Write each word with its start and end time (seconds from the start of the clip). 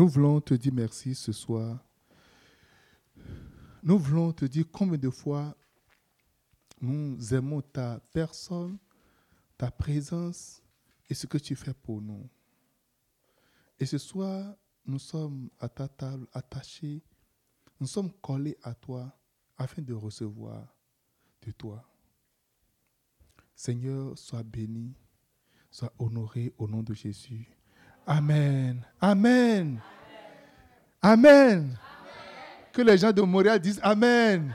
Nous 0.00 0.08
voulons 0.08 0.40
te 0.40 0.54
dire 0.54 0.72
merci 0.72 1.14
ce 1.14 1.30
soir. 1.30 1.78
Nous 3.82 3.98
voulons 3.98 4.32
te 4.32 4.46
dire 4.46 4.64
combien 4.72 4.96
de 4.96 5.10
fois 5.10 5.54
nous 6.80 7.34
aimons 7.34 7.60
ta 7.60 8.00
personne, 8.10 8.78
ta 9.58 9.70
présence 9.70 10.62
et 11.10 11.12
ce 11.12 11.26
que 11.26 11.36
tu 11.36 11.54
fais 11.54 11.74
pour 11.74 12.00
nous. 12.00 12.26
Et 13.78 13.84
ce 13.84 13.98
soir, 13.98 14.56
nous 14.86 14.98
sommes 14.98 15.50
à 15.58 15.68
ta 15.68 15.86
table 15.86 16.26
attachés, 16.32 17.02
nous 17.78 17.86
sommes 17.86 18.10
collés 18.22 18.56
à 18.62 18.72
toi 18.72 19.14
afin 19.58 19.82
de 19.82 19.92
recevoir 19.92 20.74
de 21.42 21.50
toi. 21.50 21.86
Seigneur, 23.54 24.16
sois 24.16 24.44
béni, 24.44 24.94
sois 25.70 25.92
honoré 25.98 26.54
au 26.56 26.66
nom 26.66 26.82
de 26.82 26.94
Jésus. 26.94 27.54
Amen. 28.10 28.84
Amen. 29.00 29.80
Amen. 31.00 31.78
Que 32.72 32.82
les 32.82 32.98
gens 32.98 33.12
de 33.12 33.22
Montréal 33.22 33.60
disent 33.60 33.80
Amen. 33.84 34.52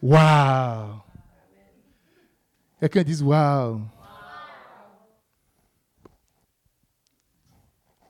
Wow. 0.00 1.02
Quelqu'un 2.80 3.02
dise 3.02 3.22
Wow. 3.22 3.82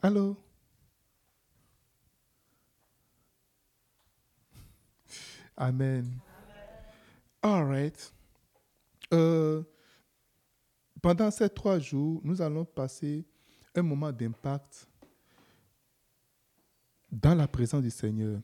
Allô? 0.01 0.37
Amen. 5.57 6.05
All 7.43 7.65
right. 7.65 8.13
Euh, 9.11 9.63
pendant 11.05 11.29
ces 11.29 11.47
trois 11.47 11.77
jours, 11.77 12.19
nous 12.23 12.41
allons 12.41 12.65
passer 12.65 13.23
un 13.75 13.83
moment 13.83 14.11
d'impact 14.11 14.87
dans 17.11 17.35
la 17.35 17.47
présence 17.47 17.83
du 17.83 17.91
Seigneur. 17.91 18.41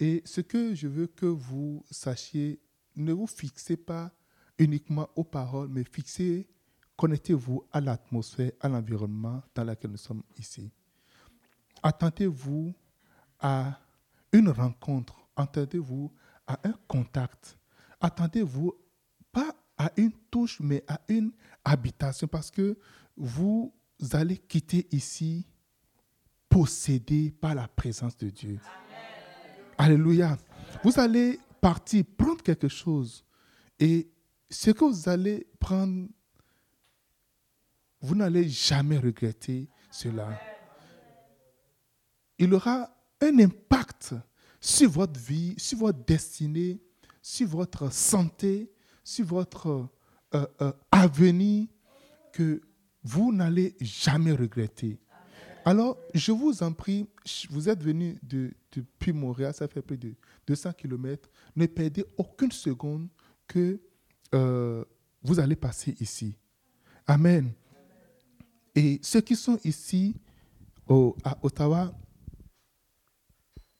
Et 0.00 0.20
ce 0.24 0.40
que 0.40 0.74
je 0.74 0.88
veux 0.88 1.06
que 1.06 1.26
vous 1.26 1.84
sachiez, 1.88 2.58
ne 2.96 3.12
vous 3.12 3.28
fixez 3.28 3.76
pas 3.76 4.10
uniquement 4.58 5.08
aux 5.14 5.22
paroles, 5.22 5.68
mais 5.68 5.84
fixez, 5.84 6.48
connectez-vous 6.96 7.64
à 7.70 7.80
l'atmosphère, 7.80 8.50
à 8.58 8.68
l'environnement 8.68 9.40
dans 9.54 9.62
lequel 9.62 9.92
nous 9.92 9.96
sommes 9.96 10.24
ici. 10.36 10.68
Attendez-vous 11.80 12.74
à 13.38 13.78
une 14.32 14.48
rencontre, 14.48 15.14
attendez-vous 15.36 16.12
à 16.48 16.58
un 16.64 16.74
contact, 16.88 17.56
attendez-vous 18.00 18.74
à 19.80 19.90
une 19.96 20.12
touche, 20.30 20.60
mais 20.60 20.84
à 20.86 21.00
une 21.08 21.32
habitation, 21.64 22.26
parce 22.26 22.50
que 22.50 22.76
vous 23.16 23.72
allez 24.12 24.36
quitter 24.36 24.86
ici 24.90 25.46
possédé 26.50 27.30
par 27.30 27.54
la 27.54 27.66
présence 27.66 28.14
de 28.18 28.28
Dieu. 28.28 28.60
Alléluia. 29.78 30.36
Vous 30.84 31.00
allez 31.00 31.40
partir, 31.62 32.04
prendre 32.14 32.42
quelque 32.42 32.68
chose, 32.68 33.24
et 33.78 34.10
ce 34.50 34.70
que 34.70 34.84
vous 34.84 35.08
allez 35.08 35.46
prendre, 35.58 36.08
vous 38.02 38.14
n'allez 38.14 38.50
jamais 38.50 38.98
regretter 38.98 39.66
cela. 39.90 40.38
Il 42.38 42.52
aura 42.52 42.94
un 43.22 43.38
impact 43.38 44.14
sur 44.60 44.90
votre 44.90 45.18
vie, 45.18 45.54
sur 45.56 45.78
votre 45.78 46.04
destinée, 46.04 46.82
sur 47.22 47.48
votre 47.48 47.90
santé, 47.90 48.70
sur 49.10 49.26
votre 49.26 49.88
euh, 50.34 50.46
euh, 50.60 50.72
avenir 50.92 51.66
que 52.32 52.62
vous 53.02 53.32
n'allez 53.32 53.74
jamais 53.80 54.30
regretter. 54.30 55.00
Alors, 55.64 55.98
je 56.14 56.30
vous 56.30 56.62
en 56.62 56.72
prie, 56.72 57.08
vous 57.50 57.68
êtes 57.68 57.82
venu 57.82 58.16
de, 58.22 58.52
depuis 58.70 59.12
Montréal, 59.12 59.52
ça 59.52 59.66
fait 59.66 59.82
plus 59.82 59.98
de 59.98 60.14
200 60.46 60.74
km. 60.74 61.28
Ne 61.56 61.66
perdez 61.66 62.04
aucune 62.16 62.52
seconde 62.52 63.08
que 63.48 63.80
euh, 64.32 64.84
vous 65.22 65.40
allez 65.40 65.56
passer 65.56 65.96
ici. 65.98 66.36
Amen. 67.04 67.52
Et 68.76 69.00
ceux 69.02 69.22
qui 69.22 69.34
sont 69.34 69.58
ici 69.64 70.14
au, 70.86 71.16
à 71.24 71.36
Ottawa, 71.42 71.92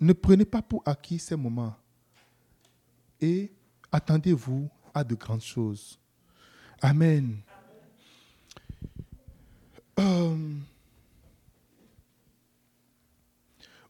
ne 0.00 0.12
prenez 0.12 0.44
pas 0.44 0.60
pour 0.60 0.82
acquis 0.84 1.20
ces 1.20 1.36
moments. 1.36 1.76
Et 3.20 3.52
attendez-vous 3.92 4.68
à 4.94 5.04
de 5.04 5.14
grandes 5.14 5.42
choses. 5.42 5.98
Amen. 6.80 7.38
Euh, 9.98 10.54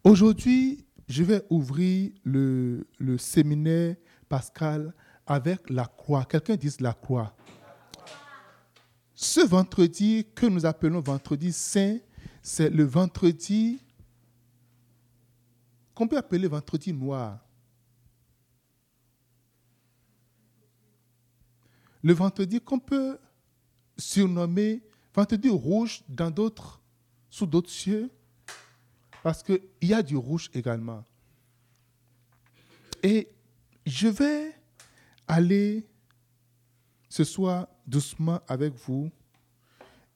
aujourd'hui, 0.03 0.85
je 1.09 1.23
vais 1.23 1.43
ouvrir 1.51 2.11
le, 2.25 2.87
le, 2.99 3.19
séminaire 3.19 3.97
pascal 4.29 4.93
avec 5.27 5.71
la 5.71 5.87
croix. 5.87 6.25
Quelqu'un 6.25 6.57
dit 6.57 6.75
la 6.81 6.93
croix. 6.93 7.35
Ce 9.15 9.41
vendredi 9.41 10.27
que 10.35 10.47
nous 10.47 10.65
appelons 10.67 11.01
vendredi 11.01 11.53
saint, 11.53 11.99
c'est 12.43 12.71
le 12.71 12.85
vendredi 12.85 13.81
qu'on 15.95 16.09
peut 16.09 16.17
appeler 16.17 16.49
vendredi 16.49 16.93
noir. 16.93 17.39
Le 22.03 22.13
vendredi 22.13 22.61
qu'on 22.61 22.79
peut 22.79 23.19
surnommer 23.99 24.83
vendredi 25.15 25.49
rouge 25.49 26.03
dans 26.09 26.31
d'autres, 26.31 26.81
sous 27.29 27.47
d'autres 27.47 27.71
cieux, 27.71 28.11
parce 29.23 29.43
qu'il 29.43 29.61
y 29.83 29.93
a 29.93 30.03
du 30.03 30.17
rouge 30.17 30.51
également. 30.55 31.05
Et 33.03 33.29
je 33.85 34.09
vais 34.09 34.55
aller 35.27 35.87
ce 37.09 37.25
soir 37.25 37.67
doucement 37.87 38.41
avec 38.47 38.75
vous. 38.75 39.11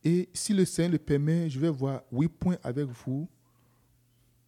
Et 0.02 0.28
si 0.32 0.52
le 0.52 0.64
Seigneur 0.64 0.92
le 0.92 0.98
permet, 0.98 1.50
je 1.50 1.58
vais 1.58 1.70
voir 1.70 2.02
huit 2.12 2.28
points 2.28 2.58
avec 2.62 2.86
vous 2.86 3.28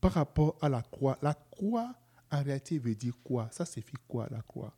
par 0.01 0.13
rapport 0.13 0.57
à 0.61 0.69
la 0.69 0.83
croix. 0.83 1.19
La 1.23 1.35
croix, 1.35 1.95
en 2.31 2.43
réalité, 2.43 2.79
veut 2.79 2.95
dire 2.95 3.15
quoi? 3.25 3.49
Ça 3.51 3.65
signifie 3.65 3.97
quoi, 4.07 4.29
la 4.31 4.43
croix? 4.43 4.73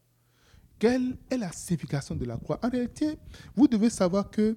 Quelle 0.79 1.17
est 1.31 1.37
la 1.37 1.53
signification 1.53 2.15
de 2.15 2.25
la 2.25 2.37
croix? 2.37 2.59
En 2.63 2.69
réalité, 2.69 3.19
vous 3.55 3.67
devez 3.67 3.91
savoir 3.91 4.31
que 4.31 4.57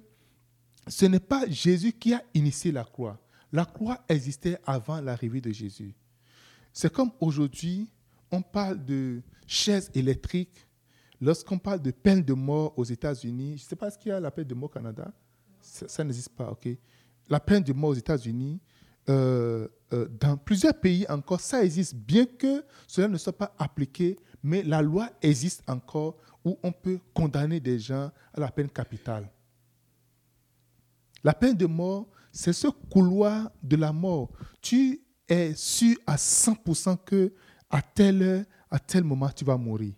ce 0.88 1.06
n'est 1.06 1.20
pas 1.20 1.48
Jésus 1.48 1.92
qui 1.92 2.14
a 2.14 2.22
initié 2.34 2.72
la 2.72 2.84
croix. 2.84 3.18
La 3.52 3.64
croix 3.64 4.02
existait 4.08 4.58
avant 4.64 5.00
l'arrivée 5.00 5.40
de 5.40 5.52
Jésus. 5.52 5.94
C'est 6.72 6.92
comme 6.92 7.10
aujourd'hui, 7.20 7.90
on 8.30 8.40
parle 8.40 8.82
de 8.84 9.22
chaises 9.46 9.90
électriques. 9.94 10.66
Lorsqu'on 11.20 11.58
parle 11.58 11.82
de 11.82 11.90
peine 11.90 12.22
de 12.22 12.32
mort 12.32 12.76
aux 12.76 12.84
États-Unis, 12.84 13.58
je 13.58 13.64
ne 13.64 13.68
sais 13.68 13.76
pas 13.76 13.90
ce 13.90 13.98
qu'il 13.98 14.08
y 14.08 14.12
a 14.12 14.18
la 14.18 14.30
peine 14.30 14.46
de 14.46 14.54
mort 14.54 14.70
au 14.70 14.72
Canada? 14.72 15.12
Ça, 15.60 16.02
n'existe 16.02 16.30
pas, 16.30 16.50
ok. 16.50 16.68
La 17.28 17.38
peine 17.38 17.62
de 17.62 17.72
mort 17.72 17.90
aux 17.90 17.94
États-Unis, 17.94 18.58
euh, 19.08 19.68
euh, 19.92 20.08
dans 20.08 20.36
plusieurs 20.36 20.74
pays 20.74 21.06
encore, 21.08 21.40
ça 21.40 21.62
existe, 21.62 21.94
bien 21.94 22.26
que 22.26 22.64
cela 22.88 23.06
ne 23.06 23.18
soit 23.18 23.36
pas 23.36 23.54
appliqué 23.58 24.16
mais 24.42 24.62
la 24.62 24.82
loi 24.82 25.10
existe 25.20 25.62
encore 25.68 26.16
où 26.44 26.58
on 26.62 26.72
peut 26.72 26.98
condamner 27.14 27.60
des 27.60 27.78
gens 27.78 28.10
à 28.34 28.40
la 28.40 28.50
peine 28.50 28.68
capitale. 28.68 29.30
La 31.22 31.32
peine 31.32 31.56
de 31.56 31.66
mort, 31.66 32.08
c'est 32.32 32.52
ce 32.52 32.66
couloir 32.68 33.50
de 33.62 33.76
la 33.76 33.92
mort. 33.92 34.30
Tu 34.60 35.00
es 35.28 35.54
sûr 35.54 35.96
à 36.06 36.16
100% 36.16 36.96
que 37.04 37.32
à 37.70 37.80
telle 37.80 38.22
heure, 38.22 38.44
à 38.70 38.78
tel 38.78 39.04
moment, 39.04 39.28
tu 39.30 39.44
vas 39.44 39.56
mourir. 39.56 39.94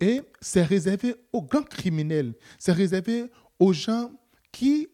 Et 0.00 0.22
c'est 0.40 0.62
réservé 0.62 1.14
aux 1.32 1.42
grands 1.42 1.62
criminels, 1.62 2.34
c'est 2.58 2.72
réservé 2.72 3.30
aux 3.58 3.72
gens 3.72 4.10
qui, 4.50 4.88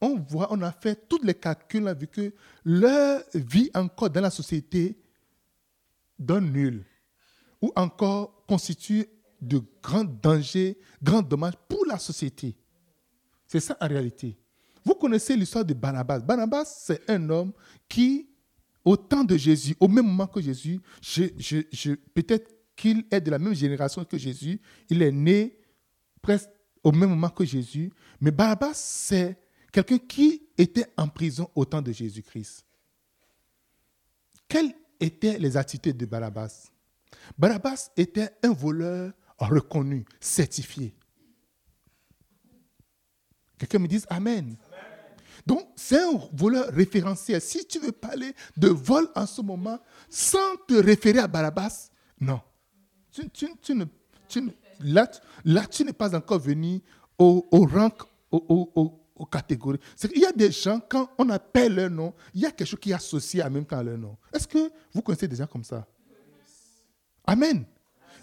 on 0.00 0.16
voit, 0.16 0.46
on 0.52 0.62
a 0.62 0.70
fait 0.72 1.08
tous 1.08 1.20
les 1.22 1.34
calculs, 1.34 1.82
on 1.82 1.86
a 1.86 1.94
vu 1.94 2.06
que 2.06 2.32
leur 2.64 3.22
vie 3.34 3.70
encore 3.74 4.08
dans 4.10 4.20
la 4.20 4.30
société 4.30 4.96
donne 6.18 6.52
nul 6.52 6.84
ou 7.60 7.72
encore 7.76 8.44
constitue 8.46 9.06
de 9.40 9.62
grands 9.82 10.04
dangers, 10.04 10.78
grands 11.02 11.22
dommages 11.22 11.54
pour 11.68 11.84
la 11.86 11.98
société. 11.98 12.56
C'est 13.46 13.60
ça 13.60 13.76
en 13.80 13.88
réalité. 13.88 14.36
Vous 14.84 14.94
connaissez 14.94 15.36
l'histoire 15.36 15.64
de 15.64 15.74
Barnabas. 15.74 16.20
Barnabas, 16.20 16.64
c'est 16.64 17.08
un 17.10 17.28
homme 17.30 17.52
qui, 17.88 18.28
au 18.84 18.96
temps 18.96 19.24
de 19.24 19.36
Jésus, 19.36 19.76
au 19.80 19.88
même 19.88 20.06
moment 20.06 20.26
que 20.26 20.40
Jésus, 20.40 20.80
peut-être 22.14 22.50
qu'il 22.74 23.04
est 23.10 23.20
de 23.20 23.30
la 23.30 23.38
même 23.38 23.54
génération 23.54 24.04
que 24.04 24.16
Jésus, 24.16 24.60
il 24.88 25.02
est 25.02 25.12
né 25.12 25.58
presque 26.22 26.50
au 26.82 26.92
même 26.92 27.10
moment 27.10 27.28
que 27.28 27.44
Jésus, 27.44 27.92
mais 28.20 28.30
Barnabas, 28.30 28.74
c'est 28.74 29.36
quelqu'un 29.72 29.98
qui 29.98 30.48
était 30.56 30.86
en 30.96 31.08
prison 31.08 31.50
au 31.54 31.64
temps 31.64 31.82
de 31.82 31.92
Jésus-Christ. 31.92 32.64
Quelles 34.48 34.72
étaient 35.00 35.38
les 35.38 35.56
attitudes 35.56 35.96
de 35.96 36.06
Barnabas? 36.06 36.70
Barabbas 37.36 37.90
était 37.96 38.30
un 38.42 38.52
voleur 38.52 39.12
reconnu, 39.38 40.04
certifié. 40.20 40.94
Quelqu'un 43.58 43.78
me 43.78 43.88
dise 43.88 44.06
Amen. 44.08 44.56
Donc, 45.46 45.66
c'est 45.76 46.02
un 46.02 46.20
voleur 46.32 46.68
référentiel. 46.72 47.40
Si 47.40 47.66
tu 47.66 47.78
veux 47.78 47.92
parler 47.92 48.34
de 48.56 48.68
vol 48.68 49.08
en 49.14 49.26
ce 49.26 49.40
moment, 49.40 49.78
sans 50.10 50.56
te 50.66 50.74
référer 50.74 51.20
à 51.20 51.28
Barabbas, 51.28 51.90
non. 52.20 52.40
Tu, 53.10 53.74
ne, 53.74 53.84
là, 54.80 55.10
là, 55.44 55.66
tu 55.66 55.84
n'es 55.84 55.92
pas 55.92 56.14
encore 56.14 56.38
venu 56.38 56.80
au, 57.18 57.48
au 57.50 57.66
rang, 57.66 57.90
aux 58.30 59.26
catégories. 59.26 59.80
Il 60.14 60.20
y 60.20 60.26
a 60.26 60.32
des 60.32 60.52
gens, 60.52 60.80
quand 60.88 61.10
on 61.18 61.28
appelle 61.30 61.74
leur 61.74 61.90
nom, 61.90 62.14
il 62.34 62.42
y 62.42 62.46
a 62.46 62.50
quelque 62.50 62.68
chose 62.68 62.80
qui 62.80 62.90
est 62.90 62.94
associé 62.94 63.42
en 63.42 63.50
même 63.50 63.64
temps 63.64 63.78
à 63.78 63.82
leur 63.82 63.98
nom. 63.98 64.16
Est-ce 64.32 64.46
que 64.46 64.70
vous 64.92 65.02
connaissez 65.02 65.26
des 65.26 65.36
gens 65.36 65.46
comme 65.46 65.64
ça? 65.64 65.86
Amen. 67.28 67.66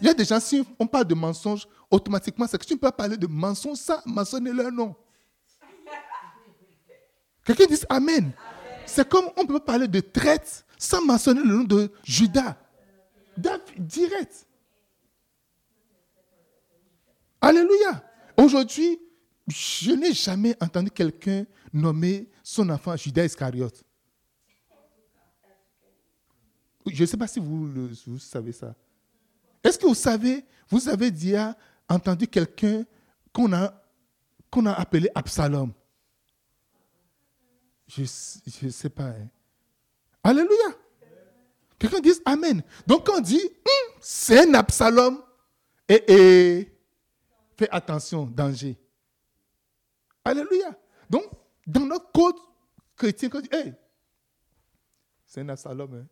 Il 0.00 0.08
y 0.08 0.10
a 0.10 0.14
des 0.14 0.24
gens, 0.24 0.40
si 0.40 0.66
on 0.80 0.86
parle 0.86 1.04
de 1.04 1.14
mensonge, 1.14 1.68
automatiquement, 1.88 2.44
c'est 2.48 2.58
que 2.58 2.66
tu 2.66 2.72
ne 2.74 2.78
peux 2.78 2.88
pas 2.88 2.92
parler 2.92 3.16
de 3.16 3.28
mensonge 3.28 3.78
sans 3.78 4.00
mentionner 4.04 4.52
leur 4.52 4.72
nom. 4.72 4.96
Quelqu'un 7.44 7.66
dit 7.66 7.80
Amen. 7.88 8.32
C'est 8.84 9.08
comme 9.08 9.26
on 9.36 9.46
peut 9.46 9.60
parler 9.60 9.86
de 9.86 10.00
traite 10.00 10.66
sans 10.76 11.00
mentionner 11.04 11.40
le 11.40 11.54
nom 11.54 11.62
de 11.62 11.92
Judas. 12.02 12.56
Direct. 13.78 14.44
Alléluia. 17.40 18.02
Aujourd'hui, 18.36 18.98
je 19.46 19.92
n'ai 19.92 20.12
jamais 20.14 20.56
entendu 20.60 20.90
quelqu'un 20.90 21.46
nommer 21.72 22.28
son 22.42 22.68
enfant 22.70 22.96
Judas 22.96 23.24
Iscariote. 23.24 23.84
Je 26.86 27.02
ne 27.02 27.06
sais 27.06 27.16
pas 27.16 27.28
si 27.28 27.38
vous 27.38 28.18
savez 28.18 28.50
ça. 28.50 28.74
Est-ce 29.66 29.80
que 29.80 29.86
vous 29.86 29.96
savez, 29.96 30.44
vous 30.68 30.88
avez 30.88 31.10
déjà 31.10 31.56
entendu 31.88 32.28
quelqu'un 32.28 32.84
qu'on 33.32 33.52
a, 33.52 33.64
a 33.64 34.72
appelé 34.80 35.10
Absalom? 35.12 35.72
Je 37.88 38.02
ne 38.02 38.70
sais 38.70 38.88
pas. 38.90 39.08
Hein. 39.08 39.28
Alléluia. 40.22 40.68
Quelqu'un 41.80 41.98
dit 41.98 42.12
Amen. 42.24 42.62
Donc 42.86 43.08
on 43.12 43.18
dit, 43.18 43.42
hum, 43.42 43.98
c'est 44.00 44.48
un 44.48 44.54
Absalom, 44.54 45.20
et, 45.88 46.12
et 46.12 46.72
fais 47.56 47.68
attention, 47.70 48.24
danger. 48.24 48.78
Alléluia. 50.24 50.78
Donc, 51.10 51.24
dans 51.66 51.86
notre 51.86 52.12
code 52.12 52.36
chrétien, 52.96 53.28
quand 53.28 53.38
on 53.38 53.42
dit, 53.42 53.48
hey, 53.50 53.74
c'est 55.24 55.40
un 55.40 55.48
Absalom. 55.48 56.06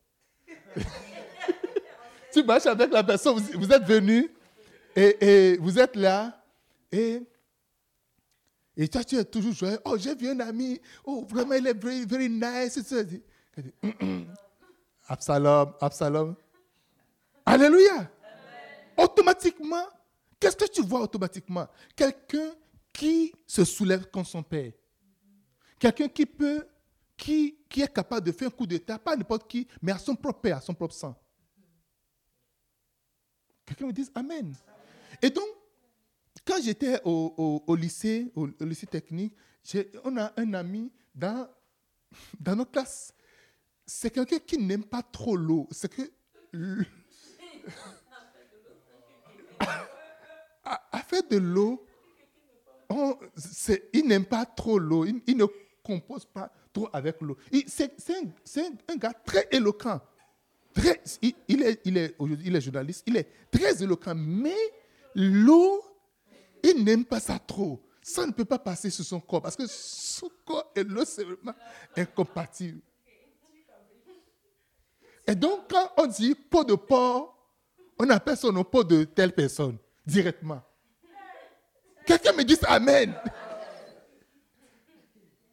Hein? 0.76 0.82
tu 2.34 2.42
marches 2.42 2.66
avec 2.66 2.92
la 2.92 3.04
personne, 3.04 3.38
vous, 3.38 3.72
êtes 3.72 3.84
venu 3.84 4.28
et, 4.96 5.56
vous 5.60 5.78
êtes 5.78 5.94
là 5.94 6.44
et, 6.90 7.22
et 8.76 8.88
toi, 8.88 9.04
tu 9.04 9.16
es 9.16 9.25
toujours 9.25 9.52
joyeux. 9.52 9.78
Oh, 9.84 9.96
j'ai 9.96 10.16
vu 10.16 10.28
un 10.28 10.40
ami. 10.40 10.81
Oh, 11.04 11.25
vraiment, 11.28 11.54
il 11.54 11.66
est 11.66 11.81
very, 11.81 12.04
very 12.04 12.28
nice. 12.28 12.78
Absalom, 15.08 15.75
Absalom. 15.81 16.34
Alléluia. 17.46 18.10
Automatiquement, 18.96 19.87
qu'est-ce 20.40 20.56
que 20.56 20.66
tu 20.66 20.82
vois 20.82 21.02
automatiquement? 21.02 21.69
Quelqu'un 21.94 22.50
qui 22.92 23.32
se 23.46 23.64
soulève 23.64 24.10
contre 24.10 24.30
son 24.30 24.42
père. 24.42 24.72
Quelqu'un 25.78 26.08
qui 26.08 26.26
peut, 26.26 26.66
qui, 27.16 27.56
qui 27.69 27.82
est 27.82 27.92
capable 27.92 28.26
de 28.26 28.32
faire 28.32 28.48
un 28.48 28.50
coup 28.50 28.66
d'état, 28.66 28.98
pas 28.98 29.14
n'importe 29.14 29.48
qui, 29.48 29.69
mais 29.82 29.92
à 29.92 29.98
son 29.98 30.16
propre 30.16 30.40
père, 30.40 30.56
à 30.56 30.60
son 30.60 30.75
propre 30.75 30.94
sang. 30.94 31.14
Quelqu'un 33.66 33.87
me 33.87 33.93
dise 33.93 34.11
Amen. 34.14 34.55
Et 35.22 35.31
donc, 35.31 35.46
quand 36.46 36.61
j'étais 36.62 37.00
au, 37.05 37.76
lycée, 37.76 38.31
au, 38.34 38.46
lycée 38.61 38.87
technique, 38.87 39.34
on 40.05 40.16
a 40.16 40.32
un 40.37 40.55
ami 40.55 40.93
dans, 41.14 41.49
dans 42.38 42.56
notre 42.56 42.72
classe. 42.72 43.14
C'est 43.87 44.11
quelqu'un 44.11 44.38
qui 44.38 44.58
n'aime 44.58 44.84
pas 44.84 45.02
trop 45.02 45.37
l'eau. 45.37 45.69
C'est 45.70 45.93
que. 45.93 46.02
à, 50.64 51.02
faire 51.06 51.22
de 51.28 51.37
l'eau, 51.37 51.87
il 53.93 54.06
n'aime 54.06 54.25
pas 54.26 54.44
trop 54.46 54.78
l'eau. 54.78 55.05
Il, 55.05 55.37
ne 55.37 55.46
compose 55.82 56.25
pas 56.25 56.52
trop 56.72 56.88
avec 56.93 57.20
l'eau. 57.20 57.37
C'est 57.66 57.93
un, 58.88 58.96
gars 58.96 59.12
très 59.12 59.49
éloquent 59.50 60.00
il, 61.23 61.62
est, 61.62 62.61
journaliste, 62.61 63.05
il 63.06 63.17
est 63.17 63.29
très 63.50 63.82
éloquent, 63.82 64.15
mais 64.15 64.56
l'eau, 65.15 65.82
il 66.62 66.85
n'aime 66.85 67.05
pas 67.05 67.21
ça 67.21 67.38
trop. 67.38 67.81
Ça 68.03 68.26
ne 68.26 68.32
peut 68.32 68.44
pas 68.44 68.59
passer 68.59 68.91
sur 68.91 69.05
son 69.05 69.21
corps 69.21 69.41
parce 69.43 69.56
que 69.56 69.67
son 69.67 70.31
corps 70.44 70.71
et 70.76 70.85
l'eau, 70.85 71.05
c'est 71.05 71.25
vraiment 71.25 71.55
incompatible. 71.97 72.81
Et 75.26 75.35
donc, 75.35 75.71
quand 75.71 75.91
on 75.97 76.06
dit 76.06 76.35
pot 76.35 76.65
de 76.65 76.75
porc, 76.75 77.35
on 77.99 78.11
appelle 78.11 78.37
son 78.37 78.53
nom 78.53 78.65
pot 78.65 78.85
de 78.85 79.05
telle 79.05 79.32
personne 79.32 79.79
directement. 80.05 80.62
Quelqu'un 82.05 82.32
me 82.32 82.43
dit 82.43 82.59
Amen. 82.67 83.15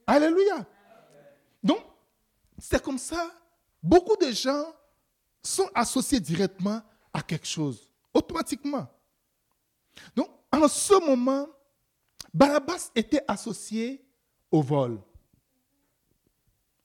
Alléluia. 0.06 0.66
Donc, 1.64 1.80
c'est 2.58 2.82
comme 2.82 2.98
ça. 2.98 3.32
Beaucoup 3.82 4.18
de 4.18 4.32
gens 4.32 4.66
sont 5.44 5.70
associés 5.74 6.20
directement 6.20 6.82
à 7.14 7.22
quelque 7.22 7.48
chose, 7.48 7.90
automatiquement. 8.14 8.88
Donc, 10.16 10.30
en 10.52 10.68
ce 10.68 10.94
moment, 11.06 11.48
Barabbas 12.34 12.92
était 12.96 13.24
associé 13.28 14.06
au 14.50 14.62
vol. 14.62 15.02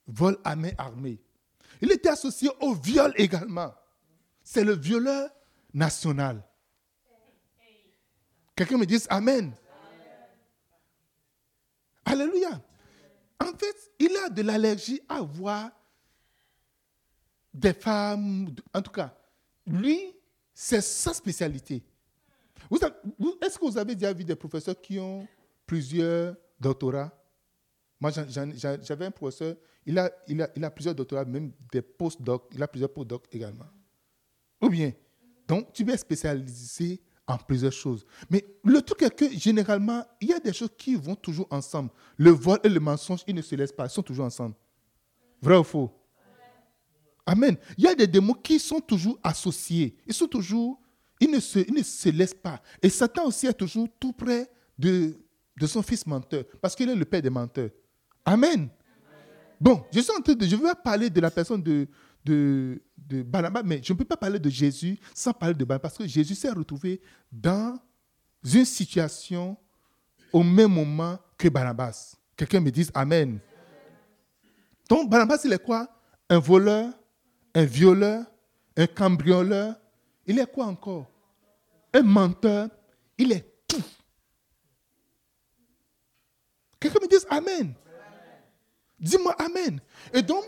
Vol 0.06 0.38
à 0.44 0.56
main 0.56 0.72
armée. 0.78 1.20
Il 1.80 1.92
était 1.92 2.08
associé 2.08 2.48
au 2.60 2.74
viol 2.74 3.12
également. 3.16 3.74
C'est 4.42 4.64
le 4.64 4.74
violeur 4.74 5.30
national. 5.74 6.42
Quelqu'un 8.54 8.78
me 8.78 8.86
dit 8.86 9.02
Amen. 9.08 9.52
Alléluia. 12.04 12.62
En 13.40 13.52
fait, 13.58 13.92
il 13.98 14.16
a 14.16 14.30
de 14.30 14.42
l'allergie 14.42 15.02
à 15.08 15.20
voir 15.20 15.70
des 17.56 17.72
femmes, 17.72 18.50
en 18.74 18.82
tout 18.82 18.90
cas, 18.90 19.16
lui, 19.66 20.14
c'est 20.52 20.82
sa 20.82 21.14
spécialité. 21.14 21.82
Est-ce 22.70 23.58
que 23.58 23.64
vous 23.64 23.78
avez 23.78 23.94
déjà 23.94 24.12
vu 24.12 24.24
des 24.24 24.36
professeurs 24.36 24.78
qui 24.80 24.98
ont 24.98 25.26
plusieurs 25.66 26.36
doctorats? 26.60 27.12
Moi, 27.98 28.10
j'avais 28.10 29.06
un 29.06 29.10
professeur, 29.10 29.56
il 29.86 29.98
a, 29.98 30.70
plusieurs 30.70 30.94
doctorats, 30.94 31.24
même 31.24 31.52
des 31.72 31.80
post-docs, 31.80 32.48
il 32.52 32.62
a 32.62 32.68
plusieurs 32.68 32.92
post-docs 32.92 33.26
également. 33.32 33.66
Ou 34.60 34.68
bien, 34.68 34.92
donc 35.48 35.72
tu 35.72 35.90
es 35.90 35.96
spécialisé 35.96 37.00
en 37.26 37.38
plusieurs 37.38 37.72
choses. 37.72 38.04
Mais 38.28 38.44
le 38.64 38.82
truc 38.82 39.02
est 39.02 39.14
que 39.14 39.30
généralement, 39.30 40.04
il 40.20 40.28
y 40.28 40.32
a 40.32 40.40
des 40.40 40.52
choses 40.52 40.70
qui 40.76 40.94
vont 40.94 41.16
toujours 41.16 41.46
ensemble. 41.50 41.90
Le 42.18 42.30
vol 42.30 42.58
et 42.62 42.68
le 42.68 42.80
mensonge, 42.80 43.22
ils 43.26 43.34
ne 43.34 43.42
se 43.42 43.54
laissent 43.54 43.72
pas, 43.72 43.86
ils 43.86 43.90
sont 43.90 44.02
toujours 44.02 44.26
ensemble. 44.26 44.54
Vrai 45.40 45.56
ou 45.56 45.64
faux? 45.64 45.90
Amen. 47.26 47.56
Il 47.76 47.84
y 47.84 47.88
a 47.88 47.94
des 47.94 48.06
démons 48.06 48.34
qui 48.34 48.60
sont 48.60 48.80
toujours 48.80 49.18
associés. 49.22 49.96
Ils 50.06 50.14
sont 50.14 50.28
toujours, 50.28 50.80
ils 51.20 51.30
ne 51.30 51.40
se, 51.40 51.58
se 51.82 52.08
laissent 52.08 52.32
pas. 52.34 52.62
Et 52.80 52.88
Satan 52.88 53.26
aussi 53.26 53.46
est 53.46 53.52
toujours 53.52 53.88
tout 53.98 54.12
près 54.12 54.48
de, 54.78 55.18
son 55.66 55.82
fils 55.82 56.06
menteur, 56.06 56.44
parce 56.60 56.76
qu'il 56.76 56.88
est 56.88 56.94
le 56.94 57.04
père 57.04 57.20
des 57.20 57.30
menteurs. 57.30 57.70
Amen. 58.24 58.68
Bon, 59.60 59.84
je 59.92 60.00
suis 60.00 60.12
en 60.12 60.20
train 60.20 60.34
je 60.38 60.54
veux 60.54 60.70
parler 60.84 61.10
de 61.10 61.20
la 61.20 61.30
personne 61.30 61.62
de, 61.62 61.88
de, 62.24 62.80
de 62.96 63.22
Barnabas, 63.22 63.62
mais 63.64 63.80
je 63.82 63.92
ne 63.92 63.98
peux 63.98 64.04
pas 64.04 64.16
parler 64.16 64.38
de 64.38 64.50
Jésus 64.50 64.98
sans 65.14 65.32
parler 65.32 65.54
de 65.54 65.64
Barnabas, 65.64 65.88
parce 65.88 65.98
que 65.98 66.06
Jésus 66.06 66.34
s'est 66.34 66.50
retrouvé 66.50 67.00
dans 67.32 67.78
une 68.44 68.64
situation 68.64 69.56
au 70.32 70.42
même 70.42 70.72
moment 70.72 71.18
que 71.38 71.48
Barnabas. 71.48 72.16
Quelqu'un 72.36 72.60
me 72.60 72.70
dise 72.70 72.90
Amen. 72.94 73.40
Donc 74.88 75.10
Barnabas, 75.10 75.40
il 75.44 75.52
est 75.52 75.62
quoi? 75.62 75.88
Un 76.28 76.38
voleur, 76.38 76.92
un 77.56 77.64
violeur, 77.64 78.26
un 78.76 78.86
cambrioleur, 78.86 79.74
il 80.26 80.38
est 80.38 80.52
quoi 80.52 80.66
encore? 80.66 81.10
Un 81.94 82.02
menteur, 82.02 82.68
il 83.16 83.32
est 83.32 83.46
tout. 83.66 83.82
Quelqu'un 86.78 86.98
me 87.00 87.08
dise 87.08 87.26
Amen. 87.30 87.72
Dis-moi 89.00 89.34
Amen. 89.38 89.80
Et 90.12 90.20
donc, 90.20 90.44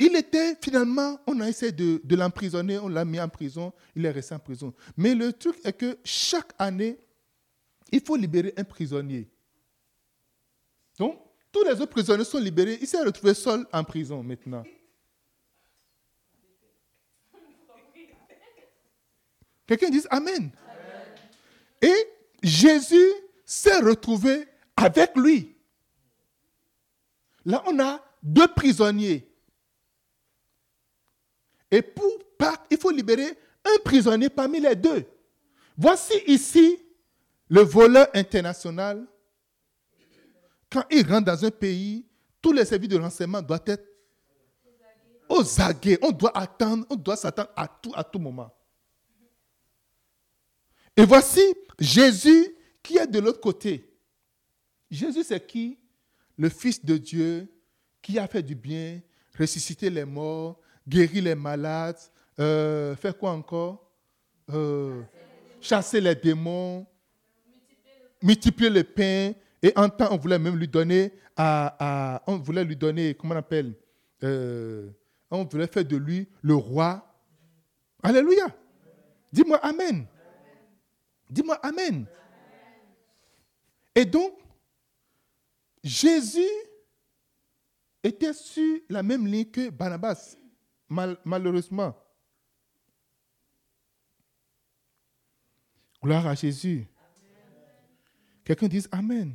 il 0.00 0.16
était 0.16 0.56
finalement, 0.60 1.20
on 1.28 1.38
a 1.38 1.48
essayé 1.48 1.70
de, 1.70 2.16
l'emprisonner, 2.16 2.76
on 2.78 2.88
l'a 2.88 3.04
mis 3.04 3.20
en 3.20 3.28
prison, 3.28 3.72
il 3.94 4.04
est 4.04 4.10
resté 4.10 4.34
en 4.34 4.40
prison. 4.40 4.74
Mais 4.96 5.14
le 5.14 5.32
truc 5.32 5.56
est 5.62 5.72
que 5.72 5.96
chaque 6.02 6.52
année, 6.58 6.98
il 7.92 8.00
faut 8.00 8.16
libérer 8.16 8.52
un 8.56 8.64
prisonnier. 8.64 9.30
Donc, 10.98 11.20
tous 11.52 11.62
les 11.62 11.72
autres 11.72 11.86
prisonniers 11.86 12.24
sont 12.24 12.40
libérés. 12.40 12.78
Il 12.80 12.88
s'est 12.88 13.02
retrouvé 13.02 13.32
seul 13.32 13.64
en 13.72 13.84
prison 13.84 14.24
maintenant. 14.24 14.64
Quelqu'un 19.66 19.90
dit 19.90 20.02
Amen. 20.10 20.50
Et 21.80 22.08
Jésus 22.42 23.12
s'est 23.44 23.78
retrouvé 23.78 24.46
avec 24.76 25.16
lui. 25.16 25.56
Là, 27.44 27.62
on 27.66 27.78
a 27.80 28.00
deux 28.22 28.48
prisonniers. 28.48 29.28
Et 31.70 31.82
pour 31.82 32.12
Pâques, 32.38 32.66
il 32.70 32.78
faut 32.78 32.90
libérer 32.90 33.36
un 33.64 33.78
prisonnier 33.84 34.28
parmi 34.28 34.60
les 34.60 34.76
deux. 34.76 35.04
Voici 35.76 36.14
ici 36.26 36.78
le 37.48 37.62
voleur 37.62 38.08
international. 38.14 39.06
Quand 40.70 40.84
il 40.90 41.06
rentre 41.06 41.26
dans 41.26 41.44
un 41.44 41.50
pays, 41.50 42.06
tous 42.40 42.52
les 42.52 42.64
services 42.64 42.88
de 42.88 42.98
renseignement 42.98 43.42
doivent 43.42 43.62
être 43.66 43.86
aux 45.28 45.60
aguets. 45.60 45.98
On 46.02 46.10
doit 46.10 46.36
attendre, 46.36 46.86
on 46.90 46.96
doit 46.96 47.16
s'attendre 47.16 47.50
à 47.56 47.68
tout, 47.68 47.92
à 47.94 48.04
tout 48.04 48.18
moment. 48.18 48.50
Et 50.96 51.04
voici 51.04 51.42
Jésus 51.78 52.54
qui 52.82 52.98
est 52.98 53.06
de 53.06 53.18
l'autre 53.18 53.40
côté. 53.40 53.88
Jésus, 54.90 55.24
c'est 55.24 55.46
qui? 55.46 55.78
Le 56.36 56.48
Fils 56.48 56.84
de 56.84 56.96
Dieu 56.96 57.48
qui 58.00 58.18
a 58.18 58.26
fait 58.26 58.42
du 58.42 58.54
bien, 58.54 59.00
ressuscité 59.38 59.88
les 59.88 60.04
morts, 60.04 60.60
guéri 60.86 61.20
les 61.20 61.34
malades, 61.34 61.98
euh, 62.38 62.96
fait 62.96 63.16
quoi 63.16 63.30
encore? 63.30 63.90
Euh, 64.50 65.02
Chasser 65.60 66.00
les 66.00 66.14
démons, 66.14 66.84
multiplier 68.20 68.70
le 68.70 68.82
pain. 68.82 69.32
Et 69.62 69.72
en 69.76 69.88
temps, 69.88 70.08
on 70.10 70.16
voulait 70.16 70.38
même 70.40 70.56
lui 70.56 70.66
donner, 70.66 71.12
on 71.38 72.36
voulait 72.42 72.64
lui 72.64 72.74
donner, 72.76 73.14
comment 73.14 73.34
on 73.34 73.38
appelle? 73.38 73.74
Euh, 74.24 74.90
On 75.30 75.44
voulait 75.44 75.66
faire 75.68 75.84
de 75.84 75.96
lui 75.96 76.28
le 76.42 76.54
roi. 76.54 77.06
Alléluia. 78.02 78.46
Dis-moi 79.32 79.58
Amen. 79.58 80.06
Dis-moi 81.32 81.58
Amen. 81.62 82.06
Et 83.94 84.04
donc, 84.04 84.38
Jésus 85.82 86.50
était 88.02 88.34
sur 88.34 88.80
la 88.90 89.02
même 89.02 89.26
ligne 89.26 89.50
que 89.50 89.70
Barnabas, 89.70 90.36
malheureusement. 91.24 91.94
Gloire 96.02 96.26
à 96.26 96.34
Jésus. 96.34 96.86
Quelqu'un 98.44 98.68
dise 98.68 98.88
Amen. 98.92 99.34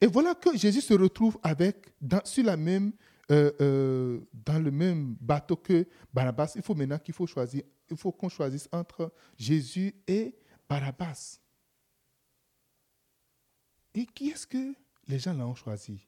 Et 0.00 0.06
voilà 0.06 0.34
que 0.34 0.56
Jésus 0.56 0.82
se 0.82 0.94
retrouve 0.94 1.38
avec, 1.42 1.92
dans, 2.00 2.20
euh, 3.30 3.50
euh, 3.60 4.20
dans 4.32 4.62
le 4.62 4.70
même 4.70 5.16
bateau 5.20 5.56
que 5.56 5.88
Barnabas. 6.12 6.52
Il 6.54 6.62
faut 6.62 6.74
maintenant 6.74 6.98
qu'il 6.98 7.14
faut 7.14 7.26
choisir, 7.26 7.62
il 7.90 7.96
faut 7.96 8.12
qu'on 8.12 8.28
choisisse 8.28 8.68
entre 8.72 9.12
Jésus 9.36 9.94
et 10.06 10.34
Barabbas. 10.68 11.38
Et 13.94 14.06
qui 14.06 14.30
est-ce 14.30 14.46
que 14.46 14.74
les 15.08 15.18
gens 15.18 15.32
l'ont 15.32 15.54
choisi? 15.54 16.06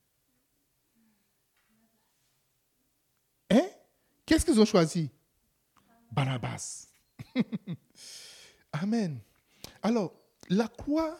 Hein? 3.50 3.68
Qu'est-ce 4.26 4.44
qu'ils 4.44 4.60
ont 4.60 4.64
choisi? 4.64 5.10
Barabbas. 6.10 6.88
Amen. 8.72 9.20
Alors, 9.82 10.14
la 10.48 10.68
croix, 10.68 11.18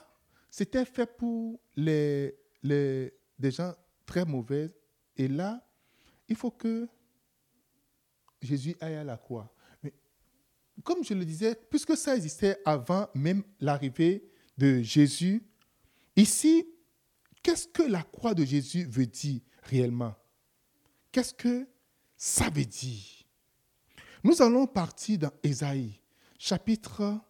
c'était 0.50 0.84
fait 0.84 1.06
pour 1.06 1.60
les, 1.76 2.36
des 2.62 3.50
gens 3.50 3.74
très 4.04 4.24
mauvais. 4.24 4.74
Et 5.16 5.28
là, 5.28 5.66
il 6.28 6.36
faut 6.36 6.50
que 6.50 6.88
Jésus 8.42 8.76
aille 8.80 8.96
à 8.96 9.04
la 9.04 9.16
croix 9.16 9.52
comme 10.84 11.04
je 11.04 11.14
le 11.14 11.24
disais, 11.24 11.54
puisque 11.70 11.96
ça 11.96 12.16
existait 12.16 12.58
avant 12.64 13.08
même 13.14 13.42
l'arrivée 13.60 14.24
de 14.56 14.80
Jésus, 14.82 15.42
ici, 16.16 16.66
qu'est-ce 17.42 17.68
que 17.68 17.82
la 17.82 18.02
croix 18.02 18.34
de 18.34 18.44
Jésus 18.44 18.84
veut 18.84 19.06
dire 19.06 19.40
réellement? 19.62 20.14
Qu'est-ce 21.12 21.34
que 21.34 21.66
ça 22.16 22.50
veut 22.50 22.64
dire? 22.64 23.24
Nous 24.22 24.42
allons 24.42 24.66
partir 24.66 25.18
dans 25.18 25.32
Ésaïe, 25.42 26.00
chapitre 26.38 27.20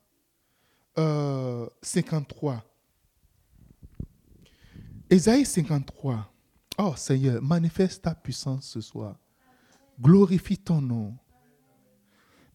53. 0.96 2.54
Euh, 2.54 2.58
Ésaïe 5.10 5.46
53. 5.46 6.32
Oh 6.78 6.94
Seigneur, 6.96 7.42
manifeste 7.42 8.02
ta 8.02 8.14
puissance 8.14 8.68
ce 8.68 8.80
soir. 8.80 9.18
Glorifie 10.00 10.58
ton 10.58 10.80
nom 10.80 11.16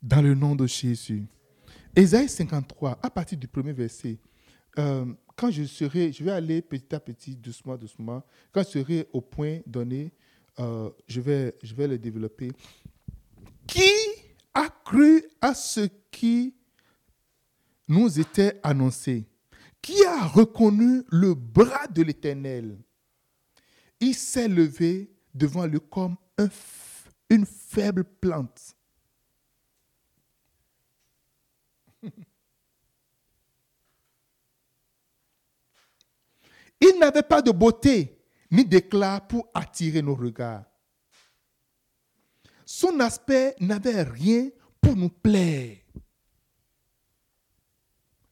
dans 0.04 0.22
le 0.22 0.36
nom 0.36 0.54
de 0.54 0.68
Jésus. 0.68 1.24
Ésaïe 1.96 2.28
53, 2.28 3.00
à 3.02 3.10
partir 3.10 3.38
du 3.38 3.48
premier 3.48 3.72
verset. 3.72 4.20
Euh, 4.78 5.06
quand 5.36 5.50
je 5.50 5.64
serai, 5.64 6.12
je 6.12 6.24
vais 6.24 6.32
aller 6.32 6.62
petit 6.62 6.94
à 6.94 7.00
petit, 7.00 7.36
doucement, 7.36 7.78
doucement. 7.78 8.22
Quand 8.52 8.64
je 8.64 8.80
serai 8.80 9.08
au 9.14 9.22
point 9.22 9.60
donné, 9.66 10.12
euh, 10.60 10.90
je, 11.08 11.22
vais, 11.22 11.56
je 11.64 11.74
vais 11.74 11.88
le 11.88 11.98
développer. 11.98 12.52
Qui 13.66 13.90
a 14.54 14.68
cru 14.84 15.24
à 15.40 15.54
ce 15.54 15.88
qui 16.12 16.54
nous 17.88 18.20
était 18.20 18.60
annoncé? 18.62 19.26
Qui 19.82 20.04
a 20.06 20.28
reconnu 20.28 21.04
le 21.10 21.34
bras 21.34 21.88
de 21.88 22.04
l'Éternel? 22.04 22.78
Il 24.00 24.14
s'est 24.14 24.50
levé 24.50 25.10
devant 25.34 25.66
lui 25.66 25.80
comme 25.90 26.18
une 27.30 27.46
faible 27.46 28.04
plante 28.04 28.76
Il 36.84 37.00
n'avait 37.00 37.24
pas 37.24 37.42
de 37.42 37.52
beauté 37.52 38.20
ni 38.52 38.66
d'éclat 38.66 39.22
pour 39.22 39.48
attirer 39.54 40.02
nos 40.02 40.16
regards. 40.16 40.66
Son 42.66 43.00
aspect 43.00 43.56
n'avait 43.62 44.04
rien 44.04 44.50
pour 44.82 44.96
nous 44.96 45.10
plaire. 45.10 45.78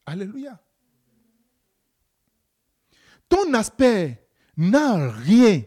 Alléluia. 0.05 0.59
Ton 3.29 3.53
aspect 3.53 4.27
n'a 4.57 5.09
rien 5.09 5.63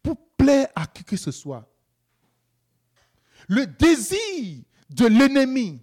pour 0.00 0.16
plaire 0.36 0.68
à 0.76 0.86
qui 0.86 1.02
que 1.02 1.16
ce 1.16 1.32
soit. 1.32 1.68
Le 3.48 3.66
désir 3.66 4.62
de 4.90 5.06
l'ennemi 5.06 5.82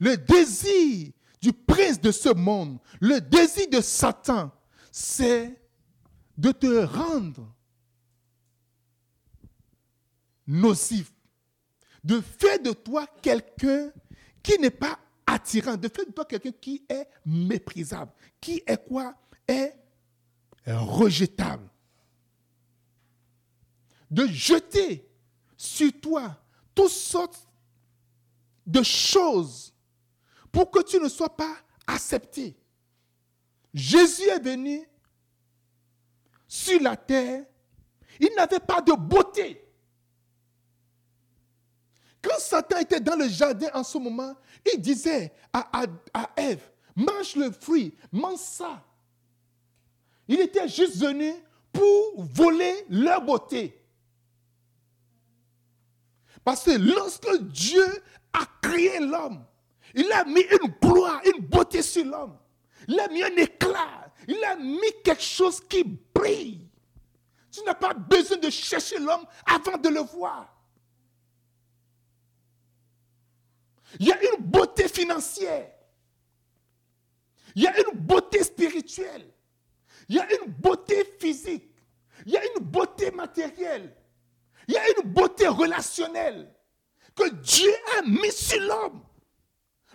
le 0.00 0.16
désir 0.16 1.12
du 1.40 1.52
prince 1.52 2.00
de 2.00 2.10
ce 2.10 2.30
monde, 2.30 2.78
le 3.00 3.20
désir 3.20 3.68
de 3.70 3.80
Satan, 3.80 4.50
c'est 4.90 5.60
de 6.36 6.52
te 6.52 6.84
rendre 6.84 7.54
nocif, 10.46 11.12
de 12.02 12.20
faire 12.20 12.60
de 12.60 12.72
toi 12.72 13.06
quelqu'un 13.22 13.92
qui 14.42 14.58
n'est 14.58 14.70
pas 14.70 14.98
attirant, 15.26 15.76
de 15.76 15.88
faire 15.88 16.06
de 16.06 16.12
toi 16.12 16.24
quelqu'un 16.24 16.52
qui 16.52 16.84
est 16.88 17.08
méprisable, 17.24 18.12
qui 18.40 18.62
est 18.66 18.84
quoi? 18.88 19.14
Est 19.46 19.74
rejetable. 20.66 21.68
De 24.10 24.26
jeter 24.26 25.08
sur 25.56 25.92
toi 26.00 26.42
toutes 26.74 26.90
sortes 26.90 27.46
de 28.66 28.82
choses 28.82 29.72
pour 30.50 30.70
que 30.70 30.82
tu 30.82 30.98
ne 30.98 31.08
sois 31.08 31.34
pas 31.36 31.56
accepté. 31.86 32.59
Jésus 33.72 34.28
est 34.28 34.42
venu 34.42 34.86
sur 36.48 36.80
la 36.80 36.96
terre, 36.96 37.44
il 38.18 38.30
n'avait 38.36 38.60
pas 38.60 38.80
de 38.80 38.92
beauté. 38.92 39.64
Quand 42.22 42.38
Satan 42.38 42.78
était 42.78 43.00
dans 43.00 43.16
le 43.16 43.28
jardin 43.28 43.68
en 43.72 43.82
ce 43.82 43.96
moment, 43.96 44.34
il 44.72 44.80
disait 44.80 45.32
à, 45.52 45.70
à, 46.12 46.30
Ève, 46.36 46.70
mange 46.94 47.36
le 47.36 47.50
fruit, 47.50 47.94
mange 48.12 48.38
ça. 48.38 48.84
Il 50.28 50.40
était 50.40 50.68
juste 50.68 50.96
venu 50.96 51.32
pour 51.72 52.24
voler 52.24 52.84
leur 52.90 53.22
beauté. 53.22 53.76
Parce 56.44 56.64
que 56.64 56.72
lorsque 56.72 57.42
Dieu 57.42 57.86
a 58.32 58.44
créé 58.60 58.98
l'homme, 59.00 59.44
il 59.94 60.10
a 60.12 60.24
mis 60.24 60.42
une 60.42 60.72
gloire, 60.82 61.20
une 61.24 61.44
beauté 61.44 61.82
sur 61.82 62.04
l'homme. 62.04 62.36
Il 62.90 62.98
a 62.98 63.06
mis 63.06 63.22
un 63.22 63.36
éclat. 63.36 64.12
Il 64.26 64.42
a 64.42 64.56
mis 64.56 64.92
quelque 65.04 65.22
chose 65.22 65.60
qui 65.60 65.84
brille. 65.84 66.68
Tu 67.52 67.62
n'as 67.62 67.74
pas 67.74 67.94
besoin 67.94 68.36
de 68.36 68.50
chercher 68.50 68.98
l'homme 68.98 69.24
avant 69.46 69.78
de 69.78 69.88
le 69.88 70.00
voir. 70.00 70.52
Il 74.00 74.08
y 74.08 74.12
a 74.12 74.20
une 74.20 74.42
beauté 74.42 74.88
financière. 74.88 75.70
Il 77.54 77.62
y 77.62 77.68
a 77.68 77.78
une 77.78 77.96
beauté 77.96 78.42
spirituelle. 78.42 79.32
Il 80.08 80.16
y 80.16 80.18
a 80.18 80.26
une 80.32 80.50
beauté 80.50 81.04
physique. 81.20 81.72
Il 82.26 82.32
y 82.32 82.36
a 82.36 82.44
une 82.44 82.64
beauté 82.64 83.12
matérielle. 83.12 83.96
Il 84.66 84.74
y 84.74 84.76
a 84.76 84.82
une 84.98 85.12
beauté 85.12 85.46
relationnelle 85.46 86.52
que 87.14 87.30
Dieu 87.34 87.72
a 87.98 88.02
mis 88.02 88.32
sur 88.32 88.60
l'homme. 88.60 89.04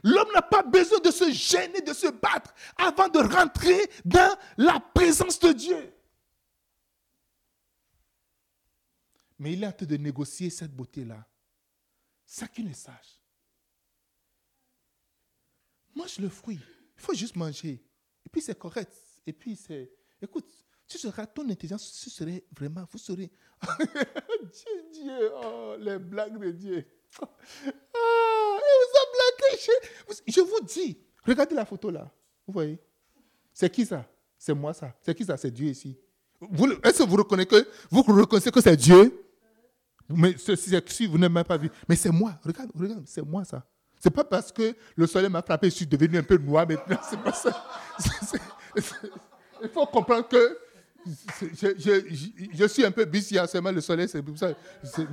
L'homme 0.06 0.32
n'a 0.36 0.44
pas 0.44 0.62
besoin 0.62 1.00
de 1.00 1.10
se 1.10 1.32
gêner, 1.32 1.82
de 1.82 1.92
se 1.92 2.06
battre 2.06 2.54
avant 2.78 3.10
de 3.10 3.18
rentrer 3.18 3.90
dans 4.06 4.38
la 4.56 4.80
présence 4.80 5.40
de 5.40 5.52
Dieu. 5.52 5.94
Mais 9.40 9.54
il 9.54 9.64
est 9.64 9.68
en 9.68 9.72
train 9.72 9.88
de 9.88 9.98
négocier 9.98 10.52
cette 10.52 10.76
beauté-là. 10.76 11.28
Ça 12.24 12.48
qui 12.48 12.62
le 12.62 12.74
sache. 12.76 13.20
Mange 15.96 16.20
le 16.20 16.30
fruit. 16.30 16.60
Il 16.98 17.02
faut 17.02 17.16
juste 17.16 17.36
manger. 17.36 17.84
Et 18.24 18.30
puis 18.32 18.44
c'est 18.44 18.60
correct. 18.60 18.96
Et 19.26 19.34
puis 19.34 19.56
c'est. 19.56 19.92
Écoute, 20.22 20.48
ce 20.86 21.00
serait 21.00 21.26
ton 21.26 21.50
intelligence, 21.50 21.84
ce 21.84 22.12
serait 22.12 22.46
vraiment. 22.56 22.86
Vous 22.92 23.00
serez. 23.00 23.32
Dieu, 23.80 24.92
Dieu, 24.94 25.32
oh, 25.34 25.76
les 25.80 25.98
blagues 25.98 26.38
de 26.38 26.52
Dieu. 26.52 26.88
Je 30.28 30.42
vous 30.42 30.62
dis, 30.66 30.98
regardez 31.26 31.56
la 31.56 31.66
photo 31.66 31.90
là. 31.90 32.12
Vous 32.48 32.54
voyez 32.54 32.80
C'est 33.54 33.70
qui 33.70 33.86
ça? 33.86 34.06
C'est 34.38 34.54
moi 34.54 34.74
ça. 34.74 34.94
C'est 35.02 35.16
qui 35.16 35.26
ça? 35.26 35.38
C'est 35.38 35.52
Dieu 35.52 35.68
ici. 35.68 35.98
Est-ce 36.84 37.00
que 37.00 37.10
vous 37.10 37.16
reconnaissez 37.18 37.48
que, 37.48 37.68
vous 37.90 38.02
reconnaissez 38.02 38.52
que 38.52 38.62
c'est 38.62 38.76
Dieu? 38.76 39.26
Mais 40.10 40.36
si 40.38 41.08
vous 41.08 41.18
n'avez 41.18 41.34
même 41.34 41.44
pas 41.44 41.58
vu. 41.58 41.70
Mais 41.88 41.96
c'est 41.96 42.12
moi. 42.12 42.34
Regarde, 42.44 42.72
regarde, 42.76 43.04
c'est 43.06 43.26
moi 43.26 43.44
ça. 43.44 43.66
C'est 44.00 44.12
pas 44.12 44.24
parce 44.24 44.52
que 44.52 44.76
le 44.96 45.08
soleil 45.08 45.30
m'a 45.30 45.42
frappé, 45.42 45.70
je 45.70 45.76
suis 45.76 45.88
devenu 45.88 46.18
un 46.18 46.24
peu 46.24 46.38
noir 46.38 46.68
maintenant. 46.68 46.98
C'est 47.10 47.20
pas 47.20 47.34
ça. 47.34 47.66
il 49.64 49.70
faut 49.70 49.86
comprendre 49.88 50.28
que 50.28 50.60
je, 51.04 52.68
suis 52.68 52.86
un 52.86 52.92
peu 52.92 53.06
busy 53.06 53.40
en 53.40 53.48
seulement 53.48 53.72
le 53.72 53.82
soleil, 53.82 54.08
c'est 54.08 54.24
ça. 54.38 54.54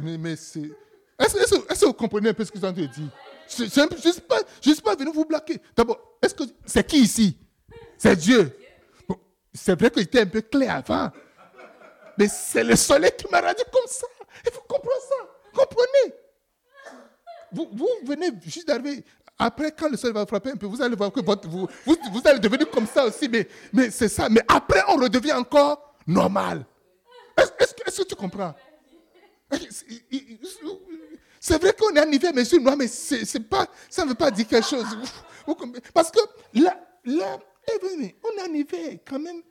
Mais. 0.02 0.32
Est-ce 0.32 1.80
que 1.80 1.86
vous 1.86 1.92
comprenez 1.92 2.30
un 2.30 2.34
peu 2.34 2.44
ce 2.44 2.50
que 2.50 2.58
je 2.58 2.66
suis 2.66 2.88
dire? 2.88 3.10
Je 3.56 3.64
ne 3.64 4.74
suis, 4.74 4.82
pas 4.82 4.94
venu 4.94 5.12
vous 5.12 5.24
blaquer. 5.24 5.60
D'abord, 5.76 6.16
est-ce 6.22 6.34
que 6.34 6.44
c'est 6.64 6.86
qui 6.86 7.00
ici? 7.00 7.36
C'est 7.98 8.16
Dieu. 8.16 8.56
c'est 9.52 9.78
vrai 9.78 9.90
qu'il 9.90 10.02
était 10.02 10.20
un 10.20 10.26
peu 10.26 10.40
clair 10.40 10.76
avant. 10.76 11.10
Mais 12.18 12.28
c'est 12.28 12.64
le 12.64 12.76
soleil 12.76 13.12
qui 13.16 13.26
m'a 13.30 13.40
rendu 13.40 13.62
comme 13.72 13.86
ça. 13.86 14.06
Il 14.44 14.52
faut 14.52 14.62
comprendre 14.62 15.02
ça? 15.08 15.14
Comprenez? 15.54 16.14
Vous, 17.52 17.68
vous 17.72 17.88
venez 18.04 18.30
juste 18.46 18.68
d'arriver. 18.68 19.04
Après, 19.38 19.72
quand 19.72 19.88
le 19.88 19.96
soleil 19.96 20.14
va 20.14 20.26
frapper 20.26 20.50
un 20.50 20.56
peu, 20.56 20.66
vous 20.66 20.80
allez 20.80 20.94
voir 20.94 21.10
que 21.12 21.20
vous, 21.20 21.68
vous, 21.84 22.22
allez 22.24 22.38
devenir 22.38 22.70
comme 22.70 22.86
ça 22.86 23.06
aussi. 23.06 23.28
Mais, 23.28 23.48
mais 23.72 23.90
c'est 23.90 24.08
ça. 24.08 24.28
Mais 24.28 24.42
après, 24.48 24.82
on 24.88 24.96
redevient 24.96 25.32
encore 25.32 25.96
normal. 26.06 26.64
Est-ce 27.36 28.02
que, 28.02 28.08
tu 28.08 28.14
comprends? 28.14 28.54
C'est 31.44 31.60
vrai 31.60 31.74
qu'on 31.76 31.92
est 31.92 32.14
hiver, 32.14 32.30
mais 32.32 32.44
non, 32.60 32.76
mais 32.76 32.86
c'est 32.86 33.40
pas, 33.40 33.66
ça 33.90 34.04
ne 34.04 34.10
veut 34.10 34.14
pas 34.14 34.30
dire 34.30 34.46
quelque 34.46 34.64
chose. 34.64 34.86
Parce 35.92 36.08
que 36.12 36.20
là, 36.54 36.80
là 37.04 37.40
on 37.82 38.00
est 38.00 38.48
en 38.48 38.54
hiver 38.54 38.98
quand 39.04 39.18
même. 39.18 39.42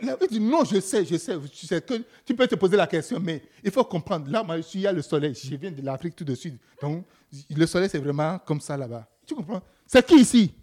Là, 0.00 0.16
dit, 0.30 0.40
non, 0.40 0.64
je 0.64 0.80
sais, 0.80 1.04
je 1.04 1.18
sais, 1.18 1.36
tu 1.52 1.66
sais 1.66 1.82
que 1.82 2.02
tu 2.24 2.34
peux 2.34 2.46
te 2.46 2.54
poser 2.54 2.78
la 2.78 2.86
question, 2.86 3.20
mais 3.20 3.42
il 3.62 3.70
faut 3.70 3.84
comprendre. 3.84 4.30
Là, 4.30 4.42
moi, 4.42 4.56
il 4.72 4.80
y 4.80 4.86
a 4.86 4.92
le 4.92 5.02
soleil. 5.02 5.34
Je 5.34 5.54
viens 5.54 5.70
de 5.70 5.82
l'Afrique 5.82 6.16
tout 6.16 6.24
de 6.24 6.34
suite. 6.34 6.54
Donc, 6.80 7.04
le 7.50 7.66
soleil, 7.66 7.90
c'est 7.90 7.98
vraiment 7.98 8.38
comme 8.38 8.62
ça 8.62 8.74
là-bas. 8.74 9.06
Tu 9.26 9.34
comprends? 9.34 9.60
C'est 9.86 10.06
qui 10.06 10.14
ici? 10.14 10.54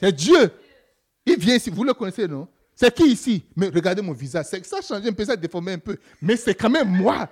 C'est 0.00 0.10
Dieu. 0.10 0.50
Il 1.24 1.38
vient 1.38 1.54
ici. 1.54 1.70
Vous 1.70 1.84
le 1.84 1.94
connaissez, 1.94 2.26
non? 2.26 2.48
C'est 2.74 2.92
qui 2.92 3.04
ici? 3.04 3.44
Mais 3.54 3.68
regardez 3.68 4.02
mon 4.02 4.12
visage. 4.12 4.46
Ça 4.46 4.78
a 4.78 4.82
changé 4.82 5.08
un 5.08 5.12
peu, 5.12 5.24
ça 5.24 5.32
a 5.32 5.36
déformé 5.36 5.74
un 5.74 5.78
peu. 5.78 5.96
Mais 6.20 6.36
c'est 6.36 6.54
quand 6.54 6.70
même 6.70 6.88
moi. 6.88 7.28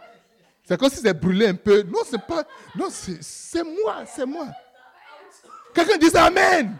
C'est 0.64 0.80
comme 0.80 0.88
si 0.88 0.96
c'est 0.96 1.12
brûlé 1.12 1.48
un 1.48 1.54
peu. 1.54 1.82
Non, 1.82 2.00
c'est 2.08 2.20
pas. 2.26 2.42
Non, 2.74 2.88
c'est 2.90 3.62
moi, 3.64 4.04
c'est 4.06 4.24
moi. 4.24 4.46
Quelqu'un 5.74 5.98
dit 5.98 6.16
Amen. 6.16 6.76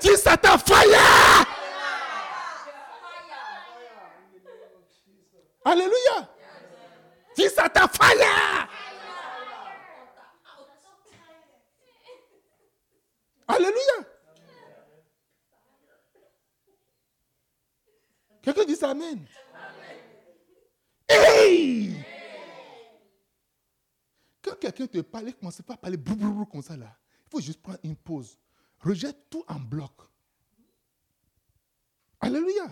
Dis 0.00 0.16
Satan, 0.16 0.58
fire. 0.58 1.46
Alléluia. 5.64 6.28
Dis 7.34 7.48
Satan, 7.48 7.88
fire. 7.88 8.68
Alléluia. 13.48 14.04
Quelqu'un 18.42 18.64
dit 18.64 18.78
Amen. 18.82 19.26
Quand 24.50 24.58
quelqu'un 24.58 24.86
te 24.86 24.98
parle, 25.00 25.26
ne 25.26 25.30
commence 25.32 25.60
pas 25.62 25.74
à 25.74 25.76
parler 25.76 25.96
brou, 25.96 26.46
comme 26.46 26.62
ça 26.62 26.76
là. 26.76 26.96
Il 27.26 27.30
faut 27.30 27.40
juste 27.40 27.60
prendre 27.60 27.78
une 27.82 27.96
pause. 27.96 28.38
Rejette 28.80 29.28
tout 29.28 29.44
en 29.48 29.58
bloc. 29.58 29.92
Alléluia. 32.20 32.64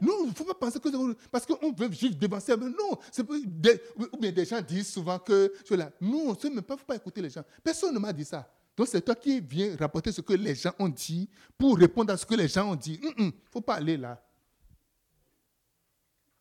Non, 0.00 0.24
il 0.24 0.28
ne 0.28 0.34
faut 0.34 0.44
pas 0.44 0.54
penser 0.54 0.78
que 0.78 1.12
parce 1.28 1.46
qu'on 1.46 1.72
veut 1.72 1.90
juste 1.90 2.18
dévancer. 2.18 2.54
Non, 2.56 2.98
des, 3.46 3.80
ou 4.12 4.16
bien 4.18 4.30
des 4.30 4.44
gens 4.44 4.60
disent 4.60 4.92
souvent 4.92 5.18
que 5.18 5.52
cela. 5.64 5.90
Non, 6.00 6.34
il 6.34 6.54
ne 6.54 6.60
faut 6.60 6.76
pas 6.76 6.96
écouter 6.96 7.22
les 7.22 7.30
gens. 7.30 7.42
Personne 7.64 7.94
ne 7.94 7.98
m'a 7.98 8.12
dit 8.12 8.24
ça. 8.24 8.50
Donc 8.76 8.88
c'est 8.88 9.00
toi 9.00 9.14
qui 9.14 9.40
viens 9.40 9.74
rapporter 9.76 10.12
ce 10.12 10.20
que 10.20 10.34
les 10.34 10.54
gens 10.54 10.74
ont 10.78 10.88
dit 10.88 11.30
pour 11.56 11.78
répondre 11.78 12.12
à 12.12 12.16
ce 12.18 12.26
que 12.26 12.34
les 12.34 12.48
gens 12.48 12.70
ont 12.70 12.76
dit. 12.76 13.00
Il 13.18 13.26
ne 13.26 13.30
faut 13.50 13.62
pas 13.62 13.76
aller 13.76 13.96
là. 13.96 14.22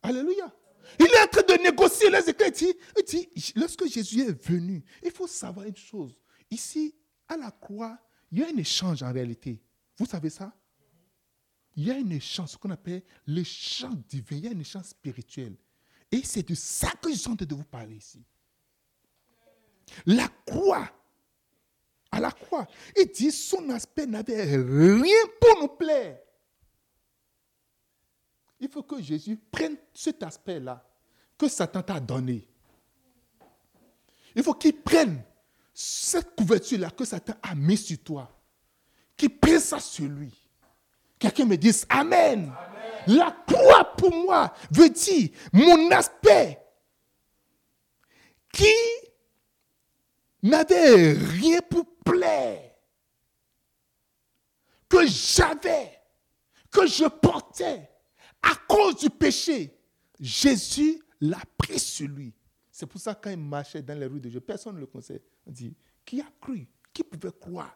Alléluia. 0.01 0.53
Il 0.99 1.05
est 1.05 1.23
en 1.23 1.27
train 1.27 1.55
de 1.57 1.63
négocier 1.63 2.09
les 2.09 2.29
écrits. 2.29 2.73
Il 2.97 3.03
dit, 3.03 3.29
lorsque 3.55 3.87
Jésus 3.87 4.21
est 4.21 4.47
venu, 4.47 4.83
il 5.03 5.11
faut 5.11 5.27
savoir 5.27 5.65
une 5.65 5.75
chose. 5.75 6.19
Ici, 6.49 6.95
à 7.27 7.37
la 7.37 7.51
croix, 7.51 7.97
il 8.31 8.39
y 8.39 8.43
a 8.43 8.47
un 8.47 8.57
échange 8.57 9.03
en 9.03 9.11
réalité. 9.11 9.61
Vous 9.97 10.05
savez 10.05 10.29
ça? 10.29 10.53
Il 11.75 11.85
y 11.85 11.91
a 11.91 11.95
un 11.95 12.09
échange, 12.09 12.49
ce 12.49 12.57
qu'on 12.57 12.69
appelle 12.69 13.03
l'échange 13.27 13.97
divin. 14.07 14.37
Il 14.37 14.45
y 14.45 14.47
a 14.47 14.51
un 14.51 14.59
échange 14.59 14.85
spirituel. 14.85 15.55
Et 16.11 16.21
c'est 16.23 16.47
de 16.47 16.55
ça 16.55 16.91
que 17.01 17.11
je 17.11 17.17
suis 17.17 17.35
de 17.35 17.55
vous 17.55 17.63
parler 17.63 17.95
ici. 17.95 18.23
La 20.05 20.27
croix, 20.45 20.89
à 22.11 22.19
la 22.19 22.31
croix, 22.31 22.67
il 22.97 23.07
dit 23.07 23.31
son 23.31 23.69
aspect 23.69 24.05
n'avait 24.05 24.55
rien 24.55 25.25
pour 25.39 25.61
nous 25.61 25.75
plaire. 25.75 26.19
Il 28.59 28.69
faut 28.69 28.83
que 28.83 29.01
Jésus 29.01 29.37
prenne 29.51 29.77
cet 29.93 30.23
aspect-là 30.23 30.83
que 31.37 31.47
Satan 31.47 31.81
t'a 31.81 31.99
donné. 31.99 32.47
Il 34.35 34.43
faut 34.43 34.53
qu'il 34.53 34.81
prenne 34.81 35.23
cette 35.73 36.35
couverture-là 36.35 36.89
que 36.91 37.05
Satan 37.05 37.33
a 37.41 37.53
mis 37.55 37.77
sur 37.77 37.97
toi, 37.99 38.31
qu'il 39.17 39.37
prenne 39.37 39.59
ça 39.59 39.79
sur 39.79 40.07
lui. 40.07 40.33
Quelqu'un 41.19 41.45
me 41.45 41.57
dise 41.57 41.85
Amen. 41.89 42.53
La 43.07 43.31
croix 43.45 43.95
pour 43.95 44.11
moi 44.11 44.53
veut 44.71 44.89
dire 44.89 45.29
mon 45.53 45.91
aspect 45.91 46.59
qui 48.51 48.73
n'avait 50.41 51.13
rien 51.13 51.59
pour 51.69 51.85
plaire, 52.03 52.71
que 54.87 55.05
j'avais, 55.05 56.01
que 56.71 56.87
je 56.87 57.05
portais 57.05 57.89
à 58.45 58.55
cause 58.67 58.97
du 58.97 59.09
péché. 59.09 59.75
Jésus 60.19 61.01
l'a 61.19 61.41
pris 61.57 61.79
sur 61.79 62.07
lui. 62.07 62.33
C'est 62.71 62.85
pour 62.85 62.99
ça 62.99 63.15
quand 63.15 63.29
il 63.29 63.37
marchait 63.37 63.81
dans 63.81 63.97
les 63.97 64.05
rues 64.05 64.19
de 64.19 64.29
Dieu, 64.29 64.39
personne 64.39 64.75
ne 64.75 64.81
le 64.81 64.85
connaissait. 64.85 65.21
On 65.45 65.51
dit, 65.51 65.73
qui 66.05 66.21
a 66.21 66.25
cru? 66.41 66.67
Qui 66.93 67.03
pouvait 67.03 67.33
croire? 67.39 67.75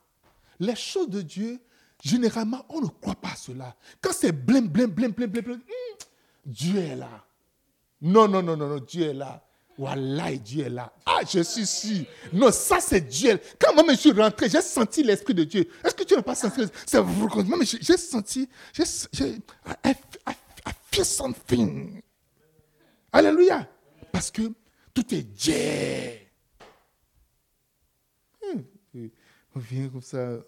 Les 0.60 0.76
choses 0.76 1.10
de 1.10 1.22
Dieu, 1.22 1.60
généralement, 2.04 2.66
on 2.70 2.82
ne 2.82 2.88
croit 2.88 3.16
pas 3.16 3.30
à 3.30 3.36
cela. 3.36 3.76
Quand 4.02 4.12
c'est 4.14 4.32
blême, 4.32 4.68
blême, 4.68 4.92
blême, 4.92 5.12
blême, 5.12 5.30
blême, 5.30 5.58
hmm, 5.58 5.98
Dieu 6.46 6.78
est 6.78 6.96
là. 6.96 7.26
Non, 8.02 8.28
non, 8.28 8.44
non, 8.44 8.56
non, 8.56 8.68
non, 8.68 8.80
Dieu 8.80 9.08
est 9.08 9.14
là. 9.14 9.44
Voilà, 9.78 10.36
Dieu 10.36 10.66
est 10.66 10.70
là. 10.70 10.92
Ah, 11.06 11.22
je 11.26 11.40
suis 11.40 11.66
sûr. 11.66 12.06
Non, 12.34 12.52
ça 12.52 12.82
c'est 12.82 13.00
Dieu. 13.00 13.40
Quand 13.58 13.74
moi 13.74 13.86
je 13.94 13.98
suis 13.98 14.12
rentré, 14.12 14.50
j'ai 14.50 14.62
senti 14.62 15.04
l'Esprit 15.04 15.34
de 15.34 15.46
Dieu. 15.46 15.70
Est-ce 15.82 15.96
que 15.96 16.04
tu 16.04 16.16
n'as 16.16 16.22
pas 16.22 16.36
senti 16.36 16.64
C'est 16.86 17.02
Moi, 17.02 17.60
j'ai 17.64 17.98
senti, 17.98 18.50
j'ai, 18.74 18.84
I 19.86 19.94
feel 20.92 21.06
something. 21.06 22.02
Alléluia. 23.12 23.68
Parce 24.12 24.32
que 24.32 24.54
tout 24.94 25.14
est 25.14 25.24
Dieu. 25.24 25.54
Hmm. 28.44 29.08
On 29.56 29.60
vient 29.60 29.90
comme 29.90 30.02
ça. 30.02 30.40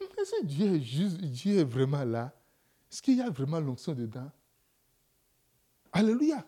Est-ce 0.00 0.40
que 0.40 0.46
Dieu 0.46 0.76
est, 0.76 0.80
juste, 0.80 1.16
Dieu 1.18 1.58
est 1.58 1.64
vraiment 1.64 2.04
là? 2.04 2.32
Est-ce 2.90 3.02
qu'il 3.02 3.16
y 3.16 3.20
a 3.20 3.30
vraiment 3.30 3.60
l'onction 3.60 3.94
dedans? 3.94 4.30
Alléluia. 5.92 6.44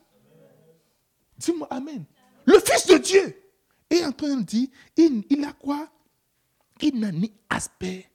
Dis-moi 1.37 1.67
Amen. 1.71 2.05
Le 2.45 2.59
Fils 2.61 2.87
de 2.87 2.99
Dieu 2.99 3.43
est 3.91 4.05
en 4.05 4.13
train 4.13 4.37
dire, 4.37 4.69
il, 4.97 5.25
il 5.31 5.45
a 5.45 5.53
quoi? 5.53 5.89
Il 6.81 6.99
n'a 6.99 7.13
ni 7.13 7.33
aspect. 7.49 8.11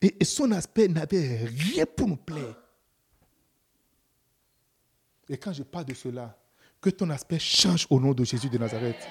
Et, 0.00 0.16
et 0.20 0.24
son 0.24 0.50
aspect 0.52 0.88
n'avait 0.88 1.44
rien 1.44 1.86
pour 1.86 2.08
nous 2.08 2.16
plaire. 2.16 2.56
Et 5.28 5.36
quand 5.36 5.52
je 5.52 5.62
parle 5.62 5.86
de 5.86 5.94
cela, 5.94 6.36
que 6.80 6.90
ton 6.90 7.08
aspect 7.10 7.38
change 7.38 7.86
au 7.88 7.98
nom 7.98 8.12
de 8.12 8.24
Jésus 8.24 8.48
de 8.48 8.58
Nazareth. 8.58 9.08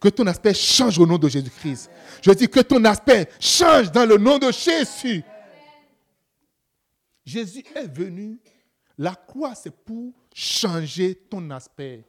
Que 0.00 0.08
ton 0.08 0.26
aspect 0.26 0.54
change 0.54 0.98
au 0.98 1.06
nom 1.06 1.18
de 1.18 1.28
Jésus-Christ. 1.28 1.90
Je 2.22 2.30
dis 2.32 2.48
que 2.48 2.60
ton 2.60 2.82
aspect 2.84 3.28
change 3.38 3.92
dans 3.92 4.06
le 4.06 4.16
nom 4.16 4.38
de 4.38 4.50
Jésus. 4.50 5.22
Jésus 7.24 7.64
est 7.74 7.86
venu. 7.86 8.40
La 8.96 9.14
croix, 9.14 9.54
c'est 9.54 9.70
pour 9.70 10.12
changer 10.34 11.14
ton 11.14 11.50
aspect. 11.50 12.04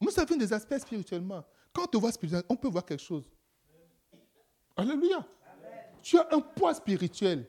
Nous 0.00 0.18
avons 0.18 0.36
des 0.36 0.52
aspects 0.52 0.78
spirituellement. 0.78 1.44
Quand 1.72 1.84
on 1.84 1.86
te 1.86 1.96
voit 1.96 2.12
spirituellement, 2.12 2.46
on 2.50 2.56
peut 2.56 2.68
voir 2.68 2.84
quelque 2.84 3.02
chose. 3.02 3.30
Alléluia. 4.76 5.26
Tu 6.02 6.18
as 6.18 6.28
un 6.32 6.40
poids 6.40 6.74
spirituel. 6.74 7.46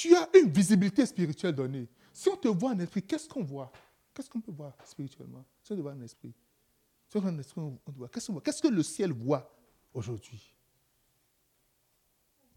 Tu 0.00 0.16
as 0.16 0.30
une 0.34 0.50
visibilité 0.50 1.04
spirituelle 1.04 1.54
donnée. 1.54 1.86
Si 2.10 2.30
on 2.30 2.36
te 2.36 2.48
voit 2.48 2.70
en 2.70 2.78
esprit, 2.78 3.02
qu'est-ce 3.02 3.28
qu'on 3.28 3.44
voit? 3.44 3.70
Qu'est-ce 4.14 4.30
qu'on 4.30 4.40
peut 4.40 4.50
voir 4.50 4.72
spirituellement? 4.82 5.44
Si 5.62 5.72
on 5.72 5.76
te 5.76 5.82
voit 5.82 5.92
en 5.92 6.00
esprit, 6.00 6.32
si 7.06 7.18
on 7.18 7.38
esprit, 7.38 7.60
on 7.60 7.78
voit. 7.88 8.08
Qu'est-ce, 8.08 8.32
qu'est-ce 8.40 8.62
que 8.62 8.68
le 8.68 8.82
ciel 8.82 9.12
voit 9.12 9.54
aujourd'hui? 9.92 10.54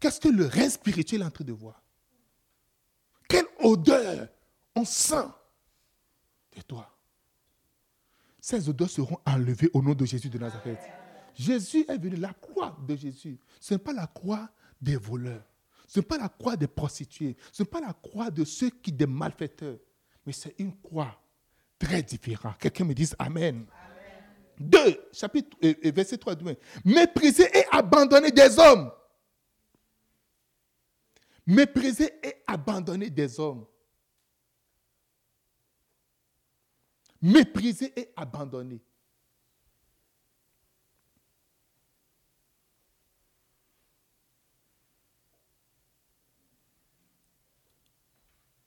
Qu'est-ce 0.00 0.18
que 0.18 0.30
le 0.30 0.46
règne 0.46 0.70
spirituel 0.70 1.20
est 1.20 1.24
en 1.26 1.30
train 1.30 1.44
de 1.44 1.52
voir? 1.52 1.82
Quelle 3.28 3.44
odeur 3.62 4.26
on 4.74 4.86
sent 4.86 5.28
de 6.56 6.62
toi? 6.62 6.90
Ces 8.40 8.70
odeurs 8.70 8.88
seront 8.88 9.18
enlevées 9.26 9.68
au 9.74 9.82
nom 9.82 9.92
de 9.92 10.06
Jésus 10.06 10.30
de 10.30 10.38
Nazareth. 10.38 10.80
Jésus 11.34 11.84
est 11.90 11.98
venu, 11.98 12.16
la 12.16 12.32
croix 12.32 12.74
de 12.88 12.96
Jésus. 12.96 13.38
Ce 13.60 13.74
n'est 13.74 13.78
pas 13.78 13.92
la 13.92 14.06
croix 14.06 14.48
des 14.80 14.96
voleurs. 14.96 15.44
Ce 15.86 16.00
n'est 16.00 16.06
pas 16.06 16.18
la 16.18 16.28
croix 16.28 16.56
des 16.56 16.66
prostituées. 16.66 17.36
Ce 17.52 17.62
n'est 17.62 17.68
pas 17.68 17.80
la 17.80 17.92
croix 17.92 18.30
de 18.30 18.44
ceux 18.44 18.70
qui 18.70 18.92
des 18.92 19.06
malfaiteurs. 19.06 19.78
Mais 20.26 20.32
c'est 20.32 20.54
une 20.58 20.76
croix 20.80 21.20
très 21.78 22.02
différente. 22.02 22.58
Quelqu'un 22.58 22.84
me 22.84 22.94
dise 22.94 23.14
Amen. 23.18 23.66
2, 24.58 25.08
chapitre, 25.12 25.56
et 25.60 25.90
verset 25.90 26.16
3, 26.16 26.36
2. 26.36 26.56
Mépriser 26.84 27.44
et 27.56 27.64
abandonner 27.70 28.30
des 28.30 28.58
hommes. 28.58 28.90
Mépriser 31.46 32.12
et 32.22 32.36
abandonner 32.46 33.10
des 33.10 33.38
hommes. 33.38 33.66
Mépriser 37.20 37.92
et 37.98 38.12
abandonner. 38.16 38.80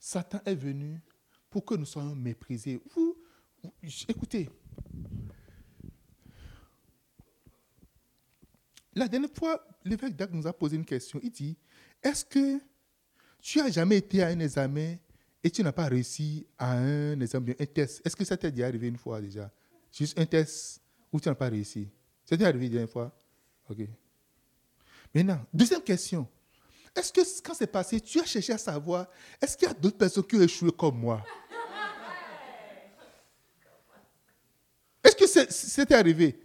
Satan 0.07 0.39
est 0.45 0.55
venu 0.55 1.01
pour 1.49 1.65
que 1.65 1.75
nous 1.75 1.83
soyons 1.83 2.15
méprisés. 2.15 2.79
Vous, 2.95 3.17
écoutez, 4.07 4.49
la 8.95 9.09
dernière 9.09 9.29
fois, 9.35 9.67
l'évêque 9.83 10.15
Dac 10.15 10.31
nous 10.31 10.47
a 10.47 10.53
posé 10.53 10.77
une 10.77 10.85
question. 10.85 11.19
Il 11.21 11.31
dit, 11.31 11.57
est-ce 12.01 12.23
que 12.23 12.57
tu 13.41 13.59
as 13.59 13.69
jamais 13.69 13.97
été 13.97 14.23
à 14.23 14.27
un 14.27 14.39
examen 14.39 14.95
et 15.43 15.51
tu 15.51 15.61
n'as 15.61 15.73
pas 15.73 15.87
réussi 15.87 16.47
à 16.57 16.77
un 16.77 17.19
examen, 17.19 17.51
un 17.59 17.65
test? 17.65 18.01
Est-ce 18.05 18.15
que 18.15 18.23
ça 18.23 18.37
t'est 18.37 18.49
déjà 18.49 18.67
arrivé 18.67 18.87
une 18.87 18.95
fois 18.95 19.19
déjà? 19.19 19.51
Juste 19.91 20.17
un 20.17 20.25
test 20.25 20.81
où 21.11 21.19
tu 21.19 21.27
n'as 21.27 21.35
pas 21.35 21.49
réussi. 21.49 21.89
Ça 22.23 22.37
t'est 22.37 22.45
arrivé 22.45 22.67
une 22.67 22.71
dernière 22.71 22.89
fois? 22.89 23.13
Ok. 23.69 23.79
Maintenant, 25.13 25.45
deuxième 25.53 25.83
question. 25.83 26.29
Est-ce 26.97 27.13
que 27.13 27.21
quand 27.43 27.53
c'est 27.53 27.67
passé, 27.67 28.01
tu 28.01 28.19
as 28.19 28.25
cherché 28.25 28.53
à 28.53 28.57
savoir, 28.57 29.05
est-ce 29.39 29.55
qu'il 29.55 29.67
y 29.67 29.71
a 29.71 29.73
d'autres 29.73 29.97
personnes 29.97 30.23
qui 30.25 30.35
ont 30.35 30.41
échoué 30.41 30.71
comme 30.71 30.97
moi? 30.99 31.23
Est-ce 35.03 35.15
que 35.15 35.51
c'était 35.51 35.93
arrivé? 35.93 36.39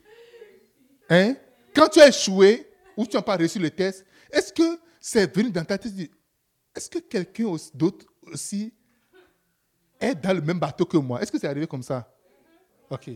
Hein? 1.08 1.36
Quand 1.74 1.88
tu 1.88 2.00
as 2.00 2.08
échoué 2.08 2.70
ou 2.96 3.06
tu 3.06 3.16
n'as 3.16 3.22
pas 3.22 3.38
reçu 3.38 3.58
le 3.58 3.70
test, 3.70 4.04
est-ce 4.30 4.52
que 4.52 4.78
c'est 5.00 5.34
venu 5.34 5.50
dans 5.50 5.64
ta 5.64 5.78
tête 5.78 5.92
Est-ce 6.76 6.90
que 6.90 6.98
quelqu'un 6.98 7.56
d'autre 7.72 8.04
aussi 8.30 8.74
est 9.98 10.14
dans 10.14 10.34
le 10.34 10.42
même 10.42 10.58
bateau 10.58 10.84
que 10.84 10.98
moi? 10.98 11.22
Est-ce 11.22 11.32
que 11.32 11.38
c'est 11.38 11.48
arrivé 11.48 11.66
comme 11.66 11.82
ça? 11.82 12.14
Ok. 12.90 13.10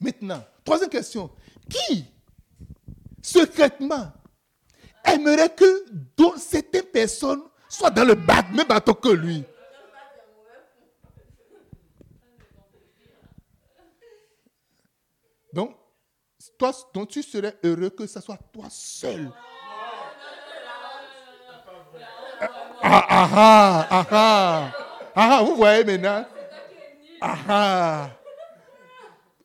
Maintenant, 0.00 0.44
troisième 0.64 0.90
question. 0.90 1.30
Qui, 1.68 2.04
secrètement, 3.20 4.12
aimerait 5.06 5.54
que 5.54 5.84
certaines 6.38 6.82
personnes 6.84 7.42
soient 7.68 7.90
dans 7.90 8.04
le 8.04 8.14
même 8.14 8.66
bateau 8.68 8.94
que 8.94 9.08
lui. 9.08 9.44
Donc, 15.52 15.74
toi, 16.58 16.72
donc 16.92 17.08
tu 17.08 17.22
serais 17.22 17.56
heureux 17.64 17.90
que 17.90 18.06
ce 18.06 18.20
soit 18.20 18.38
toi 18.52 18.66
seul. 18.70 19.30
Ah 22.82 23.06
ah 23.08 23.28
ah 23.34 23.86
ah 23.90 24.06
ah. 24.10 24.72
Ah, 25.14 25.42
vous 25.42 25.56
voyez 25.56 25.82
maintenant. 25.82 26.26
Ah 27.20 27.38
ah. 27.48 28.10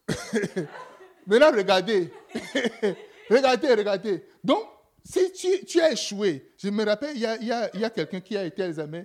maintenant, 1.25 1.51
regardez. 1.55 2.13
regardez, 3.29 3.73
regardez. 3.73 4.25
Donc, 4.43 4.67
si 5.03 5.31
tu, 5.65 5.81
as 5.81 5.91
échoué, 5.91 6.51
je 6.57 6.69
me 6.69 6.85
rappelle, 6.85 7.15
il 7.15 7.21
y 7.21 7.25
a, 7.83 7.89
quelqu'un 7.89 8.19
qui 8.19 8.37
a 8.37 8.45
été 8.45 8.61
à 8.63 8.67
l'examen, 8.67 9.03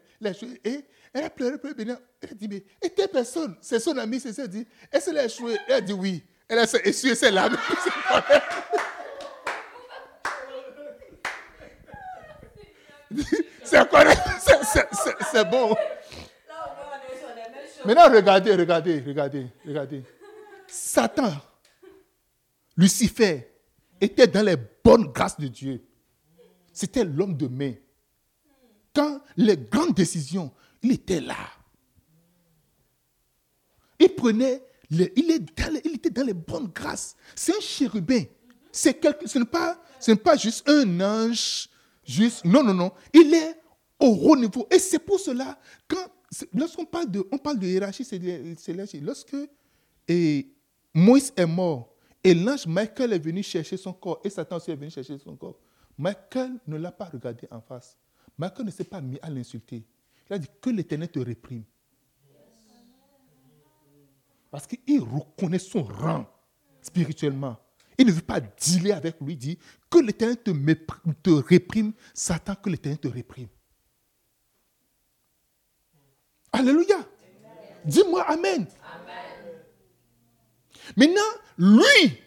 et 0.64 0.84
elle 1.12 1.24
a 1.24 1.30
pleuré, 1.30 1.58
pleuré, 1.58 1.74
elle 2.20 2.30
a 2.30 2.34
dit, 2.34 2.48
mais 2.48 2.62
et 2.82 2.90
telle 2.90 3.08
personne, 3.08 3.56
c'est 3.62 3.80
son 3.80 3.96
ami, 3.96 4.20
c'est 4.20 4.32
ça, 4.32 4.42
elle 4.42 4.48
dit, 4.48 4.66
est-ce 4.92 5.06
qu'elle 5.06 5.18
a 5.18 5.24
échoué? 5.24 5.56
Elle 5.68 5.74
a 5.74 5.80
dit 5.80 5.92
oui. 5.94 6.22
Elle 6.48 6.60
a 6.60 6.66
essuyé 6.84 7.14
ses 7.14 7.30
larmes. 7.30 7.56
c'est 13.64 13.88
correct, 13.90 14.20
c'est 15.32 15.48
bon. 15.48 15.74
Maintenant, 17.84 18.10
regardez, 18.12 18.54
regardez, 18.54 19.02
regardez, 19.06 19.46
regardez. 19.64 20.02
Satan, 20.66 21.32
Lucifer, 22.76 23.48
était 24.00 24.26
dans 24.26 24.44
les 24.44 24.56
bonnes 24.84 25.12
grâces 25.12 25.38
de 25.38 25.48
Dieu. 25.48 25.85
C'était 26.76 27.06
l'homme 27.06 27.38
de 27.38 27.46
main. 27.46 27.72
Quand 28.94 29.22
les 29.38 29.56
grandes 29.56 29.94
décisions, 29.94 30.52
il 30.82 30.92
était 30.92 31.22
là. 31.22 31.38
Il 33.98 34.10
prenait, 34.10 34.62
il, 34.90 35.00
est 35.00 35.14
il 35.16 35.94
était 35.94 36.10
dans 36.10 36.26
les 36.26 36.34
bonnes 36.34 36.66
grâces. 36.66 37.16
C'est 37.34 37.56
un 37.56 37.60
chérubin. 37.60 38.24
C'est 38.70 39.02
ce 39.24 39.38
n'est 39.38 39.46
pas, 39.46 39.80
pas 40.22 40.36
juste 40.36 40.68
un 40.68 41.00
ange, 41.00 41.70
juste. 42.04 42.44
Non, 42.44 42.62
non, 42.62 42.74
non. 42.74 42.92
Il 43.14 43.32
est 43.32 43.58
au 43.98 44.08
haut 44.08 44.36
niveau. 44.36 44.68
Et 44.70 44.78
c'est 44.78 44.98
pour 44.98 45.18
cela, 45.18 45.58
quand, 45.88 46.06
lorsqu'on 46.52 46.84
parle 46.84 47.10
de, 47.10 47.26
on 47.32 47.38
parle 47.38 47.58
de 47.58 47.66
hiérarchie, 47.66 48.04
c'est 48.04 49.00
lorsque 49.00 49.36
Moïse 50.92 51.32
est 51.34 51.46
mort, 51.46 51.94
et 52.22 52.34
l'ange 52.34 52.66
Michael 52.66 53.14
est 53.14 53.18
venu 53.18 53.42
chercher 53.42 53.78
son 53.78 53.94
corps 53.94 54.20
et 54.22 54.28
Satan 54.28 54.56
aussi 54.56 54.70
est 54.70 54.76
venu 54.76 54.90
chercher 54.90 55.16
son 55.16 55.36
corps. 55.36 55.58
Michael 55.98 56.58
ne 56.66 56.76
l'a 56.76 56.92
pas 56.92 57.06
regardé 57.06 57.48
en 57.50 57.60
face. 57.60 57.96
Michael 58.36 58.66
ne 58.66 58.70
s'est 58.70 58.84
pas 58.84 59.00
mis 59.00 59.18
à 59.22 59.30
l'insulter. 59.30 59.86
Il 60.28 60.34
a 60.34 60.38
dit 60.38 60.48
que 60.60 60.70
l'Éternel 60.70 61.08
te 61.08 61.18
réprime. 61.18 61.64
Parce 64.50 64.66
qu'il 64.66 65.00
reconnaît 65.00 65.58
son 65.58 65.82
rang 65.82 66.26
spirituellement. 66.82 67.58
Il 67.98 68.06
ne 68.06 68.12
veut 68.12 68.22
pas 68.22 68.40
dealer 68.40 68.92
avec 68.92 69.20
lui. 69.20 69.34
Il 69.34 69.38
dit 69.38 69.58
que 69.90 69.98
l'Éternel 69.98 70.36
te, 70.42 71.30
réprime, 71.30 71.92
Satan, 72.12 72.54
que 72.54 72.68
l'Éternel 72.68 72.98
te 72.98 73.08
réprime. 73.08 73.48
Alléluia. 76.52 76.96
Dis-moi 77.84 78.22
Amen. 78.22 78.66
Maintenant, 80.96 81.20
lui, 81.58 82.20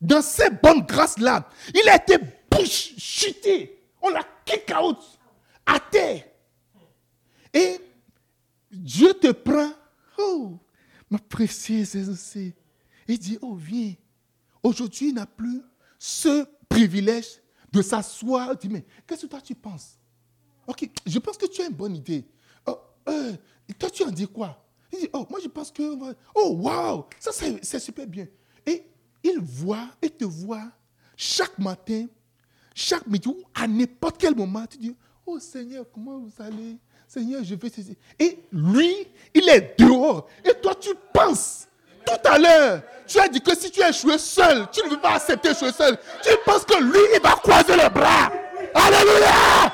dans 0.00 0.22
ces 0.22 0.50
bonnes 0.50 0.82
grâces-là, 0.82 1.48
il 1.74 1.88
a 1.88 1.96
été 1.96 2.18
chuté. 2.64 3.82
On 4.00 4.08
l'a 4.08 4.24
kick 4.44 4.72
out 4.80 4.98
à 5.64 5.80
terre. 5.80 6.24
Et 7.52 7.78
Dieu 8.70 9.14
te 9.14 9.32
prend. 9.32 9.72
Oh, 10.18 10.58
ma 11.10 11.18
précieuse 11.18 12.08
aussi. 12.08 12.54
Il 13.08 13.18
dit, 13.18 13.38
oh, 13.40 13.54
viens. 13.54 13.94
Aujourd'hui, 14.62 15.08
il 15.08 15.14
n'a 15.14 15.26
plus 15.26 15.62
ce 15.98 16.46
privilège 16.68 17.40
de 17.72 17.82
s'asseoir. 17.82 18.56
Dit, 18.56 18.68
mais 18.68 18.84
qu'est-ce 19.06 19.22
que 19.22 19.30
toi 19.30 19.40
tu 19.40 19.54
penses? 19.54 19.98
Ok, 20.66 20.88
je 21.06 21.18
pense 21.18 21.36
que 21.36 21.46
tu 21.46 21.62
as 21.62 21.66
une 21.66 21.74
bonne 21.74 21.96
idée. 21.96 22.24
Oh, 22.66 22.78
euh, 23.08 23.32
toi, 23.78 23.90
tu 23.90 24.02
en 24.02 24.10
dis 24.10 24.26
quoi? 24.26 24.64
Il 24.92 25.00
dit, 25.00 25.08
oh, 25.12 25.26
moi 25.30 25.38
je 25.42 25.48
pense 25.48 25.70
que... 25.70 26.14
Oh, 26.34 26.56
waouh, 26.60 27.06
ça 27.20 27.30
c'est 27.32 27.78
super 27.78 28.06
bien. 28.06 28.26
Et 28.64 28.84
il 29.22 29.38
voit, 29.40 29.88
il 30.02 30.10
te 30.10 30.24
voit 30.24 30.70
chaque 31.16 31.58
matin, 31.58 32.06
chaque 32.78 33.06
midi, 33.06 33.26
ou 33.26 33.42
à 33.54 33.66
n'importe 33.66 34.18
quel 34.18 34.36
moment, 34.36 34.66
tu 34.70 34.76
dis, 34.76 34.94
oh 35.24 35.40
Seigneur, 35.40 35.86
comment 35.92 36.18
vous 36.18 36.30
allez? 36.38 36.76
Seigneur, 37.08 37.42
je 37.42 37.54
vais... 37.54 37.70
Et 38.18 38.38
lui, 38.52 39.08
il 39.32 39.48
est 39.48 39.80
dehors. 39.80 40.28
Et 40.44 40.52
toi, 40.60 40.74
tu 40.74 40.90
penses. 41.10 41.66
Tout 42.04 42.28
à 42.28 42.38
l'heure, 42.38 42.82
tu 43.06 43.18
as 43.18 43.28
dit 43.28 43.40
que 43.40 43.56
si 43.56 43.70
tu 43.70 43.80
es 43.80 43.88
échoué 43.88 44.18
seul, 44.18 44.68
tu 44.70 44.84
ne 44.84 44.90
veux 44.90 45.00
pas 45.00 45.14
accepter 45.14 45.52
échouer 45.52 45.72
seul. 45.72 45.96
Tu 46.22 46.30
penses 46.44 46.64
que 46.64 46.80
lui, 46.80 47.00
il 47.14 47.20
va 47.22 47.30
croiser 47.30 47.76
les 47.76 47.88
bras. 47.88 48.30
Alléluia 48.74 49.72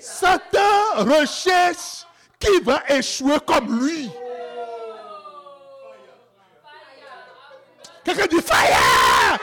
Satan 0.00 0.96
recherche 0.96 2.04
qui 2.40 2.60
va 2.62 2.82
échouer 2.88 3.38
comme 3.46 3.86
lui. 3.86 4.10
Quelqu'un 8.04 8.26
dit 8.26 8.42
fire! 8.42 9.38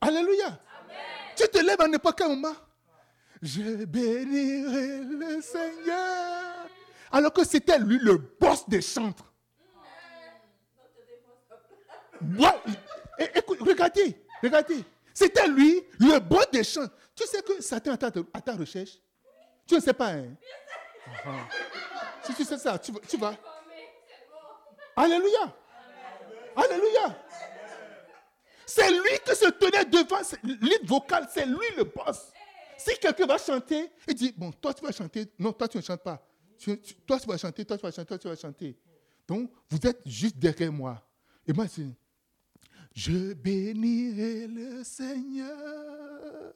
Alléluia. 0.00 0.58
Tu 1.36 1.48
te 1.48 1.58
lèves 1.58 1.80
à 1.80 1.88
n'importe 1.88 2.18
quel 2.18 2.28
moment. 2.28 2.54
Je 3.42 3.84
bénirai 3.84 5.00
le 5.00 5.40
Seigneur. 5.40 6.68
Alors 7.10 7.32
que 7.32 7.44
c'était 7.44 7.78
lui 7.78 7.98
le 7.98 8.16
boss 8.16 8.68
des 8.68 8.82
chantres. 8.82 9.32
Écoute, 13.34 13.58
regardez, 13.60 14.16
regardez. 14.42 14.84
C'était 15.12 15.48
lui 15.48 15.82
le 15.98 16.18
boss 16.18 16.50
des 16.52 16.64
chants. 16.64 16.88
Tu 17.14 17.26
sais 17.26 17.42
que 17.42 17.62
Satan 17.62 17.92
à 17.92 18.40
ta, 18.40 18.52
recherche 18.52 18.98
Tu 19.66 19.74
ne 19.74 19.80
sais 19.80 19.94
pas, 19.94 20.12
hein? 20.12 20.36
Si 22.26 22.34
tu 22.34 22.44
sais 22.44 22.58
ça, 22.58 22.78
tu, 22.78 23.16
vas. 23.16 23.36
Alléluia. 24.96 25.56
Alléluia. 26.56 27.22
C'est 28.66 28.90
lui 28.90 29.18
qui 29.24 29.34
se 29.36 29.48
tenait 29.50 29.84
devant 29.84 30.20
l'île 30.42 30.84
vocale, 30.84 31.28
c'est 31.32 31.46
lui 31.46 31.66
le 31.76 31.84
boss. 31.84 32.32
Si 32.76 32.98
quelqu'un 32.98 33.26
va 33.26 33.38
chanter, 33.38 33.90
il 34.08 34.14
dit, 34.14 34.34
bon, 34.36 34.50
toi 34.52 34.74
tu 34.74 34.84
vas 34.84 34.92
chanter, 34.92 35.32
non, 35.38 35.52
toi 35.52 35.68
tu 35.68 35.76
ne 35.76 35.82
chantes 35.82 36.02
pas. 36.02 36.26
toi 37.06 37.18
tu 37.20 37.26
vas 37.28 37.36
chanter, 37.38 37.64
toi 37.64 37.78
tu 37.78 37.82
vas 37.82 37.92
chanter, 37.92 38.06
toi 38.06 38.18
tu 38.18 38.28
vas 38.28 38.36
chanter. 38.36 38.76
Donc, 39.26 39.50
vous 39.70 39.78
êtes 39.86 40.00
juste 40.04 40.36
derrière 40.36 40.72
moi. 40.72 41.02
Et 41.46 41.52
moi, 41.52 41.66
c'est, 41.68 41.86
je 42.92 43.34
bénirai 43.34 44.46
le 44.46 44.84
Seigneur. 44.84 46.54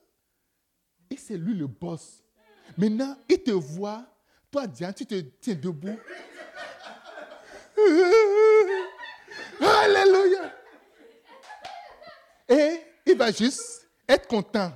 Et 1.09 1.17
c'est 1.17 1.37
lui 1.37 1.53
le 1.53 1.67
boss. 1.67 2.23
Maintenant, 2.77 3.17
il 3.29 3.41
te 3.41 3.51
voit, 3.51 4.05
toi, 4.51 4.67
Diane, 4.67 4.93
tu 4.93 5.05
te 5.05 5.15
tiens 5.15 5.55
debout. 5.55 5.97
Alléluia. 9.61 10.53
Et 12.49 12.81
il 13.05 13.17
va 13.17 13.31
juste 13.31 13.87
être 14.07 14.27
content. 14.27 14.73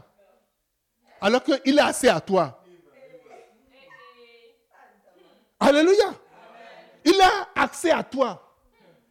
Alors 1.19 1.43
qu'il 1.43 1.77
est 1.77 1.81
assez 1.81 2.07
à 2.07 2.21
toi. 2.21 2.63
Alléluia. 5.59 6.13
Il 7.03 7.19
a 7.21 7.49
accès 7.55 7.91
à 7.91 8.03
toi. 8.03 8.41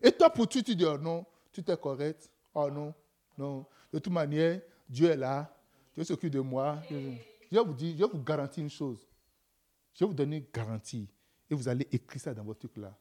Et 0.03 0.11
toi, 0.13 0.31
pour 0.31 0.49
tu, 0.49 0.63
tu 0.63 0.75
dis, 0.75 0.85
oh 0.85 0.99
non, 0.99 1.25
tu 1.53 1.63
es 1.67 1.77
correct. 1.77 2.29
Oh 2.55 2.71
non, 2.71 2.95
non. 3.37 3.67
De 3.93 3.99
toute 3.99 4.13
manière, 4.13 4.61
Dieu 4.89 5.11
est 5.11 5.17
là. 5.17 5.51
Dieu 5.95 6.05
s'occupe 6.05 6.33
de 6.33 6.41
moi. 6.41 6.79
Je 6.91 7.59
vous 7.59 7.75
dire, 7.75 7.97
je 7.99 8.05
vous 8.05 8.23
garantir 8.23 8.63
une 8.63 8.71
chose. 8.71 9.07
Je 9.95 10.01
vais 10.05 10.09
vous 10.09 10.15
donner 10.15 10.39
une 10.39 10.47
garantie. 10.53 11.09
Et 11.51 11.55
vous 11.55 11.69
allez 11.69 11.87
écrire 11.93 12.21
ça 12.21 12.35
dans 12.35 12.45
votre 12.45 12.61
truc 12.61 12.77
là. 12.77 12.97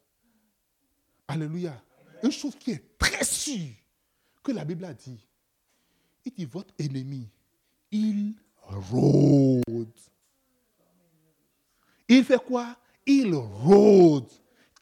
Alléluia. 1.27 1.81
Une 2.21 2.31
chose 2.31 2.55
qui 2.55 2.71
est 2.71 2.97
très 2.97 3.23
sûre 3.23 3.73
que 4.43 4.51
la 4.51 4.63
Bible 4.63 4.85
a 4.85 4.93
dit. 4.93 5.27
Il 6.25 6.33
dit, 6.33 6.45
votre 6.45 6.73
ennemi, 6.77 7.29
il 7.91 8.35
rôde. 8.61 9.99
Il 12.07 12.23
fait 12.23 12.43
quoi? 12.43 12.77
Il 13.05 13.33
rôde. 13.33 14.29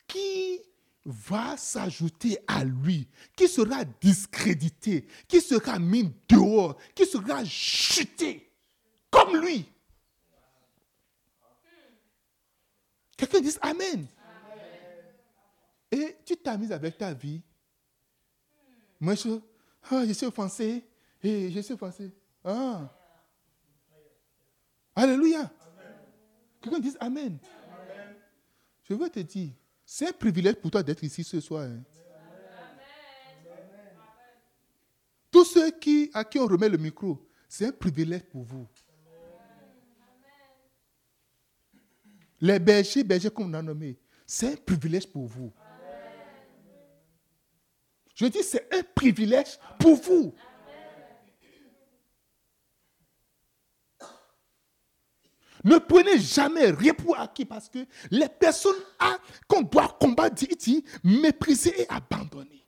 Qui 0.08 0.60
va 1.06 1.58
s'ajouter 1.58 2.38
à 2.45 2.63
lui, 2.63 3.08
qui 3.36 3.47
sera 3.47 3.84
discrédité, 3.86 5.08
qui 5.28 5.41
sera 5.41 5.80
mis 5.80 6.12
dehors, 6.30 6.78
qui 6.93 7.06
sera 7.06 7.43
chuté? 7.45 8.52
Comme 9.10 9.38
lui. 9.38 9.65
Quelqu'un 13.22 13.40
dit 13.40 13.56
Amen. 13.62 14.08
Et 15.92 16.18
tu 16.26 16.36
t'amuses 16.38 16.72
avec 16.72 16.98
ta 16.98 17.14
vie. 17.14 17.40
Moi, 19.00 19.14
je, 19.14 19.40
ah, 19.92 20.04
je 20.08 20.14
suis 20.14 20.26
offensé. 20.26 20.84
Et 21.22 21.52
je 21.52 21.60
suis 21.60 21.74
offensé. 21.76 22.12
Ah. 22.44 22.90
Alléluia. 24.96 25.52
Quelqu'un 26.62 26.80
dit 26.80 26.96
Amen. 27.00 27.38
Je 28.90 28.96
veux 28.96 29.10
te 29.10 29.20
dire, 29.20 29.52
c'est 29.86 30.08
un 30.10 30.14
privilège 30.14 30.56
pour 30.56 30.72
toi 30.72 30.82
d'être 30.82 31.04
ici 31.04 31.24
ce 31.24 31.40
soir. 31.40 31.66
Hein. 31.66 31.84
Tous 35.30 35.46
ceux 35.46 35.70
qui, 35.70 36.10
à 36.12 36.24
qui 36.24 36.40
on 36.40 36.48
remet 36.48 36.70
le 36.70 36.78
micro, 36.78 37.30
c'est 37.48 37.68
un 37.68 37.72
privilège 37.72 38.24
pour 38.24 38.44
vous. 38.44 38.68
Les 42.41 42.60
bergers, 42.60 43.04
bergers 43.04 43.30
comme 43.30 43.51
on 43.51 43.54
a 43.54 43.62
nommé, 43.62 43.99
c'est 44.25 44.54
un 44.54 44.56
privilège 44.56 45.08
pour 45.08 45.27
vous. 45.27 45.54
Je 48.15 48.25
dis, 48.25 48.43
c'est 48.43 48.67
un 48.73 48.82
privilège 48.95 49.60
pour 49.80 49.95
vous. 49.95 50.34
Ne 55.63 55.77
prenez 55.77 56.17
jamais 56.17 56.71
rien 56.71 56.93
pour 56.93 57.19
acquis 57.19 57.45
parce 57.45 57.69
que 57.69 57.86
les 58.10 58.27
personnes 58.27 58.82
qu'on 59.47 59.62
doit 59.62 59.95
combattre, 59.99 60.43
dit, 60.58 60.84
mépriser 61.04 61.82
et 61.82 61.89
abandonner. 61.89 62.61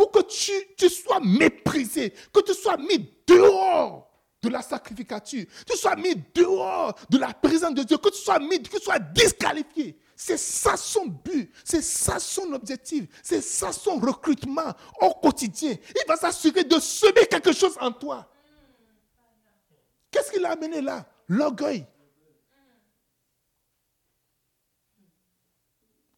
Pour 0.00 0.12
que 0.12 0.20
tu, 0.22 0.88
sois 0.88 1.20
méprisé, 1.20 2.14
que 2.32 2.40
tu 2.40 2.54
sois 2.54 2.78
mis 2.78 3.06
dehors 3.26 4.10
de 4.42 4.48
la 4.48 4.62
sacrificature, 4.62 5.44
que 5.44 5.72
tu 5.74 5.76
sois 5.76 5.94
mis 5.94 6.14
dehors 6.34 6.98
de 7.10 7.18
la 7.18 7.34
présence 7.34 7.74
de 7.74 7.82
Dieu, 7.82 7.98
que 7.98 8.08
tu 8.08 8.18
sois 8.18 8.38
mis, 8.38 8.62
que 8.62 8.78
tu 8.78 8.82
sois 8.82 8.98
disqualifié. 8.98 10.00
C'est 10.16 10.38
ça 10.38 10.78
son 10.78 11.04
but, 11.04 11.52
c'est 11.62 11.82
ça 11.82 12.18
son 12.18 12.50
objectif, 12.54 13.08
c'est 13.22 13.42
ça 13.42 13.72
son 13.72 13.98
recrutement 13.98 14.72
au 15.02 15.10
quotidien. 15.10 15.72
Il 15.72 16.08
va 16.08 16.16
s'assurer 16.16 16.64
de 16.64 16.80
semer 16.80 17.26
quelque 17.26 17.52
chose 17.52 17.76
en 17.78 17.92
toi. 17.92 18.26
Qu'est-ce 20.10 20.30
qu'il 20.32 20.46
a 20.46 20.52
amené 20.52 20.80
là? 20.80 21.04
L'orgueil. 21.28 21.86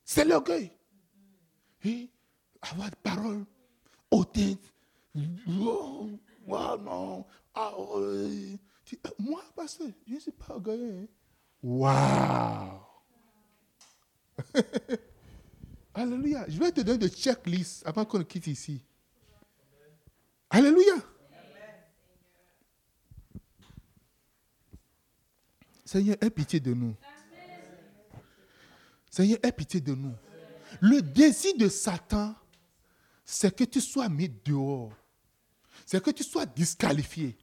C'est 0.04 0.24
l'orgueil. 0.24 0.70
Et 1.84 2.08
avoir 2.60 2.88
des 2.88 2.96
paroles 3.02 3.44
Oh, 4.12 4.24
oh, 5.48 6.76
non. 6.78 7.26
Ah, 7.54 7.72
euh, 7.96 8.56
moi, 9.18 9.42
pasteur, 9.56 9.88
je 10.06 10.14
ne 10.14 10.20
suis 10.20 10.32
pas 10.32 10.54
orgueilleux. 10.54 11.08
Waouh 11.62 12.80
Alléluia. 15.94 16.44
Je 16.48 16.58
vais 16.58 16.72
te 16.72 16.80
donner 16.82 16.98
de 16.98 17.08
checklist 17.08 17.86
avant 17.86 18.04
qu'on 18.04 18.22
quitte 18.24 18.46
ici. 18.46 18.82
Alléluia. 20.50 20.94
Seigneur, 25.84 26.16
aie 26.20 26.30
pitié 26.30 26.60
de 26.60 26.72
nous. 26.72 26.94
Seigneur, 29.10 29.38
aie 29.42 29.52
pitié 29.52 29.80
de 29.80 29.94
nous. 29.94 30.14
Le 30.80 31.02
désir 31.02 31.54
de 31.56 31.68
Satan, 31.68 32.34
c'est 33.32 33.56
que 33.56 33.64
tu 33.64 33.80
sois 33.80 34.08
mis 34.08 34.28
dehors. 34.28 34.92
C'est 35.86 36.02
que 36.02 36.10
tu 36.10 36.22
sois 36.22 36.44
disqualifié. 36.44 37.36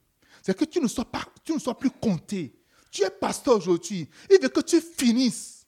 C'est 0.43 0.55
que 0.55 0.65
tu 0.65 0.79
ne 0.79 0.87
sois, 0.87 1.05
pas, 1.05 1.25
tu 1.43 1.53
ne 1.53 1.59
sois 1.59 1.77
plus 1.77 1.89
compté. 1.89 2.55
Tu 2.91 3.03
es 3.03 3.09
pasteur 3.09 3.57
aujourd'hui. 3.57 4.07
Il 4.29 4.39
veut 4.39 4.49
que 4.49 4.61
tu 4.61 4.79
finisses 4.79 5.59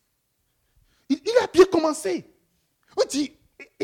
il, 1.10 1.20
a 1.42 1.48
bien 1.48 1.66
commencé. 1.66 2.26
On 2.98 3.04
dit, 3.10 3.32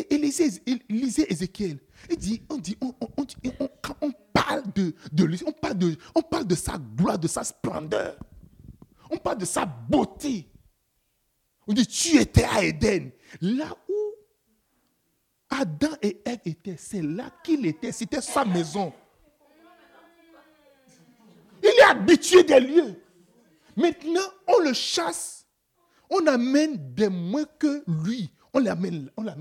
lisez, 0.10 1.32
Ézéchiel. 1.32 1.80
Il 2.10 2.18
dit, 2.18 2.42
on 2.50 2.58
dit, 2.58 2.78
on, 2.80 2.94
on, 4.02 4.12
parle 4.32 4.64
de, 4.74 4.94
de 5.12 5.46
on 5.46 5.52
parle 5.52 5.78
de, 5.78 5.98
on 6.16 6.22
parle 6.22 6.48
de 6.48 6.56
sa 6.56 6.78
gloire, 6.78 7.20
de 7.20 7.28
sa 7.28 7.44
splendeur. 7.44 8.18
On 9.10 9.18
parle 9.18 9.40
de 9.40 9.46
sa 9.46 9.66
beauté. 9.66 10.48
On 11.68 11.74
dit, 11.74 11.86
tu 11.86 12.18
étais 12.18 12.46
à 12.46 12.64
Éden. 12.64 13.12
Là 13.42 13.76
Adam 15.50 15.96
et 16.02 16.22
Ève 16.26 16.40
étaient, 16.46 16.76
c'est 16.78 17.02
là 17.02 17.30
qu'il 17.44 17.66
était. 17.66 17.92
C'était 17.92 18.22
sa 18.22 18.44
maison. 18.46 18.94
Il 21.64 21.70
est 21.70 21.84
habitué 21.84 22.44
des 22.44 22.60
lieux. 22.60 23.02
Maintenant, 23.76 24.22
on 24.48 24.60
le 24.60 24.74
chasse 24.74 25.38
on 26.10 26.26
amène 26.28 26.94
des 26.94 27.10
moins 27.10 27.46
que 27.60 27.84
lui. 27.88 28.32
On 28.54 28.60
l'amène, 28.60 29.10
on 29.18 29.24
là. 29.24 29.36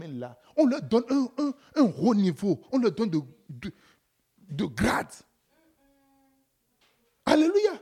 On 0.56 0.66
leur 0.66 0.82
donne 0.82 1.04
un, 1.10 1.52
un, 1.76 1.92
haut 1.98 2.14
niveau. 2.14 2.60
On 2.72 2.78
leur 2.78 2.92
donne 2.92 3.10
de, 3.10 3.20
de, 4.50 4.64
grade. 4.64 5.12
Alléluia. 7.24 7.80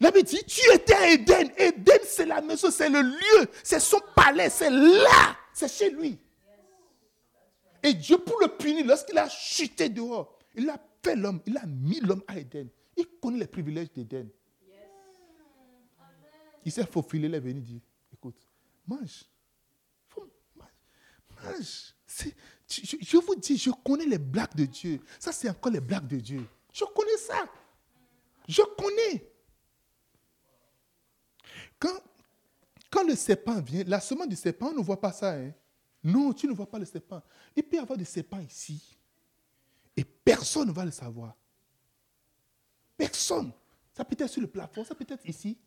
La 0.00 0.10
Bible 0.10 0.26
dit, 0.28 0.44
tu 0.46 0.60
étais 0.72 0.94
à 0.94 1.08
Éden. 1.08 1.50
Éden, 1.56 1.98
c'est 2.04 2.26
la 2.26 2.40
maison, 2.40 2.70
c'est 2.70 2.88
le 2.88 3.00
lieu, 3.00 3.48
c'est 3.64 3.80
son 3.80 4.00
palais, 4.14 4.48
c'est 4.48 4.70
là, 4.70 5.36
c'est 5.52 5.68
chez 5.70 5.90
lui. 5.90 6.18
Et 7.82 7.94
Dieu, 7.94 8.18
pour 8.18 8.40
le 8.40 8.48
punir, 8.48 8.86
lorsqu'il 8.86 9.16
a 9.18 9.28
chuté 9.28 9.88
dehors, 9.88 10.38
il 10.54 10.68
a 10.68 10.78
fait 11.02 11.16
l'homme, 11.16 11.40
il 11.46 11.56
a 11.56 11.66
mis 11.66 12.00
l'homme 12.00 12.22
à 12.26 12.38
Éden. 12.38 12.68
Il 12.96 13.06
connaît 13.20 13.38
les 13.38 13.46
privilèges 13.46 13.92
d'Éden. 13.92 14.28
Il 16.64 16.72
s'est 16.72 16.86
faufilé, 16.86 17.28
il 17.28 17.34
est 17.34 17.40
venu 17.40 17.60
dire, 17.60 17.80
écoute, 18.12 18.36
mange. 18.86 19.24
mange. 21.44 21.94
Je, 22.68 22.96
je, 23.00 23.16
vous 23.16 23.34
dis, 23.36 23.56
je 23.56 23.70
connais 23.70 24.04
les 24.04 24.18
blagues 24.18 24.54
de 24.54 24.64
Dieu. 24.64 25.00
Ça, 25.18 25.32
c'est 25.32 25.48
encore 25.48 25.72
les 25.72 25.80
blagues 25.80 26.08
de 26.08 26.16
Dieu. 26.16 26.44
Je 26.72 26.84
connais 26.84 27.16
ça. 27.16 27.48
Je 28.46 28.62
connais. 28.76 29.30
Quand, 31.78 31.94
quand 32.90 33.04
le 33.06 33.14
serpent 33.14 33.60
vient, 33.60 33.84
la 33.86 34.00
semence 34.00 34.28
du 34.28 34.36
serpent, 34.36 34.70
on 34.70 34.78
ne 34.78 34.82
voit 34.82 35.00
pas 35.00 35.12
ça. 35.12 35.34
Hein? 35.34 35.52
Non, 36.08 36.32
tu 36.32 36.46
ne 36.48 36.54
vois 36.54 36.70
pas 36.70 36.78
le 36.78 36.86
serpent. 36.86 37.22
Il 37.54 37.62
peut 37.62 37.76
y 37.76 37.78
avoir 37.78 37.98
des 37.98 38.04
serpents 38.06 38.40
ici. 38.40 38.96
Et 39.94 40.04
personne 40.04 40.68
ne 40.68 40.72
va 40.72 40.84
le 40.84 40.90
savoir. 40.90 41.36
Personne. 42.96 43.52
Ça 43.92 44.04
peut 44.04 44.16
être 44.18 44.30
sur 44.30 44.40
le 44.40 44.46
plafond, 44.46 44.84
ça 44.84 44.94
peut 44.94 45.04
être 45.06 45.26
ici, 45.26 45.58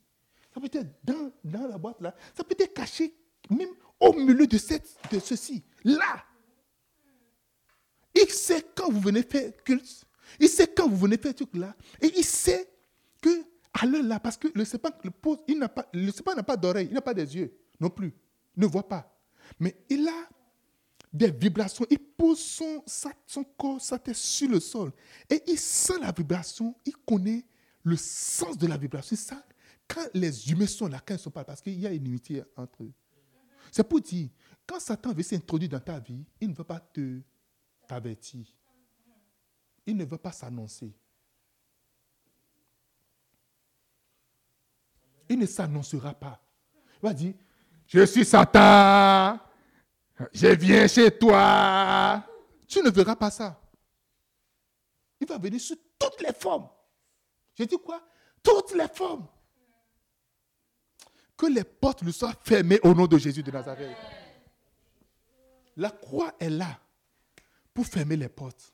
ça 0.53 0.61
peut 0.61 0.69
être 0.71 0.87
dans, 1.03 1.31
dans 1.43 1.67
la 1.67 1.77
boîte 1.77 1.99
là, 1.99 2.15
ça 2.33 2.45
peut 2.45 2.55
être 2.57 2.73
caché 2.73 3.13
même 3.49 3.71
au 3.99 4.13
milieu 4.13 4.47
de, 4.47 4.57
cette, 4.57 4.97
de 5.11 5.19
ceci, 5.19 5.61
là. 5.83 6.23
Il 8.15 8.29
sait 8.29 8.65
quand 8.73 8.89
vous 8.89 9.01
venez 9.01 9.23
faire 9.23 9.51
culte, 9.65 10.05
il 10.39 10.47
sait 10.47 10.67
quand 10.67 10.87
vous 10.87 10.95
venez 10.95 11.17
faire 11.17 11.35
truc 11.35 11.53
là, 11.55 11.75
et 12.01 12.09
il 12.15 12.23
sait 12.23 12.71
que 13.21 13.43
à 13.73 13.85
l'heure 13.85 14.03
là, 14.03 14.17
parce 14.21 14.37
que 14.37 14.47
le 14.55 14.63
serpent, 14.63 14.91
le, 15.03 15.11
il 15.49 15.59
n'a 15.59 15.67
pas, 15.67 15.89
n'a 15.93 16.43
pas 16.43 16.55
d'oreilles, 16.55 16.87
il 16.89 16.93
n'a 16.93 17.01
pas 17.01 17.13
des 17.13 17.35
yeux 17.35 17.53
non 17.81 17.89
plus, 17.89 18.13
il 18.55 18.61
ne 18.61 18.67
voit 18.67 18.87
pas. 18.87 19.10
Mais 19.59 19.75
il 19.89 20.07
a 20.07 20.29
des 21.13 21.31
vibrations, 21.31 21.85
il 21.89 21.99
pose 21.99 22.39
son, 22.39 22.83
corps, 23.57 23.81
sa 23.81 23.99
tête 23.99 24.15
sur 24.15 24.49
le 24.49 24.59
sol, 24.59 24.91
et 25.29 25.43
il 25.47 25.59
sent 25.59 25.99
la 25.99 26.11
vibration, 26.11 26.75
il 26.85 26.95
connaît 26.97 27.45
le 27.83 27.97
sens 27.97 28.57
de 28.57 28.67
la 28.67 28.77
vibration. 28.77 29.15
Ça, 29.15 29.43
quand 29.87 30.07
les 30.13 30.49
humains 30.49 30.67
sont 30.67 30.87
là, 30.87 30.99
quand 30.99 31.13
ils 31.13 31.17
ne 31.17 31.21
sont 31.21 31.31
pas 31.31 31.41
là, 31.41 31.45
parce 31.45 31.61
qu'il 31.61 31.79
y 31.79 31.85
a 31.85 31.91
une 31.91 32.07
unité 32.07 32.43
entre 32.55 32.83
eux. 32.83 32.93
C'est 33.71 33.83
pour 33.83 33.99
dire, 34.01 34.29
quand 34.65 34.79
Satan 34.79 35.13
veut 35.13 35.23
s'introduire 35.23 35.71
dans 35.71 35.79
ta 35.79 35.99
vie, 35.99 36.23
il 36.39 36.49
ne 36.49 36.53
veut 36.53 36.63
pas 36.63 36.79
te 36.79 37.19
t'avertir. 37.87 38.45
Il 39.85 39.97
ne 39.97 40.05
veut 40.05 40.17
pas 40.17 40.31
s'annoncer. 40.31 40.93
Il 45.27 45.39
ne 45.39 45.45
s'annoncera 45.45 46.13
pas. 46.13 46.41
Il 46.73 47.07
va 47.07 47.13
dire, 47.13 47.33
je 47.93 48.05
suis 48.05 48.23
Satan, 48.23 49.37
je 50.31 50.47
viens 50.47 50.87
chez 50.87 51.11
toi. 51.11 52.25
Tu 52.65 52.81
ne 52.81 52.89
verras 52.89 53.17
pas 53.17 53.29
ça. 53.29 53.59
Il 55.19 55.27
va 55.27 55.37
venir 55.37 55.59
sous 55.59 55.75
toutes 55.99 56.21
les 56.21 56.31
formes. 56.31 56.69
Je 57.57 57.65
dis 57.65 57.77
quoi? 57.77 58.01
Toutes 58.41 58.73
les 58.75 58.87
formes. 58.87 59.27
Que 61.35 61.47
les 61.47 61.65
portes 61.65 62.01
lui 62.01 62.13
soient 62.13 62.33
fermées 62.41 62.79
au 62.83 62.93
nom 62.93 63.07
de 63.07 63.17
Jésus 63.17 63.43
de 63.43 63.51
Nazareth. 63.51 63.97
La 65.75 65.89
croix 65.89 66.33
est 66.39 66.49
là 66.49 66.79
pour 67.73 67.85
fermer 67.85 68.15
les 68.15 68.29
portes. 68.29 68.73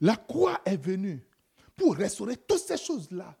La 0.00 0.16
croix 0.16 0.60
est 0.64 0.76
venue 0.76 1.24
pour 1.76 1.94
restaurer 1.94 2.36
toutes 2.36 2.58
ces 2.58 2.76
choses-là. 2.76 3.36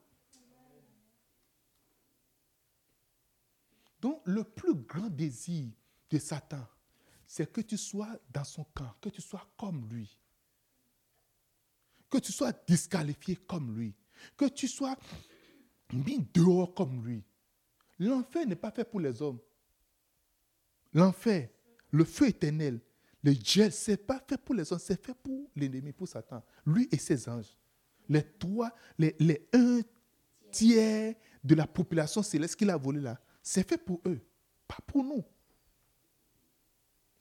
Donc, 4.06 4.22
le 4.24 4.44
plus 4.44 4.72
grand 4.72 5.08
désir 5.08 5.68
de 6.10 6.18
Satan, 6.20 6.64
c'est 7.26 7.52
que 7.52 7.60
tu 7.60 7.76
sois 7.76 8.16
dans 8.32 8.44
son 8.44 8.62
camp, 8.72 8.94
que 9.00 9.08
tu 9.08 9.20
sois 9.20 9.44
comme 9.58 9.88
lui. 9.90 10.16
Que 12.08 12.18
tu 12.18 12.30
sois 12.30 12.52
disqualifié 12.68 13.34
comme 13.34 13.76
lui. 13.76 13.96
Que 14.36 14.44
tu 14.44 14.68
sois 14.68 14.94
mis 15.92 16.24
dehors 16.32 16.72
comme 16.72 17.04
lui. 17.04 17.24
L'enfer 17.98 18.46
n'est 18.46 18.54
pas 18.54 18.70
fait 18.70 18.84
pour 18.84 19.00
les 19.00 19.20
hommes. 19.20 19.40
L'enfer, 20.94 21.48
le 21.90 22.04
feu 22.04 22.28
éternel, 22.28 22.80
le 23.24 23.32
gel, 23.32 23.72
ce 23.72 23.90
n'est 23.90 23.96
pas 23.96 24.22
fait 24.24 24.38
pour 24.38 24.54
les 24.54 24.72
hommes, 24.72 24.78
c'est 24.78 25.04
fait 25.04 25.14
pour 25.14 25.50
l'ennemi, 25.56 25.90
pour 25.90 26.06
Satan. 26.06 26.44
Lui 26.64 26.86
et 26.92 26.98
ses 26.98 27.28
anges. 27.28 27.58
Les 28.08 28.22
trois, 28.22 28.72
les, 29.00 29.16
les 29.18 29.48
un 29.52 29.80
tiers 30.52 31.16
de 31.42 31.56
la 31.56 31.66
population 31.66 32.22
céleste 32.22 32.54
qu'il 32.54 32.70
a 32.70 32.76
volé 32.76 33.00
là, 33.00 33.20
c'est 33.48 33.68
fait 33.68 33.78
pour 33.78 34.00
eux, 34.06 34.18
pas 34.66 34.78
pour 34.84 35.04
nous. 35.04 35.24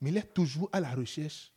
Mais 0.02 0.10
il 0.10 0.18
est 0.18 0.34
toujours 0.34 0.68
à 0.74 0.80
la 0.80 0.90
recherche 0.90 1.54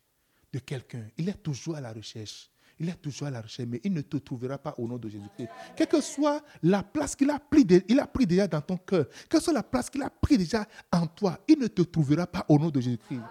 de 0.53 0.59
quelqu'un. 0.59 1.07
Il 1.17 1.27
est 1.27 1.41
toujours 1.41 1.75
à 1.75 1.81
la 1.81 1.91
recherche. 1.91 2.51
Il 2.77 2.87
est 2.87 3.01
toujours 3.01 3.29
à 3.29 3.31
la 3.31 3.41
recherche, 3.41 3.67
mais 3.67 3.81
il 3.83 3.91
ne 3.91 4.01
te 4.01 4.17
trouvera 4.17 4.59
pas 4.59 4.75
au 4.77 4.87
nom 4.87 4.99
de 4.99 5.09
Jésus-Christ. 5.09 5.49
Quelle 5.75 5.87
que 5.87 5.99
soit 6.01 6.43
la 6.61 6.83
place 6.83 7.15
qu'il 7.15 7.31
a 7.31 7.39
pris, 7.39 7.65
il 7.87 7.99
a 7.99 8.05
pris 8.05 8.27
déjà 8.27 8.47
dans 8.47 8.61
ton 8.61 8.77
cœur, 8.77 9.07
quelle 9.27 9.39
que 9.39 9.43
soit 9.43 9.53
la 9.53 9.63
place 9.63 9.89
qu'il 9.89 10.03
a 10.03 10.09
pris 10.11 10.37
déjà 10.37 10.67
en 10.91 11.07
toi, 11.07 11.39
il 11.47 11.57
ne 11.57 11.65
te 11.65 11.81
trouvera 11.81 12.27
pas 12.27 12.45
au 12.47 12.59
nom 12.59 12.69
de 12.69 12.79
Jésus-Christ. 12.79 13.21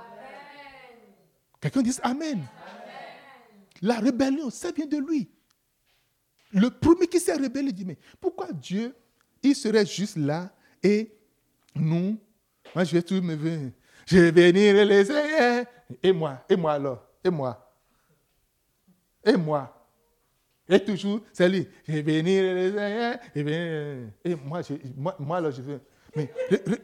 Quelqu'un 1.61 1.83
dit 1.83 1.95
Amen. 2.03 2.45
La 3.81 4.01
rébellion, 4.01 4.51
ça 4.51 4.73
vient 4.73 4.87
de 4.87 4.97
lui. 4.97 5.31
Le 6.51 6.69
premier 6.69 7.07
qui 7.07 7.21
s'est 7.21 7.37
rebellé 7.37 7.71
dit, 7.71 7.85
mais 7.85 7.97
pourquoi 8.21 8.53
Dieu, 8.53 8.93
il 9.41 9.55
serait 9.55 9.87
juste 9.87 10.17
là 10.17 10.53
et 10.83 11.18
nous, 11.75 12.19
moi 12.75 12.85
je 12.85 12.93
vais 12.93 13.03
tout 13.03 13.21
me 13.21 13.35
venir. 13.35 13.73
Je 14.07 14.19
vais 14.19 14.31
venir 14.31 14.85
les 14.85 15.67
Et 16.03 16.13
moi, 16.13 16.45
et 16.49 16.57
moi 16.57 16.73
alors, 16.73 17.05
et 17.23 17.31
moi? 17.31 17.75
Et 19.25 19.37
moi? 19.37 19.75
Et 20.69 20.85
toujours, 20.85 21.21
c'est 21.33 21.49
lui. 21.49 21.67
Je 21.87 21.93
vais 21.93 22.03
venir 22.03 22.43
les 22.55 23.43
Et 24.25 24.35
moi, 24.35 24.63
je, 24.63 24.75
moi, 24.97 25.17
moi 25.19 25.37
alors 25.39 25.51
je 25.51 25.63
veux. 25.63 25.81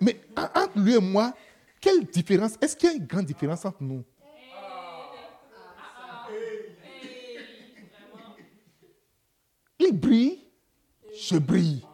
Mais 0.01 0.21
entre 0.37 0.79
lui 0.79 0.95
et 0.95 1.01
moi, 1.01 1.35
quelle 1.81 2.05
différence? 2.05 2.57
Est-ce 2.61 2.77
qu'il 2.77 2.91
y 2.91 2.93
a 2.93 2.97
une 2.97 3.07
grande 3.07 3.27
différence 3.27 3.65
entre 3.65 3.83
nous? 3.83 4.05
Il 9.79 9.93
brille, 9.93 10.41
je 11.15 11.37
brille. 11.37 11.85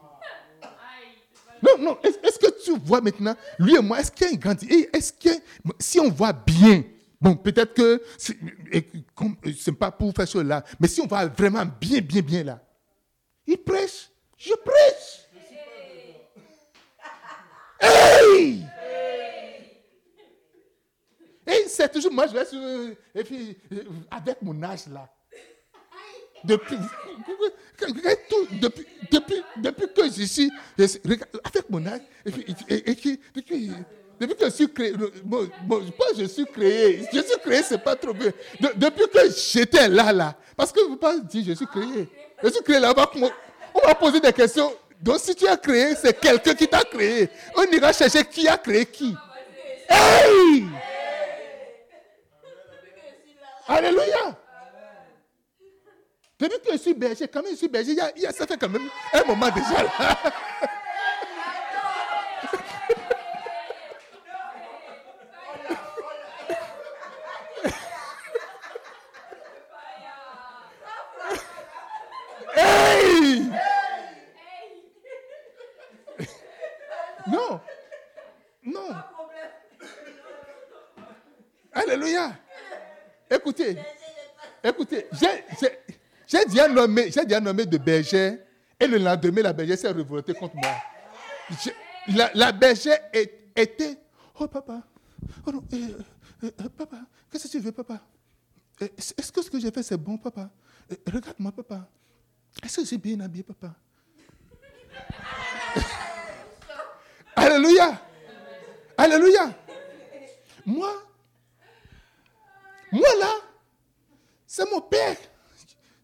Non, 1.81 1.99
est-ce 2.03 2.39
que 2.39 2.65
tu 2.65 2.79
vois 2.79 3.01
maintenant, 3.01 3.35
lui 3.59 3.77
et 3.77 3.81
moi, 3.81 4.01
est-ce 4.01 4.13
qu'il 4.13 4.27
y 4.27 4.31
a 4.31 4.33
une. 4.33 4.89
Est-ce 4.93 5.13
que, 5.13 5.31
si 5.79 5.99
on 5.99 6.11
voit 6.11 6.33
bien, 6.33 6.85
bon, 7.21 7.37
peut-être 7.37 7.75
que, 7.75 8.03
c'est 8.19 9.73
pas 9.73 9.91
pour 9.91 10.15
faire 10.15 10.29
cela, 10.29 10.65
mais 10.79 10.89
si 10.89 11.01
on 11.01 11.07
voit 11.07 11.27
vraiment 11.27 11.65
bien, 11.81 12.01
bien, 12.01 12.23
bien 12.23 12.45
là, 12.45 12.63
il 13.47 13.59
prêche, 13.59 14.11
je 14.37 14.53
prêche. 14.55 15.27
Hey! 17.81 18.67
Et 21.47 21.65
c'est 21.67 21.91
toujours, 21.91 22.13
moi 22.13 22.27
je 22.27 22.35
reste, 22.35 22.55
et 23.15 23.25
puis, 23.25 23.57
avec 24.11 24.41
mon 24.43 24.63
âge 24.63 24.87
là, 24.87 25.09
depuis, 26.45 26.77
depuis, 28.61 28.87
depuis, 29.11 29.43
depuis 29.57 29.87
que 29.95 30.05
je 30.05 30.25
suis, 30.25 30.51
avec 30.79 31.71
mon 31.71 31.87
âge, 31.87 32.01
et 32.25 32.31
puis, 32.31 32.45
depuis, 33.35 33.73
depuis 34.21 34.37
que 34.37 34.45
je 34.45 34.51
suis 34.51 34.73
créé, 34.73 34.93
bon, 35.25 35.49
bon, 35.65 35.83
je 36.17 36.25
suis 36.25 36.45
créé, 36.47 37.07
je 37.13 37.21
suis 37.21 37.39
créé, 37.43 37.63
c'est 37.63 37.83
pas 37.83 37.97
trop 37.97 38.13
bien. 38.13 38.33
depuis 38.77 39.09
que 39.13 39.19
j'étais 39.31 39.89
là, 39.89 40.13
là, 40.13 40.37
parce 40.57 40.73
que 40.73 40.81
vous 40.87 40.97
pas 40.97 41.19
dire 41.19 41.45
je 41.47 41.53
suis 41.53 41.67
créé. 41.67 42.09
Je 42.43 42.49
suis 42.49 42.63
créé 42.63 42.79
là, 42.79 42.93
bas 42.93 43.11
on 43.75 43.87
va 43.87 43.95
poser 43.95 44.21
des 44.21 44.33
questions. 44.33 44.73
Donc 45.01 45.19
si 45.21 45.35
tu 45.35 45.47
as 45.47 45.57
créé, 45.57 45.95
c'est 45.95 46.19
quelqu'un 46.19 46.55
qui 46.55 46.69
t'a 46.69 46.85
créé. 46.85 47.31
On 47.57 47.65
ira 47.65 47.93
chercher 47.93 48.25
qui 48.25 48.47
a 48.49 48.59
créé 48.59 48.85
qui. 48.85 49.15
Hey! 49.89 50.67
Alléluia! 53.67 54.40
Depuis 56.41 56.59
que 56.61 56.73
je 56.73 56.79
suis 56.79 56.95
berger, 56.95 57.29
quand 57.29 57.43
même 57.43 57.53
je 57.53 57.57
suis 57.59 57.69
berger, 57.69 57.93
il 58.17 58.23
y 58.23 58.27
a, 58.27 58.33
ça 58.33 58.47
fait 58.47 58.57
quand 58.57 58.71
même 58.71 58.89
un 59.13 59.25
moment 59.25 59.51
déjà. 59.51 59.85
hey! 72.57 73.51
Non. 77.31 77.61
Non. 78.65 78.95
Alléluia. 81.75 82.33
Écoutez. 83.31 83.77
Écoutez, 84.65 85.07
j'ai 85.13 85.45
j'ai 86.31 86.45
déjà 86.45 86.60
nommé, 86.71 87.11
j'ai 87.11 87.25
déjà 87.25 87.41
nommé 87.41 87.67
de 87.67 87.79
berger 87.79 88.39
et 88.79 88.87
le 88.87 88.99
lendemain, 88.99 89.43
la 89.43 89.53
bergère 89.53 89.79
s'est 89.79 89.91
révoltée 89.91 90.35
contre 90.35 90.57
moi. 90.57 90.75
la, 92.09 92.31
la 92.35 92.53
bergère 92.53 92.99
était, 93.13 93.99
oh 94.39 94.47
papa, 94.49 94.83
oh 95.47 95.53
non, 95.53 95.63
euh, 95.73 95.99
euh, 96.45 96.51
papa, 96.77 96.99
qu'est-ce 97.31 97.45
que 97.47 97.53
tu 97.53 97.59
veux, 97.59 97.73
papa? 97.73 98.01
Est-ce 98.81 99.31
que 99.31 99.43
ce 99.43 99.51
que 99.51 99.61
j'ai 99.61 99.71
fait, 99.71 99.83
c'est 99.83 99.99
bon, 99.99 100.17
papa? 100.17 100.49
Regarde-moi, 101.07 101.53
papa. 101.53 101.87
Est-ce 102.63 102.81
que 102.81 102.87
j'ai 102.87 102.97
bien 102.99 103.21
habillé, 103.21 103.43
papa? 103.45 103.75
Alléluia. 107.37 108.01
Alléluia. 108.97 109.55
Moi, 110.65 110.93
moi 112.93 113.09
là, 113.21 113.33
c'est 114.47 114.71
mon 114.71 114.81
père. 114.81 115.17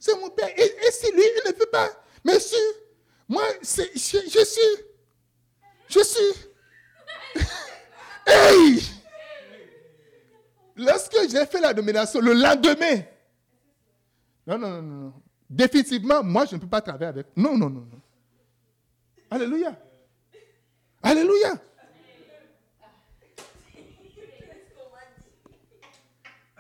C'est 0.06 0.20
mon 0.20 0.30
père. 0.30 0.48
Et, 0.56 0.92
si 0.92 1.10
lui, 1.10 1.20
il 1.20 1.48
ne 1.48 1.52
peut 1.52 1.66
pas, 1.66 1.90
mais 2.24 2.38
si, 2.38 2.54
moi, 3.28 3.42
je, 3.60 3.82
je 3.92 4.44
suis, 4.44 4.60
je 5.88 5.98
suis. 5.98 7.42
hey! 8.24 8.82
Lorsque 10.76 11.16
j'ai 11.28 11.44
fait 11.46 11.60
la 11.60 11.74
domination, 11.74 12.20
le 12.20 12.34
lendemain, 12.34 13.02
non, 14.46 14.56
non, 14.58 14.80
non, 14.80 14.82
non, 14.82 15.12
définitivement, 15.50 16.22
moi, 16.22 16.46
je 16.46 16.54
ne 16.54 16.60
peux 16.60 16.68
pas 16.68 16.80
travailler 16.80 17.06
avec. 17.06 17.26
Non, 17.36 17.58
non, 17.58 17.68
non, 17.68 17.80
non. 17.80 18.00
Alléluia. 19.28 19.76
Alléluia. 21.02 21.54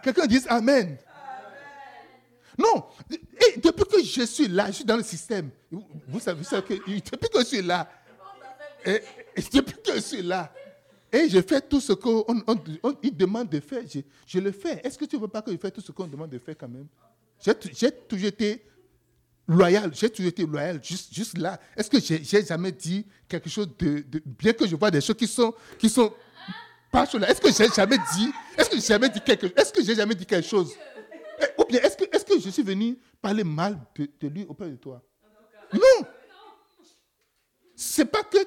Quelqu'un 0.02 0.26
dit 0.26 0.42
Amen. 0.48 0.98
Non, 2.58 2.86
depuis 3.56 3.84
que 3.84 4.02
je 4.02 4.22
suis 4.22 4.48
là, 4.48 4.66
je 4.68 4.72
suis 4.76 4.84
dans 4.84 4.96
le 4.96 5.02
système. 5.02 5.50
Vous 6.08 6.20
savez, 6.20 6.42
que 6.62 6.74
depuis 6.74 7.28
que 7.28 7.40
je 7.40 7.44
suis 7.44 7.62
là, 7.62 7.88
et, 8.84 9.02
depuis 9.52 9.74
que 9.82 9.94
je 9.94 10.00
suis 10.00 10.22
là, 10.22 10.52
et 11.12 11.28
je 11.28 11.40
fais 11.40 11.60
tout 11.60 11.80
ce 11.80 11.92
qu'on 11.92 12.24
on, 12.28 12.94
demande 13.12 13.48
de 13.48 13.60
faire, 13.60 13.82
je, 14.26 14.38
le 14.38 14.52
fais. 14.52 14.80
Est-ce 14.84 14.98
que 14.98 15.04
tu 15.04 15.16
ne 15.16 15.22
veux 15.22 15.28
pas 15.28 15.42
que 15.42 15.52
je 15.52 15.56
fasse 15.56 15.72
tout 15.72 15.80
ce 15.80 15.92
qu'on 15.92 16.06
demande 16.06 16.30
de 16.30 16.38
faire 16.38 16.56
quand 16.58 16.68
même? 16.68 16.86
J'ai 17.44 17.90
toujours 17.90 18.28
été 18.28 18.64
loyal, 19.46 19.90
j'ai 19.94 20.10
toujours 20.10 20.30
été 20.30 20.44
loyal 20.44 20.80
juste, 20.82 21.14
juste 21.14 21.38
là. 21.38 21.60
Est-ce 21.76 21.90
que 21.90 22.00
j'ai 22.00 22.44
jamais 22.44 22.72
dit 22.72 23.06
quelque 23.28 23.48
chose 23.48 23.68
de, 23.78 24.04
Bien 24.24 24.52
que 24.52 24.66
je 24.66 24.74
vois 24.76 24.90
des 24.90 25.00
choses 25.00 25.16
qui 25.16 25.26
sont, 25.26 25.54
qui 25.78 25.88
sont 25.88 26.12
pas 26.90 27.04
là, 27.14 27.30
est-ce 27.30 27.40
que 27.40 27.52
j'ai 27.52 27.68
jamais 27.74 27.98
dit 28.14 28.30
Est-ce 28.56 28.70
que 28.70 28.76
j'ai 28.76 28.86
jamais 28.86 29.08
dit 29.08 29.20
quelque 29.20 29.46
Est-ce 29.58 29.72
que 29.72 29.82
j'ai 29.82 29.94
jamais 29.94 30.14
dit 30.14 30.24
quelque 30.26 30.46
chose? 30.48 30.72
eh, 30.72 30.95
Ou 31.58 31.64
bien 31.64 31.80
est-ce 31.82 31.96
que, 31.96 32.04
est 32.04 32.28
que 32.28 32.38
je 32.38 32.50
suis 32.50 32.62
venu 32.62 32.98
parler 33.20 33.44
mal 33.44 33.78
de, 33.96 34.28
lui 34.28 34.44
auprès 34.48 34.70
de 34.70 34.76
toi? 34.76 35.02
Non 35.72 36.06
C'est 37.74 38.04
pas 38.04 38.22
que 38.22 38.38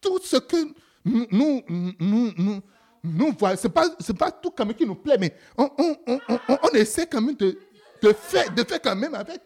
tout 0.00 0.18
ce 0.22 0.36
que 0.36 0.56
nous, 1.04 1.26
nous, 1.30 1.62
nous, 1.98 2.62
nous, 3.02 3.32
voyons, 3.38 3.56
ce 3.56 3.66
n'est 3.66 4.18
pas, 4.18 4.30
tout 4.30 4.50
quand 4.50 4.66
même 4.66 4.74
qui 4.74 4.86
nous 4.86 4.94
plaît, 4.94 5.16
mais 5.18 5.34
on, 5.56 5.70
on, 5.78 5.96
on, 6.28 6.58
on 6.62 6.68
essaie 6.70 7.06
quand 7.06 7.20
même 7.20 7.36
de, 7.36 7.58
de, 8.02 8.12
faire, 8.12 8.52
de 8.52 8.62
faire 8.64 8.80
quand 8.80 8.96
même 8.96 9.14
avec. 9.14 9.40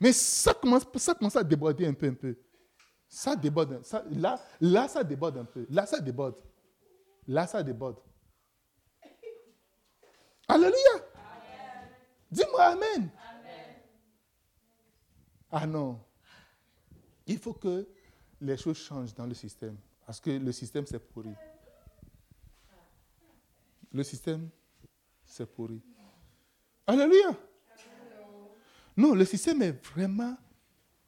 Mais 0.00 0.12
ça 0.12 0.52
commence, 0.54 0.84
ça 0.96 1.14
commence 1.14 1.36
à 1.36 1.44
déborder 1.44 1.86
un 1.86 1.94
peu, 1.94 2.06
un 2.06 2.14
peu. 2.14 2.36
Ça 3.08 3.36
déborde. 3.36 3.82
Ça, 3.84 4.04
là, 4.10 4.40
là, 4.60 4.88
ça 4.88 5.04
déborde 5.04 5.38
un 5.38 5.44
peu. 5.44 5.66
Là, 5.70 5.86
ça 5.86 6.00
déborde. 6.00 6.34
Là, 7.26 7.46
ça 7.46 7.62
déborde. 7.62 7.96
Alléluia. 10.48 11.04
Dis-moi 12.30 12.64
Amen. 12.64 13.10
Ah 15.50 15.66
non. 15.66 16.00
Il 17.26 17.38
faut 17.38 17.54
que 17.54 17.86
les 18.40 18.56
choses 18.56 18.78
changent 18.78 19.14
dans 19.14 19.26
le 19.26 19.34
système. 19.34 19.76
Parce 20.04 20.20
que 20.20 20.30
le 20.30 20.52
système, 20.52 20.84
c'est 20.86 20.98
pourri. 20.98 21.32
Le 23.92 24.02
système, 24.02 24.50
c'est 25.24 25.46
pourri. 25.46 25.80
Alléluia. 26.86 27.36
Non, 28.96 29.14
le 29.14 29.24
système 29.24 29.62
est 29.62 29.72
vraiment 29.86 30.36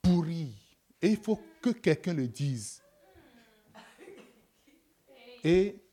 pourri. 0.00 0.54
Et 1.02 1.08
il 1.08 1.16
faut 1.18 1.40
que 1.60 1.70
quelqu'un 1.70 2.14
le 2.14 2.26
dise. 2.26 2.82
Et 5.44 5.85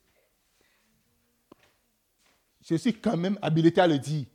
je 2.64 2.76
suis 2.76 2.94
quand 2.94 3.18
même 3.18 3.38
habilité 3.42 3.82
à 3.82 3.88
le 3.88 4.00
dire. 4.00 4.26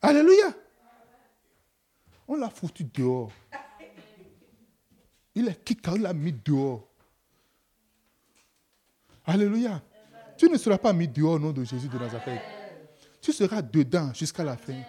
Alléluia. 0.00 0.54
On 2.26 2.36
l'a 2.36 2.50
foutu 2.50 2.84
dehors. 2.84 3.32
Il 5.34 5.48
est 5.48 5.64
qui 5.64 5.76
on 5.88 5.94
l'a 5.94 6.12
mis 6.12 6.32
dehors? 6.32 6.88
Alléluia. 9.24 9.82
Tu 10.36 10.48
ne 10.48 10.56
seras 10.56 10.78
pas 10.78 10.92
mis 10.92 11.08
dehors 11.08 11.34
au 11.34 11.38
nom 11.38 11.52
de 11.52 11.64
Jésus 11.64 11.88
de 11.88 11.98
Nazareth. 11.98 12.40
Tu 13.20 13.32
seras 13.32 13.62
dedans 13.62 14.12
jusqu'à 14.14 14.44
la 14.44 14.56
fin. 14.56 14.80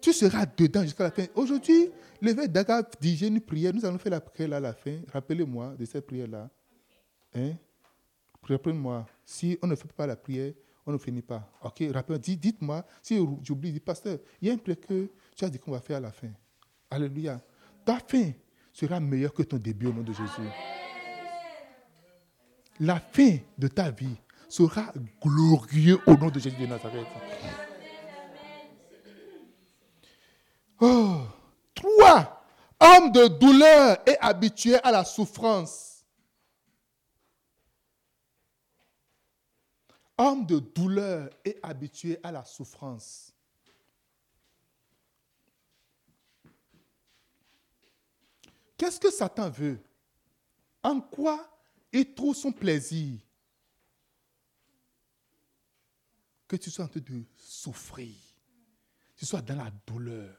Tu 0.00 0.12
seras 0.12 0.46
dedans 0.46 0.82
jusqu'à 0.82 1.04
la 1.04 1.10
fin. 1.10 1.26
Aujourd'hui, 1.34 1.90
l'évêque 2.20 2.50
Daga 2.50 2.82
dit 3.00 3.16
J'ai 3.16 3.28
une 3.28 3.40
prière. 3.40 3.72
Nous 3.74 3.84
allons 3.84 3.98
faire 3.98 4.12
la 4.12 4.20
prière 4.20 4.52
à 4.54 4.60
la 4.60 4.72
fin. 4.72 5.00
Rappelez-moi 5.12 5.74
de 5.78 5.84
cette 5.84 6.06
prière-là. 6.06 6.48
Hein? 7.34 7.52
Rappelez-moi. 8.42 9.06
Si 9.24 9.58
on 9.62 9.66
ne 9.66 9.74
fait 9.74 9.92
pas 9.92 10.06
la 10.06 10.16
prière, 10.16 10.52
on 10.84 10.92
ne 10.92 10.98
finit 10.98 11.22
pas. 11.22 11.48
Ok, 11.62 11.82
rappelez 11.92 12.18
dites-moi. 12.18 12.84
Si 13.00 13.18
j'oublie, 13.42 13.72
dites 13.72 13.84
Pasteur, 13.84 14.18
il 14.40 14.48
y 14.48 14.50
a 14.50 14.54
une 14.54 14.60
prière 14.60 14.80
que 14.80 15.08
tu 15.36 15.44
as 15.44 15.48
dit 15.48 15.58
qu'on 15.58 15.72
va 15.72 15.80
faire 15.80 15.98
à 15.98 16.00
la 16.00 16.12
fin. 16.12 16.30
Alléluia. 16.90 17.40
Ta 17.84 17.98
fin 17.98 18.32
sera 18.72 19.00
meilleure 19.00 19.32
que 19.32 19.42
ton 19.42 19.58
début 19.58 19.86
au 19.86 19.92
nom 19.92 20.02
de 20.02 20.12
Jésus. 20.12 20.48
La 22.80 22.98
fin 22.98 23.38
de 23.56 23.68
ta 23.68 23.90
vie 23.90 24.16
sera 24.48 24.92
glorieux 25.22 26.00
au 26.06 26.16
nom 26.16 26.30
de 26.30 26.38
Jésus 26.38 26.56
de 26.56 26.66
Nazareth. 26.66 27.06
Oh. 30.80 31.20
Trois, 31.74 32.44
homme 32.80 33.12
de 33.12 33.28
douleur 33.28 33.98
et 34.06 34.16
habitué 34.20 34.76
à 34.82 34.90
la 34.90 35.04
souffrance. 35.04 35.91
Homme 40.24 40.46
de 40.46 40.60
douleur 40.60 41.30
et 41.44 41.58
habitué 41.64 42.16
à 42.22 42.30
la 42.30 42.44
souffrance. 42.44 43.34
Qu'est-ce 48.76 49.00
que 49.00 49.10
Satan 49.10 49.50
veut? 49.50 49.82
En 50.80 51.00
quoi 51.00 51.44
il 51.90 52.14
trouve 52.14 52.36
son 52.36 52.52
plaisir? 52.52 53.18
Que 56.46 56.54
tu 56.54 56.70
sois 56.70 56.84
en 56.84 56.88
train 56.88 57.00
de 57.00 57.24
souffrir, 57.36 58.14
que 59.14 59.18
tu 59.18 59.26
sois 59.26 59.42
dans 59.42 59.56
la 59.56 59.72
douleur, 59.84 60.38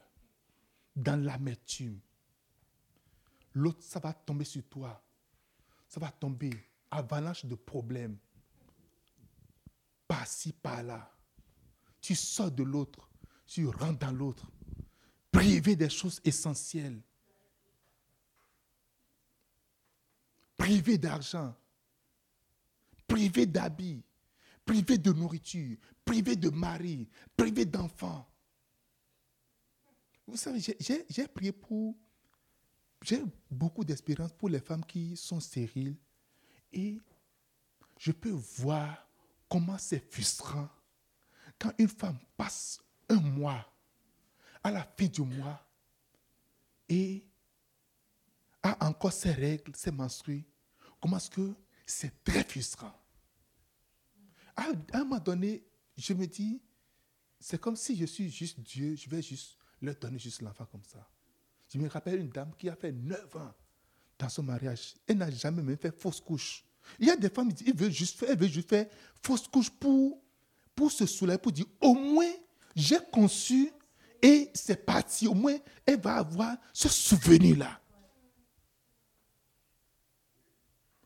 dans 0.96 1.22
l'amertume. 1.22 2.00
L'autre, 3.52 3.82
ça 3.82 4.00
va 4.00 4.14
tomber 4.14 4.46
sur 4.46 4.64
toi. 4.64 5.04
Ça 5.86 6.00
va 6.00 6.10
tomber. 6.10 6.54
Avalanche 6.90 7.44
de 7.44 7.54
problèmes. 7.54 8.16
Par-ci, 10.06 10.52
par-là. 10.52 11.10
Tu 12.00 12.14
sors 12.14 12.50
de 12.50 12.62
l'autre. 12.62 13.08
Tu 13.46 13.66
rentres 13.66 13.98
dans 13.98 14.12
l'autre. 14.12 14.50
Privé 15.30 15.76
des 15.76 15.90
choses 15.90 16.20
essentielles. 16.24 17.00
Privé 20.56 20.98
d'argent. 20.98 21.54
Privé 23.06 23.46
d'habits 23.46 24.02
privé 24.64 24.98
de 24.98 25.12
nourriture, 25.12 25.76
privé 26.04 26.36
de 26.36 26.50
mari, 26.50 27.08
privé 27.36 27.64
d'enfants. 27.64 28.26
Vous 30.26 30.36
savez, 30.36 30.60
j'ai 30.60 31.28
prié 31.28 31.52
pour... 31.52 31.96
J'ai 33.02 33.22
beaucoup 33.50 33.84
d'espérance 33.84 34.32
pour 34.32 34.48
les 34.48 34.60
femmes 34.60 34.84
qui 34.84 35.14
sont 35.16 35.38
stériles 35.38 35.94
et 36.72 36.98
je 37.98 38.12
peux 38.12 38.30
voir 38.30 39.03
comment 39.48 39.78
c'est 39.78 40.12
frustrant 40.12 40.68
quand 41.58 41.72
une 41.78 41.88
femme 41.88 42.18
passe 42.36 42.80
un 43.08 43.20
mois, 43.20 43.64
à 44.62 44.70
la 44.70 44.82
fin 44.82 45.06
du 45.06 45.22
mois, 45.22 45.60
et 46.88 47.24
a 48.62 48.86
encore 48.86 49.12
ses 49.12 49.32
règles, 49.32 49.74
ses 49.76 49.90
menstrues. 49.90 50.44
Comment 51.00 51.18
est-ce 51.18 51.30
que 51.30 51.54
c'est 51.86 52.24
très 52.24 52.44
frustrant? 52.44 52.92
À, 54.56 54.66
un 54.92 55.04
moment 55.04 55.18
donné, 55.18 55.66
je 55.96 56.14
me 56.14 56.26
dis, 56.26 56.62
c'est 57.38 57.60
comme 57.60 57.76
si 57.76 57.96
je 57.96 58.06
suis 58.06 58.30
juste 58.30 58.60
Dieu, 58.60 58.96
je 58.96 59.08
vais 59.08 59.20
juste 59.20 59.58
leur 59.80 59.96
donner 59.96 60.18
juste 60.18 60.40
l'enfant 60.42 60.66
comme 60.66 60.84
ça. 60.84 61.06
Je 61.68 61.78
me 61.78 61.88
rappelle 61.88 62.20
une 62.20 62.30
dame 62.30 62.54
qui 62.56 62.68
a 62.68 62.76
fait 62.76 62.92
9 62.92 63.36
ans 63.36 63.54
dans 64.18 64.28
son 64.28 64.42
mariage. 64.42 64.94
Elle 65.06 65.18
n'a 65.18 65.30
jamais 65.30 65.62
même 65.62 65.76
fait 65.76 65.90
fausse 65.98 66.20
couche. 66.20 66.64
Il 66.98 67.08
y 67.08 67.10
a 67.10 67.16
des 67.16 67.28
femmes 67.28 67.48
qui 67.48 67.64
disent, 67.64 67.68
elles 67.68 67.80
veulent 67.80 67.92
juste 67.92 68.18
faire, 68.18 68.42
juste 68.42 68.68
faire 68.68 68.86
fausse 69.22 69.48
couche 69.48 69.70
pour, 69.70 70.22
pour 70.74 70.92
se 70.92 71.06
soulager, 71.06 71.38
pour 71.38 71.52
dire, 71.52 71.66
au 71.80 71.94
moins, 71.94 72.32
j'ai 72.74 72.98
conçu 73.12 73.70
et 74.22 74.50
c'est 74.54 74.84
parti. 74.84 75.26
Au 75.26 75.34
moins, 75.34 75.56
elle 75.86 76.00
va 76.00 76.16
avoir 76.16 76.56
ce 76.72 76.88
souvenir-là. 76.88 77.80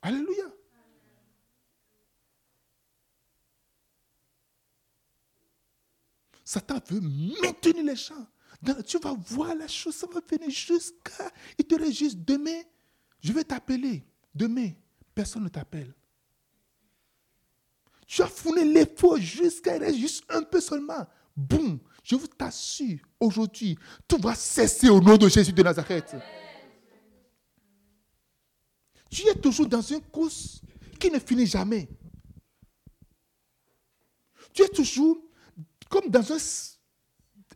Alléluia. 0.03 0.45
Satan 6.45 6.81
veut 6.89 7.01
maintenir 7.01 7.85
les 7.85 7.97
gens. 7.97 8.27
Tu 8.87 8.99
vas 8.99 9.15
voir 9.15 9.55
la 9.55 9.69
chose, 9.69 9.95
ça 9.95 10.07
va 10.07 10.21
venir 10.21 10.49
jusqu'à. 10.49 11.31
Il 11.59 11.67
te 11.67 11.75
dit 11.75 11.93
juste 11.93 12.19
demain, 12.19 12.63
je 13.21 13.33
vais 13.33 13.45
t'appeler. 13.45 14.05
Demain, 14.35 14.71
personne 15.19 15.43
ne 15.43 15.49
t'appelle. 15.49 15.93
Tu 18.07 18.23
as 18.23 18.29
fourni 18.29 18.73
l'effort 18.73 19.17
jusqu'à 19.17 19.75
il 19.75 19.83
reste 19.83 19.99
juste 19.99 20.25
un 20.29 20.45
peu 20.45 20.61
seulement. 20.61 21.05
Boum, 21.37 21.81
je 22.05 22.15
vous 22.15 22.29
t'assure, 22.29 23.01
aujourd'hui, 23.19 23.77
tout 24.07 24.19
va 24.19 24.37
cesser 24.37 24.89
au 24.89 25.01
nom 25.01 25.17
de 25.17 25.29
Jésus 25.29 25.53
de 25.53 25.61
Nazareth. 25.61 26.15
Tu 29.11 29.27
es 29.29 29.35
toujours 29.35 29.67
dans 29.67 29.81
une 29.81 30.03
course 30.03 30.61
qui 31.01 31.11
ne 31.11 31.19
finit 31.19 31.47
jamais. 31.47 31.89
Tu 34.53 34.63
es 34.63 34.69
toujours 34.69 35.19
comme 35.91 36.11
dans 36.11 36.33
un, 36.33 36.39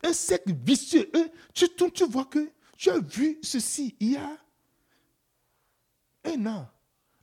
un 0.03 0.13
cercle 0.13 0.53
vicieux. 0.53 1.09
Tu 1.53 1.65
tu 1.93 2.05
vois 2.07 2.25
que 2.25 2.51
tu 2.75 2.89
as 2.89 2.99
vu 2.99 3.39
ceci 3.41 3.95
il 4.01 4.11
y 4.11 4.17
a 4.17 4.37
un 6.25 6.45
an, 6.45 6.72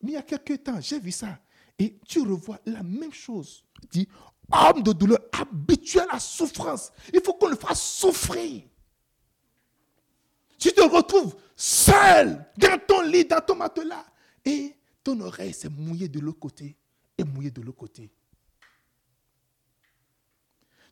mais 0.03 0.13
il 0.13 0.15
y 0.15 0.17
a 0.17 0.23
quelques 0.23 0.63
temps, 0.63 0.81
j'ai 0.81 0.99
vu 0.99 1.11
ça. 1.11 1.39
Et 1.79 1.99
tu 2.07 2.21
revois 2.21 2.61
la 2.67 2.83
même 2.83 3.13
chose. 3.13 3.65
Dit, 3.91 4.09
homme 4.53 4.83
de 4.83 4.93
douleur, 4.93 5.21
habitué 5.33 6.01
à 6.01 6.07
la 6.13 6.19
souffrance. 6.19 6.93
Il 7.13 7.21
faut 7.23 7.35
qu'on 7.35 7.49
le 7.49 7.57
fasse 7.57 7.83
souffrir. 7.83 8.63
Tu 10.59 10.73
te 10.73 10.83
retrouves 10.83 11.37
seul 11.57 12.45
dans 12.59 12.79
ton 12.87 13.03
lit, 13.03 13.25
dans 13.25 13.41
ton 13.41 13.57
matelas. 13.57 14.05
Et 14.45 14.77
ton 15.03 15.19
oreille 15.21 15.55
s'est 15.55 15.71
mouillée 15.71 16.09
de 16.09 16.21
l'autre 16.21 16.39
côté 16.39 16.77
et 17.17 17.25
mouillée 17.25 17.51
de 17.51 17.63
l'autre 17.63 17.79
côté. 17.79 18.11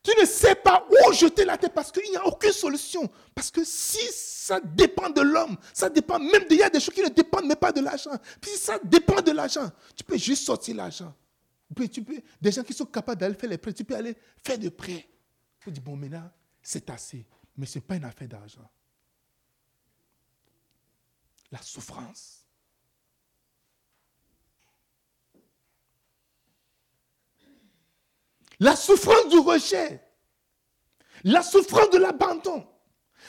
Tu 0.03 0.11
ne 0.19 0.25
sais 0.25 0.55
pas 0.55 0.87
où 0.89 1.13
jeter 1.13 1.45
la 1.45 1.59
tête 1.59 1.73
parce 1.75 1.91
qu'il 1.91 2.09
n'y 2.11 2.17
a 2.17 2.27
aucune 2.27 2.53
solution. 2.53 3.11
Parce 3.35 3.51
que 3.51 3.65
si 3.65 3.99
ça 4.13 4.61
dépend 4.61 5.11
de 5.11 5.21
l'homme, 5.21 5.57
ça 5.73 5.91
dépend 5.91 6.19
même 6.19 6.45
de, 6.49 6.53
il 6.53 6.59
y 6.59 6.63
a 6.63 6.71
des 6.71 6.81
choses 6.81 6.95
qui 6.95 7.03
ne 7.03 7.09
dépendent 7.09 7.47
même 7.47 7.57
pas 7.57 7.73
de 7.73 7.81
l'argent. 7.81 8.17
Puis 8.41 8.53
si 8.53 8.59
ça 8.59 8.79
dépend 8.83 9.21
de 9.21 9.33
l'argent, 9.33 9.71
tu 9.97 10.05
peux 10.05 10.17
juste 10.17 10.45
sortir 10.45 10.77
l'argent. 10.77 11.15
Tu 11.93 12.03
peux, 12.03 12.23
des 12.41 12.53
gens 12.53 12.63
qui 12.63 12.73
sont 12.73 12.87
capables 12.87 13.21
d'aller 13.21 13.35
faire 13.35 13.51
les 13.51 13.59
prêts, 13.59 13.73
tu 13.73 13.85
peux 13.85 13.95
aller 13.95 14.17
faire 14.45 14.59
des 14.59 14.71
prêts. 14.71 15.07
Tu 15.61 15.71
dis, 15.71 15.81
bon, 15.81 15.97
maintenant, 15.97 16.31
c'est 16.63 16.89
assez. 16.91 17.27
Mais 17.57 17.67
ce 17.67 17.79
n'est 17.79 17.85
pas 17.85 17.97
une 17.97 18.05
affaire 18.05 18.29
d'argent. 18.29 18.71
La 21.51 21.61
souffrance. 21.61 22.38
La 28.61 28.75
souffrance 28.75 29.29
du 29.29 29.39
rejet. 29.39 30.03
La 31.25 31.43
souffrance 31.43 31.91
de 31.91 31.99
l'abandon. 31.99 32.67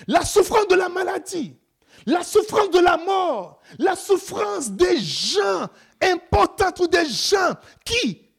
La 0.08 0.24
souffrance 0.26 0.68
de 0.68 0.76
la 0.76 0.90
maladie. 0.90 1.58
La 2.06 2.24
souffrance 2.24 2.70
de 2.72 2.80
la 2.80 2.98
mort. 2.98 3.62
La 3.78 3.96
souffrance 3.96 4.72
des 4.72 5.00
gens 5.00 5.70
importants 6.02 6.74
ou 6.80 6.88
des 6.88 7.06
gens 7.06 7.54
qui 7.86 8.30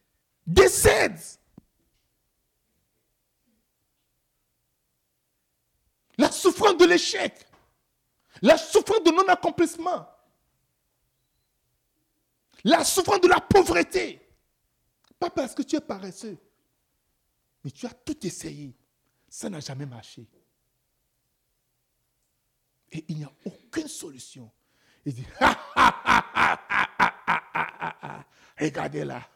décèdent. 0.47 1.21
La 6.19 6.31
souffrance 6.31 6.77
de 6.77 6.87
l'échec. 6.87 7.47
La 8.43 8.59
souffrance 8.59 9.03
de 9.05 9.11
non-accomplissement. 9.11 10.07
La 12.65 12.85
souffrance 12.85 13.21
de 13.21 13.29
la 13.29 13.41
pauvreté. 13.41 14.21
Pas 15.19 15.31
parce 15.31 15.55
que 15.55 15.63
tu 15.63 15.77
es 15.77 15.81
paresseux. 15.81 16.39
Mais 17.65 17.71
tu 17.71 17.87
as 17.87 17.95
tout 17.95 18.27
essayé. 18.27 18.75
Ça 19.29 19.49
n'a 19.49 19.61
jamais 19.61 19.87
marché. 19.87 20.27
Et 22.93 23.05
il 23.09 23.19
n'y 23.19 23.25
a 23.25 23.33
aucune 23.45 23.89
solution. 23.89 24.51
Il 25.05 25.15
dit, 25.15 25.27
regardez 28.59 29.05
là. 29.05 29.29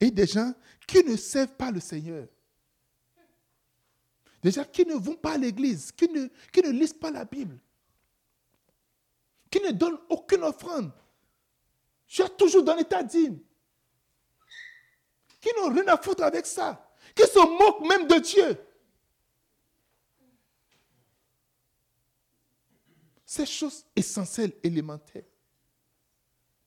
Et 0.00 0.10
des 0.10 0.26
gens 0.26 0.52
qui 0.86 1.04
ne 1.04 1.16
servent 1.16 1.54
pas 1.54 1.70
le 1.70 1.78
Seigneur. 1.78 2.26
Des 4.42 4.50
gens 4.50 4.64
qui 4.64 4.84
ne 4.84 4.94
vont 4.94 5.14
pas 5.14 5.34
à 5.34 5.38
l'église, 5.38 5.92
qui 5.92 6.08
ne, 6.08 6.26
qui 6.52 6.60
ne 6.62 6.70
lisent 6.70 6.92
pas 6.92 7.12
la 7.12 7.24
Bible, 7.24 7.60
qui 9.48 9.60
ne 9.60 9.70
donnent 9.70 10.00
aucune 10.08 10.42
offrande. 10.42 10.92
Tu 12.08 12.22
as 12.22 12.28
toujours 12.28 12.64
dans 12.64 12.74
l'état 12.74 13.04
dîme 13.04 13.38
qui 15.42 15.50
n'ont 15.56 15.74
rien 15.74 15.86
à 15.88 15.98
foutre 15.98 16.22
avec 16.22 16.46
ça, 16.46 16.94
qui 17.14 17.24
se 17.24 17.38
moquent 17.38 17.86
même 17.86 18.06
de 18.06 18.18
Dieu. 18.20 18.58
Ces 23.26 23.44
choses 23.44 23.84
essentielles, 23.96 24.52
élémentaires, 24.62 25.24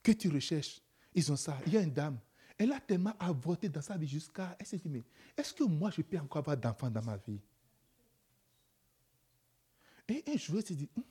que 0.03 0.11
tu 0.11 0.29
recherches, 0.29 0.81
ils 1.13 1.31
ont 1.31 1.37
ça. 1.37 1.57
Il 1.65 1.73
y 1.73 1.77
a 1.77 1.81
une 1.81 1.93
dame, 1.93 2.19
elle 2.57 2.73
a 2.73 2.79
tellement 2.81 3.15
avorté 3.17 3.69
dans 3.69 3.81
sa 3.81 3.97
vie 3.97 4.07
jusqu'à... 4.07 4.55
Elle 4.59 4.65
s'est 4.65 4.77
dit, 4.77 4.89
mais 4.89 5.03
est-ce 5.37 5.53
que 5.53 5.63
moi, 5.63 5.89
je 5.89 6.01
peux 6.01 6.17
encore 6.17 6.39
avoir 6.39 6.57
d'enfants 6.57 6.89
dans 6.89 7.01
ma 7.01 7.15
vie? 7.17 7.39
Et 10.09 10.23
un 10.27 10.37
jour, 10.37 10.57
elle 10.57 10.65
s'est 10.65 10.75
dit, 10.75 10.89
hum, 10.97 11.03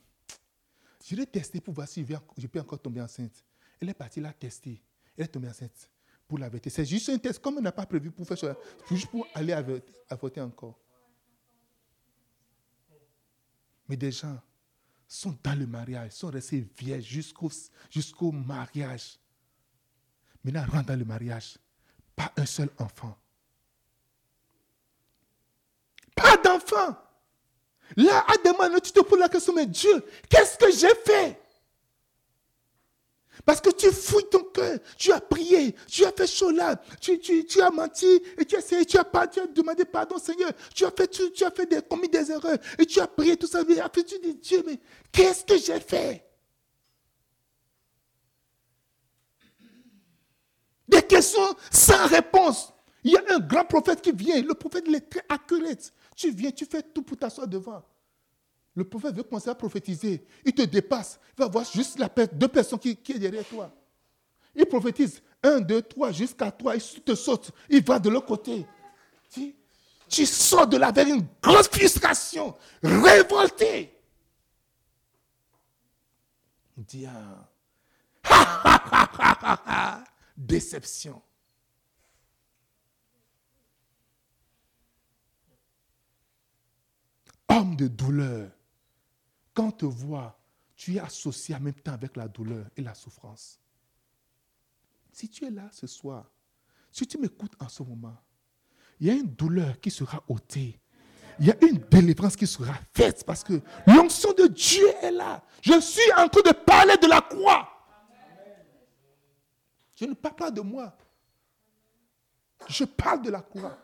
je 1.03 1.15
vais 1.15 1.25
tester 1.25 1.59
pour 1.61 1.73
voir 1.73 1.87
si 1.87 2.05
je 2.37 2.47
peux 2.47 2.59
encore 2.59 2.79
tomber 2.79 3.01
enceinte. 3.01 3.43
Elle 3.79 3.89
est 3.89 3.93
partie 3.93 4.19
la 4.19 4.33
tester. 4.33 4.81
Elle 5.17 5.25
est 5.25 5.27
tombée 5.27 5.49
enceinte 5.49 5.89
pour 6.27 6.39
la 6.39 6.49
vérité. 6.49 6.69
C'est 6.69 6.85
juste 6.85 7.09
un 7.09 7.17
test, 7.17 7.39
comme 7.39 7.57
on 7.57 7.61
n'a 7.61 7.71
pas 7.71 7.85
prévu 7.85 8.11
pour 8.11 8.27
faire 8.27 8.37
ça, 8.37 8.55
juste 8.89 9.07
pour 9.07 9.27
aller 9.33 9.53
à 9.53 10.15
voter 10.15 10.41
encore. 10.41 10.79
Mais 13.87 13.95
des 13.95 14.11
gens 14.11 14.39
sont 15.07 15.37
dans 15.43 15.57
le 15.57 15.67
mariage, 15.67 16.13
sont 16.13 16.29
restés 16.29 16.67
vierges 16.77 17.03
jusqu'au 17.03 17.51
jusqu'au 17.91 18.31
mariage. 18.31 19.19
Maintenant, 20.43 20.65
rentrent 20.71 20.87
dans 20.87 20.99
le 20.99 21.05
mariage. 21.05 21.57
Pas 22.15 22.31
un 22.37 22.45
seul 22.45 22.69
enfant. 22.79 23.15
Pas 26.15 26.37
d'enfant. 26.37 26.97
Là, 27.97 28.25
à 28.27 28.37
demander, 28.43 28.81
tu 28.81 28.91
te 28.91 29.01
poses 29.01 29.19
la 29.19 29.29
question, 29.29 29.53
mais 29.53 29.67
Dieu, 29.67 30.03
qu'est-ce 30.29 30.57
que 30.57 30.71
j'ai 30.71 30.95
fait? 31.05 31.39
Parce 33.43 33.59
que 33.59 33.69
tu 33.69 33.91
fouilles 33.91 34.29
ton 34.29 34.43
cœur, 34.43 34.79
tu 34.97 35.11
as 35.11 35.19
prié, 35.19 35.75
tu 35.87 36.05
as 36.05 36.11
fait 36.11 36.27
cela, 36.27 36.81
tu, 37.01 37.19
tu, 37.19 37.61
as 37.61 37.69
menti. 37.69 38.21
Et 38.37 38.45
tu 38.45 38.97
as 38.97 39.03
pas, 39.03 39.27
tu 39.27 39.39
as 39.39 39.47
demandé 39.47 39.83
pardon 39.85 40.17
Seigneur, 40.17 40.51
tu 40.73 40.85
as, 40.85 40.91
fait, 40.91 41.07
tu, 41.07 41.43
as 41.43 41.51
fait 41.51 41.65
des, 41.65 41.81
commis 41.81 42.07
des 42.07 42.31
erreurs. 42.31 42.57
Et 42.79 42.85
tu 42.85 42.99
as 42.99 43.07
prié 43.07 43.35
tout 43.35 43.47
ça. 43.47 43.61
Et 43.67 43.79
après 43.79 44.03
tu 44.03 44.17
dis 44.19 44.35
Dieu, 44.35 44.63
mais 44.65 44.79
qu'est-ce 45.11 45.43
que 45.43 45.57
j'ai 45.57 45.79
fait? 45.79 46.23
Des 50.87 51.01
questions 51.01 51.55
sans 51.71 52.07
réponse. 52.07 52.71
Il 53.03 53.11
y 53.11 53.17
a 53.17 53.21
un 53.35 53.39
grand 53.39 53.65
prophète 53.65 54.01
qui 54.01 54.11
vient, 54.11 54.41
le 54.41 54.53
prophète 54.53 54.85
il 54.87 54.95
est 54.95 55.09
très 55.09 55.23
accurate. 55.29 55.93
Tu 56.15 56.31
viens, 56.31 56.51
tu 56.51 56.65
fais 56.65 56.81
tout 56.81 57.03
pour 57.03 57.17
t'asseoir 57.17 57.47
devant. 57.47 57.83
Le 58.75 58.83
prophète 58.83 59.15
veut 59.15 59.23
commencer 59.23 59.49
à 59.49 59.55
prophétiser. 59.55 60.25
Il 60.43 60.53
te 60.53 60.61
dépasse. 60.61 61.19
Il 61.37 61.41
va 61.43 61.47
voir 61.47 61.65
juste 61.65 61.97
deux 62.33 62.47
personnes 62.49 62.79
qui, 62.79 62.95
qui 62.97 63.13
est 63.13 63.19
derrière 63.19 63.45
toi. 63.45 63.73
Il 64.53 64.65
prophétise. 64.65 65.21
Un, 65.41 65.61
deux, 65.61 65.81
trois, 65.81 66.11
jusqu'à 66.11 66.51
toi. 66.51 66.75
Il 66.75 67.01
te 67.01 67.15
saute. 67.15 67.51
Il 67.69 67.83
va 67.83 67.99
de 67.99 68.09
l'autre 68.09 68.25
côté. 68.27 68.65
Tu, 69.29 69.55
tu 70.09 70.25
sors 70.25 70.67
de 70.67 70.77
là 70.77 70.87
avec 70.87 71.07
une 71.07 71.25
grosse 71.41 71.69
frustration. 71.69 72.55
Révolté. 72.83 73.93
Dis 76.75 77.07
Déception. 80.37 81.21
Homme 87.47 87.77
de 87.77 87.87
douleur. 87.87 88.54
Quand 89.55 89.67
on 89.67 89.71
te 89.71 89.85
voit, 89.85 90.37
tu 90.75 90.95
es 90.95 90.99
associé 90.99 91.55
en 91.55 91.61
même 91.61 91.73
temps 91.73 91.93
avec 91.93 92.15
la 92.17 92.27
douleur 92.27 92.67
et 92.75 92.81
la 92.81 92.93
souffrance. 92.93 93.59
Si 95.11 95.29
tu 95.29 95.45
es 95.45 95.49
là 95.49 95.69
ce 95.71 95.87
soir, 95.87 96.29
si 96.91 97.07
tu 97.07 97.17
m'écoutes 97.17 97.53
en 97.59 97.69
ce 97.69 97.81
moment, 97.81 98.17
il 98.99 99.07
y 99.07 99.09
a 99.09 99.13
une 99.13 99.33
douleur 99.33 99.79
qui 99.79 99.89
sera 99.89 100.21
ôtée. 100.27 100.77
Il 101.39 101.47
y 101.47 101.51
a 101.51 101.55
une 101.65 101.77
délivrance 101.77 102.35
qui 102.35 102.45
sera 102.45 102.73
faite 102.93 103.25
parce 103.25 103.43
que 103.43 103.61
l'onction 103.87 104.33
de 104.33 104.47
Dieu 104.47 104.87
est 105.01 105.11
là. 105.11 105.41
Je 105.61 105.79
suis 105.79 106.11
en 106.17 106.27
train 106.27 106.41
de 106.41 106.51
parler 106.51 106.97
de 106.97 107.07
la 107.07 107.21
croix. 107.21 107.69
Je 109.95 110.05
ne 110.05 110.13
parle 110.13 110.35
pas 110.35 110.51
de 110.51 110.61
moi. 110.61 110.97
Je 112.67 112.83
parle 112.83 113.21
de 113.21 113.29
la 113.29 113.41
croix. 113.41 113.77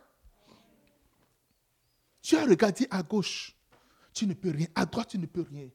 Tu 2.21 2.35
as 2.35 2.43
regardé 2.45 2.87
à 2.89 3.01
gauche 3.01 3.55
tu 4.13 4.27
ne 4.27 4.33
peux 4.33 4.51
rien. 4.51 4.67
À 4.75 4.85
droite, 4.85 5.09
tu 5.09 5.17
ne 5.17 5.25
peux 5.25 5.45
rien. 5.49 5.69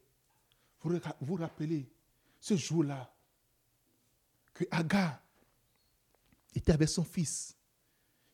Vous 0.83 0.99
vous 1.21 1.35
rappelez 1.35 1.89
ce 2.39 2.55
jour-là 2.55 3.13
que 4.53 4.63
Agar 4.71 5.21
était 6.55 6.71
avec 6.71 6.89
son 6.89 7.03
fils. 7.03 7.55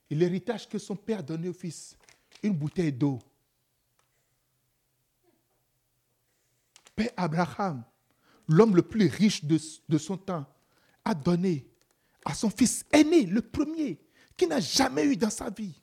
Et 0.09 0.15
l'héritage 0.15 0.67
que 0.67 0.77
son 0.77 0.95
père 0.95 1.19
a 1.19 1.23
donné 1.23 1.49
au 1.49 1.53
fils, 1.53 1.97
une 2.41 2.53
bouteille 2.53 2.93
d'eau. 2.93 3.19
Père 6.95 7.11
Abraham, 7.17 7.83
l'homme 8.47 8.75
le 8.75 8.83
plus 8.83 9.07
riche 9.07 9.43
de, 9.43 9.59
de, 9.89 9.97
son 9.97 10.17
temps, 10.17 10.45
a 11.03 11.15
donné 11.15 11.67
à 12.23 12.33
son 12.33 12.49
fils 12.49 12.85
aîné, 12.91 13.25
le 13.25 13.41
premier, 13.41 13.99
qui 14.37 14.45
n'a 14.47 14.59
jamais 14.59 15.05
eu 15.05 15.17
dans 15.17 15.29
sa 15.29 15.49
vie, 15.49 15.81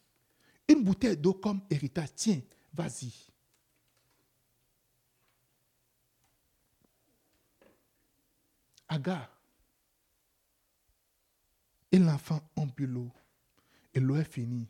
une 0.69 0.85
bouteille 0.85 1.17
d'eau 1.17 1.35
comme 1.35 1.61
héritage. 1.69 2.11
Tiens, 2.15 2.41
vas-y. 2.73 3.30
Agar 8.91 9.41
et 11.93 11.99
l'enfant 11.99 12.41
bu 12.77 12.87
l'eau. 12.87 13.11
Et 13.95 14.01
l'eau 14.01 14.17
est 14.17 14.25
finie 14.25 14.69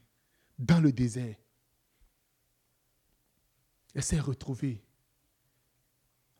dans 0.58 0.80
le 0.80 0.92
désert. 0.92 1.36
Elle 3.94 4.02
s'est 4.02 4.20
retrouvée 4.20 4.82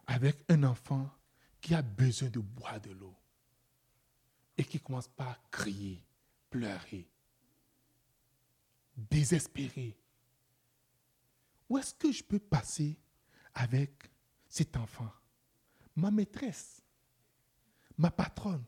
avec 0.06 0.44
un 0.48 0.62
enfant 0.64 1.10
qui 1.60 1.74
a 1.74 1.82
besoin 1.82 2.30
de 2.30 2.40
boire 2.40 2.80
de 2.80 2.90
l'eau 2.92 3.14
et 4.56 4.64
qui 4.64 4.80
commence 4.80 5.08
par 5.08 5.38
crier, 5.50 6.02
pleurer, 6.48 7.08
désespéré. 8.96 9.98
Où 11.68 11.78
est-ce 11.78 11.94
que 11.94 12.12
je 12.12 12.22
peux 12.22 12.38
passer 12.38 12.98
avec 13.54 14.10
cet 14.48 14.76
enfant? 14.76 15.10
Ma 15.96 16.10
maîtresse, 16.10 16.79
ma 18.00 18.10
patronne, 18.10 18.64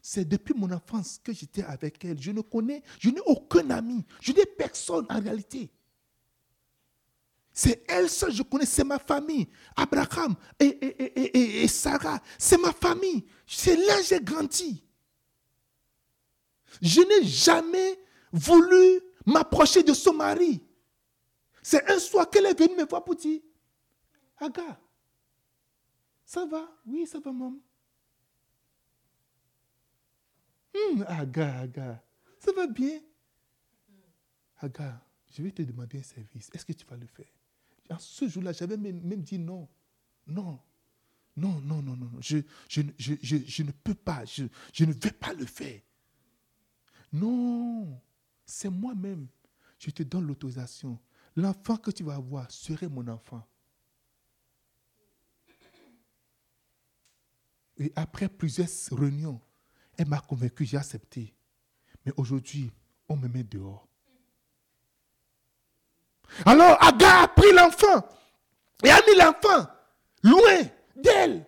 c'est 0.00 0.26
depuis 0.26 0.54
mon 0.54 0.70
enfance 0.70 1.20
que 1.24 1.32
j'étais 1.32 1.62
avec 1.64 2.04
elle. 2.04 2.20
Je 2.20 2.30
ne 2.30 2.40
connais, 2.42 2.82
je 2.98 3.10
n'ai 3.10 3.20
aucun 3.26 3.68
ami. 3.70 4.04
Je 4.20 4.32
n'ai 4.32 4.44
personne 4.46 5.06
en 5.08 5.20
réalité. 5.20 5.70
C'est 7.52 7.84
elle 7.88 8.08
seule, 8.08 8.32
je 8.32 8.42
connais, 8.42 8.66
c'est 8.66 8.84
ma 8.84 8.98
famille. 8.98 9.48
Abraham 9.74 10.34
et, 10.60 10.66
et, 10.66 11.62
et 11.64 11.68
Sarah, 11.68 12.20
c'est 12.38 12.58
ma 12.58 12.72
famille. 12.72 13.24
C'est 13.46 13.76
là 13.76 13.96
que 13.96 14.04
j'ai 14.04 14.20
grandi. 14.20 14.84
Je 16.80 17.00
n'ai 17.00 17.26
jamais 17.26 17.98
voulu 18.30 19.00
m'approcher 19.26 19.82
de 19.82 19.94
son 19.94 20.12
mari. 20.12 20.62
C'est 21.62 21.90
un 21.90 21.98
soir 21.98 22.30
qu'elle 22.30 22.46
est 22.46 22.58
venue 22.58 22.76
me 22.76 22.86
voir 22.86 23.02
pour 23.02 23.16
dire, 23.16 23.40
Aga, 24.38 24.78
ça 26.28 26.44
va? 26.44 26.68
Oui, 26.84 27.06
ça 27.06 27.20
va, 27.20 27.32
maman. 27.32 27.58
Hum, 30.74 31.02
Aga, 31.08 31.60
Aga, 31.60 32.04
ça 32.38 32.52
va 32.52 32.66
bien? 32.66 33.00
Aga, 34.58 35.02
je 35.30 35.42
vais 35.42 35.50
te 35.52 35.62
demander 35.62 36.00
un 36.00 36.02
service. 36.02 36.50
Est-ce 36.52 36.66
que 36.66 36.74
tu 36.74 36.84
vas 36.84 36.96
le 36.98 37.06
faire? 37.06 37.32
En 37.88 37.98
ce 37.98 38.28
jour-là, 38.28 38.52
j'avais 38.52 38.76
même, 38.76 39.22
dit 39.22 39.38
non. 39.38 39.66
Non. 40.26 40.60
Non, 41.34 41.62
non, 41.62 41.80
non, 41.80 41.96
non. 41.96 42.10
Je, 42.20 42.38
je, 42.68 43.62
ne 43.62 43.70
peux 43.70 43.94
pas. 43.94 44.26
Je, 44.26 44.84
ne 44.84 44.92
vais 44.92 45.12
pas 45.12 45.32
le 45.32 45.46
faire. 45.46 45.80
Non. 47.10 47.98
C'est 48.44 48.68
moi-même. 48.68 49.28
Je 49.78 49.90
te 49.90 50.02
donne 50.02 50.26
l'autorisation. 50.26 51.00
L'enfant 51.36 51.78
que 51.78 51.90
tu 51.90 52.02
vas 52.02 52.16
avoir 52.16 52.50
serait 52.50 52.88
mon 52.88 53.08
enfant. 53.08 53.48
Et 57.78 57.92
après 57.94 58.28
plusieurs 58.28 58.68
réunions, 58.92 59.40
elle 59.96 60.08
m'a 60.08 60.20
convaincu, 60.20 60.64
j'ai 60.64 60.76
accepté. 60.76 61.34
Mais 62.04 62.12
aujourd'hui, 62.16 62.72
on 63.08 63.16
me 63.16 63.28
met 63.28 63.44
dehors. 63.44 63.86
Alors 66.44 66.82
Agar 66.82 67.22
a 67.22 67.28
pris 67.28 67.52
l'enfant 67.52 68.06
et 68.84 68.90
a 68.90 69.00
mis 69.06 69.16
l'enfant 69.16 69.66
loin 70.22 70.62
d'elle. 70.96 71.46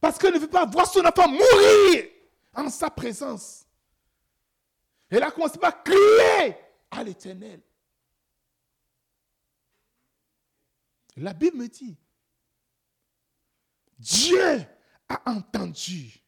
Parce 0.00 0.18
qu'elle 0.18 0.34
ne 0.34 0.38
veut 0.38 0.48
pas 0.48 0.66
voir 0.66 0.86
son 0.86 1.04
enfant 1.04 1.28
mourir 1.28 2.08
en 2.54 2.68
sa 2.70 2.90
présence. 2.90 3.66
Elle 5.10 5.22
a 5.22 5.30
commencé 5.30 5.58
par 5.58 5.82
crier 5.82 6.56
à 6.90 7.04
l'éternel. 7.04 7.60
La 11.16 11.34
Bible 11.34 11.58
me 11.58 11.68
dit, 11.68 11.96
Dieu 13.98 14.66
a 15.12 15.30
entendu 15.30 16.22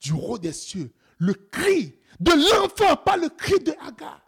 du 0.00 0.12
haut 0.12 0.38
des 0.38 0.52
cieux 0.52 0.92
le 1.18 1.34
cri 1.34 1.98
de 2.18 2.32
l'enfant, 2.50 2.96
pas 2.96 3.16
le 3.16 3.28
cri 3.28 3.58
de 3.60 3.72
Agar. 3.86 4.20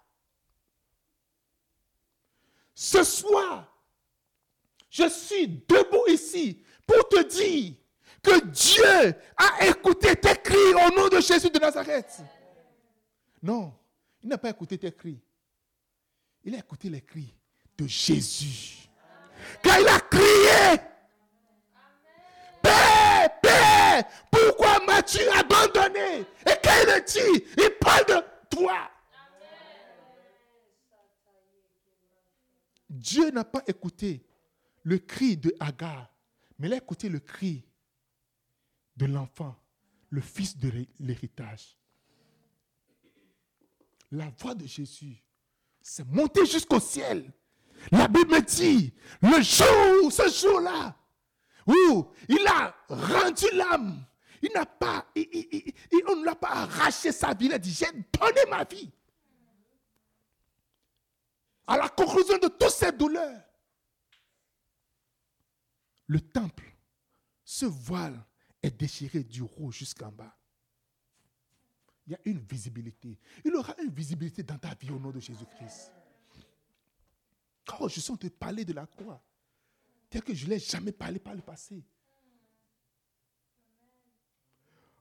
Ce 2.75 3.03
soir, 3.05 3.73
je 4.91 5.09
suis 5.09 5.49
debout 5.49 6.07
ici 6.09 6.63
pour 6.87 7.09
te 7.09 7.23
dire 7.23 7.75
que 8.23 8.45
Dieu 8.47 9.15
a 9.37 9.67
écouté 9.67 10.17
tes 10.17 10.37
cris 10.37 10.75
au 10.75 10.95
nom 10.95 11.09
de 11.09 11.21
Jésus 11.21 11.51
de 11.51 11.59
Nazareth. 11.59 12.23
Non, 13.43 13.75
il 14.23 14.29
n'a 14.29 14.39
pas 14.39 14.51
écouté 14.51 14.79
tes 14.79 14.93
cris. 14.93 15.21
Il 16.45 16.55
a 16.55 16.59
écouté 16.59 16.89
les 16.91 17.03
cris 17.03 17.35
de 17.77 17.87
Jésus. 17.87 18.89
Car 19.63 19.81
il 19.81 19.89
a 19.89 20.01
crié 20.01 20.81
pourquoi 24.31 24.85
m'as-tu 24.87 25.21
abandonné? 25.29 26.21
Et 26.47 26.59
quand 26.63 26.71
il 26.83 27.05
dit, 27.05 27.45
il 27.59 27.71
parle 27.81 28.07
de 28.07 28.25
toi. 28.51 28.91
Dieu 32.89 33.31
n'a 33.31 33.45
pas 33.45 33.63
écouté 33.67 34.25
le 34.83 34.99
cri 34.99 35.37
de 35.37 35.55
Agar, 35.59 36.11
mais 36.59 36.69
il 36.69 36.75
a 36.75 36.77
écouté 36.77 37.09
le 37.09 37.19
cri 37.19 37.65
de 38.97 39.07
l'enfant, 39.07 39.57
le 40.11 40.21
fils 40.21 40.57
de 40.57 40.71
l'héritage. 41.01 41.77
La 44.13 44.31
voix 44.39 44.55
de 44.55 44.67
Jésus 44.67 45.23
s'est 45.83 46.05
montée 46.05 46.47
jusqu'au 46.47 46.79
ciel. 46.79 47.33
La 47.91 48.07
Bible 48.07 48.41
dit, 48.43 48.95
le 49.21 49.43
jour, 49.43 50.13
ce 50.13 50.29
jour-là, 50.29 50.97
où 51.67 52.13
il 52.29 52.47
a 52.47 52.75
rendu 52.89 53.47
l'âme. 53.53 54.05
Il 54.43 54.51
n'a 54.55 54.67
pas, 54.67 55.07
on 55.17 56.17
ne 56.17 56.25
l'a 56.25 56.35
pas 56.35 56.51
arraché 56.51 57.13
sa 57.13 57.33
vie. 57.33 57.47
Il 57.47 57.53
a 57.53 57.59
dit, 57.59 57.73
j'ai 57.73 57.91
donné 57.91 58.51
ma 58.51 58.65
vie. 58.65 58.91
À 61.67 61.79
la 61.79 61.89
conclusion 61.89 62.37
de 62.37 62.49
toutes 62.49 62.71
ces 62.71 62.93
douleurs, 62.93 63.43
le 66.07 66.21
temple, 66.21 66.77
ce 67.43 67.65
voile 67.65 68.23
est 68.63 68.71
déchiré 68.71 69.23
du 69.25 69.43
haut 69.57 69.71
jusqu'en 69.71 70.13
bas. 70.13 70.37
Il 72.07 72.13
y 72.13 72.15
a 72.15 72.19
une 72.27 72.41
visibilité. 72.41 73.19
Il 73.45 73.55
aura 73.57 73.75
une 73.83 73.91
visibilité 73.91 74.43
dans 74.43 74.59
ta 74.59 74.75
vie 74.75 74.91
au 74.91 74.99
nom 74.99 75.11
de 75.11 75.21
Jésus-Christ. 75.21 75.91
Quand 77.65 77.89
je 77.89 78.01
sens 78.01 78.19
te 78.19 78.27
parler 78.27 78.67
de 78.67 78.75
la 78.75 78.87
croix, 78.87 79.23
que 80.21 80.35
je 80.35 80.45
ne 80.47 80.51
l'ai 80.51 80.59
jamais 80.59 80.93
parlé 80.93 81.19
par 81.19 81.35
le 81.35 81.43
passé. 81.43 81.85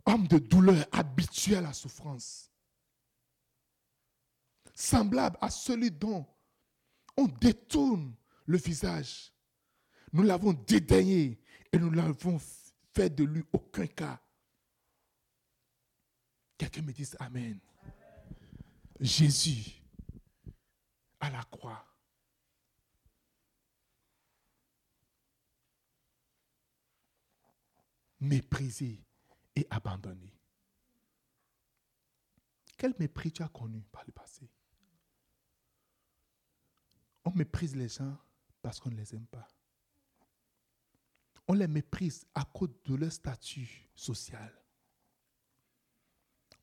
Homme 0.06 0.28
de 0.28 0.38
douleur 0.38 0.86
habitué 0.92 1.56
à 1.56 1.62
la 1.62 1.74
souffrance. 1.74 2.52
Semblable 4.74 5.38
à 5.40 5.50
celui 5.50 5.92
dont 5.92 6.26
on 7.16 7.28
détourne 7.28 8.16
le 8.46 8.58
visage. 8.58 9.32
Nous 10.12 10.24
l'avons 10.24 10.54
dédaigné 10.54 11.40
et 11.72 11.78
nous 11.78 11.92
l'avons 11.92 12.40
fait 12.94 13.10
de 13.10 13.24
lui 13.24 13.44
aucun 13.54 13.88
cas. 13.88 14.20
Quelqu'un 16.58 16.82
me 16.82 16.92
dise 16.92 17.16
Amen. 17.20 17.60
Jésus 19.00 19.82
à 21.20 21.30
la 21.30 21.44
croix 21.44 21.93
méprisé 28.24 29.04
et 29.56 29.68
abandonné. 29.70 30.34
Quel 32.78 32.94
mépris 32.98 33.32
tu 33.32 33.44
as 33.44 33.50
connu 33.50 33.84
par 33.92 34.04
le 34.06 34.12
passé? 34.12 34.50
On 37.26 37.32
méprise 37.32 37.76
les 37.76 37.88
gens 37.88 38.18
parce 38.62 38.80
qu'on 38.80 38.90
ne 38.90 38.96
les 38.96 39.14
aime 39.14 39.28
pas. 39.28 39.48
On 41.48 41.54
les 41.54 41.68
méprise 41.68 42.26
à 42.34 42.46
cause 42.46 42.70
de 42.86 42.96
leur 42.96 43.12
statut 43.12 43.90
social. 43.96 44.52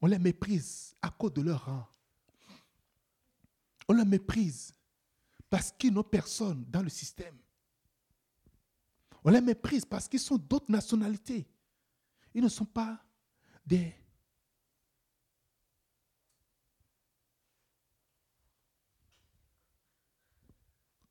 On 0.01 0.07
les 0.07 0.19
méprise 0.19 0.95
à 1.03 1.11
cause 1.11 1.35
de 1.35 1.43
leur 1.43 1.67
rang. 1.67 1.87
On 3.87 3.93
les 3.93 4.05
méprise 4.05 4.75
parce 5.51 5.73
qu'ils 5.73 5.93
n'ont 5.93 6.03
personne 6.03 6.65
dans 6.65 6.83
le 6.83 6.89
système. 6.89 7.37
On 9.25 9.31
les 9.31 9.41
méprise 9.41 9.85
parce 9.85 10.09
qu'ils 10.09 10.21
sont 10.21 10.39
d'autres 10.39 10.71
nationalités. 10.71 11.47
Ils 12.35 12.43
ne 12.43 12.49
sont 12.49 12.65
pas 12.65 13.05
des... 13.67 13.95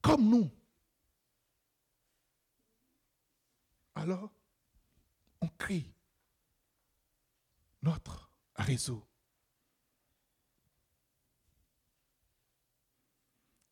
Comme 0.01 0.29
nous. 0.29 0.49
Alors, 3.93 4.31
on 5.41 5.47
crie 5.49 5.93
notre 7.81 8.31
réseau. 8.55 9.05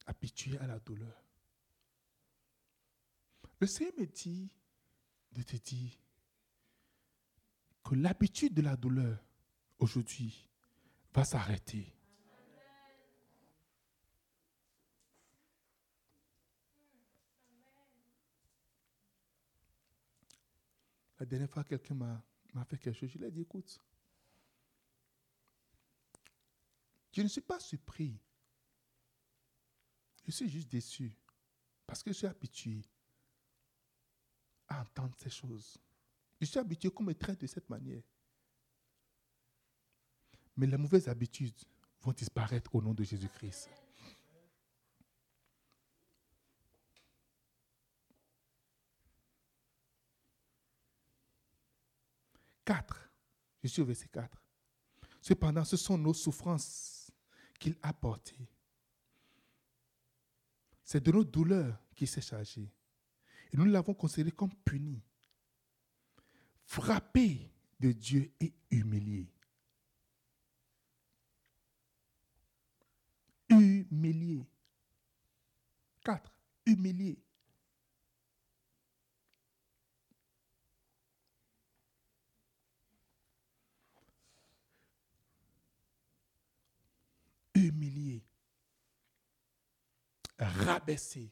Habitué 0.06 0.58
à 0.60 0.68
la 0.68 0.80
douleur. 0.80 1.27
Le 3.60 3.66
Seigneur 3.66 3.94
me 3.98 4.06
dit 4.06 4.50
de 5.32 5.42
te 5.42 5.56
dire 5.56 5.92
que 7.84 7.96
l'habitude 7.96 8.54
de 8.54 8.62
la 8.62 8.76
douleur 8.76 9.18
aujourd'hui 9.80 10.48
va 11.14 11.24
s'arrêter. 11.24 11.92
La 21.20 21.26
dernière 21.26 21.50
fois, 21.50 21.64
quelqu'un 21.64 21.96
m'a, 21.96 22.24
fait 22.66 22.78
quelque 22.78 22.94
chose. 22.94 23.10
Je 23.10 23.18
lui 23.18 23.26
ai 23.26 23.32
dit, 23.32 23.42
écoute, 23.42 23.80
je 27.12 27.22
ne 27.24 27.28
suis 27.28 27.42
pas 27.42 27.60
surpris. 27.60 28.20
Je 30.26 30.32
suis 30.32 30.48
juste 30.48 30.70
déçu. 30.70 31.12
Parce 31.88 32.04
que 32.04 32.12
je 32.12 32.18
suis 32.18 32.28
habitué 32.28 32.82
à 34.68 34.82
entendre 34.82 35.16
ces 35.18 35.30
choses. 35.30 35.78
Je 36.40 36.46
suis 36.46 36.60
habitué 36.60 36.90
qu'on 36.90 37.04
me 37.04 37.14
traite 37.14 37.42
de 37.42 37.48
cette 37.48 37.70
manière. 37.70 38.04
Mais 40.56 40.68
les 40.68 40.78
mauvaises 40.78 41.08
habitudes 41.08 41.58
vont 42.02 42.12
disparaître 42.12 42.74
au 42.76 42.82
nom 42.82 42.94
de 42.94 43.04
Jésus-Christ. 43.04 43.70
Quatre. 52.66 53.10
Je 53.64 53.70
suis 53.70 53.82
au 53.82 53.86
verset 53.86 54.10
4. 54.10 54.44
Cependant, 55.22 55.64
ce 55.64 55.78
sont 55.78 55.98
nos 55.98 56.14
souffrances 56.14 57.12
qu'il 57.60 57.78
a 57.82 57.94
portées. 57.94 58.48
C'est 60.84 61.04
de 61.04 61.12
nos 61.12 61.24
douleurs 61.24 61.80
qu'il 61.96 62.08
s'est 62.08 62.22
chargé. 62.22 62.70
Et 63.54 63.58
nous 63.58 63.66
l'avons 63.66 63.94
considéré 63.94 64.32
comme 64.32 64.54
puni, 64.66 65.02
frappé 66.66 67.50
de 67.80 67.92
Dieu 67.92 68.32
et 68.40 68.54
humilié. 68.72 69.32
Humilié. 73.50 74.46
Quatre. 76.04 76.32
Humilié. 76.66 77.18
Humilié. 87.56 88.24
Rabaissé. 90.38 91.32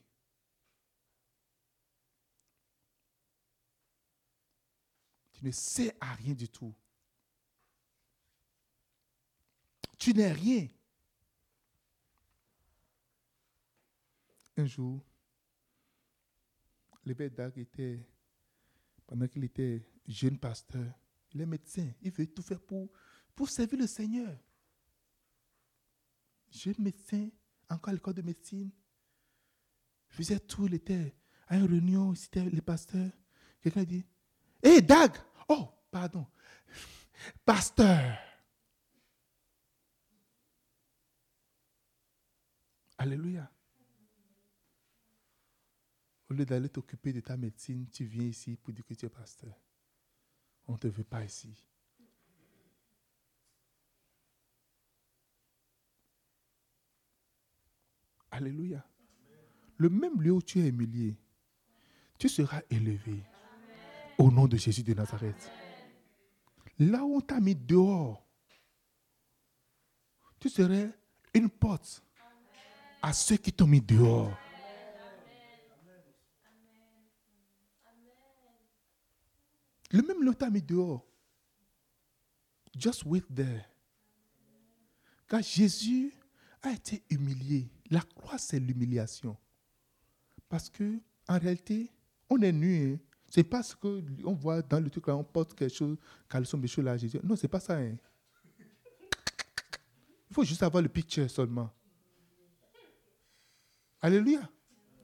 Ne 5.45 5.51
sais 5.51 5.95
à 6.01 6.13
rien 6.15 6.33
du 6.33 6.49
tout. 6.49 6.73
Tu 9.97 10.13
n'es 10.13 10.31
rien. 10.31 10.67
Un 14.57 14.65
jour, 14.65 15.01
le 17.03 17.13
père 17.13 17.29
Dag 17.29 17.57
était, 17.57 18.07
pendant 19.05 19.27
qu'il 19.27 19.43
était 19.43 19.85
jeune 20.07 20.39
pasteur, 20.39 20.91
il 21.33 21.41
est 21.41 21.45
médecin, 21.45 21.91
il 22.01 22.11
veut 22.11 22.25
tout 22.25 22.41
faire 22.41 22.61
pour, 22.61 22.89
pour 23.35 23.49
servir 23.49 23.79
le 23.79 23.87
Seigneur. 23.87 24.35
Jeune 26.49 26.75
médecin, 26.79 27.29
encore 27.69 27.89
à 27.89 27.93
l'école 27.93 28.13
de 28.13 28.21
médecine, 28.21 28.71
faisait 30.07 30.39
tout, 30.39 30.67
il 30.67 30.75
était 30.75 31.13
à 31.47 31.57
une 31.57 31.65
réunion, 31.65 32.15
c'était 32.15 32.49
le 32.49 32.61
pasteur. 32.61 33.11
Quelqu'un 33.61 33.83
dit, 33.83 34.05
Hé, 34.63 34.81
Dag 34.81 35.11
Oh, 35.47 35.69
pardon. 35.91 36.25
Pasteur. 37.45 38.17
Alléluia. 42.97 43.51
Au 46.29 46.33
lieu 46.33 46.45
d'aller 46.45 46.69
t'occuper 46.69 47.13
de 47.13 47.19
ta 47.19 47.37
médecine, 47.37 47.87
tu 47.91 48.05
viens 48.05 48.25
ici 48.25 48.57
pour 48.57 48.73
dire 48.73 48.85
que 48.85 48.93
tu 48.93 49.05
es 49.05 49.09
pasteur. 49.09 49.53
On 50.67 50.73
ne 50.73 50.77
te 50.77 50.87
veut 50.87 51.03
pas 51.03 51.23
ici. 51.23 51.53
Alléluia. 58.31 58.85
Le 59.77 59.89
même 59.89 60.21
lieu 60.21 60.31
où 60.31 60.41
tu 60.41 60.59
es 60.59 60.67
humilié, 60.67 61.15
tu 62.17 62.27
seras 62.27 62.61
élevé. 62.69 63.23
Au 64.17 64.31
nom 64.31 64.47
de 64.47 64.57
Jésus 64.57 64.83
de 64.83 64.93
Nazareth. 64.93 65.51
Là 66.79 67.03
où 67.03 67.17
on 67.17 67.21
t'a 67.21 67.39
mis 67.39 67.55
dehors, 67.55 68.25
tu 70.39 70.49
serais 70.49 70.91
une 71.33 71.49
porte 71.49 72.03
à 73.01 73.13
ceux 73.13 73.37
qui 73.37 73.51
t'ont 73.51 73.67
mis 73.67 73.81
dehors. 73.81 74.31
Le 79.91 80.01
même 80.01 80.23
lieu 80.23 80.33
t'a 80.33 80.49
mis 80.49 80.61
dehors. 80.61 81.05
Just 82.77 83.05
wait 83.05 83.23
there. 83.33 83.65
Car 85.27 85.41
Jésus 85.41 86.13
a 86.61 86.71
été 86.71 87.03
humilié. 87.09 87.69
La 87.89 88.01
croix, 88.01 88.37
c'est 88.37 88.59
l'humiliation. 88.59 89.37
Parce 90.49 90.69
que, 90.69 90.99
en 91.27 91.39
réalité, 91.39 91.91
on 92.29 92.41
est 92.41 92.51
nu. 92.51 92.93
Hein. 92.93 92.99
C'est 93.35 93.43
pas 93.43 93.61
ce 93.61 93.75
qu'on 93.75 94.33
voit 94.33 94.61
dans 94.61 94.79
le 94.79 94.89
truc 94.89 95.07
là, 95.07 95.17
on 95.17 95.23
porte 95.25 95.53
quelque 95.55 95.75
chose, 95.75 95.97
caleçon, 96.29 96.57
méchant 96.57 96.81
là, 96.81 96.95
Jésus. 96.95 97.19
Non, 97.21 97.35
c'est 97.35 97.49
pas 97.49 97.59
ça. 97.59 97.75
Hein. 97.75 97.97
Il 100.29 100.33
faut 100.33 100.45
juste 100.45 100.63
avoir 100.63 100.81
le 100.81 100.87
picture 100.87 101.29
seulement. 101.29 101.69
Alléluia. 103.99 104.49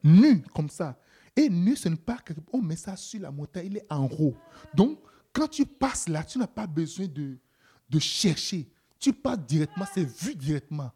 Nu 0.02 0.40
comme 0.54 0.70
ça. 0.70 0.98
Et 1.36 1.50
nu, 1.50 1.76
ce 1.76 1.90
n'est 1.90 1.96
pas 1.96 2.20
on 2.54 2.62
met 2.62 2.74
ça 2.74 2.96
sur 2.96 3.20
la 3.20 3.30
montagne, 3.30 3.66
il 3.66 3.76
est 3.76 3.92
en 3.92 4.06
haut. 4.06 4.34
Donc, 4.72 4.98
quand 5.34 5.48
tu 5.48 5.66
passes 5.66 6.08
là, 6.08 6.24
tu 6.24 6.38
n'as 6.38 6.46
pas 6.46 6.66
besoin 6.66 7.08
de, 7.08 7.36
de 7.90 7.98
chercher. 7.98 8.66
Tu 8.98 9.12
passes 9.12 9.40
directement, 9.40 9.84
c'est 9.92 10.04
vu 10.04 10.34
directement. 10.34 10.90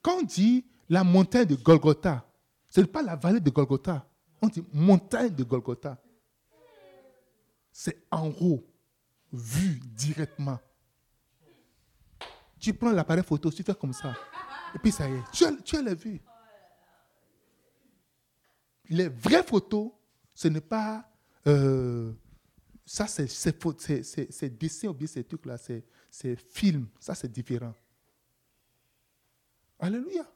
Quand 0.00 0.18
on 0.20 0.22
dit 0.22 0.64
la 0.88 1.02
montagne 1.02 1.46
de 1.46 1.56
Golgotha, 1.56 2.24
ce 2.68 2.80
n'est 2.80 2.86
pas 2.86 3.02
la 3.02 3.16
vallée 3.16 3.40
de 3.40 3.50
Golgotha. 3.50 4.08
On 4.42 4.48
dit 4.48 4.64
montagne 4.72 5.34
de 5.34 5.44
Golgotha. 5.44 5.96
C'est 7.70 8.04
en 8.10 8.28
haut, 8.28 8.68
vu 9.32 9.80
directement. 9.84 10.58
Tu 12.58 12.74
prends 12.74 12.90
l'appareil 12.90 13.24
photo, 13.24 13.50
tu 13.50 13.62
fais 13.62 13.74
comme 13.74 13.92
ça. 13.92 14.14
Et 14.74 14.78
puis 14.78 14.90
ça 14.90 15.08
y 15.08 15.14
est, 15.14 15.22
tu 15.32 15.44
as, 15.44 15.52
tu 15.62 15.76
as 15.76 15.82
la 15.82 15.94
vue. 15.94 16.20
Les 18.88 19.08
vraies 19.08 19.44
photos, 19.44 19.92
ce 20.34 20.48
n'est 20.48 20.60
pas. 20.60 21.08
Euh, 21.46 22.12
ça, 22.84 23.06
c'est 23.06 24.58
dessin 24.58 24.88
ou 24.88 24.94
bien 24.94 25.06
ces 25.06 25.24
trucs-là, 25.24 25.56
c'est 25.56 26.36
film. 26.36 26.88
Ça, 26.98 27.14
c'est 27.14 27.30
différent. 27.30 27.74
Alléluia. 29.78 30.26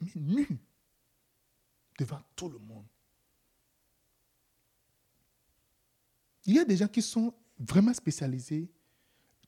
Mais 0.00 0.12
nu 0.14 0.48
devant 1.98 2.22
tout 2.34 2.48
le 2.48 2.58
monde. 2.58 2.86
Il 6.44 6.54
y 6.54 6.58
a 6.58 6.64
des 6.64 6.76
gens 6.76 6.88
qui 6.88 7.02
sont 7.02 7.34
vraiment 7.58 7.92
spécialisés. 7.92 8.70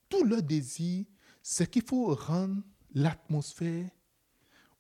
Tout 0.09 0.25
leur 0.25 0.43
désir, 0.43 1.07
c'est 1.43 1.71
qu'il 1.71 1.83
faut 1.83 2.15
rendre 2.15 2.63
l'atmosphère 2.95 3.91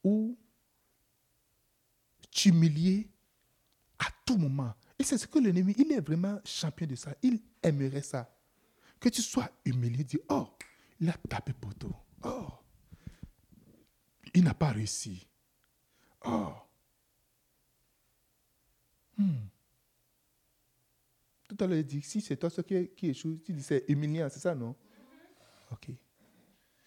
ou 0.03 0.37
t'humilier 2.31 3.11
à 3.99 4.07
tout 4.25 4.37
moment. 4.37 4.75
Et 4.99 5.05
c'est 5.05 5.19
ce 5.19 5.27
que 5.27 5.39
l'ennemi, 5.39 5.75
il 5.79 5.93
est 5.93 6.01
vraiment 6.01 6.41
champion 6.45 6.87
de 6.87 6.95
ça. 6.97 7.15
Il 7.23 7.41
aimerait 7.63 8.03
ça. 8.03 8.35
Que 8.99 9.09
tu 9.09 9.23
sois 9.23 9.49
humilié, 9.65 10.03
dis, 10.03 10.19
oh, 10.29 10.49
il 11.01 11.09
a 11.09 11.13
tapé 11.29 11.53
poteau. 11.53 11.95
Oh, 12.25 12.49
il 14.35 14.43
n'a 14.43 14.55
pas 14.55 14.73
réussi. 14.73 15.27
Oh, 16.25 16.53
Hmm. 19.19 19.49
Tout 21.49 21.57
à 21.61 21.67
l'heure, 21.67 21.79
il 21.79 21.85
dit, 21.85 22.03
si 22.03 22.21
c'est 22.21 22.37
toi 22.37 22.51
ce 22.51 22.61
qui, 22.61 22.89
qui 22.97 23.09
échoue, 23.09 23.41
tu 23.45 23.53
dis 23.53 23.63
c'est 23.63 23.85
humiliant, 23.89 24.29
c'est 24.31 24.39
ça, 24.39 24.55
non? 24.55 24.77
Ok. 25.73 25.91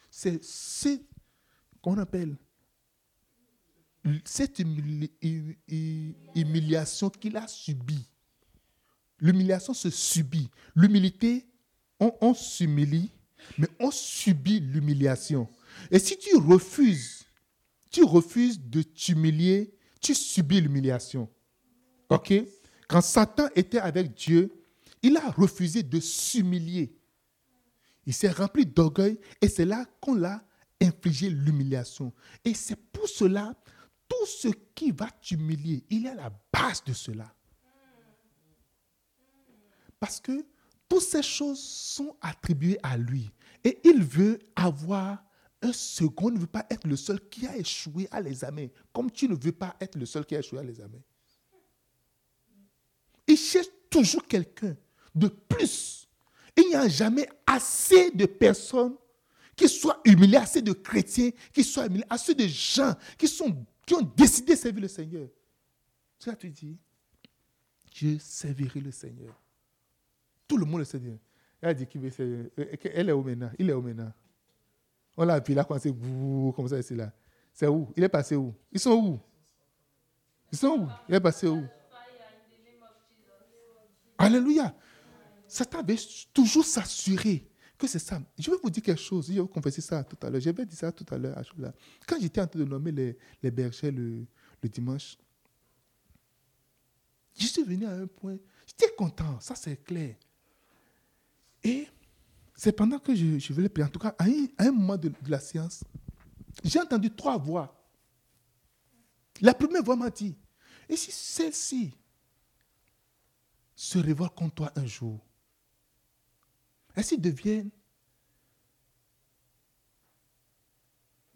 C'est 0.09 0.43
ce 0.43 0.99
qu'on 1.81 1.97
appelle? 1.97 2.37
Cette 4.25 4.59
humiliation 6.35 7.09
qu'il 7.09 7.37
a 7.37 7.47
subie, 7.47 8.07
l'humiliation 9.19 9.73
se 9.73 9.89
subit. 9.89 10.49
L'humilité, 10.75 11.45
on, 11.99 12.11
on 12.21 12.33
s'humilie, 12.33 13.11
mais 13.57 13.67
on 13.79 13.91
subit 13.91 14.59
l'humiliation. 14.59 15.47
Et 15.91 15.99
si 15.99 16.17
tu 16.17 16.35
refuses, 16.37 17.25
tu 17.91 18.03
refuses 18.03 18.59
de 18.59 18.81
t'humilier, 18.81 19.73
tu 19.99 20.15
subis 20.15 20.61
l'humiliation. 20.61 21.29
Quand 22.87 23.01
Satan 23.01 23.47
était 23.55 23.79
avec 23.79 24.13
Dieu, 24.13 24.51
il 25.01 25.17
a 25.17 25.29
refusé 25.31 25.83
de 25.83 25.99
s'humilier. 25.99 26.93
Il 28.05 28.13
s'est 28.13 28.31
rempli 28.31 28.65
d'orgueil 28.65 29.19
et 29.41 29.47
c'est 29.47 29.65
là 29.65 29.85
qu'on 30.01 30.15
l'a 30.15 30.43
infligé 30.81 31.29
l'humiliation. 31.29 32.11
Et 32.43 32.53
c'est 32.53 32.75
pour 32.75 33.07
cela, 33.07 33.55
tout 34.07 34.25
ce 34.25 34.49
qui 34.75 34.91
va 34.91 35.09
t'humilier, 35.21 35.85
il 35.89 36.05
est 36.05 36.09
à 36.09 36.15
la 36.15 36.31
base 36.51 36.83
de 36.83 36.93
cela. 36.93 37.33
Parce 39.99 40.19
que 40.19 40.45
toutes 40.89 41.03
ces 41.03 41.23
choses 41.23 41.61
sont 41.61 42.17
attribuées 42.19 42.79
à 42.83 42.97
lui. 42.97 43.31
Et 43.63 43.79
il 43.83 44.03
veut 44.03 44.39
avoir 44.55 45.23
un 45.61 45.71
second, 45.71 46.29
il 46.29 46.35
ne 46.35 46.39
veut 46.39 46.47
pas 46.47 46.65
être 46.69 46.87
le 46.87 46.95
seul 46.95 47.21
qui 47.29 47.45
a 47.45 47.55
échoué 47.55 48.07
à 48.11 48.19
les 48.19 48.43
amener, 48.43 48.73
comme 48.91 49.11
tu 49.11 49.29
ne 49.29 49.35
veux 49.35 49.51
pas 49.51 49.75
être 49.79 49.95
le 49.95 50.07
seul 50.07 50.25
qui 50.25 50.35
a 50.35 50.39
échoué 50.39 50.59
à 50.59 50.63
les 50.63 50.81
amener. 50.81 51.03
Il 53.31 53.37
cherche 53.37 53.67
toujours 53.89 54.27
quelqu'un 54.27 54.75
de 55.15 55.29
plus. 55.29 56.05
Il 56.57 56.67
n'y 56.67 56.75
a 56.75 56.89
jamais 56.89 57.29
assez 57.47 58.11
de 58.11 58.25
personnes 58.25 58.95
qui 59.55 59.69
soient 59.69 60.01
humiliées, 60.03 60.35
assez 60.35 60.61
de 60.61 60.73
chrétiens 60.73 61.31
qui 61.53 61.63
soient 61.63 61.85
humiliés, 61.85 62.03
assez 62.09 62.35
de 62.35 62.45
gens 62.45 62.93
qui, 63.17 63.29
sont, 63.29 63.65
qui 63.85 63.93
ont 63.93 64.01
décidé 64.01 64.53
de 64.53 64.59
servir 64.59 64.81
le 64.81 64.89
Seigneur. 64.89 65.29
Tu 66.19 66.29
as 66.29 66.35
tu 66.35 66.49
dis, 66.49 66.77
je 67.93 68.17
servirai 68.17 68.81
le 68.81 68.91
Seigneur. 68.91 69.33
Tout 70.45 70.57
le 70.57 70.65
monde 70.65 70.79
le 70.79 70.85
sait. 70.85 70.99
Elle 71.61 71.69
a 71.69 71.73
dit 71.73 71.87
qu'il 71.87 72.01
veut 72.01 72.09
servir. 72.09 72.49
Elle 72.83 73.09
est 73.09 73.13
où 73.13 73.23
maintenant 73.23 73.51
Il 73.57 73.69
est 73.69 73.73
où 73.73 73.81
maintenant 73.81 74.11
On 75.15 75.23
l'a 75.23 75.39
vu, 75.39 75.53
il 75.53 75.59
a 75.59 75.63
commencé 75.63 75.89
comme 76.53 76.67
ça, 76.67 76.77
ici, 76.79 76.95
là. 76.95 77.13
C'est 77.53 77.67
où? 77.67 77.93
Il 77.95 78.03
est 78.03 78.09
passé 78.09 78.35
où? 78.35 78.53
Ils 78.73 78.79
sont 78.79 78.91
où? 78.91 79.19
Ils 80.51 80.57
sont 80.57 80.79
où? 80.79 80.87
Il 81.07 81.15
est 81.15 81.19
passé 81.21 81.47
où? 81.47 81.63
Alléluia. 84.21 84.75
Satan 85.47 85.83
veut 85.83 85.95
toujours 86.33 86.65
s'assurer 86.65 87.47
que 87.77 87.87
c'est 87.87 87.99
ça. 87.99 88.21
Je 88.37 88.51
vais 88.51 88.57
vous 88.61 88.69
dire 88.69 88.83
quelque 88.83 89.01
chose. 89.01 89.27
Je 89.27 89.33
vais 89.33 89.39
vous 89.39 89.47
confesser 89.47 89.81
ça 89.81 90.03
tout 90.03 90.17
à 90.25 90.29
l'heure. 90.29 90.39
J'avais 90.39 90.65
dit 90.65 90.75
ça 90.75 90.91
tout 90.91 91.05
à 91.09 91.17
l'heure. 91.17 91.41
Quand 92.07 92.17
j'étais 92.21 92.39
en 92.39 92.47
train 92.47 92.59
de 92.59 92.65
nommer 92.65 92.91
les, 92.91 93.51
bergers 93.51 93.91
le, 93.91 94.25
dimanche, 94.63 95.17
je 97.37 97.47
suis 97.47 97.63
venu 97.63 97.85
à 97.85 97.91
un 97.91 98.07
point. 98.07 98.37
J'étais 98.67 98.93
content. 98.95 99.39
Ça, 99.39 99.55
c'est 99.55 99.83
clair. 99.83 100.15
Et 101.63 101.87
c'est 102.55 102.71
pendant 102.71 102.99
que 102.99 103.15
je, 103.15 103.39
je 103.39 103.53
voulais 103.53 103.69
prier. 103.69 103.85
En 103.85 103.89
tout 103.89 103.99
cas, 103.99 104.15
à 104.17 104.25
un, 104.59 104.71
moment 104.71 104.97
de, 104.97 105.09
de 105.09 105.29
la 105.29 105.39
séance, 105.39 105.83
j'ai 106.63 106.79
entendu 106.79 107.09
trois 107.09 107.37
voix. 107.37 107.77
La 109.41 109.53
première 109.53 109.83
voix 109.83 109.95
m'a 109.95 110.11
dit, 110.11 110.35
et 110.87 110.95
si 110.95 111.11
celle-ci 111.11 111.93
se 113.81 113.97
révolte 113.97 114.35
contre 114.35 114.53
toi 114.53 114.71
un 114.75 114.85
jour, 114.85 115.19
s'ils 117.01 117.19
deviennent 117.19 117.71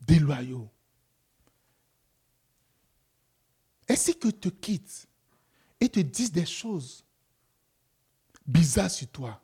déloyaux, 0.01 0.69
si 3.95 4.15
que 4.19 4.27
te 4.27 4.49
quittent 4.49 5.07
et 5.79 5.89
te 5.89 5.99
disent 5.99 6.31
des 6.31 6.45
choses 6.45 7.03
bizarres 8.45 8.91
sur 8.91 9.07
toi, 9.07 9.43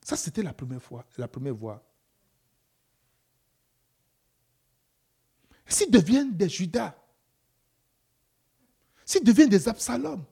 ça 0.00 0.16
c'était 0.16 0.44
la 0.44 0.54
première 0.54 0.80
fois, 0.80 1.04
la 1.18 1.26
première 1.26 1.56
voix. 1.56 1.84
S'ils 5.66 5.90
deviennent 5.90 6.36
des 6.36 6.48
Judas, 6.48 6.96
s'ils 9.04 9.24
deviennent 9.24 9.48
des 9.48 9.68
Absalom, 9.68 10.24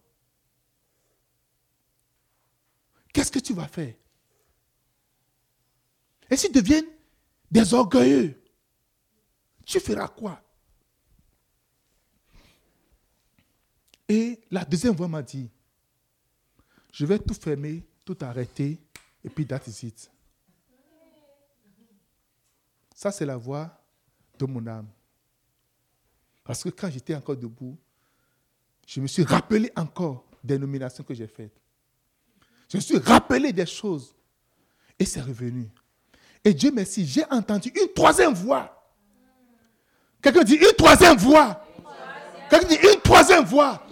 qu'est-ce 3.12 3.30
que 3.30 3.38
tu 3.38 3.54
vas 3.54 3.68
faire? 3.68 3.94
Et 6.30 6.36
s'ils 6.36 6.52
deviennent 6.52 6.86
des 7.50 7.74
orgueilleux, 7.74 8.40
tu 9.64 9.80
feras 9.80 10.08
quoi? 10.08 10.42
Et 14.08 14.40
la 14.50 14.64
deuxième 14.64 14.94
voix 14.94 15.08
m'a 15.08 15.22
dit, 15.22 15.48
je 16.92 17.06
vais 17.06 17.18
tout 17.18 17.34
fermer, 17.34 17.84
tout 18.04 18.18
arrêter, 18.20 18.80
et 19.22 19.28
puis 19.30 19.46
that 19.46 19.60
is 19.66 19.86
it. 19.86 20.10
Ça, 22.94 23.12
c'est 23.12 23.26
la 23.26 23.36
voix 23.36 23.80
de 24.38 24.46
mon 24.46 24.66
âme. 24.66 24.88
Parce 26.42 26.64
que 26.64 26.68
quand 26.70 26.90
j'étais 26.90 27.14
encore 27.14 27.36
debout, 27.36 27.78
je 28.86 29.00
me 29.00 29.06
suis 29.06 29.22
rappelé 29.22 29.70
encore 29.76 30.26
des 30.42 30.58
nominations 30.58 31.04
que 31.04 31.14
j'ai 31.14 31.28
faites. 31.28 31.59
Je 32.72 32.78
suis 32.78 32.98
rappelé 32.98 33.52
des 33.52 33.66
choses. 33.66 34.14
Et 34.98 35.04
c'est 35.04 35.20
revenu. 35.20 35.68
Et 36.44 36.54
Dieu 36.54 36.70
merci, 36.72 37.06
j'ai 37.06 37.24
entendu 37.30 37.72
une 37.74 37.92
troisième 37.92 38.34
voix. 38.34 38.76
Quelqu'un 40.22 40.44
dit 40.44 40.54
une 40.54 40.72
troisième 40.76 41.16
voix. 41.16 41.66
Quelqu'un 42.48 42.68
dit 42.68 42.78
une 42.82 43.00
troisième 43.00 43.44
voix. 43.44 43.82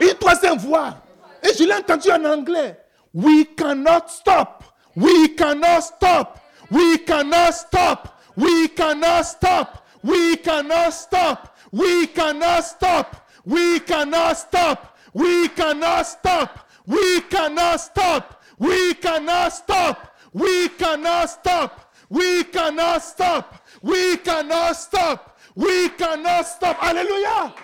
Une 0.00 0.14
troisième 0.14 0.58
voix. 0.58 1.02
Et 1.42 1.54
je 1.56 1.64
l'ai 1.64 1.74
entendu 1.74 2.10
en 2.10 2.24
anglais. 2.24 2.80
We 3.12 3.46
cannot 3.56 4.08
stop. 4.08 4.64
We 4.96 5.34
cannot 5.36 5.82
stop. 5.82 6.40
We 6.70 7.04
cannot 7.04 7.52
stop. 7.52 8.20
We 8.36 8.68
cannot 8.74 9.22
stop. 9.24 9.84
We 10.02 10.36
cannot 10.42 10.92
stop. 10.92 11.56
We 11.72 12.08
cannot 12.08 12.62
stop. 12.62 13.16
We 13.46 13.80
cannot 13.80 14.34
stop. 14.36 14.98
We 15.14 15.48
cannot 15.50 16.04
stop. 16.06 16.63
We 16.86 17.20
cannot 17.22 17.80
stop. 17.80 18.42
We 18.58 18.94
cannot 18.94 19.52
stop. 19.52 20.16
We 20.32 20.68
cannot 20.68 21.30
stop. 21.30 21.94
We 22.08 22.44
cannot 22.44 23.02
stop. 23.02 23.66
We 23.82 24.16
cannot 24.18 24.76
stop. 24.76 25.38
We 25.54 25.88
cannot 25.90 26.46
stop. 26.46 26.76
Alléluia. 26.78 27.54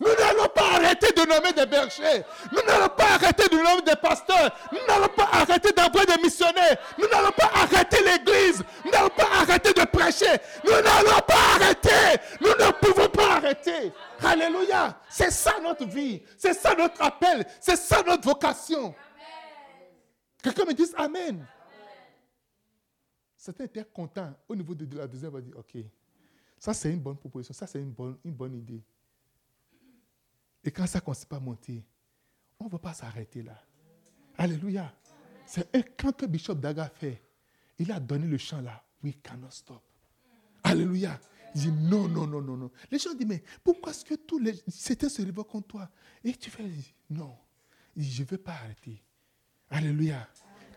Nous 0.00 0.14
n'allons 0.18 0.48
pas 0.54 0.76
arrêter 0.76 1.12
de 1.12 1.28
nommer 1.28 1.52
des 1.52 1.66
bergers. 1.66 2.24
Nous 2.50 2.62
n'allons 2.66 2.88
pas 2.88 3.10
arrêter 3.14 3.48
de 3.48 3.56
nommer 3.56 3.82
des 3.82 3.96
pasteurs. 3.96 4.50
Nous 4.72 4.78
n'allons 4.88 5.12
pas 5.14 5.28
arrêter 5.30 5.72
d'envoyer 5.72 6.06
des 6.06 6.22
missionnaires. 6.22 6.78
Nous 6.98 7.06
n'allons 7.06 7.32
pas 7.32 7.50
arrêter 7.54 7.98
l'église. 8.02 8.64
Nous 8.84 8.90
n'allons 8.90 9.10
pas 9.10 9.28
arrêter 9.42 9.74
de 9.74 9.84
prêcher. 9.84 10.38
Nous 10.64 10.72
n'allons 10.72 11.20
pas 11.28 11.54
arrêter. 11.56 12.22
Nous 12.40 12.48
ne 12.48 12.72
pouvons 12.72 13.08
pas 13.10 13.36
arrêter. 13.36 13.92
Alléluia. 14.24 14.98
C'est 15.10 15.30
ça 15.30 15.60
notre 15.62 15.84
vie. 15.84 16.22
C'est 16.38 16.54
ça 16.54 16.74
notre 16.74 17.02
appel. 17.02 17.44
C'est 17.60 17.76
ça 17.76 18.02
notre 18.02 18.26
vocation. 18.26 18.94
Quelqu'un 20.42 20.64
me 20.64 20.72
dise 20.72 20.94
Amen. 20.96 21.46
Certains 23.36 23.64
étaient 23.64 23.84
contents 23.84 24.32
au 24.48 24.56
niveau 24.56 24.74
de 24.74 24.96
la 24.96 25.06
deuxième. 25.06 25.30
On 25.30 25.34
va 25.34 25.40
dire 25.42 25.58
Ok, 25.58 25.76
ça 26.58 26.72
c'est 26.72 26.90
une 26.90 27.00
bonne 27.00 27.16
proposition. 27.18 27.52
Ça 27.52 27.66
c'est 27.66 27.80
une 27.80 27.90
bonne, 27.90 28.16
une 28.24 28.32
bonne 28.32 28.54
idée. 28.54 28.82
Et 30.64 30.70
quand 30.70 30.86
ça 30.86 30.98
ne 30.98 31.04
commence 31.04 31.24
pas 31.24 31.36
à 31.36 31.40
monter, 31.40 31.84
on 32.58 32.66
ne 32.66 32.70
va 32.70 32.78
pas 32.78 32.92
s'arrêter 32.92 33.42
là. 33.42 33.58
Alléluia. 34.36 34.92
C'est 35.46 35.96
quand 35.96 36.16
que 36.16 36.26
Bishop 36.26 36.54
Daga 36.54 36.88
fait, 36.88 37.22
il 37.78 37.90
a 37.90 37.98
donné 37.98 38.26
le 38.26 38.38
chant 38.38 38.60
là. 38.60 38.84
We 39.02 39.14
cannot 39.22 39.50
stop. 39.50 39.82
Alléluia. 40.62 41.18
Il 41.54 41.60
dit 41.62 41.72
non, 41.72 42.06
non, 42.06 42.26
non, 42.26 42.40
non, 42.40 42.56
non. 42.56 42.70
Les 42.90 42.98
gens 42.98 43.14
disent, 43.14 43.26
mais 43.26 43.42
pourquoi 43.64 43.90
est-ce 43.92 44.04
que 44.04 44.14
tous 44.14 44.38
les. 44.38 44.54
C'était 44.68 45.08
se 45.08 45.22
révoquent 45.22 45.48
contre 45.48 45.68
toi? 45.68 45.90
Et 46.22 46.32
tu 46.34 46.50
fais, 46.50 46.64
non. 47.08 47.36
Il 47.96 48.02
dit, 48.02 48.12
je 48.12 48.22
ne 48.22 48.28
veux 48.28 48.38
pas 48.38 48.52
arrêter. 48.52 49.02
Alléluia. 49.70 50.28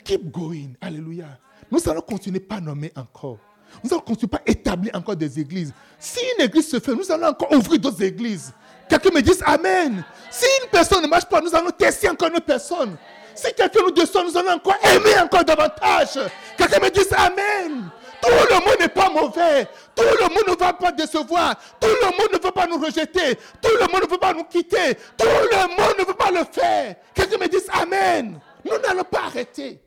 Keep 0.03 0.31
going. 0.31 0.73
Alléluia. 0.81 1.39
Nous 1.71 1.89
allons 1.89 2.01
continuer 2.01 2.39
pas 2.39 2.59
nommer 2.59 2.91
encore. 2.95 3.39
Nous 3.83 3.91
allons 3.93 4.01
continuer 4.01 4.29
pas 4.29 4.41
établir 4.45 4.93
encore 4.95 5.15
des 5.15 5.39
églises. 5.39 5.73
Si 5.99 6.19
une 6.37 6.45
église 6.45 6.69
se 6.69 6.79
fait, 6.79 6.93
nous 6.93 7.09
allons 7.11 7.27
encore 7.27 7.51
ouvrir 7.51 7.79
d'autres 7.79 8.03
églises. 8.03 8.51
Quelqu'un 8.89 9.11
me 9.11 9.21
dise 9.21 9.41
Amen. 9.45 10.03
Si 10.29 10.45
une 10.61 10.69
personne 10.69 11.01
ne 11.03 11.07
marche 11.07 11.25
pas, 11.25 11.41
nous 11.41 11.53
allons 11.55 11.71
tester 11.71 12.09
encore 12.09 12.29
une 12.29 12.41
personne. 12.41 12.97
Si 13.35 13.53
quelqu'un 13.53 13.79
nous 13.81 13.91
descend, 13.91 14.27
nous 14.27 14.37
allons 14.37 14.51
encore 14.51 14.77
aimer 14.83 15.19
encore 15.21 15.43
davantage. 15.43 16.19
Quelqu'un 16.57 16.79
me 16.79 16.89
dise 16.89 17.11
Amen. 17.13 17.89
Tout 18.21 18.29
le 18.29 18.55
monde 18.55 18.79
n'est 18.79 18.87
pas 18.87 19.09
mauvais. 19.09 19.67
Tout 19.95 20.03
le 20.03 20.29
monde 20.29 20.47
ne 20.47 20.55
va 20.55 20.73
pas 20.73 20.91
décevoir. 20.91 21.55
Tout 21.79 21.87
le 21.87 22.05
monde 22.05 22.29
ne 22.31 22.39
veut 22.39 22.51
pas 22.51 22.67
nous 22.67 22.77
rejeter. 22.77 23.35
Tout 23.61 23.71
le 23.79 23.91
monde 23.91 24.03
ne 24.03 24.07
veut 24.09 24.17
pas 24.17 24.33
nous 24.33 24.45
quitter. 24.45 24.95
Tout 25.17 25.25
le 25.25 25.67
monde 25.75 25.95
ne 25.99 26.05
veut 26.05 26.13
pas 26.13 26.31
le 26.31 26.43
faire. 26.49 26.95
Quelqu'un 27.13 27.37
me 27.37 27.47
dise 27.47 27.67
Amen. 27.73 28.39
Nous 28.63 28.77
n'allons 28.77 29.03
pas 29.03 29.23
arrêter. 29.25 29.81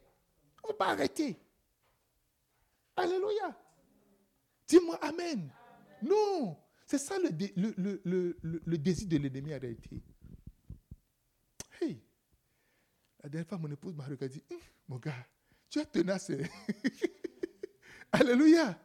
On 0.62 0.68
ne 0.68 0.72
va 0.72 0.84
pas 0.84 0.90
arrêter. 0.92 1.36
Alléluia. 2.96 3.54
Dis-moi 4.66 4.98
Amen. 5.02 5.50
Non. 6.02 6.56
C'est 6.86 6.98
ça 6.98 7.16
le, 7.18 8.76
désir 8.76 9.08
de 9.08 9.16
l'ennemi 9.16 9.54
en 9.54 9.58
réalité. 9.58 10.02
Hey, 11.80 12.00
la 13.22 13.28
dernière 13.28 13.48
fois, 13.48 13.58
mon 13.58 13.70
épouse 13.70 13.94
m'a 13.94 14.04
regardé, 14.04 14.42
hum, 14.50 14.58
mon 14.88 14.96
gars, 14.98 15.26
tu 15.68 15.80
es 15.80 15.84
tenace. 15.84 16.30
Alléluia. 18.12 18.78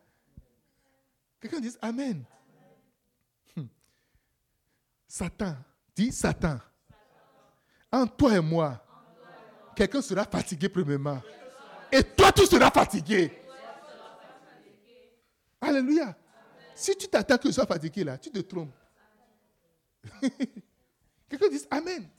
Quelqu'un 1.40 1.60
dit 1.60 1.76
Amen. 1.80 2.26
Hum. 3.56 3.70
Satan, 5.08 5.56
dis 5.96 6.12
Satan. 6.12 6.58
En 7.92 8.08
toi 8.08 8.36
et 8.36 8.42
moi, 8.42 8.84
quelqu'un 9.76 10.02
sera 10.02 10.26
fatigué 10.26 10.70
premièrement. 10.70 11.22
Et 11.92 12.04
toi, 12.04 12.32
tu 12.32 12.46
seras 12.48 12.72
fatigué. 12.72 13.41
Alléluia. 15.62 16.18
Si 16.76 16.96
tu 16.98 17.08
t'attends 17.08 17.38
que 17.38 17.48
je 17.48 17.54
sois 17.54 17.68
fatigué 17.68 18.04
là, 18.04 18.18
tu 18.18 18.32
te 18.32 18.40
trompes. 18.40 18.74
Quelqu'un 21.30 21.50
dit 21.50 21.62
Amen. 21.70 22.10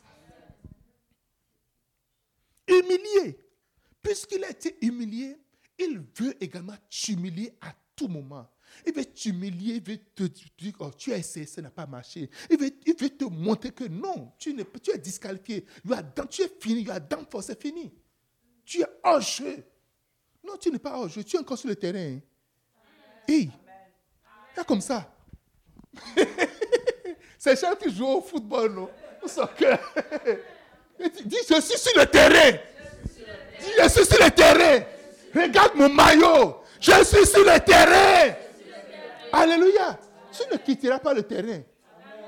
Humilié. 2.69 3.39
Puisqu'il 4.01 4.45
a 4.45 4.51
été 4.51 4.77
humilié, 4.85 5.37
il 5.79 6.05
veut 6.17 6.43
également 6.43 6.77
t'humilier 6.89 7.57
à 7.61 7.75
tout 7.97 8.09
moment. 8.09 8.49
Il 8.87 8.95
veut 8.95 9.05
t'humilier, 9.05 9.75
il 9.75 9.83
veut 9.83 9.99
te 9.99 10.25
dire, 10.25 10.75
oh, 10.79 10.91
tu 10.97 11.13
as 11.13 11.19
essayé, 11.19 11.47
ça 11.47 11.61
n'a 11.61 11.71
pas 11.71 11.87
marché. 11.87 12.31
Il 12.51 12.59
veut, 12.59 12.71
il 12.87 12.97
veut, 12.97 13.11
te 13.11 13.25
montrer 13.25 13.71
que 13.71 13.85
non, 13.85 14.33
tu, 14.39 14.57
tu 14.83 14.91
es 14.91 14.99
disqualifié. 14.99 15.65
Tu, 16.31 16.43
es 16.43 16.49
fini, 16.59 16.85
tu 16.85 16.91
es 16.91 17.55
fini. 17.61 17.93
Tu 18.65 18.81
es 18.81 18.87
hors 19.05 19.21
jeu. 19.21 19.65
Non, 20.45 20.57
tu 20.57 20.71
n'es 20.71 20.79
pas 20.79 20.99
hors 20.99 21.09
jeu, 21.09 21.23
tu 21.23 21.37
es 21.37 21.39
encore 21.39 21.59
sur 21.59 21.69
le 21.69 21.77
terrain. 21.77 22.19
Hey, 23.29 23.51
c'est 24.55 24.67
comme 24.67 24.81
ça. 24.81 25.09
C'est 27.39 27.61
gens 27.61 27.75
qui 27.75 27.93
jouent 27.93 28.07
au 28.07 28.21
football, 28.21 28.73
non? 28.73 28.89
Au 29.21 29.27
soccer. 29.27 29.79
Dis, 31.25 31.39
je 31.49 31.61
suis 31.61 31.77
sur 31.79 31.99
le 31.99 32.07
terrain. 32.07 32.57
Dis, 33.61 33.71
je 33.83 33.89
suis 33.89 34.05
sur 34.05 34.25
le 34.25 34.31
terrain. 34.31 34.85
Regarde 35.35 35.75
mon 35.75 35.89
maillot. 35.89 36.63
Je 36.81 37.05
suis 37.05 37.27
sur 37.27 37.45
le 37.45 37.59
terrain. 37.59 38.35
Alléluia. 39.33 39.99
Tu 40.31 40.43
ne 40.53 40.57
quitteras 40.57 41.01
pas 41.01 41.15
le 41.15 41.25
terrain. 41.25 41.63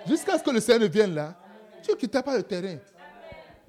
Jusqu'à 0.06 0.36
ce 0.36 0.42
que 0.42 0.50
le 0.50 0.60
Seigneur 0.60 0.88
vienne 0.90 1.14
là. 1.14 1.34
Tu 1.84 1.92
ne 1.92 1.96
quitteras 1.96 2.22
pas 2.22 2.36
le 2.36 2.42
terrain. 2.42 2.78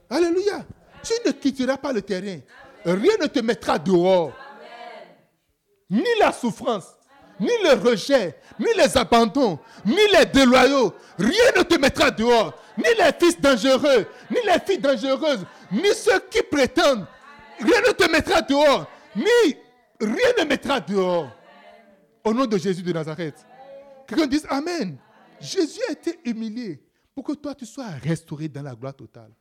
Alléluia. 0.09 0.65
Tu 1.03 1.13
ne 1.27 1.31
quitteras 1.31 1.77
pas 1.77 1.93
le 1.93 2.01
terrain. 2.01 2.39
Rien 2.83 3.13
ne 3.21 3.27
te 3.27 3.39
mettra 3.39 3.77
dehors. 3.77 4.33
Ni 5.89 6.03
la 6.19 6.31
souffrance, 6.31 6.94
ni 7.39 7.51
le 7.63 7.73
rejet, 7.73 8.39
ni 8.59 8.67
les 8.77 8.97
abandons, 8.97 9.59
ni 9.85 9.95
les 10.13 10.25
déloyaux. 10.25 10.93
Rien 11.17 11.51
ne 11.57 11.63
te 11.63 11.79
mettra 11.79 12.11
dehors. 12.11 12.53
Ni 12.77 12.83
les 12.97 13.11
fils 13.19 13.39
dangereux, 13.39 14.05
ni 14.29 14.37
les 14.45 14.59
filles 14.65 14.79
dangereuses, 14.79 15.45
ni 15.71 15.93
ceux 15.93 16.19
qui 16.29 16.41
prétendent. 16.43 17.05
Rien 17.59 17.81
ne 17.87 17.93
te 17.93 18.09
mettra 18.11 18.41
dehors. 18.41 18.89
Ni 19.15 19.55
rien 19.99 20.33
ne 20.39 20.43
mettra 20.43 20.79
dehors. 20.79 21.29
Au 22.23 22.33
nom 22.33 22.45
de 22.45 22.57
Jésus 22.57 22.83
de 22.83 22.91
Nazareth. 22.91 23.45
Quelqu'un 24.07 24.27
dise 24.27 24.45
Amen. 24.49 24.97
Jésus 25.39 25.79
a 25.89 25.91
été 25.91 26.19
humilié 26.25 26.81
pour 27.13 27.23
que 27.23 27.33
toi 27.33 27.55
tu 27.55 27.65
sois 27.65 27.87
restauré 27.87 28.47
dans 28.49 28.63
la 28.63 28.75
gloire 28.75 28.95
totale. 28.95 29.31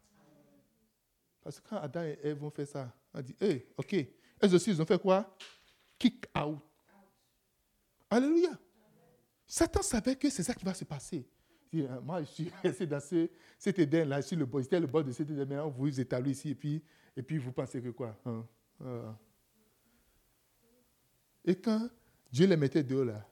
Parce 1.43 1.61
que 1.61 1.69
quand 1.69 1.77
Adam 1.77 2.03
et 2.03 2.19
Ève 2.23 2.39
vont 2.39 2.51
faire 2.51 2.67
ça, 2.67 2.93
on 3.13 3.21
dit, 3.21 3.37
hé, 3.41 3.67
ok. 3.77 3.95
Eux 4.43 4.55
aussi, 4.55 4.71
ils 4.71 4.81
ont 4.81 4.87
fait 4.87 5.01
quoi? 5.01 5.37
Kick 5.99 6.25
out. 6.37 6.59
Alléluia. 8.15 8.57
Satan 9.45 9.83
savait 9.83 10.15
que 10.15 10.31
c'est 10.31 10.45
ça 10.45 10.55
qui 10.55 10.65
va 10.65 10.73
se 10.73 10.85
passer. 10.85 11.27
Moi, 12.01 12.23
je 12.23 12.29
suis 12.31 12.53
resté 12.63 12.87
dans 12.87 13.01
ce, 13.01 13.29
cet 13.59 13.77
Éden-là, 13.81 14.23
suis 14.23 14.37
le 14.37 14.47
J'étais 14.61 14.79
le 14.79 14.87
bord 14.87 15.03
de 15.03 15.11
cet 15.11 15.29
Éden. 15.29 15.49
Maintenant, 15.49 15.69
vous 15.69 15.89
allé 16.13 16.31
ici 16.31 16.51
et 16.51 16.55
puis, 16.55 16.81
et 17.17 17.23
puis 17.25 17.39
vous 17.39 17.51
pensez 17.51 17.83
que 17.83 17.89
quoi 17.89 18.17
hein? 18.25 18.47
ah. 18.85 19.19
Et 21.45 21.57
quand 21.57 21.91
Dieu 22.31 22.47
les 22.47 22.57
mettait 22.57 22.85
dehors 22.85 23.05
là, 23.05 23.29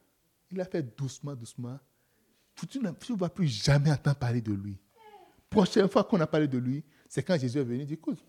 il 0.51 0.59
a 0.59 0.65
fait 0.65 0.83
doucement, 0.83 1.33
doucement. 1.33 1.79
Tu 2.69 2.79
ne 2.79 2.91
vas 3.15 3.29
plus 3.29 3.47
jamais 3.47 3.89
entendre 3.89 4.17
parler 4.17 4.41
de 4.41 4.51
lui. 4.51 4.77
Prochaine 5.49 5.87
fois 5.87 6.03
qu'on 6.03 6.19
a 6.19 6.27
parlé 6.27 6.49
de 6.49 6.57
lui, 6.57 6.83
c'est 7.07 7.23
quand 7.23 7.39
Jésus 7.39 7.57
est 7.57 7.63
venu. 7.63 7.79
Il 7.79 7.85
dit, 7.85 7.93
écoute, 7.93 8.19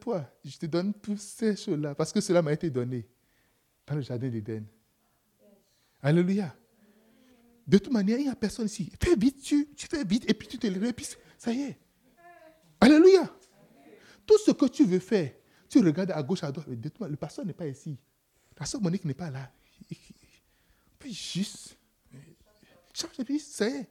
toi 0.00 0.28
je 0.44 0.58
te 0.58 0.66
donne 0.66 0.92
toutes 0.92 1.20
ces 1.20 1.54
choses-là 1.54 1.94
parce 1.94 2.12
que 2.12 2.20
cela 2.20 2.42
m'a 2.42 2.52
été 2.52 2.68
donné 2.68 3.08
dans 3.90 3.96
le 3.96 4.02
jardin 4.02 4.28
d'Éden. 4.28 4.64
Alléluia. 6.00 6.54
De 7.66 7.78
toute 7.78 7.92
manière, 7.92 8.18
il 8.18 8.24
n'y 8.24 8.30
a 8.30 8.36
personne 8.36 8.66
ici. 8.66 8.90
Fais 9.02 9.16
vite, 9.16 9.42
tu, 9.42 9.68
tu 9.76 9.88
fais 9.88 10.04
vite 10.04 10.30
et 10.30 10.34
puis 10.34 10.46
tu 10.46 10.58
te 10.58 10.66
lèves 10.68 10.84
et 10.84 10.92
puis 10.92 11.08
ça 11.36 11.52
y 11.52 11.62
est. 11.62 11.78
Alléluia. 12.80 13.28
Tout 14.24 14.38
ce 14.38 14.52
que 14.52 14.66
tu 14.66 14.84
veux 14.84 15.00
faire, 15.00 15.32
tu 15.68 15.80
regardes 15.80 16.12
à 16.12 16.22
gauche, 16.22 16.44
à 16.44 16.52
droite. 16.52 16.68
Le 16.68 17.16
pasteur 17.16 17.44
n'est 17.44 17.52
pas 17.52 17.66
ici. 17.66 17.98
La 18.58 18.64
soeur 18.64 18.80
Monique 18.80 19.04
n'est 19.04 19.12
pas 19.12 19.30
là. 19.30 19.50
Puis 20.98 21.12
juste, 21.12 21.76
change 22.94 23.16
de 23.16 23.24
puis 23.24 23.40
ça 23.40 23.68
y 23.68 23.72
est. 23.72 23.88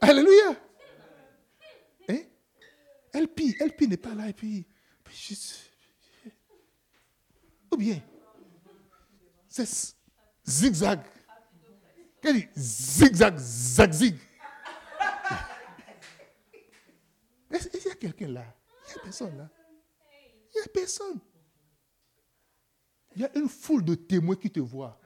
Alléluia. 0.00 0.56
Hein? 2.08 2.22
Elle 3.12 3.28
pille, 3.28 3.54
elle 3.60 3.76
pille 3.76 3.88
n'est 3.88 3.96
pas 3.98 4.14
là 4.14 4.30
et 4.30 4.32
puis, 4.32 4.66
puis 5.04 5.14
juste. 5.14 5.67
Bien, 7.78 8.00
c'est 9.48 9.94
zigzag. 10.44 11.00
Qu'est-ce 12.20 12.34
dit? 12.34 12.48
Zigzag, 12.56 13.38
zag-zig. 13.38 14.16
Est-ce 17.48 17.68
qu'il 17.68 17.84
y 17.84 17.90
a 17.92 17.94
quelqu'un 17.94 18.28
là? 18.28 18.44
Il 18.88 18.94
n'y 18.94 18.98
a 18.98 19.02
personne 19.04 19.36
là. 19.38 19.48
Il 20.52 20.58
n'y 20.58 20.64
a 20.64 20.68
personne. 20.74 21.20
Il 23.14 23.22
y 23.22 23.24
a 23.24 23.38
une 23.38 23.48
foule 23.48 23.84
de 23.84 23.94
témoins 23.94 24.34
qui 24.34 24.50
te 24.50 24.58
voient. 24.58 25.00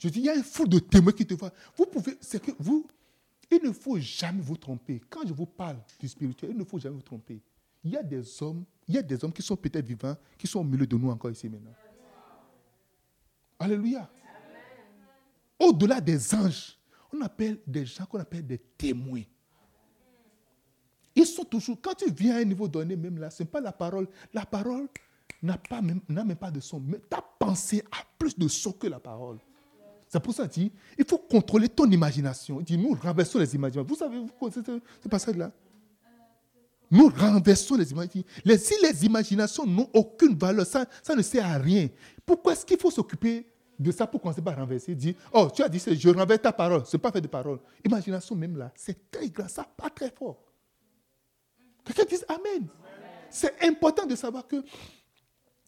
Je 0.00 0.08
dis, 0.08 0.18
il 0.18 0.24
y 0.24 0.30
a 0.30 0.34
une 0.34 0.42
foule 0.42 0.68
de 0.68 0.80
témoins 0.80 1.12
qui 1.12 1.24
te 1.24 1.34
voient. 1.34 1.52
Vous 1.76 1.86
pouvez, 1.86 2.18
c'est 2.20 2.42
que 2.42 2.50
vous, 2.58 2.84
il 3.48 3.62
ne 3.62 3.70
faut 3.70 3.98
jamais 4.00 4.42
vous 4.42 4.56
tromper. 4.56 5.00
Quand 5.08 5.24
je 5.24 5.32
vous 5.32 5.46
parle 5.46 5.78
du 6.00 6.08
spirituel, 6.08 6.50
il 6.50 6.58
ne 6.58 6.64
faut 6.64 6.80
jamais 6.80 6.96
vous 6.96 7.02
tromper. 7.02 7.40
Il 7.84 7.92
y 7.92 7.96
a 7.96 8.02
des 8.02 8.42
hommes, 8.42 8.64
il 8.86 8.94
y 8.94 8.98
a 8.98 9.02
des 9.02 9.22
hommes 9.24 9.32
qui 9.32 9.42
sont 9.42 9.56
peut-être 9.56 9.86
vivants, 9.86 10.16
qui 10.36 10.46
sont 10.46 10.60
au 10.60 10.64
milieu 10.64 10.86
de 10.86 10.96
nous 10.96 11.10
encore 11.10 11.30
ici 11.30 11.48
maintenant. 11.48 11.74
Alléluia. 13.58 14.10
Au-delà 15.58 16.00
des 16.00 16.34
anges, 16.34 16.78
on 17.12 17.20
appelle 17.22 17.58
des 17.66 17.86
gens 17.86 18.04
qu'on 18.04 18.18
appelle 18.18 18.46
des 18.46 18.58
témoins. 18.58 19.22
Ils 21.14 21.26
sont 21.26 21.44
toujours, 21.44 21.78
quand 21.80 21.94
tu 21.94 22.10
viens 22.10 22.36
à 22.36 22.38
un 22.40 22.44
niveau 22.44 22.66
donné, 22.66 22.96
même 22.96 23.18
là, 23.18 23.30
ce 23.30 23.42
n'est 23.42 23.48
pas 23.48 23.60
la 23.60 23.72
parole. 23.72 24.08
La 24.32 24.44
parole 24.44 24.88
n'a 25.42 25.58
même, 25.80 26.00
même 26.08 26.34
pas 26.34 26.50
de 26.50 26.60
son. 26.60 26.80
Mais 26.80 26.98
ta 26.98 27.22
pensée 27.38 27.84
a 27.92 28.04
plus 28.18 28.36
de 28.36 28.48
son 28.48 28.72
que 28.72 28.88
la 28.88 28.98
parole. 28.98 29.38
C'est 30.08 30.20
pour 30.20 30.34
ça 30.34 30.46
qu'il 30.48 30.70
il 30.98 31.04
faut 31.04 31.18
contrôler 31.18 31.68
ton 31.68 31.90
imagination. 31.90 32.60
Il 32.60 32.64
dit, 32.64 32.78
nous 32.78 32.94
renversons 32.94 33.38
les 33.38 33.54
imaginations. 33.54 33.86
Vous 33.88 33.96
savez, 33.96 34.18
vous 34.18 34.50
ce 34.50 35.08
passage-là? 35.08 35.52
Nous 36.94 37.08
renversons 37.08 37.74
les 37.74 37.90
imaginations. 37.90 38.24
si 38.56 38.74
les 38.80 39.04
imaginations 39.04 39.66
n'ont 39.66 39.90
aucune 39.92 40.36
valeur, 40.36 40.64
ça, 40.64 40.86
ne 41.16 41.22
sert 41.22 41.44
à 41.44 41.58
rien. 41.58 41.88
Pourquoi 42.24 42.52
est-ce 42.52 42.64
qu'il 42.64 42.78
faut 42.78 42.90
s'occuper 42.92 43.48
de 43.76 43.90
ça 43.90 44.06
pour 44.06 44.20
commencer 44.20 44.40
par 44.40 44.54
renverser 44.54 44.94
Dire, 44.94 45.14
oh, 45.32 45.48
tu 45.52 45.64
as 45.64 45.68
dit, 45.68 45.80
je 45.80 46.08
renverse 46.08 46.42
ta 46.42 46.52
parole. 46.52 46.86
Ce 46.86 46.96
n'est 46.96 47.00
pas 47.00 47.10
fait 47.10 47.20
de 47.20 47.26
parole. 47.26 47.58
Imagination 47.84 48.36
même 48.36 48.56
là, 48.56 48.70
c'est 48.76 49.10
très 49.10 49.28
grand, 49.28 49.48
ça 49.48 49.64
pas 49.64 49.90
très 49.90 50.08
fort. 50.08 50.40
Quelqu'un 51.84 52.04
dise 52.04 52.24
Amen. 52.28 52.68
C'est 53.28 53.64
important 53.64 54.06
de 54.06 54.14
savoir 54.14 54.46
que 54.46 54.62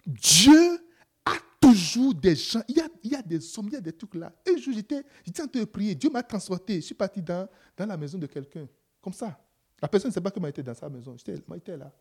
Dieu 0.06 0.78
a 1.24 1.34
toujours 1.60 2.14
des 2.14 2.36
gens. 2.36 2.62
Il 2.68 2.76
y 2.76 2.80
a, 2.80 2.86
il 3.02 3.10
y 3.10 3.16
a 3.16 3.22
des 3.22 3.58
hommes, 3.58 3.66
il 3.66 3.72
y 3.72 3.76
a 3.76 3.80
des 3.80 3.92
trucs 3.92 4.14
là. 4.14 4.32
Un 4.48 4.56
jour, 4.58 4.72
j'étais 4.72 5.02
en 5.28 5.32
train 5.32 5.46
de 5.46 5.64
prier. 5.64 5.96
Dieu 5.96 6.08
m'a 6.08 6.22
transporté. 6.22 6.76
Je 6.76 6.86
suis 6.86 6.94
parti 6.94 7.20
dans, 7.20 7.48
dans 7.76 7.86
la 7.86 7.96
maison 7.96 8.16
de 8.16 8.28
quelqu'un. 8.28 8.68
Comme 9.02 9.12
ça. 9.12 9.36
La 9.80 9.88
personne 9.88 10.10
ne 10.10 10.14
sait 10.14 10.20
pas 10.20 10.30
que 10.30 10.40
moi 10.40 10.48
j'étais 10.48 10.62
dans 10.62 10.74
sa 10.74 10.88
maison. 10.88 11.16
J'étais 11.16 11.76
là. 11.76 11.92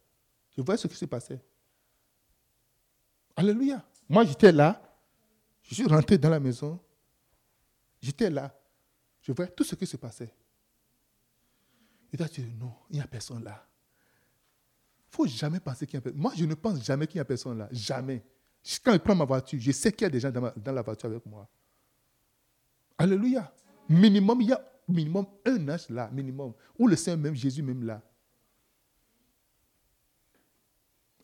Je 0.56 0.62
voyais 0.62 0.78
ce 0.78 0.88
qui 0.88 0.96
se 0.96 1.06
passait. 1.06 1.42
Alléluia. 3.36 3.86
Moi, 4.08 4.24
j'étais 4.24 4.52
là. 4.52 4.82
Je 5.64 5.76
suis 5.76 5.86
rentré 5.86 6.18
dans 6.18 6.30
la 6.30 6.40
maison. 6.40 6.80
J'étais 8.02 8.30
là. 8.30 8.58
Je 9.22 9.32
voyais 9.34 9.52
tout 9.52 9.64
ce 9.64 9.76
qui 9.76 9.86
se 9.86 9.98
passait. 9.98 10.34
Et 12.14 12.18
là, 12.18 12.30
tu 12.30 12.42
dis, 12.42 12.54
non, 12.54 12.72
il 12.90 12.98
n'y 12.98 13.02
a 13.02 13.08
personne 13.08 13.44
là 13.44 13.68
faut 15.16 15.28
jamais 15.28 15.60
penser 15.60 15.86
qu'il 15.86 15.96
y 15.96 15.98
a 15.98 16.02
personne. 16.02 16.22
Moi, 16.22 16.34
je 16.36 16.46
ne 16.46 16.54
pense 16.54 16.84
jamais 16.84 17.08
qu'il 17.08 17.18
y 17.18 17.22
a 17.22 17.26
personne 17.26 17.58
là. 17.58 17.70
Jamais. 17.72 18.22
Quand 18.84 18.94
je 18.94 18.98
prends 18.98 19.16
ma 19.16 19.26
voiture, 19.26 19.60
je 19.60 19.72
sais 19.72 19.92
qu'il 19.92 20.04
y 20.04 20.06
a 20.06 20.10
des 20.10 20.20
gens 20.20 20.32
dans, 20.32 20.72
la 20.74 20.82
voiture 20.82 21.10
avec 21.10 21.26
moi. 21.26 21.48
Alléluia. 22.98 23.52
Minimum, 23.88 24.42
il 24.42 24.50
y 24.50 24.54
a 24.54 24.62
minimum 24.88 25.26
un 25.46 25.68
âge 25.70 25.90
là, 25.90 26.10
minimum. 26.12 26.54
Ou 26.78 26.88
le 26.88 26.96
Seigneur 26.96 27.20
même, 27.20 27.36
Jésus 27.36 27.64
même 27.64 27.84
là. 27.84 28.02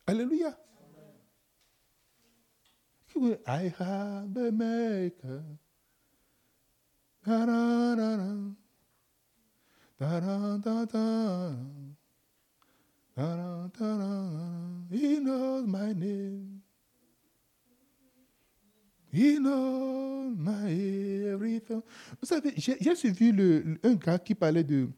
Alléluia. 0.06 0.58
I 3.46 3.72
have 3.78 4.36
a 4.36 4.50
maker. 4.50 5.44
He 14.90 15.18
knows 15.20 15.66
my 15.66 15.92
name. 15.92 16.61
He 19.12 19.38
knows 19.38 20.34
my 20.36 20.72
everything. 21.26 21.82
Vous 22.20 22.26
savez, 22.26 22.54
j'ai 22.56 22.94
suivi 22.94 23.32
un 23.82 23.94
gars 23.94 24.18
qui 24.18 24.34
parlait 24.34 24.64
de 24.64 24.88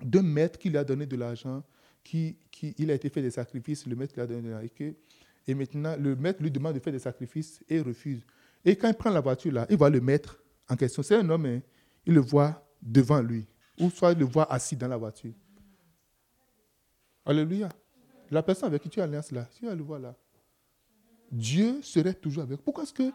d'un 0.00 0.22
maître 0.22 0.58
qui 0.58 0.70
lui 0.70 0.78
a 0.78 0.84
donné 0.84 1.06
de 1.06 1.16
l'argent, 1.16 1.64
qui, 2.04 2.36
qui, 2.52 2.74
il 2.78 2.90
a 2.90 2.94
été 2.94 3.08
fait 3.08 3.20
des 3.22 3.32
sacrifices, 3.32 3.84
le 3.86 3.96
maître 3.96 4.14
lui 4.14 4.22
a 4.22 4.26
donné 4.26 4.42
de 4.42 4.50
l'argent. 4.50 4.68
Et, 5.46 5.54
maintenant, 5.54 5.96
le 5.98 6.14
maître 6.14 6.42
lui 6.42 6.50
demande 6.50 6.74
de 6.74 6.78
faire 6.78 6.92
des 6.92 6.98
sacrifices 6.98 7.60
et 7.68 7.76
il 7.76 7.82
refuse. 7.82 8.20
Et 8.64 8.76
quand 8.76 8.88
il 8.88 8.94
prend 8.94 9.10
la 9.10 9.20
voiture 9.20 9.52
là, 9.52 9.66
il 9.70 9.76
voit 9.76 9.90
le 9.90 10.00
maître 10.00 10.40
en 10.68 10.76
question. 10.76 11.02
C'est 11.02 11.16
un 11.16 11.28
homme, 11.28 11.46
hein. 11.46 11.60
il 12.06 12.14
le 12.14 12.20
voit 12.20 12.64
devant 12.82 13.20
lui. 13.20 13.46
Ou 13.80 13.90
soit 13.90 14.12
il 14.12 14.18
le 14.18 14.24
voit 14.24 14.52
assis 14.52 14.76
dans 14.76 14.88
la 14.88 14.96
voiture. 14.96 15.32
Alléluia. 17.24 17.68
La 18.30 18.42
personne 18.42 18.68
avec 18.68 18.82
qui 18.82 18.88
tu 18.90 19.00
en 19.00 19.04
alliance 19.04 19.32
là, 19.32 19.48
tu 19.58 19.66
vas 19.66 19.74
le 19.74 19.82
voir 19.82 20.00
là. 20.00 20.14
Dieu 21.30 21.80
serait 21.82 22.14
toujours 22.14 22.42
avec. 22.44 22.60
Pourquoi 22.60 22.84
est-ce 22.84 22.92
que, 22.92 23.10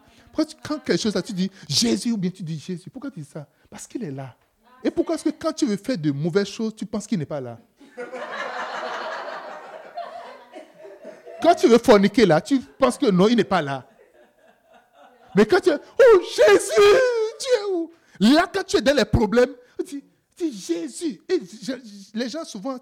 quand 0.62 0.78
quelque 0.78 1.00
chose 1.00 1.14
là, 1.14 1.22
tu 1.22 1.32
dis 1.32 1.50
Jésus 1.68 2.12
ou 2.12 2.16
bien 2.16 2.30
tu 2.30 2.42
dis 2.42 2.58
Jésus, 2.58 2.90
pourquoi 2.90 3.10
tu 3.10 3.20
dis 3.20 3.26
ça? 3.26 3.46
Parce 3.68 3.86
qu'il 3.86 4.04
est 4.04 4.10
là. 4.10 4.36
Et 4.82 4.90
pourquoi 4.90 5.14
est-ce 5.14 5.24
que 5.24 5.30
quand 5.30 5.52
tu 5.52 5.66
veux 5.66 5.76
faire 5.76 5.98
de 5.98 6.10
mauvaises 6.10 6.48
choses, 6.48 6.74
tu 6.76 6.86
penses 6.86 7.06
qu'il 7.06 7.18
n'est 7.18 7.26
pas 7.26 7.40
là? 7.40 7.58
Quand 11.42 11.54
tu 11.54 11.68
veux 11.68 11.78
forniquer 11.78 12.24
là, 12.26 12.40
tu 12.40 12.58
penses 12.60 12.96
que 12.96 13.10
non, 13.10 13.28
il 13.28 13.36
n'est 13.36 13.44
pas 13.44 13.62
là. 13.62 13.86
Mais 15.34 15.44
quand 15.46 15.60
tu 15.60 15.70
es, 15.70 15.74
oh 15.74 16.20
Jésus, 16.20 17.00
tu 17.38 17.46
es 17.58 17.64
où 17.72 17.90
Là, 18.20 18.48
quand 18.52 18.64
tu 18.64 18.76
es 18.76 18.80
dans 18.80 18.94
les 18.94 19.04
problèmes, 19.04 19.50
tu 19.78 19.84
dis, 19.84 20.04
tu 20.36 20.50
dis, 20.50 20.58
Jésus. 20.58 21.20
Les 22.14 22.28
gens 22.28 22.44
souvent, 22.44 22.78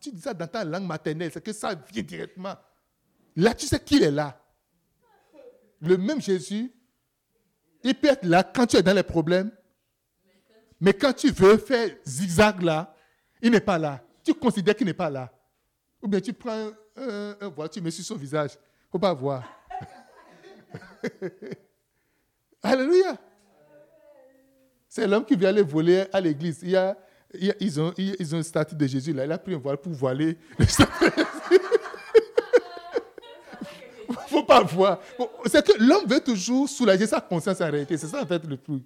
tu 0.00 0.10
dis 0.10 0.20
ça 0.20 0.32
dans 0.34 0.46
ta 0.46 0.64
langue 0.64 0.86
maternelle, 0.86 1.30
c'est 1.32 1.42
que 1.42 1.52
ça 1.52 1.74
vient 1.92 2.02
directement. 2.02 2.54
Là, 3.36 3.54
tu 3.54 3.66
sais 3.66 3.78
qu'il 3.80 4.02
est 4.02 4.10
là. 4.10 4.40
Le 5.84 5.96
même 5.96 6.20
Jésus, 6.20 6.72
il 7.82 7.94
peut 7.94 8.08
être 8.08 8.24
là 8.24 8.42
quand 8.42 8.66
tu 8.66 8.76
es 8.76 8.82
dans 8.82 8.94
les 8.94 9.02
problèmes. 9.02 9.50
Mais 10.80 10.92
quand 10.92 11.12
tu 11.12 11.30
veux 11.30 11.56
faire 11.58 11.90
zigzag 12.04 12.62
là, 12.62 12.94
il 13.40 13.50
n'est 13.50 13.60
pas 13.60 13.78
là. 13.78 14.02
Tu 14.24 14.34
considères 14.34 14.74
qu'il 14.74 14.86
n'est 14.86 14.94
pas 14.94 15.10
là. 15.10 15.30
Ou 16.02 16.08
bien 16.08 16.20
tu 16.20 16.32
prends 16.32 16.70
un, 16.96 17.36
un- 17.40 17.68
tu 17.68 17.80
mets 17.80 17.90
sur 17.90 18.04
son 18.04 18.16
visage. 18.16 18.52
Il 18.54 18.86
ne 18.86 18.90
faut 18.92 18.98
pas 18.98 19.14
voir. 19.14 19.44
Alléluia. 22.62 23.18
C'est 24.88 25.06
l'homme 25.06 25.24
qui 25.24 25.36
vient 25.36 25.50
aller 25.50 25.62
voler 25.62 26.04
à 26.12 26.20
l'église. 26.20 26.62
Ils, 26.62 27.80
ont, 27.80 27.92
une 27.96 28.42
statue 28.42 28.74
de 28.74 28.86
Jésus 28.86 29.12
là. 29.12 29.24
Il 29.24 29.32
a 29.32 29.38
pris 29.38 29.54
un 29.54 29.58
voile 29.58 29.76
pour 29.76 29.92
voiler 29.92 30.38
le 30.58 30.66
statue 30.66 31.10
voir. 34.62 35.00
Bon, 35.18 35.28
c'est 35.46 35.66
que 35.66 35.82
l'homme 35.82 36.06
veut 36.06 36.20
toujours 36.20 36.68
soulager 36.68 37.06
sa 37.06 37.20
conscience 37.20 37.60
en 37.60 37.70
réalité. 37.70 37.96
C'est 37.96 38.06
ça 38.06 38.22
en 38.22 38.26
fait 38.26 38.44
le 38.44 38.56
truc. 38.56 38.82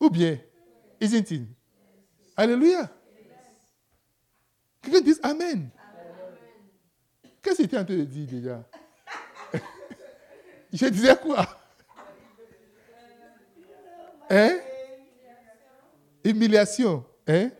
Ou 0.00 0.10
bien, 0.10 0.38
isn't 1.00 1.30
it? 1.30 1.42
Alléluia. 2.36 2.90
Quelqu'un 4.82 5.00
dise 5.00 5.20
Amen. 5.22 5.70
Qu'est-ce 7.42 7.62
que 7.62 7.66
tu 7.66 7.74
es 7.74 7.78
en 7.78 7.84
train 7.84 7.94
de 7.94 8.04
dire 8.04 8.26
déjà? 8.26 8.64
Je 10.72 10.86
disais 10.86 11.16
quoi? 11.16 11.46
Hein? 14.30 14.58
Humiliation. 16.24 17.04
Hein? 17.26 17.50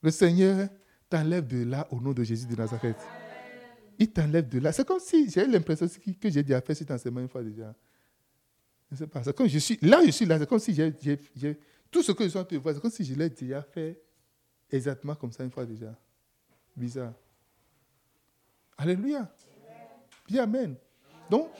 Le 0.00 0.10
Seigneur 0.10 0.68
t'enlève 1.10 1.46
de 1.46 1.64
là 1.64 1.86
au 1.90 2.00
nom 2.00 2.12
de 2.12 2.22
Jésus 2.22 2.46
de 2.46 2.54
Nazareth. 2.54 2.96
Il 3.98 4.12
t'enlève 4.12 4.48
de 4.48 4.60
là. 4.60 4.72
C'est 4.72 4.86
comme 4.86 5.00
si 5.00 5.28
j'ai 5.28 5.46
l'impression 5.46 5.86
que 5.86 6.30
j'ai 6.30 6.42
déjà 6.42 6.60
fait 6.60 6.74
cet 6.74 6.90
enseignement 6.90 7.20
une 7.20 7.28
fois 7.28 7.42
déjà. 7.42 7.74
Ne 8.90 8.96
sais 8.96 9.06
pas. 9.06 9.22
Comme 9.32 9.48
je 9.48 9.58
suis 9.58 9.78
là, 9.82 10.00
je 10.04 10.10
suis 10.10 10.24
là. 10.24 10.38
C'est 10.38 10.48
comme 10.48 10.60
si 10.60 10.72
j'ai, 10.72 11.58
tout 11.90 12.02
ce 12.02 12.12
que 12.12 12.24
je 12.24 12.28
suis 12.28 12.38
en 12.38 12.44
train 12.44 12.56
de 12.56 12.62
voir, 12.62 12.74
c'est 12.74 12.80
comme 12.80 12.90
si 12.90 13.04
je 13.04 13.14
l'ai 13.14 13.28
déjà 13.28 13.60
fait 13.62 14.00
exactement 14.70 15.16
comme 15.16 15.32
ça 15.32 15.42
une 15.42 15.50
fois 15.50 15.66
déjà. 15.66 15.94
Bizarre. 16.76 17.12
Alléluia. 18.76 19.28
Bien, 20.28 20.44
Amen. 20.44 20.76
Donc, 21.28 21.50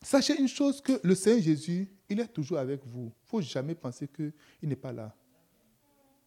sachez 0.00 0.38
une 0.38 0.48
chose 0.48 0.80
que 0.80 1.00
le 1.02 1.14
Seigneur 1.14 1.42
Jésus, 1.42 1.88
il 2.08 2.20
est 2.20 2.28
toujours 2.28 2.58
avec 2.58 2.84
vous. 2.86 3.12
Il 3.12 3.24
ne 3.24 3.28
faut 3.28 3.40
jamais 3.40 3.74
penser 3.74 4.06
qu'il 4.06 4.32
n'est 4.62 4.76
pas 4.76 4.92
là. 4.92 5.14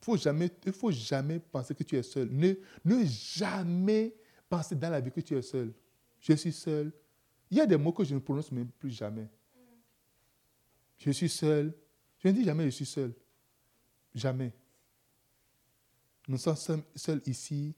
Il 0.01 0.05
faut 0.05 0.17
jamais, 0.17 0.51
faut 0.73 0.91
jamais 0.91 1.39
penser 1.39 1.73
que 1.73 1.83
tu 1.83 1.95
es 1.95 2.03
seul. 2.03 2.27
Ne, 2.31 2.55
ne 2.83 3.05
jamais 3.05 4.13
penser 4.51 4.75
dans 4.75 4.89
la 4.89 4.99
vie 4.99 5.11
que 5.11 5.21
tu 5.21 5.37
es 5.37 5.41
seul. 5.41 5.73
Je 6.19 6.33
suis 6.33 6.51
seul. 6.51 6.91
Il 7.49 7.57
y 7.57 7.61
a 7.61 7.65
des 7.65 7.77
mots 7.77 7.93
que 7.93 8.03
je 8.03 8.13
ne 8.13 8.19
prononce 8.19 8.51
même 8.51 8.67
plus 8.67 8.89
jamais. 8.89 9.29
Je 10.97 11.09
suis 11.11 11.29
seul. 11.29 11.73
Je 12.19 12.27
ne 12.27 12.33
dis 12.33 12.43
jamais 12.43 12.65
je 12.65 12.71
suis 12.71 12.85
seul. 12.85 13.13
Jamais. 14.13 14.53
Nous 16.27 16.37
sommes 16.37 16.83
seuls, 16.95 17.21
ici. 17.25 17.73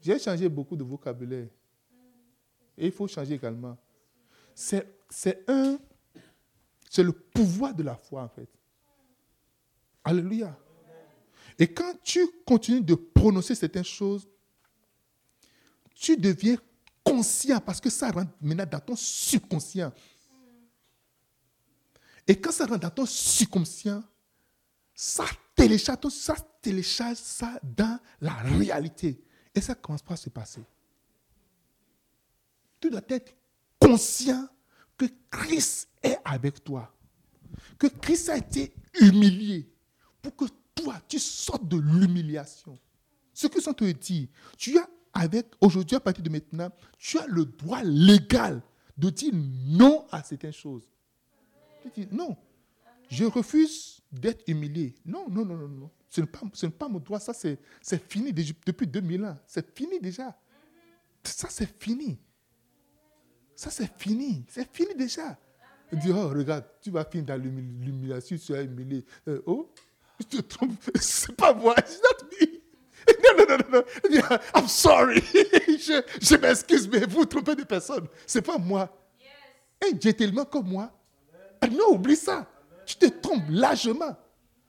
J'ai 0.00 0.18
changé 0.18 0.48
beaucoup 0.48 0.76
de 0.76 0.82
vocabulaire. 0.82 1.48
Et 2.76 2.86
il 2.86 2.92
faut 2.92 3.06
changer 3.06 3.34
également. 3.34 3.78
C'est 4.52 4.84
c'est 5.08 5.48
un, 5.48 5.78
c'est 6.90 7.04
le 7.04 7.12
pouvoir 7.12 7.72
de 7.72 7.84
la 7.84 7.94
foi 7.94 8.24
en 8.24 8.28
fait. 8.28 8.48
Alléluia. 10.02 10.58
Et 11.56 11.72
quand 11.72 11.94
tu 12.02 12.26
continues 12.44 12.82
de 12.82 12.96
prononcer 12.96 13.54
certaines 13.54 13.84
choses, 13.84 14.28
tu 15.96 16.16
deviens 16.16 16.56
conscient 17.02 17.60
parce 17.60 17.80
que 17.80 17.90
ça 17.90 18.10
rentre 18.10 18.32
maintenant 18.40 18.66
dans 18.70 18.80
ton 18.80 18.96
subconscient. 18.96 19.92
Et 22.28 22.38
quand 22.38 22.52
ça 22.52 22.66
rentre 22.66 22.80
dans 22.80 22.90
ton 22.90 23.06
subconscient, 23.06 24.04
ça 24.94 25.24
télécharge, 25.54 26.08
ça 26.10 26.34
télécharge 26.60 27.16
ça 27.16 27.58
dans 27.62 27.98
la 28.20 28.34
réalité. 28.34 29.22
Et 29.54 29.60
ça 29.60 29.74
commence 29.74 30.02
par 30.02 30.18
se 30.18 30.28
passer. 30.28 30.62
Tu 32.80 32.90
dois 32.90 33.02
être 33.08 33.34
conscient 33.78 34.48
que 34.98 35.06
Christ 35.30 35.88
est 36.02 36.18
avec 36.24 36.62
toi. 36.62 36.92
Que 37.78 37.86
Christ 37.86 38.28
a 38.28 38.36
été 38.36 38.74
humilié 39.00 39.72
pour 40.20 40.36
que 40.36 40.44
toi, 40.74 41.00
tu 41.08 41.18
sortes 41.18 41.66
de 41.66 41.78
l'humiliation. 41.78 42.78
Ce 43.32 43.46
que 43.46 43.62
ça 43.62 43.72
te 43.72 43.84
dit, 43.84 44.28
tu 44.58 44.78
as 44.78 44.88
avec, 45.16 45.46
aujourd'hui, 45.60 45.96
à 45.96 46.00
partir 46.00 46.22
de 46.22 46.30
maintenant, 46.30 46.70
tu 46.98 47.18
as 47.18 47.26
le 47.26 47.44
droit 47.44 47.82
légal 47.82 48.62
de 48.96 49.10
dire 49.10 49.32
non 49.34 50.06
à 50.10 50.22
certaines 50.22 50.52
choses. 50.52 50.84
Tu 51.82 52.02
dis 52.02 52.08
non, 52.12 52.36
je 53.08 53.24
refuse 53.24 54.00
d'être 54.12 54.42
humilié. 54.48 54.94
Non, 55.04 55.26
non, 55.28 55.44
non, 55.44 55.56
non, 55.56 55.68
non. 55.68 55.90
Ce 56.08 56.20
n'est 56.20 56.26
pas, 56.26 56.40
ce 56.54 56.66
pas 56.66 56.88
mon 56.88 56.98
droit, 56.98 57.20
ça 57.20 57.32
c'est 57.34 57.58
c'est 57.82 58.02
fini 58.10 58.32
depuis 58.32 58.86
2000 58.86 59.24
ans. 59.24 59.38
C'est 59.46 59.76
fini 59.76 60.00
déjà. 60.00 60.36
Ça 61.24 61.48
c'est 61.50 61.82
fini. 61.82 62.18
Ça 63.54 63.70
c'est 63.70 63.90
fini. 63.98 64.44
C'est 64.48 64.68
fini 64.72 64.94
déjà. 64.94 65.38
Il 65.92 65.98
dit, 66.00 66.10
oh, 66.10 66.28
regarde, 66.30 66.64
tu 66.82 66.90
vas 66.90 67.04
finir 67.04 67.26
dans 67.26 67.36
l'humi- 67.40 67.84
l'humiliation, 67.84 68.36
tu 68.36 68.52
vas 68.52 68.62
humilié. 68.62 69.04
Euh, 69.28 69.40
oh, 69.46 69.72
tu 70.18 70.24
te 70.26 70.40
trompes. 70.42 70.72
C'est 71.00 71.34
pas 71.36 71.54
moi, 71.54 71.74
it's 71.78 72.00
not 72.02 72.26
me. 72.40 72.60
Non, 73.38 73.44
non, 73.48 73.56
non, 73.58 73.64
non, 73.72 73.82
non. 74.10 74.38
I'm 74.54 74.68
sorry. 74.68 75.20
je 75.32 76.02
je 76.20 76.36
m'excuse, 76.36 76.88
mais 76.88 77.06
vous 77.06 77.24
trompez 77.24 77.54
de 77.54 77.64
personne. 77.64 78.06
C'est 78.26 78.42
pas 78.42 78.58
moi. 78.58 78.90
Un 79.84 79.98
gentleman 80.00 80.44
comme 80.46 80.68
moi, 80.68 80.90
ah 81.60 81.68
non, 81.68 81.92
oublie 81.94 82.16
ça. 82.16 82.48
Tu 82.86 82.96
te 82.96 83.06
trompes 83.06 83.44
largement. 83.50 84.16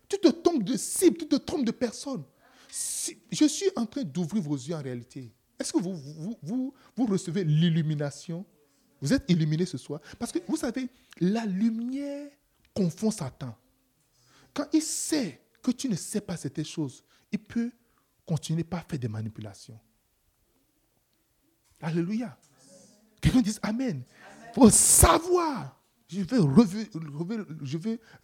Tu 0.10 0.18
te 0.20 0.28
trompes 0.28 0.64
de 0.64 0.76
cible, 0.78 1.18
tu 1.18 1.28
te 1.28 1.36
trompes 1.38 1.66
de 1.66 1.72
personne. 1.72 2.24
Si- 2.70 3.18
je 3.32 3.46
suis 3.46 3.70
en 3.76 3.86
train 3.86 4.04
d'ouvrir 4.04 4.42
vos 4.44 4.56
yeux 4.56 4.76
en 4.76 4.82
réalité. 4.82 5.32
Est-ce 5.60 5.74
que 5.74 5.80
vous, 5.80 5.96
vous, 5.96 6.38
vous, 6.42 6.74
vous 6.96 7.06
recevez 7.06 7.44
l'illumination? 7.44 8.46
Vous 9.02 9.14
êtes 9.14 9.24
illuminé 9.30 9.66
ce 9.66 9.78
soir? 9.78 10.02
Parce 10.20 10.32
que 10.32 10.40
vous 10.48 10.58
savez, 10.58 10.88
la 11.20 11.46
lumière 11.46 12.30
confond 12.74 13.12
Satan. 13.12 13.56
Quand 14.54 14.68
il 14.74 14.82
sait 14.82 15.42
que 15.62 15.72
tu 15.72 15.88
ne 15.90 15.96
sais 15.96 16.22
pas 16.22 16.36
certaines 16.38 16.66
choses, 16.66 17.04
il 17.32 17.40
peut 17.40 17.72
continuez 18.28 18.66
pas 18.66 18.80
à 18.80 18.82
faire 18.82 19.00
des 19.00 19.08
manipulations. 19.08 19.80
Alléluia. 21.82 22.38
Quelqu'un 23.22 23.42
dit 23.42 23.58
Amen. 23.64 24.04
Il 24.50 24.54
faut 24.54 24.70
savoir. 24.70 25.74
Je 26.10 26.22
vais, 26.22 26.38
revenir, 26.38 26.88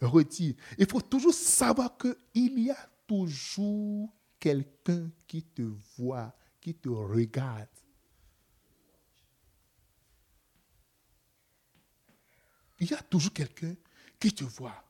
retirer. 0.00 0.56
Il 0.78 0.86
faut 0.86 1.00
toujours 1.00 1.34
savoir 1.34 1.96
qu'il 1.98 2.58
y 2.58 2.70
a 2.70 2.90
toujours 3.06 4.10
quelqu'un 4.40 5.10
qui 5.26 5.42
te 5.42 5.62
voit, 5.96 6.34
qui 6.60 6.74
te 6.74 6.88
regarde. 6.88 7.68
Il 12.80 12.90
y 12.90 12.94
a 12.94 13.02
toujours 13.02 13.32
quelqu'un 13.32 13.74
qui 14.18 14.32
te 14.32 14.44
voit. 14.44 14.82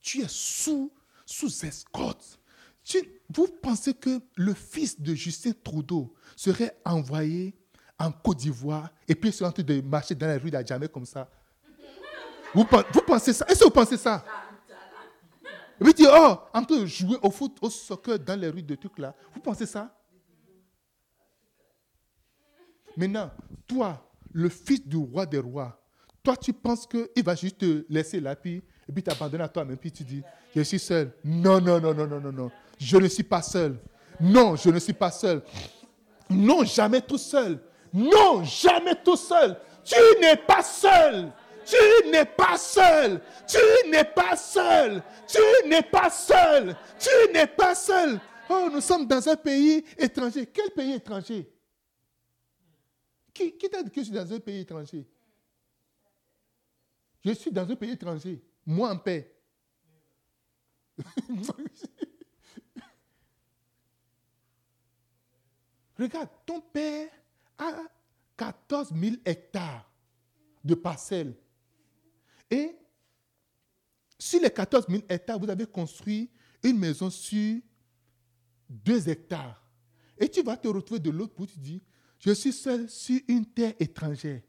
Tu 0.00 0.22
es 0.22 0.28
sous, 0.28 0.92
sous 1.26 1.64
escorte 1.64 2.38
vous 3.28 3.48
pensez 3.62 3.94
que 3.94 4.20
le 4.36 4.54
fils 4.54 5.00
de 5.00 5.14
Justin 5.14 5.52
Trudeau 5.62 6.14
serait 6.36 6.76
envoyé 6.84 7.54
en 7.98 8.12
Côte 8.12 8.38
d'Ivoire 8.38 8.90
et 9.08 9.14
puis 9.14 9.32
serait 9.32 9.48
en 9.48 9.52
train 9.52 9.62
de 9.62 9.80
marcher 9.80 10.14
dans 10.14 10.26
la 10.26 10.38
rue 10.38 10.50
d'Adjamé 10.50 10.88
comme 10.88 11.06
ça 11.06 11.28
vous, 12.54 12.64
vous 12.92 13.02
pensez 13.02 13.32
ça? 13.32 13.44
Est-ce 13.48 13.60
que 13.60 13.64
vous 13.64 13.70
pensez 13.70 13.96
ça? 13.96 14.24
Puis 15.80 15.92
dire, 15.92 16.10
oh, 16.12 16.36
en 16.54 16.64
train 16.64 16.80
de 16.80 16.86
jouer 16.86 17.18
au 17.20 17.30
foot, 17.30 17.56
au 17.60 17.68
soccer 17.68 18.18
dans 18.18 18.38
les 18.38 18.48
rues 18.48 18.62
de 18.62 18.76
trucs 18.76 18.98
là. 18.98 19.14
Vous 19.34 19.40
pensez 19.40 19.66
ça? 19.66 19.92
Maintenant, 22.96 23.30
toi, 23.66 24.08
le 24.32 24.48
fils 24.48 24.86
du 24.86 24.96
roi 24.96 25.26
des 25.26 25.38
rois, 25.38 25.78
toi, 26.22 26.36
tu 26.36 26.52
penses 26.52 26.86
qu'il 26.86 27.24
va 27.24 27.34
juste 27.34 27.58
te 27.58 27.84
laisser 27.88 28.20
là, 28.20 28.36
puis, 28.36 28.62
et 28.88 28.92
puis 28.92 29.02
t'abandonner 29.02 29.42
à 29.42 29.48
toi-même, 29.48 29.76
puis 29.76 29.90
tu 29.90 30.04
dis, 30.04 30.22
je 30.54 30.62
suis 30.62 30.78
seul. 30.78 31.12
Non, 31.24 31.60
non, 31.60 31.80
non, 31.80 31.92
non, 31.92 32.06
non, 32.06 32.20
non, 32.20 32.32
non. 32.32 32.50
Je 32.78 32.96
ne 32.96 33.08
suis 33.08 33.22
pas 33.22 33.42
seul. 33.42 33.78
Non, 34.20 34.56
je 34.56 34.70
ne 34.70 34.78
suis 34.78 34.92
pas 34.92 35.10
seul. 35.10 35.42
Non, 36.30 36.64
jamais 36.64 37.00
tout 37.00 37.18
seul. 37.18 37.60
Non, 37.92 38.42
jamais 38.44 38.94
tout 39.02 39.16
seul. 39.16 39.56
Tu 39.84 39.96
n'es 40.20 40.36
pas 40.36 40.62
seul. 40.62 41.32
Tu 41.64 41.76
n'es 42.10 42.24
pas 42.24 42.58
seul. 42.58 43.20
Tu 43.46 43.90
n'es 43.90 44.04
pas 44.04 44.36
seul. 44.36 45.02
Tu 45.26 45.68
n'es 45.68 45.82
pas 45.82 46.10
seul. 46.10 46.76
Tu 46.98 47.32
n'es 47.32 47.46
pas 47.46 47.74
seul. 47.74 48.20
Oh, 48.48 48.68
nous 48.70 48.80
sommes 48.80 49.06
dans 49.06 49.26
un 49.28 49.36
pays 49.36 49.84
étranger. 49.96 50.46
Quel 50.46 50.70
pays 50.70 50.92
étranger? 50.92 51.50
Qui, 53.32 53.52
t'a 53.52 53.82
dit 53.82 53.90
que 53.90 54.00
je 54.00 54.04
suis 54.04 54.12
dans 54.12 54.32
un 54.32 54.38
pays 54.38 54.60
étranger? 54.60 55.06
Je 57.24 57.32
suis 57.32 57.50
dans 57.50 57.68
un 57.68 57.74
pays 57.74 57.92
étranger. 57.92 58.42
Moi 58.66 58.90
en 58.90 58.98
paix. 58.98 59.34
Regarde, 65.98 66.28
ton 66.44 66.60
père 66.60 67.08
a 67.58 67.82
14 68.36 68.92
000 68.94 69.16
hectares 69.24 69.90
de 70.64 70.74
parcelles. 70.74 71.34
Et 72.50 72.76
sur 74.18 74.40
les 74.40 74.50
14 74.50 74.86
000 74.88 75.02
hectares, 75.08 75.38
vous 75.38 75.50
avez 75.50 75.66
construit 75.66 76.30
une 76.62 76.78
maison 76.78 77.10
sur 77.10 77.60
2 78.68 79.08
hectares. 79.08 79.62
Et 80.18 80.28
tu 80.28 80.42
vas 80.42 80.56
te 80.56 80.68
retrouver 80.68 81.00
de 81.00 81.10
l'autre 81.10 81.34
bout, 81.34 81.46
tu 81.46 81.58
dis, 81.58 81.82
je 82.18 82.32
suis 82.32 82.52
seul 82.52 82.88
sur 82.88 83.20
une 83.28 83.44
terre 83.44 83.74
étrangère. 83.78 84.40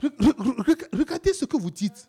Regardez 0.00 1.32
ce 1.32 1.44
que 1.44 1.56
vous 1.56 1.70
dites. 1.70 2.08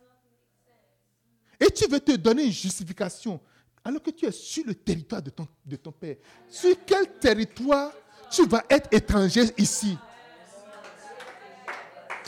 Et 1.59 1.71
tu 1.71 1.87
veux 1.89 1.99
te 1.99 2.15
donner 2.15 2.43
une 2.45 2.51
justification 2.51 3.41
alors 3.83 4.01
que 4.01 4.11
tu 4.11 4.25
es 4.25 4.31
sur 4.31 4.63
le 4.65 4.75
territoire 4.75 5.21
de 5.21 5.29
ton, 5.29 5.47
de 5.65 5.75
ton 5.77 5.91
père. 5.91 6.15
Sur 6.49 6.75
quel 6.85 7.07
territoire 7.19 7.91
tu 8.29 8.45
vas 8.47 8.63
être 8.69 8.87
étranger 8.91 9.43
ici? 9.57 9.97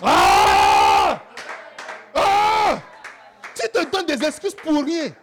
Ah 0.02 1.22
Ah 2.16 2.82
Tu 3.56 3.68
te 3.70 3.92
donnes 3.92 4.06
des 4.06 4.24
excuses 4.26 4.56
pour 4.56 4.84
rien. 4.84 5.14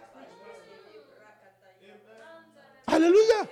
Alléluia. 2.85 3.45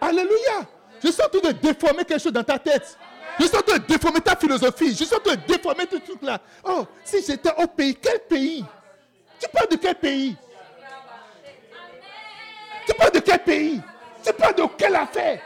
Alléluia. 0.00 0.66
Je 1.02 1.10
suis 1.10 1.22
en 1.22 1.28
train 1.28 1.52
de 1.52 1.58
déformer 1.58 2.04
quelque 2.04 2.22
chose 2.22 2.32
dans 2.32 2.44
ta 2.44 2.58
tête. 2.58 2.96
Je 3.38 3.46
suis 3.46 3.56
en 3.56 3.62
train 3.62 3.78
de 3.78 3.84
déformer 3.86 4.20
ta 4.20 4.36
philosophie. 4.36 4.90
Je 4.94 5.04
suis 5.04 5.14
en 5.14 5.18
train 5.18 5.34
de 5.36 5.40
déformer 5.46 5.86
tout 5.86 5.98
truc 5.98 6.22
là. 6.22 6.40
Oh, 6.64 6.86
si 7.04 7.22
j'étais 7.24 7.50
au 7.60 7.66
pays, 7.66 7.94
quel 7.96 8.20
pays? 8.20 8.64
Tu 9.40 9.48
parles 9.48 9.68
de 9.68 9.76
quel 9.76 9.96
pays? 9.96 10.36
Quel 13.24 13.42
pays 13.42 13.80
Tu 14.22 14.32
parles 14.32 14.54
de 14.54 14.64
quelle 14.76 14.96
affaire? 14.96 15.42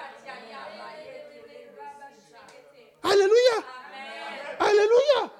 Alléluia. 3.02 3.64
Alléluia. 4.58 5.32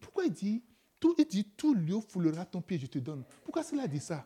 Pourquoi 0.00 0.24
il 0.24 0.32
dit, 0.32 0.62
tout, 0.98 1.14
il 1.18 1.26
dit, 1.26 1.44
tout 1.44 1.74
lieu 1.74 1.98
foulera 2.08 2.44
ton 2.44 2.60
pied, 2.60 2.78
je 2.78 2.86
te 2.86 2.98
donne. 2.98 3.24
Pourquoi 3.44 3.62
cela 3.62 3.86
dit 3.86 4.00
ça? 4.00 4.24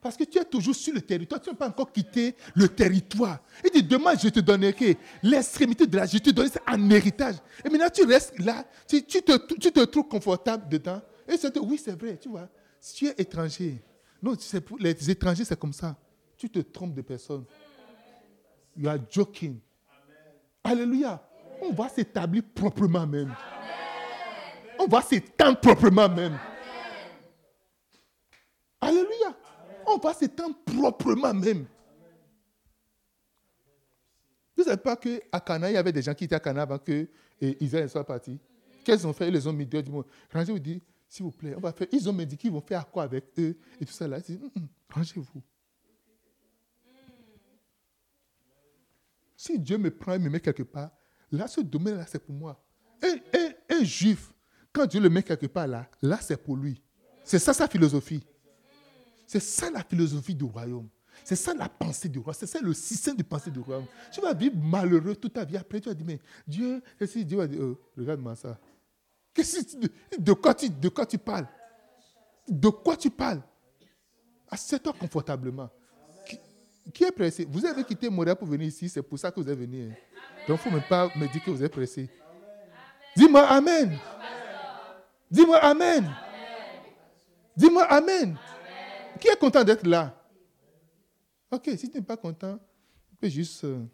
Parce 0.00 0.16
que 0.16 0.24
tu 0.24 0.38
es 0.38 0.44
toujours 0.44 0.76
sur 0.76 0.94
le 0.94 1.00
territoire, 1.00 1.40
tu 1.40 1.50
n'as 1.50 1.56
pas 1.56 1.68
encore 1.68 1.92
quitté 1.92 2.36
le 2.54 2.68
territoire. 2.68 3.40
Il 3.64 3.70
dit, 3.70 3.82
demain, 3.82 4.14
je 4.16 4.28
te 4.28 4.38
donnerai 4.40 4.96
l'extrémité 5.22 5.86
de 5.86 5.96
la, 5.96 6.06
je 6.06 6.18
te 6.18 6.30
donnerai 6.30 6.58
en 6.68 6.90
héritage. 6.90 7.34
Et 7.64 7.68
maintenant, 7.68 7.90
tu 7.90 8.04
restes 8.04 8.38
là, 8.38 8.64
tu 8.86 9.02
te 9.02 9.84
trouves 9.84 10.08
confortable 10.08 10.68
dedans. 10.68 11.02
Et 11.28 11.58
oui, 11.60 11.78
c'est 11.78 12.00
vrai, 12.00 12.16
tu 12.16 12.28
vois. 12.28 12.48
Si 12.80 12.94
tu 12.96 13.06
es 13.06 13.14
étranger, 13.18 13.82
non, 14.22 14.34
les 14.80 15.10
étrangers, 15.10 15.44
c'est 15.44 15.58
comme 15.58 15.72
ça 15.72 15.96
tu 16.38 16.48
te 16.48 16.60
trompes 16.60 16.94
de 16.94 17.02
personne. 17.02 17.44
You 18.76 18.88
are 18.88 18.98
joking. 19.10 19.58
Alléluia. 20.62 21.20
On 21.60 21.72
va 21.72 21.88
s'établir 21.88 22.44
proprement 22.54 23.06
même. 23.06 23.34
On 24.78 24.86
va 24.86 25.02
s'étendre 25.02 25.58
proprement 25.58 26.08
même. 26.08 26.38
Alléluia. 28.80 29.36
On 29.86 29.98
va 29.98 30.14
s'étendre 30.14 30.56
proprement 30.64 31.34
même. 31.34 31.66
Vous 34.56 34.62
ne 34.62 34.64
savez 34.64 34.76
pas 34.76 34.96
qu'à 34.96 35.40
Cana, 35.40 35.70
il 35.70 35.74
y 35.74 35.76
avait 35.76 35.92
des 35.92 36.02
gens 36.02 36.14
qui 36.14 36.24
étaient 36.24 36.36
à 36.36 36.40
Cana 36.40 36.62
avant 36.62 36.78
que 36.78 37.08
Israël 37.40 37.90
soit 37.90 38.04
parti. 38.04 38.38
Qu'est-ce 38.84 38.98
qu'ils 38.98 39.06
ont 39.08 39.12
fait? 39.12 39.28
Ils 39.28 39.34
les 39.34 39.46
ont 39.46 39.52
mis 39.52 39.66
dehors 39.66 39.82
du 39.82 39.90
monde. 39.90 40.06
Rangez 40.32 40.52
vous 40.52 40.58
dit, 40.58 40.80
s'il 41.08 41.24
vous 41.24 41.32
plaît, 41.32 41.54
on 41.56 41.60
va 41.60 41.72
faire. 41.72 41.86
Ils 41.90 42.08
ont 42.08 42.12
dit 42.12 42.36
qu'ils 42.36 42.52
vont 42.52 42.60
faire 42.60 42.88
quoi 42.90 43.04
avec 43.04 43.26
eux 43.38 43.56
et 43.80 43.84
tout 43.86 43.92
ça 43.92 44.06
là? 44.06 44.18
Hum, 44.28 44.50
hum, 44.56 44.68
rangez-vous. 44.90 45.42
Si 49.36 49.58
Dieu 49.58 49.78
me 49.78 49.90
prend 49.90 50.14
et 50.14 50.18
me 50.18 50.28
met 50.28 50.40
quelque 50.40 50.64
part, 50.64 50.90
là, 51.30 51.46
ce 51.46 51.60
domaine-là, 51.60 52.04
c'est 52.06 52.18
pour 52.18 52.34
moi. 52.34 52.62
Un, 53.02 53.84
juif, 53.84 54.34
quand 54.72 54.86
Dieu 54.86 55.00
le 55.00 55.08
met 55.08 55.22
quelque 55.22 55.46
part 55.46 55.68
là, 55.68 55.88
là, 56.02 56.18
c'est 56.20 56.36
pour 56.36 56.56
lui. 56.56 56.82
C'est 57.22 57.38
ça 57.38 57.54
sa 57.54 57.68
philosophie. 57.68 58.22
C'est 59.26 59.40
ça 59.40 59.70
la 59.70 59.84
philosophie 59.84 60.34
du 60.34 60.44
royaume. 60.44 60.88
C'est 61.24 61.36
ça 61.36 61.54
la 61.54 61.68
pensée 61.68 62.08
du 62.08 62.18
roi. 62.18 62.34
C'est 62.34 62.46
ça 62.46 62.60
le 62.60 62.72
système 62.74 63.16
de 63.16 63.22
pensée 63.22 63.50
du 63.50 63.60
royaume. 63.60 63.86
Tu 64.10 64.20
vas 64.20 64.34
vivre 64.34 64.56
malheureux 64.56 65.14
toute 65.14 65.34
ta 65.34 65.44
vie. 65.44 65.56
Après, 65.56 65.80
tu 65.80 65.88
vas 65.88 65.94
dire, 65.94 66.06
mais 66.06 66.20
Dieu, 66.46 66.82
qu'est-ce 66.98 67.20
Dieu 67.20 67.36
va 67.36 67.46
dire, 67.46 67.60
oh, 67.62 67.78
regarde-moi 67.96 68.34
ça. 68.34 68.58
De, 69.36 70.32
quoi 70.32 70.54
tu, 70.54 70.68
de 70.68 70.88
quoi 70.88 71.06
tu 71.06 71.18
parles? 71.18 71.46
De 72.48 72.68
quoi 72.68 72.96
tu 72.96 73.10
parles? 73.10 73.42
Assieds-toi 74.50 74.92
confortablement. 74.98 75.70
Qui 76.92 77.04
est 77.04 77.12
pressé? 77.12 77.46
Vous 77.48 77.64
avez 77.66 77.84
quitté 77.84 78.08
Montréal 78.08 78.36
pour 78.36 78.48
venir 78.48 78.66
ici, 78.66 78.88
c'est 78.88 79.02
pour 79.02 79.18
ça 79.18 79.30
que 79.30 79.40
vous 79.40 79.48
êtes 79.48 79.58
venu. 79.58 79.90
Hein. 79.90 79.94
Donc, 80.46 80.48
il 80.48 80.52
ne 80.52 80.56
faut 80.56 80.70
même 80.70 80.88
pas 80.88 81.10
me 81.14 81.30
dire 81.30 81.44
que 81.44 81.50
vous 81.50 81.62
êtes 81.62 81.72
pressé. 81.72 82.08
Dis-moi 83.14 83.42
Amen. 83.46 83.98
Dis-moi 85.30 85.58
Amen. 85.58 86.10
Dis-moi 87.54 87.84
Amen. 87.84 88.38
Qui 89.20 89.28
est 89.28 89.38
content 89.38 89.62
d'être 89.64 89.86
là? 89.86 90.14
Ok, 91.50 91.70
si 91.76 91.90
tu 91.90 91.98
n'es 91.98 92.02
pas 92.02 92.16
content, 92.16 92.58
tu 93.08 93.16
peux 93.16 93.28
juste, 93.28 93.64
euh, 93.64 93.84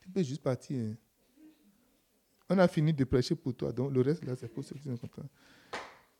tu 0.00 0.08
peux 0.10 0.22
juste 0.22 0.42
partir. 0.42 0.94
On 2.52 2.58
a 2.58 2.66
fini 2.66 2.92
de 2.92 3.04
prêcher 3.04 3.36
pour 3.36 3.54
toi, 3.54 3.70
donc 3.72 3.92
le 3.92 4.00
reste 4.00 4.24
là, 4.24 4.34
c'est 4.34 4.48
pour 4.48 4.64
ceux 4.64 4.74
qui 4.74 4.82
sont 4.82 4.96
contents. 4.96 5.28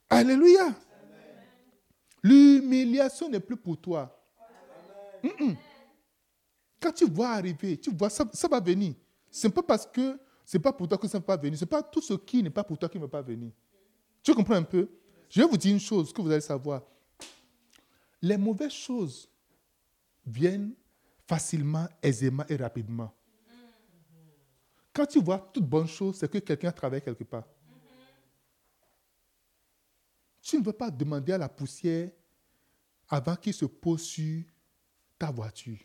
Alléluia. 0.08 0.72
L'humiliation 2.22 3.28
n'est 3.28 3.40
plus 3.40 3.56
pour 3.56 3.80
toi. 3.80 4.16
Quand 6.80 6.92
tu 6.92 7.06
vois 7.10 7.30
arriver, 7.30 7.76
tu 7.76 7.90
vois, 7.90 8.08
ça, 8.08 8.24
ça 8.32 8.46
va 8.46 8.60
venir. 8.60 8.94
Ce 9.28 9.48
n'est 9.48 9.52
pas 9.52 9.62
parce 9.62 9.84
que 9.84 10.20
ce 10.44 10.56
n'est 10.56 10.62
pas 10.62 10.72
pour 10.72 10.86
toi 10.86 10.96
que 10.98 11.08
ça 11.08 11.18
ne 11.18 11.22
va 11.22 11.36
pas 11.36 11.36
venir. 11.36 11.58
Ce 11.58 11.64
n'est 11.64 11.68
pas 11.68 11.82
tout 11.82 12.00
ce 12.00 12.14
qui 12.14 12.42
n'est 12.42 12.50
pas 12.50 12.62
pour 12.62 12.78
toi 12.78 12.88
qui 12.88 12.98
ne 12.98 13.02
va 13.02 13.08
pas 13.08 13.22
venir. 13.22 13.50
Tu 14.22 14.32
comprends 14.32 14.54
un 14.54 14.62
peu? 14.62 14.88
Je 15.28 15.40
vais 15.40 15.48
vous 15.48 15.56
dire 15.56 15.72
une 15.72 15.80
chose 15.80 16.12
que 16.12 16.22
vous 16.22 16.30
allez 16.30 16.40
savoir. 16.40 16.82
Les 18.22 18.36
mauvaises 18.36 18.72
choses 18.72 19.28
viennent 20.24 20.74
facilement, 21.26 21.88
aisément 22.00 22.44
et 22.48 22.56
rapidement. 22.56 23.12
Quand 24.92 25.06
tu 25.06 25.20
vois 25.22 25.38
toute 25.52 25.66
bonne 25.66 25.86
chose, 25.86 26.16
c'est 26.16 26.30
que 26.30 26.38
quelqu'un 26.38 26.72
travaille 26.72 27.02
quelque 27.02 27.24
part. 27.24 27.44
Tu 30.42 30.58
ne 30.58 30.64
veux 30.64 30.72
pas 30.72 30.90
demander 30.90 31.32
à 31.32 31.38
la 31.38 31.48
poussière 31.48 32.10
avant 33.08 33.36
qu'il 33.36 33.54
se 33.54 33.64
pose 33.66 34.02
sur 34.02 34.42
ta 35.18 35.30
voiture. 35.30 35.78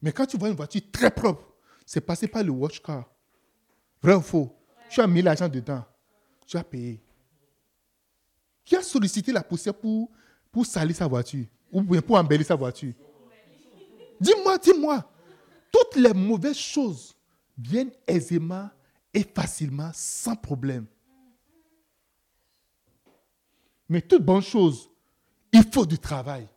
Mais 0.00 0.12
quand 0.12 0.26
tu 0.26 0.36
vois 0.36 0.48
une 0.48 0.56
voiture 0.56 0.82
très 0.92 1.10
propre, 1.10 1.54
c'est 1.86 2.00
passé 2.00 2.26
par 2.26 2.42
le 2.42 2.50
watch 2.50 2.80
car. 2.80 3.08
Vrai 4.02 4.14
ou 4.14 4.20
faux 4.20 4.54
Tu 4.90 5.00
as 5.00 5.06
mis 5.06 5.22
l'argent 5.22 5.48
dedans. 5.48 5.84
Tu 6.46 6.56
as 6.56 6.64
payé. 6.64 7.00
Qui 8.64 8.76
a 8.76 8.82
sollicité 8.82 9.32
la 9.32 9.42
poussière 9.42 9.74
pour, 9.74 10.10
pour 10.50 10.66
salir 10.66 10.96
sa 10.96 11.06
voiture 11.06 11.46
Ou 11.72 11.82
pour 12.00 12.16
embellir 12.16 12.46
sa 12.46 12.54
voiture? 12.54 12.94
Dis-moi, 14.20 14.58
dis-moi. 14.58 15.10
Toutes 15.74 15.96
les 15.96 16.14
mauvaises 16.14 16.56
choses 16.56 17.16
viennent 17.58 17.90
aisément 18.06 18.70
et 19.12 19.24
facilement, 19.24 19.90
sans 19.92 20.36
problème. 20.36 20.86
Mais 23.88 24.00
toute 24.00 24.24
bonne 24.24 24.40
chose, 24.40 24.88
il 25.52 25.64
faut 25.64 25.84
du 25.84 25.98
travail. 25.98 26.48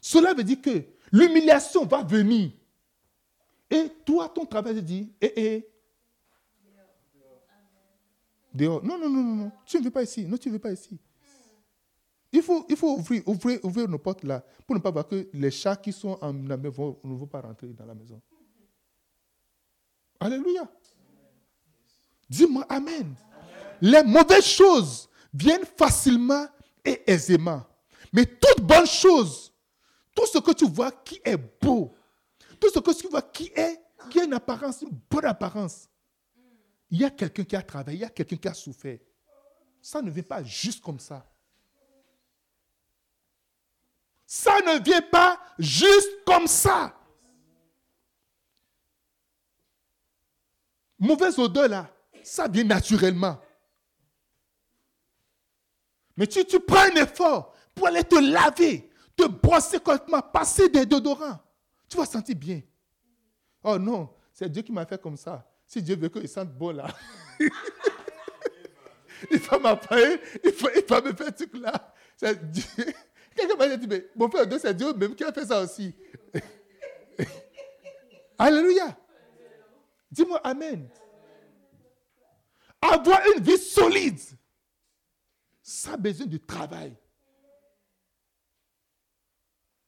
Cela 0.00 0.32
veut 0.32 0.44
dire 0.44 0.62
que 0.62 0.82
l'humiliation 1.12 1.84
va 1.84 2.02
venir. 2.02 2.52
Et 3.70 3.90
toi, 4.06 4.30
ton 4.30 4.46
travail, 4.46 4.76
je 4.76 4.80
dis, 4.80 5.12
eh, 5.20 5.32
eh. 5.36 5.68
Dehors. 8.54 8.82
Non, 8.82 8.98
non, 8.98 9.10
non, 9.10 9.22
non, 9.22 9.34
non. 9.36 9.52
Tu 9.66 9.78
ne 9.78 9.84
veux 9.84 9.90
pas 9.90 10.02
ici. 10.02 10.24
Non, 10.24 10.38
tu 10.38 10.48
ne 10.48 10.54
veux 10.54 10.58
pas 10.58 10.72
ici. 10.72 10.98
Il 12.32 12.42
faut, 12.42 12.66
il 12.68 12.76
faut 12.76 12.98
ouvrir, 12.98 13.22
ouvrir, 13.26 13.58
ouvrir 13.62 13.88
nos 13.88 13.98
portes 13.98 14.22
là 14.24 14.44
pour 14.66 14.76
ne 14.76 14.80
pas 14.80 14.90
voir 14.90 15.06
que 15.06 15.28
les 15.32 15.50
chats 15.50 15.76
qui 15.76 15.92
sont 15.92 16.18
en 16.20 16.32
la 16.32 16.56
maison 16.56 16.98
ne 17.02 17.14
vont 17.14 17.26
pas 17.26 17.40
rentrer 17.40 17.68
dans 17.68 17.86
la 17.86 17.94
maison. 17.94 18.20
Alléluia. 20.20 20.70
Dis-moi 22.28 22.66
Amen. 22.68 23.14
Les 23.80 24.02
mauvaises 24.02 24.44
choses 24.44 25.08
viennent 25.32 25.64
facilement 25.64 26.46
et 26.84 27.10
aisément. 27.10 27.64
Mais 28.12 28.26
toute 28.26 28.64
bonne 28.64 28.86
chose, 28.86 29.52
tout 30.14 30.26
ce 30.26 30.38
que 30.38 30.52
tu 30.52 30.66
vois 30.66 30.90
qui 30.90 31.20
est 31.24 31.36
beau, 31.36 31.94
tout 32.60 32.70
ce 32.70 32.78
que 32.80 32.92
tu 32.92 33.08
vois 33.08 33.22
qui 33.22 33.50
est, 33.54 33.80
qui 34.10 34.20
a 34.20 34.24
une 34.24 34.34
apparence, 34.34 34.82
une 34.82 34.98
bonne 35.10 35.24
apparence, 35.24 35.88
il 36.90 37.00
y 37.00 37.04
a 37.04 37.10
quelqu'un 37.10 37.44
qui 37.44 37.56
a 37.56 37.62
travaillé, 37.62 37.98
il 37.98 38.02
y 38.02 38.04
a 38.04 38.10
quelqu'un 38.10 38.36
qui 38.36 38.48
a 38.48 38.54
souffert. 38.54 38.98
Ça 39.80 40.02
ne 40.02 40.10
vient 40.10 40.22
pas 40.22 40.42
juste 40.42 40.82
comme 40.82 40.98
ça. 40.98 41.24
Ça 44.30 44.60
ne 44.60 44.84
vient 44.84 45.00
pas 45.00 45.40
juste 45.58 46.22
comme 46.26 46.46
ça. 46.46 46.94
Mauvaise 50.98 51.38
odeur 51.38 51.66
là, 51.66 51.90
ça 52.22 52.46
vient 52.46 52.64
naturellement. 52.64 53.40
Mais 56.14 56.30
si 56.30 56.44
tu 56.44 56.60
prends 56.60 56.90
un 56.92 57.02
effort 57.02 57.54
pour 57.74 57.86
aller 57.86 58.04
te 58.04 58.16
laver, 58.16 58.90
te 59.16 59.26
brosser 59.26 59.78
complètement, 59.78 60.20
passer 60.20 60.68
des 60.68 60.84
déodorants, 60.84 61.38
tu 61.88 61.96
vas 61.96 62.04
sentir 62.04 62.36
bien. 62.36 62.60
Oh 63.64 63.78
non, 63.78 64.14
c'est 64.34 64.52
Dieu 64.52 64.60
qui 64.60 64.72
m'a 64.72 64.84
fait 64.84 65.00
comme 65.00 65.16
ça. 65.16 65.50
Si 65.64 65.80
Dieu 65.80 65.96
veut 65.96 66.10
qu'il 66.10 66.28
sente 66.28 66.52
bon 66.52 66.72
là, 66.76 66.88
il 69.30 69.38
va 69.38 69.58
m'appeler, 69.58 70.20
il, 70.44 70.52
il 70.76 70.84
va 70.86 71.00
me 71.00 71.14
faire 71.14 71.28
ce 71.28 71.44
truc 71.44 71.62
là. 71.62 71.94
C'est 72.14 72.50
Dieu. 72.50 72.92
Quelqu'un 73.38 73.56
m'a 73.56 73.76
dit, 73.76 73.86
mais 73.86 74.08
mon 74.16 74.28
frère, 74.28 74.46
c'est 74.60 74.74
Dieu 74.74 74.92
même 74.94 75.14
qui 75.14 75.22
a 75.22 75.32
fait 75.32 75.46
ça 75.46 75.62
aussi. 75.62 75.94
Alléluia. 78.38 78.98
Dis-moi 80.10 80.40
Amen. 80.42 80.88
Avoir 82.80 83.20
une 83.36 83.42
vie 83.42 83.58
solide, 83.58 84.18
ça 85.62 85.92
a 85.92 85.96
besoin 85.96 86.26
de 86.26 86.38
travail. 86.38 86.96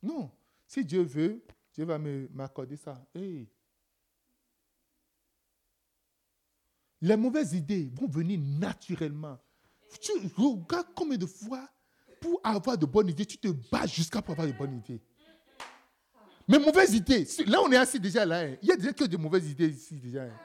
Non. 0.02 0.30
Si 0.66 0.84
Dieu 0.84 1.02
veut, 1.02 1.42
Dieu 1.72 1.84
va 1.84 1.98
m'accorder 1.98 2.76
ça. 2.76 3.04
Les 7.00 7.16
mauvaises 7.16 7.54
idées 7.54 7.90
vont 7.94 8.06
venir 8.06 8.38
naturellement. 8.40 9.38
Tu 10.00 10.12
regardes 10.36 10.94
combien 10.94 11.16
de 11.16 11.26
fois, 11.26 11.68
pour 12.20 12.40
avoir 12.44 12.76
de 12.76 12.86
bonnes 12.86 13.08
idées, 13.08 13.26
tu 13.26 13.38
te 13.38 13.48
bats 13.48 13.86
jusqu'à 13.86 14.20
pour 14.20 14.32
avoir 14.32 14.46
de 14.46 14.52
bonnes 14.52 14.76
idées. 14.76 15.00
Mais 16.46 16.58
mauvaises 16.58 16.94
idées, 16.94 17.26
là 17.46 17.60
on 17.62 17.70
est 17.72 17.76
assis 17.76 18.00
déjà 18.00 18.26
là. 18.26 18.40
Hein. 18.40 18.56
Il 18.62 18.68
y 18.68 18.72
a 18.72 18.76
déjà 18.76 18.92
que 18.92 19.04
de 19.04 19.16
mauvaises 19.16 19.50
idées 19.50 19.68
ici 19.68 19.94
déjà. 19.98 20.24
Hein. 20.24 20.38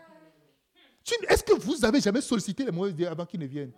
Est-ce 1.30 1.44
que 1.44 1.54
vous 1.54 1.84
avez 1.84 2.00
jamais 2.00 2.22
sollicité 2.22 2.64
les 2.66 2.72
mauvaises 2.72 2.94
idées 2.94 3.06
avant 3.06 3.26
qu'ils 3.26 3.40
ne 3.40 3.46
viennent? 3.46 3.74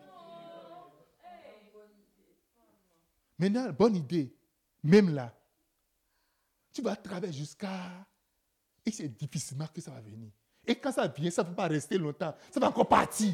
Maintenant, 3.39 3.69
bonne 3.71 3.95
idée, 3.95 4.33
même 4.83 5.13
là, 5.13 5.33
tu 6.73 6.81
vas 6.81 6.95
travailler 6.95 7.33
jusqu'à... 7.33 8.07
Et 8.85 8.91
c'est 8.91 9.09
difficilement 9.09 9.67
que 9.73 9.81
ça 9.81 9.91
va 9.91 9.99
venir. 10.01 10.31
Et 10.65 10.75
quand 10.75 10.91
ça 10.91 11.07
vient, 11.07 11.29
ça 11.29 11.43
ne 11.43 11.49
va 11.49 11.53
pas 11.53 11.67
rester 11.67 11.97
longtemps. 11.97 12.35
Ça 12.51 12.59
va 12.59 12.69
encore 12.69 12.87
partir. 12.87 13.33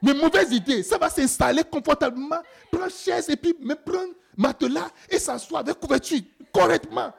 Mais 0.00 0.14
mauvaise 0.14 0.52
idée, 0.52 0.82
ça 0.82 0.98
va 0.98 1.10
s'installer 1.10 1.62
confortablement, 1.64 2.40
prendre 2.70 2.90
chaise 2.90 3.28
et 3.28 3.36
puis 3.36 3.54
me 3.60 3.74
prendre 3.74 4.14
matelas 4.36 4.90
et 5.08 5.18
s'asseoir 5.18 5.60
avec 5.60 5.78
couverture 5.78 6.20
correctement. 6.52 7.12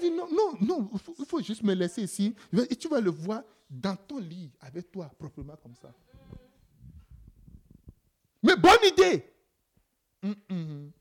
dit 0.00 0.10
non, 0.10 0.28
non, 0.30 0.56
non, 0.60 0.90
il 1.18 1.24
faut, 1.24 1.40
juste 1.40 1.62
me 1.62 1.74
laisser 1.74 2.02
ici. 2.02 2.34
Et 2.68 2.76
tu 2.76 2.88
vas 2.88 3.00
le 3.00 3.10
voir 3.10 3.42
dans 3.68 3.96
ton 3.96 4.18
lit 4.18 4.50
avec 4.60 4.90
toi, 4.90 5.10
proprement 5.18 5.56
comme 5.62 5.74
ça. 5.80 5.92
Mais 8.42 8.56
bonne 8.56 8.84
idée. 8.86 9.24
Hum, 10.22 10.34
hum, 10.50 10.58
hum. 10.58 10.92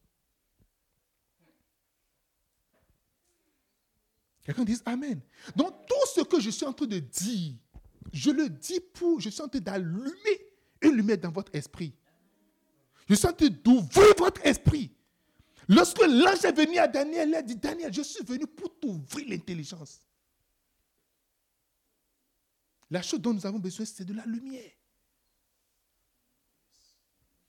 Quelqu'un 4.44 4.64
dit 4.64 4.78
Amen. 4.86 5.22
Donc 5.56 5.86
tout 5.88 6.08
ce 6.16 6.22
que 6.22 6.40
je 6.40 6.50
suis 6.50 6.66
en 6.66 6.74
train 6.74 6.88
de 6.88 7.00
dire, 7.00 7.54
je 8.12 8.32
le 8.32 8.50
dis 8.50 8.80
pour, 8.80 9.20
je 9.20 9.30
suis 9.30 9.42
en 9.42 9.48
train 9.48 9.60
d'allumer 9.60 10.49
dans 11.02 11.32
votre 11.32 11.54
esprit. 11.56 11.94
Je 13.08 13.16
suis 13.16 13.28
en 13.28 13.34
train 13.34 13.48
d'ouvrir 13.48 14.14
votre 14.18 14.46
esprit. 14.46 14.92
Lorsque 15.68 16.02
l'ange 16.02 16.44
est 16.46 16.52
venu 16.52 16.78
à 16.78 16.88
Daniel, 16.88 17.30
il 17.30 17.36
a 17.36 17.42
dit, 17.42 17.56
Daniel, 17.56 17.94
je 17.94 18.02
suis 18.02 18.24
venu 18.24 18.48
pour 18.48 18.80
t'ouvrir 18.80 19.30
l'intelligence. 19.30 20.02
La 22.90 23.02
chose 23.02 23.22
dont 23.22 23.34
nous 23.34 23.46
avons 23.46 23.60
besoin, 23.60 23.86
c'est 23.86 24.06
de 24.06 24.14
la 24.14 24.26
lumière. 24.26 24.72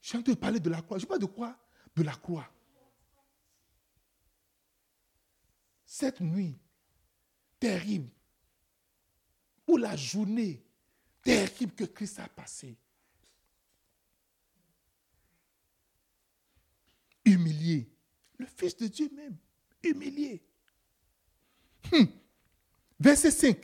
Je 0.01 0.09
suis 0.09 0.17
en 0.17 0.23
train 0.23 0.33
de 0.33 0.37
parler 0.37 0.59
de 0.59 0.69
la 0.69 0.81
croix. 0.81 0.97
Je 0.97 1.05
pas 1.05 1.17
de 1.17 1.25
quoi? 1.25 1.57
De 1.95 2.03
la 2.03 2.13
croix. 2.13 2.47
Cette 5.85 6.21
nuit, 6.21 6.57
terrible, 7.59 8.09
ou 9.67 9.77
la 9.77 9.95
journée 9.95 10.63
terrible 11.21 11.73
que 11.73 11.85
Christ 11.85 12.19
a 12.19 12.27
passée. 12.27 12.77
Humilié. 17.31 17.89
Le 18.37 18.45
Fils 18.45 18.75
de 18.77 18.87
Dieu 18.87 19.09
même, 19.15 19.37
humilié. 19.83 20.43
Hum. 21.91 22.07
Verset 22.99 23.31
5. 23.31 23.57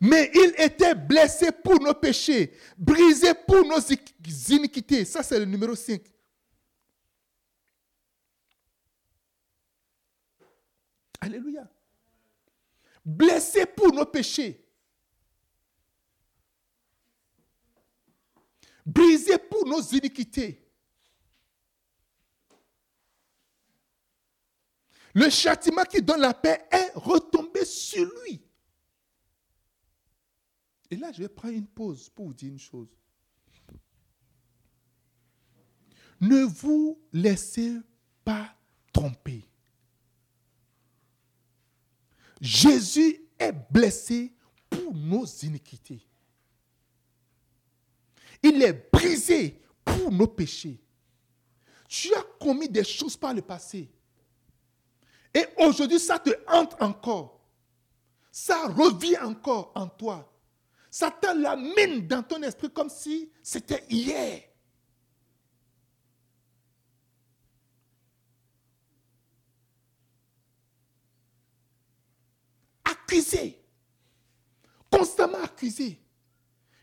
Mais 0.00 0.30
il 0.34 0.54
était 0.58 0.94
blessé 0.94 1.52
pour 1.52 1.80
nos 1.80 1.94
péchés, 1.94 2.52
brisé 2.76 3.34
pour 3.46 3.64
nos 3.64 3.80
iniquités. 4.48 5.04
Ça, 5.04 5.22
c'est 5.22 5.38
le 5.38 5.44
numéro 5.44 5.74
5. 5.74 6.02
Alléluia 11.20 11.68
blessé 13.04 13.66
pour 13.66 13.92
nos 13.92 14.06
péchés, 14.06 14.64
brisé 18.86 19.38
pour 19.38 19.66
nos 19.66 19.80
iniquités. 19.80 20.61
Le 25.14 25.28
châtiment 25.28 25.84
qui 25.84 26.00
donne 26.00 26.20
la 26.20 26.34
paix 26.34 26.66
est 26.70 26.92
retombé 26.94 27.64
sur 27.64 28.04
lui. 28.24 28.40
Et 30.90 30.96
là, 30.96 31.12
je 31.12 31.22
vais 31.22 31.28
prendre 31.28 31.54
une 31.54 31.66
pause 31.66 32.08
pour 32.08 32.26
vous 32.26 32.34
dire 32.34 32.50
une 32.50 32.58
chose. 32.58 32.88
Ne 36.20 36.44
vous 36.44 37.00
laissez 37.12 37.78
pas 38.24 38.54
tromper. 38.92 39.44
Jésus 42.40 43.20
est 43.38 43.52
blessé 43.70 44.34
pour 44.68 44.94
nos 44.94 45.24
iniquités. 45.24 46.06
Il 48.42 48.62
est 48.62 48.90
brisé 48.92 49.60
pour 49.84 50.10
nos 50.10 50.26
péchés. 50.26 50.80
Tu 51.88 52.12
as 52.14 52.24
commis 52.40 52.68
des 52.68 52.84
choses 52.84 53.16
par 53.16 53.34
le 53.34 53.42
passé. 53.42 53.90
Et 55.34 55.46
aujourd'hui, 55.58 55.98
ça 55.98 56.18
te 56.18 56.30
hante 56.46 56.80
encore. 56.80 57.40
Ça 58.30 58.66
revient 58.68 59.18
encore 59.18 59.72
en 59.74 59.88
toi. 59.88 60.28
Ça 60.90 61.10
te 61.10 61.26
l'amène 61.26 62.06
dans 62.06 62.22
ton 62.22 62.42
esprit 62.42 62.70
comme 62.70 62.90
si 62.90 63.30
c'était 63.42 63.84
hier. 63.88 64.42
accusé. 73.12 73.58
Constamment 74.90 75.42
accusé. 75.42 75.98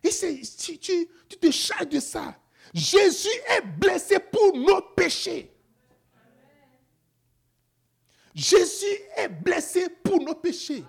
Et 0.03 0.09
tu, 0.09 0.77
tu, 0.77 1.07
tu 1.27 1.37
te 1.37 1.51
charges 1.51 1.89
de 1.89 1.99
ça. 1.99 2.35
Jésus 2.73 3.27
est 3.49 3.61
blessé 3.61 4.19
pour 4.19 4.55
nos 4.55 4.81
péchés. 4.95 5.51
Jésus 8.39 8.97
est 9.17 9.27
blessé 9.27 9.89
pour 10.01 10.21
nos 10.21 10.33
péchés. 10.33 10.85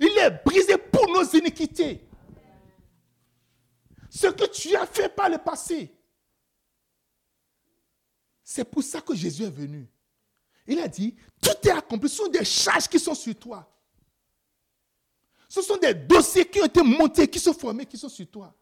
Il 0.00 0.18
est 0.18 0.44
brisé 0.44 0.76
pour 0.76 1.08
nos 1.08 1.24
iniquités. 1.24 2.04
Ce 4.10 4.26
que 4.26 4.46
tu 4.46 4.74
as 4.74 4.86
fait 4.86 5.08
par 5.08 5.28
le 5.28 5.38
passé. 5.38 5.94
C'est 8.42 8.64
pour 8.64 8.82
ça 8.82 9.00
que 9.00 9.14
Jésus 9.14 9.44
est 9.44 9.50
venu. 9.50 9.88
Il 10.66 10.80
a 10.80 10.88
dit, 10.88 11.14
tout 11.40 11.68
est 11.68 11.70
accompli. 11.70 12.08
Ce 12.08 12.16
sont 12.16 12.28
des 12.28 12.44
charges 12.44 12.88
qui 12.88 12.98
sont 12.98 13.14
sur 13.14 13.36
toi. 13.38 13.72
Ce 15.48 15.62
sont 15.62 15.76
des 15.76 15.94
dossiers 15.94 16.44
qui 16.44 16.60
ont 16.60 16.66
été 16.66 16.82
montés, 16.82 17.28
qui 17.28 17.38
sont 17.38 17.54
formés, 17.54 17.86
qui 17.86 17.96
sont 17.96 18.08
sur 18.08 18.28
toi. 18.28 18.52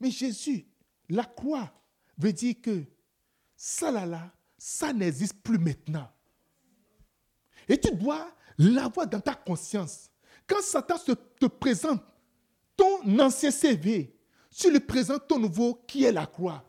Mais 0.00 0.10
Jésus, 0.10 0.66
la 1.08 1.24
croix, 1.24 1.72
veut 2.18 2.32
dire 2.32 2.56
que 2.60 2.84
là 3.82 4.32
ça 4.62 4.92
n'existe 4.92 5.42
plus 5.42 5.56
maintenant. 5.58 6.06
Et 7.66 7.80
tu 7.80 7.94
dois 7.94 8.30
l'avoir 8.58 9.06
dans 9.06 9.20
ta 9.20 9.34
conscience. 9.34 10.10
Quand 10.46 10.60
Satan 10.60 10.98
se, 10.98 11.12
te 11.12 11.46
présente 11.46 12.02
ton 12.76 13.18
ancien 13.18 13.50
CV, 13.50 14.14
tu 14.54 14.70
lui 14.70 14.80
présentes 14.80 15.26
ton 15.26 15.38
nouveau 15.38 15.82
qui 15.86 16.04
est 16.04 16.12
la 16.12 16.26
croix. 16.26 16.62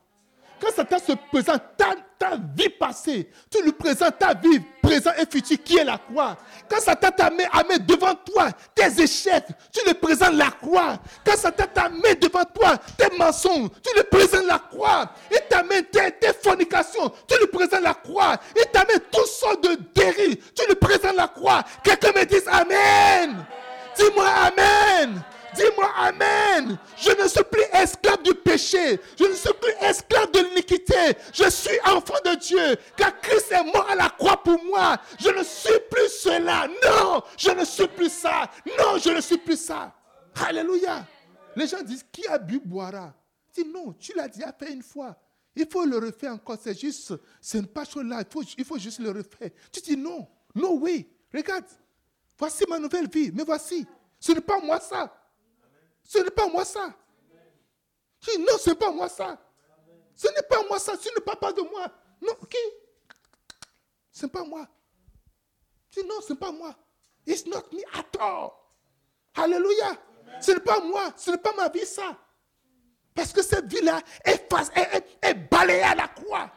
Quand 0.62 0.72
Satan 0.72 1.00
se 1.00 1.12
présente 1.34 1.62
ta, 1.76 1.94
ta 2.22 2.38
vie 2.56 2.70
passée, 2.70 3.28
tu 3.50 3.64
lui 3.64 3.72
présentes 3.72 4.20
ta 4.20 4.36
vie 4.36 4.62
présent 4.80 5.10
et 5.18 5.26
futur 5.26 5.58
qui 5.64 5.78
est 5.78 5.84
la 5.84 5.98
croix. 5.98 6.38
Quand 6.70 6.80
Satan 6.80 7.10
t'a 7.10 7.32
mis, 7.32 7.80
devant 7.80 8.14
toi 8.14 8.50
tes 8.76 9.02
échecs, 9.02 9.48
tu 9.74 9.84
lui 9.88 9.96
présentes 9.96 10.36
la 10.36 10.52
croix. 10.52 11.00
Quand 11.26 11.36
Satan 11.36 11.64
t'a 11.74 11.90
mis 11.90 12.16
devant 12.22 12.44
toi 12.44 12.78
tes 12.96 13.18
mensonges, 13.18 13.70
tu 13.84 13.96
lui 13.96 14.04
présentes 14.04 14.46
la 14.46 14.60
croix. 14.60 15.12
Il 15.32 15.40
t'a 15.50 15.64
mis 15.64 15.84
tes, 15.86 16.12
tes, 16.12 16.32
fornications, 16.44 17.12
tu 17.28 17.40
lui 17.40 17.48
présentes 17.48 17.82
la 17.82 17.96
croix. 17.96 18.38
Il 18.56 18.66
t'a 18.72 18.82
mis 18.82 19.00
toutes 19.12 19.26
sortes 19.26 19.64
de 19.64 19.80
dérives, 19.96 20.38
tu 20.56 20.68
lui 20.68 20.76
présentes 20.76 21.16
la 21.16 21.28
croix. 21.28 21.64
Quelqu'un 21.84 22.12
me 22.16 22.24
dise 22.24 22.48
Amen. 22.48 23.44
Dis-moi 23.98 24.28
Amen. 24.28 25.24
Dis-moi 25.56 25.92
Amen. 25.96 26.78
Je 26.98 27.12
ne 27.12 27.28
suis 27.28 27.44
plus 27.44 27.64
esclave 27.74 28.24
du 28.24 28.34
péché. 28.34 29.00
Je 29.18 29.26
ne 29.26 29.34
suis 29.34 29.54
plus 29.54 29.74
esclave 29.82 30.32
de 30.32 30.40
l'iniquité. 30.40 31.16
Je 31.34 31.50
suis 31.50 31.80
enfant 31.86 32.18
de 32.26 32.36
Dieu. 32.36 32.76
Car 32.96 33.20
Christ 33.22 33.52
est 33.52 33.64
mort 33.64 33.88
à 33.90 33.96
la 33.96 34.10
croix 34.10 34.42
pour 34.42 34.64
moi. 34.64 34.98
Je 35.20 35.30
ne 35.30 35.44
suis 35.44 35.80
plus 35.90 36.10
cela. 36.10 36.68
Non, 36.68 37.22
je 37.38 37.52
ne 37.52 37.66
suis 37.66 37.88
plus 37.88 38.12
ça. 38.12 38.50
Non, 38.78 38.98
je 38.98 39.10
ne 39.10 39.22
suis 39.22 39.38
plus 39.38 39.60
ça. 39.60 39.94
Alléluia. 40.48 41.06
Les 41.56 41.68
gens 41.68 41.82
disent, 41.82 42.06
qui 42.12 42.26
a 42.28 42.38
bu 42.38 42.60
boira? 42.60 43.14
Dis 43.54 43.66
non, 43.66 43.94
tu 44.00 44.14
l'as 44.16 44.30
déjà 44.30 44.54
fait 44.54 44.72
une 44.72 44.84
fois. 44.84 45.16
Il 45.56 45.68
faut 45.70 45.84
le 45.84 45.98
refaire 45.98 46.34
encore. 46.34 46.58
C'est 46.62 46.80
juste, 46.80 47.14
ce 47.42 47.58
n'est 47.58 47.68
pas 47.68 47.84
chose 47.84 48.06
là. 48.06 48.22
Il 48.22 48.32
faut, 48.32 48.44
il 48.58 48.64
faut 48.64 48.78
juste 48.78 49.00
le 49.00 49.12
refaire. 49.12 49.50
Tu 49.72 49.82
dis 49.82 49.98
non, 49.98 50.28
non, 50.56 50.76
oui. 50.76 51.08
Regarde, 51.34 51.66
voici 52.38 52.64
ma 52.70 52.80
nouvelle 52.80 53.10
vie. 53.10 53.32
Mais 53.34 53.44
voici, 53.44 53.86
ce 54.20 54.32
n'est 54.32 54.42
pas 54.42 54.60
moi 54.62 54.80
ça. 54.80 55.14
Ce 56.12 56.18
n'est 56.18 56.30
pas 56.30 56.50
moi 56.50 56.66
ça. 56.66 56.94
Qui 58.20 58.38
non, 58.38 58.58
ce 58.60 58.72
n'est 58.72 58.76
pas 58.76 58.92
moi 58.92 59.08
ça. 59.08 59.42
Ce 60.14 60.28
n'est 60.28 60.44
pas 60.50 60.62
moi 60.68 60.78
ça. 60.78 60.98
Ce 60.98 61.08
n'est 61.08 61.24
pas, 61.24 61.38
pas 61.38 61.54
de 61.54 61.62
moi. 61.62 61.88
Non, 62.22 62.34
qui? 62.50 62.58
Ce 64.12 64.26
n'est 64.26 64.32
pas 64.32 64.44
moi. 64.44 64.68
Dis 65.90 66.04
non, 66.04 66.20
ce 66.20 66.34
n'est 66.34 66.40
pas 66.40 66.52
moi. 66.52 66.76
It's 67.26 67.46
not 67.46 67.64
me 67.72 67.80
at 67.98 68.20
all. 68.20 68.52
Alléluia. 69.36 69.96
Ce 70.42 70.52
n'est 70.52 70.60
pas 70.60 70.82
moi. 70.82 71.14
Ce 71.16 71.32
n'est 71.32 71.38
pas 71.38 71.54
ma 71.56 71.70
vie 71.70 71.86
ça. 71.86 72.18
Parce 73.16 73.32
que 73.32 73.42
cette 73.42 73.68
vie-là 73.68 74.02
est, 74.26 74.52
est, 74.76 75.06
est 75.22 75.34
balayée 75.50 75.82
à 75.82 75.96
la 75.96 76.10
croix. 76.10 76.52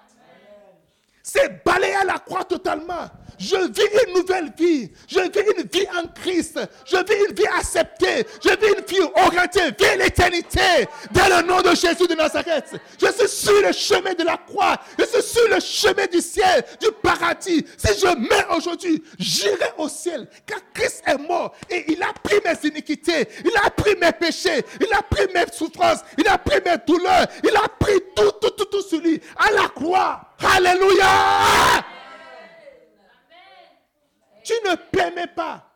C'est 1.23 1.65
balayé 1.65 1.95
à 1.95 2.05
la 2.05 2.19
croix 2.19 2.45
totalement. 2.45 3.09
Je 3.39 3.57
vis 3.57 4.07
une 4.07 4.15
nouvelle 4.15 4.53
vie. 4.57 4.91
Je 5.09 5.21
vis 5.21 5.45
une 5.57 5.65
vie 5.65 5.87
en 5.97 6.07
Christ. 6.09 6.59
Je 6.87 6.97
vis 6.97 7.29
une 7.29 7.35
vie 7.35 7.47
acceptée. 7.59 8.27
Je 8.43 8.51
vis 8.51 8.73
une 8.79 8.85
vie 8.87 9.11
orientée 9.27 9.71
vers 9.79 9.97
l'éternité. 9.97 10.89
Dans 11.11 11.37
le 11.37 11.47
nom 11.47 11.61
de 11.61 11.75
Jésus 11.75 12.07
de 12.09 12.15
Nazareth. 12.15 12.77
Je 13.01 13.07
suis 13.07 13.29
sur 13.29 13.61
le 13.61 13.73
chemin 13.73 14.15
de 14.15 14.25
la 14.25 14.37
croix. 14.37 14.77
Je 14.99 15.05
suis 15.05 15.23
sur 15.23 15.49
le 15.49 15.61
chemin 15.61 16.07
du 16.07 16.21
ciel, 16.21 16.65
du 16.81 16.89
paradis. 17.03 17.65
Si 17.77 17.99
je 17.99 18.07
meurs 18.07 18.57
aujourd'hui, 18.57 19.03
j'irai 19.19 19.73
au 19.79 19.89
ciel. 19.89 20.29
Car 20.47 20.61
Christ 20.73 21.03
est 21.07 21.19
mort 21.19 21.55
et 21.71 21.85
il 21.93 22.03
a 22.03 22.13
pris 22.23 22.37
mes 22.45 22.69
iniquités. 22.69 23.29
Il 23.45 23.53
a 23.65 23.71
pris 23.71 23.97
mes 24.01 24.13
péchés. 24.13 24.65
Il 24.81 24.93
a 24.93 25.03
pris 25.03 25.27
mes 25.35 25.45
souffrances. 25.53 26.01
Il 26.19 26.27
a 26.29 26.39
pris 26.39 26.59
mes 26.65 26.77
douleurs. 26.87 27.27
Il 27.43 27.57
a 27.57 27.69
pris 27.69 28.01
tout, 28.15 28.31
tout, 28.41 28.51
tout, 28.51 28.65
tout 28.67 28.83
sur 28.83 29.01
lui. 29.01 29.21
À 29.37 29.51
la 29.53 29.69
croix. 29.69 30.21
Alléluia. 30.41 31.85
Tu 34.45 34.53
ne 34.65 34.77
permets 34.77 35.27
pas 35.27 35.71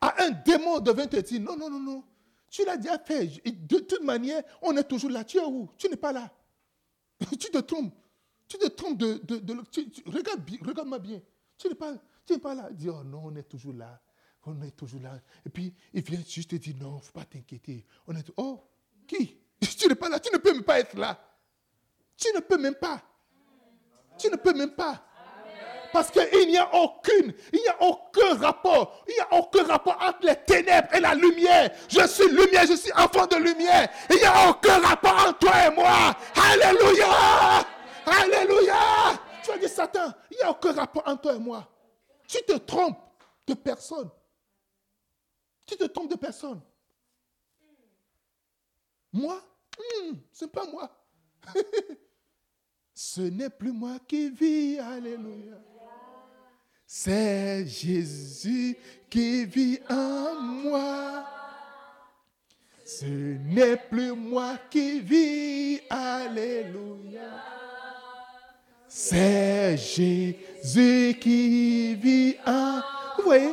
à 0.00 0.24
un 0.24 0.30
démon 0.30 0.80
de 0.80 0.90
venir 0.90 1.08
te 1.08 1.16
dire 1.16 1.40
non, 1.40 1.56
non, 1.56 1.70
non, 1.70 1.80
non. 1.80 2.04
Tu 2.50 2.64
l'as 2.64 2.76
déjà 2.76 2.98
fait. 2.98 3.26
De 3.46 3.78
toute 3.78 4.02
manière, 4.02 4.42
on 4.60 4.76
est 4.76 4.84
toujours 4.84 5.10
là. 5.10 5.24
Tu 5.24 5.38
es 5.38 5.44
où? 5.44 5.70
Tu 5.78 5.88
n'es 5.88 5.96
pas 5.96 6.12
là. 6.12 6.30
tu 7.30 7.50
te 7.50 7.58
trompes. 7.58 7.94
Tu 8.48 8.58
te 8.58 8.66
trompes 8.66 8.98
de. 8.98 9.18
de, 9.22 9.54
regarde, 10.06 10.42
regarde-moi 10.62 10.98
bien. 10.98 11.22
Tu 11.56 11.68
n'es 11.68 11.74
pas, 11.74 11.94
pas 12.42 12.54
là. 12.54 12.70
Dis, 12.72 12.88
oh 12.88 13.04
non, 13.04 13.22
on 13.26 13.36
est 13.36 13.44
toujours 13.44 13.74
là. 13.74 14.00
On 14.44 14.60
est 14.62 14.72
toujours 14.72 15.00
là. 15.00 15.20
Et 15.46 15.50
puis, 15.50 15.72
il 15.92 16.02
vient 16.02 16.20
juste 16.26 16.50
te 16.50 16.56
dire 16.56 16.74
non, 16.80 16.94
il 16.94 16.96
ne 16.96 17.00
faut 17.02 17.12
pas 17.12 17.24
t'inquiéter. 17.24 17.86
On 18.06 18.16
est. 18.16 18.32
Oh, 18.36 18.64
qui? 19.06 19.36
Tu 19.60 19.86
n'es 19.86 19.94
pas 19.94 20.08
là. 20.08 20.18
Tu 20.18 20.32
ne 20.32 20.38
peux 20.38 20.52
même 20.52 20.64
pas 20.64 20.80
être 20.80 20.96
là. 20.96 21.18
Tu 22.16 22.28
ne 22.34 22.40
peux 22.40 22.58
même 22.58 22.74
pas. 22.74 23.00
Tu 24.18 24.28
ne 24.28 24.36
peux 24.36 24.52
même 24.54 24.74
pas. 24.74 25.06
Parce 25.92 26.10
qu'il 26.10 26.48
n'y 26.48 26.56
a 26.56 26.74
aucune, 26.74 27.32
il 27.52 27.60
n'y 27.60 27.68
a 27.68 27.82
aucun 27.82 28.34
rapport, 28.36 29.02
il 29.08 29.14
n'y 29.14 29.20
a 29.20 29.40
aucun 29.40 29.64
rapport 29.64 29.98
entre 30.00 30.26
les 30.26 30.36
ténèbres 30.36 30.88
et 30.94 31.00
la 31.00 31.14
lumière. 31.14 31.70
Je 31.88 32.06
suis 32.06 32.28
lumière, 32.28 32.66
je 32.66 32.74
suis 32.74 32.92
enfant 32.92 33.26
de 33.26 33.36
lumière. 33.36 33.88
Il 34.08 34.16
n'y 34.16 34.24
a 34.24 34.50
aucun 34.50 34.78
rapport 34.78 35.14
entre 35.14 35.38
toi 35.38 35.66
et 35.66 35.70
moi. 35.74 36.14
Alléluia! 36.34 37.66
Alléluia! 38.06 38.74
Tu 39.42 39.50
as 39.50 39.58
dit 39.58 39.68
Satan, 39.68 40.12
il 40.30 40.36
n'y 40.36 40.42
a 40.42 40.50
aucun 40.50 40.72
rapport 40.72 41.02
entre 41.06 41.22
toi 41.22 41.34
et 41.34 41.38
moi. 41.38 41.68
Tu 42.28 42.38
te 42.42 42.56
trompes 42.58 42.98
de 43.46 43.54
personne. 43.54 44.10
Tu 45.66 45.76
te 45.76 45.84
trompes 45.84 46.10
de 46.10 46.16
personne. 46.16 46.60
Moi, 49.12 49.40
hmm, 49.76 50.14
ce 50.32 50.44
n'est 50.44 50.50
pas 50.50 50.66
moi. 50.66 50.88
Ce 53.02 53.22
n'est 53.22 53.48
plus 53.48 53.72
moi 53.72 53.98
qui 54.06 54.28
vis, 54.28 54.78
alléluia. 54.78 55.58
C'est 56.92 57.68
Jésus 57.68 58.76
qui 59.08 59.44
vit 59.44 59.78
en 59.88 60.40
moi. 60.40 61.24
Ce 62.84 63.04
n'est 63.04 63.76
plus 63.76 64.10
moi 64.10 64.58
qui 64.68 64.98
vis, 64.98 65.80
alléluia. 65.88 67.44
C'est 68.88 69.76
Jésus 69.76 71.16
qui 71.20 71.94
vit 71.94 72.34
en... 72.44 72.80
Vous 73.18 73.22
voyez, 73.22 73.52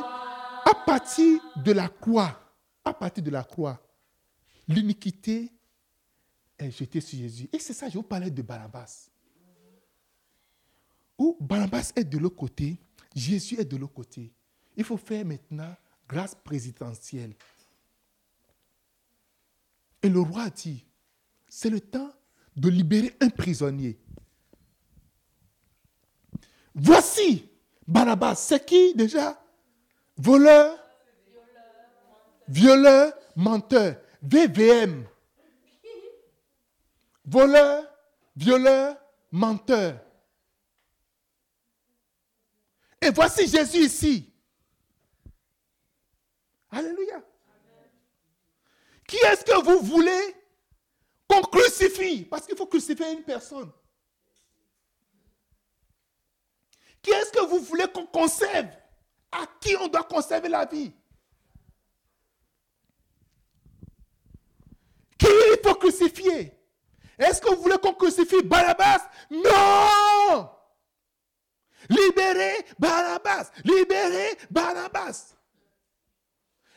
à 0.65 0.73
partir 0.83 1.39
de 1.63 1.73
la 1.73 1.89
croix, 1.89 2.41
à 2.83 2.91
partir 2.91 3.23
de 3.23 3.29
la 3.29 3.43
croix, 3.43 3.79
l'iniquité 4.67 5.51
est 6.57 6.71
jetée 6.71 7.01
sur 7.01 7.19
Jésus. 7.19 7.47
Et 7.53 7.59
c'est 7.59 7.73
ça, 7.73 7.87
je 7.87 7.99
vous 7.99 8.03
parlais 8.03 8.31
de 8.31 8.41
Barabbas. 8.41 9.11
Où 11.19 11.37
Barabbas 11.39 11.91
est 11.95 12.03
de 12.03 12.17
l'autre 12.17 12.35
côté, 12.35 12.79
Jésus 13.17 13.59
est 13.59 13.65
de 13.65 13.77
l'autre 13.77 13.93
côté. 13.93 14.31
Il 14.75 14.83
faut 14.83 14.97
faire 14.97 15.25
maintenant 15.25 15.75
grâce 16.07 16.35
présidentielle. 16.35 17.33
Et 20.03 20.09
le 20.09 20.19
roi 20.19 20.49
dit, 20.51 20.85
c'est 21.47 21.69
le 21.69 21.81
temps 21.81 22.13
de 22.55 22.69
libérer 22.69 23.15
un 23.19 23.29
prisonnier. 23.29 23.99
Voici 26.75 27.49
Barabbas, 27.87 28.35
c'est 28.35 28.63
qui 28.63 28.93
déjà? 28.93 29.41
Voleur, 30.15 30.77
violeur, 32.47 33.13
menteur, 33.35 33.99
VVM. 34.21 35.05
Voleur, 37.25 37.83
violeur, 38.35 38.95
menteur. 39.31 39.99
Et 43.07 43.11
voici 43.11 43.47
Jésus 43.47 43.85
ici. 43.85 44.33
Alléluia. 46.69 47.23
Qui 49.07 49.15
est-ce 49.15 49.45
que 49.45 49.63
vous 49.63 49.79
voulez 49.79 50.35
qu'on 51.25 51.41
crucifie? 51.43 52.25
Parce 52.25 52.45
qu'il 52.45 52.57
faut 52.57 52.65
crucifier 52.65 53.13
une 53.13 53.23
personne. 53.23 53.71
Qui 57.01 57.11
est-ce 57.11 57.31
que 57.31 57.45
vous 57.45 57.59
voulez 57.61 57.85
qu'on 57.93 58.07
conserve? 58.07 58.67
À 59.31 59.45
qui 59.61 59.77
on 59.77 59.87
doit 59.87 60.03
conserver 60.03 60.49
la 60.49 60.65
vie? 60.65 60.91
Qui 65.17 65.27
il 65.27 65.59
faut 65.63 65.75
crucifier? 65.75 66.53
Est-ce 67.17 67.39
que 67.39 67.55
vous 67.55 67.61
voulez 67.61 67.77
qu'on 67.77 67.93
crucifie 67.93 68.43
Barabbas? 68.43 69.09
Non 69.31 70.56
Libérez 71.89 72.65
Barabbas. 72.79 73.51
Libérez 73.63 74.37
Barabbas. 74.49 75.35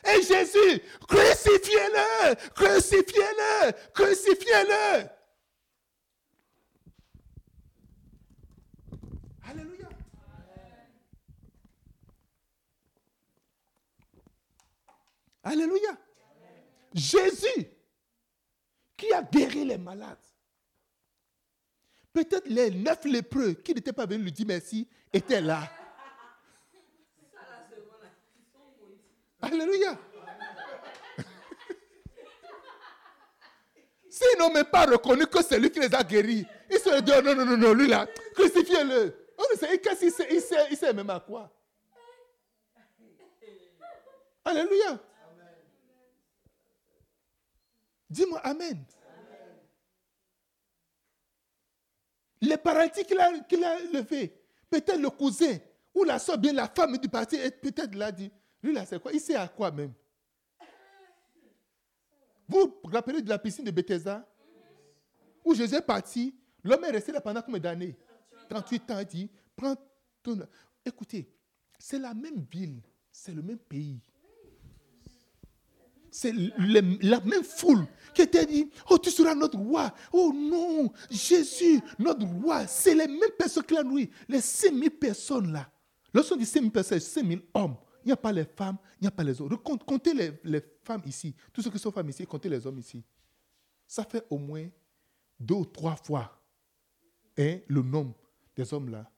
c'est 0.03 0.21
Jésus. 0.23 0.81
Crucifiez-le, 1.07 2.35
crucifiez-le, 2.53 3.71
crucifiez-le. 3.93 5.07
Alléluia. 9.43 9.89
Alléluia. 15.43 15.97
Jésus 16.93 17.67
qui 18.97 19.11
a 19.13 19.23
guéri 19.23 19.65
les 19.65 19.77
malades. 19.77 20.17
Peut-être 22.13 22.47
les 22.47 22.71
neuf 22.71 23.05
lépreux 23.05 23.53
qui 23.53 23.73
n'étaient 23.73 23.93
pas 23.93 24.05
venus 24.05 24.23
lui 24.25 24.31
dire 24.31 24.45
merci 24.47 24.87
étaient 25.13 25.41
là. 25.41 25.69
Alléluia. 29.41 29.97
S'ils 34.09 34.37
n'ont 34.37 34.51
même 34.51 34.65
pas 34.65 34.85
reconnu 34.85 35.25
que 35.25 35.41
c'est 35.41 35.59
lui 35.59 35.71
qui 35.71 35.79
les 35.79 35.95
a 35.95 36.03
guéris, 36.03 36.45
ils 36.69 36.77
se 36.79 37.01
disent 37.01 37.23
non, 37.23 37.33
non, 37.35 37.45
non, 37.45 37.57
non, 37.57 37.73
lui 37.73 37.87
là, 37.87 38.05
crucifiez-le. 38.35 39.15
On 39.37 39.43
ne 39.51 39.57
sait, 39.57 39.81
il 40.01 40.11
sait, 40.11 40.27
il 40.29 40.41
sait, 40.41 40.67
il 40.69 40.77
sait 40.77 40.93
même 40.93 41.09
à 41.09 41.19
quoi. 41.19 41.51
Alléluia. 44.43 44.99
Dis-moi 48.09 48.39
Amen. 48.39 48.85
Les 52.41 52.57
paralytiques 52.57 53.07
qu'il 53.07 53.19
a, 53.19 53.39
qu'il 53.41 53.63
a 53.63 53.79
levé, 53.93 54.33
peut-être 54.69 54.99
le 54.99 55.09
cousin 55.09 55.57
ou 55.93 56.03
la 56.03 56.17
soeur, 56.17 56.37
bien 56.37 56.53
la 56.53 56.67
femme 56.67 56.97
du 56.97 57.07
parti, 57.07 57.37
peut-être 57.61 57.93
l'a 57.95 58.11
dit. 58.11 58.31
Lui 58.63 58.73
là, 58.73 58.85
c'est 58.85 59.01
quoi? 59.01 59.11
Il 59.11 59.19
sait 59.19 59.35
à 59.35 59.47
quoi 59.47 59.71
même? 59.71 59.93
Vous 62.47 62.79
vous 62.83 62.89
rappelez 62.89 63.21
de 63.21 63.29
la 63.29 63.39
piscine 63.39 63.63
de 63.63 63.71
Bethesda? 63.71 64.27
Où 65.43 65.53
Jésus 65.55 65.75
est 65.75 65.81
parti, 65.81 66.35
l'homme 66.63 66.83
est 66.83 66.91
resté 66.91 67.11
là 67.11 67.21
pendant 67.21 67.41
combien 67.41 67.59
d'années? 67.59 67.95
38 68.49 68.91
ans, 68.91 68.99
il 68.99 69.05
dit, 69.05 69.29
prends 69.55 69.75
ton... 70.21 70.39
Écoutez, 70.85 71.31
c'est 71.79 71.99
la 71.99 72.13
même 72.13 72.45
ville, 72.51 72.81
c'est 73.11 73.31
le 73.31 73.41
même 73.41 73.57
pays 73.57 74.01
c'est 76.11 76.33
la 76.59 77.21
même 77.21 77.43
foule 77.43 77.87
qui 78.13 78.21
était 78.21 78.45
dit, 78.45 78.69
oh 78.89 78.97
tu 78.97 79.09
seras 79.09 79.33
notre 79.33 79.57
roi. 79.57 79.93
Oh 80.11 80.33
non, 80.35 80.91
Jésus, 81.09 81.79
notre 81.97 82.25
roi. 82.25 82.67
C'est 82.67 82.93
les 82.93 83.07
mêmes 83.07 83.31
personnes 83.37 83.63
l'ont 83.71 83.83
nourri. 83.83 84.09
Les 84.27 84.41
5000 84.41 84.91
personnes 84.91 85.53
là. 85.53 85.71
Lorsqu'on 86.13 86.35
dit 86.35 86.45
5000 86.45 86.71
personnes, 86.71 86.99
5000 86.99 87.41
hommes. 87.53 87.77
Il 88.03 88.07
n'y 88.07 88.11
a 88.11 88.17
pas 88.17 88.31
les 88.31 88.45
femmes, 88.45 88.77
il 88.99 89.03
n'y 89.03 89.07
a 89.07 89.11
pas 89.11 89.23
les 89.23 89.39
autres. 89.39 89.55
Comptez 89.57 90.13
les, 90.13 90.31
les, 90.43 90.61
femmes 90.83 91.03
ici. 91.05 91.35
Tous 91.53 91.61
ceux 91.61 91.69
qui 91.69 91.79
sont 91.79 91.91
femmes 91.91 92.09
ici, 92.09 92.25
comptez 92.25 92.49
les 92.49 92.65
hommes 92.65 92.79
ici. 92.79 93.03
Ça 93.87 94.03
fait 94.03 94.25
au 94.29 94.37
moins 94.37 94.67
deux 95.39 95.55
ou 95.55 95.65
trois 95.65 95.95
fois 95.95 96.41
hein, 97.37 97.59
le 97.67 97.81
nombre 97.81 98.15
des 98.55 98.73
hommes 98.73 98.89
là 98.89 99.09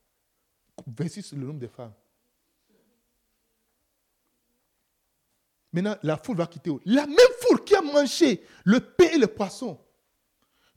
versus 0.86 1.34
le 1.34 1.45
nombre 1.45 1.60
des 1.60 1.68
femmes. 1.68 1.94
Maintenant, 5.74 5.98
la 6.04 6.18
foule 6.18 6.38
va 6.38 6.45
quitter. 6.45 6.72
La 6.86 7.08
même 7.08 7.18
foule 7.41 7.64
qui 7.64 7.76
a 7.76 7.82
mangé 7.82 8.44
le 8.64 8.80
pain 8.80 9.10
et 9.14 9.18
le 9.18 9.28
poisson. 9.28 9.80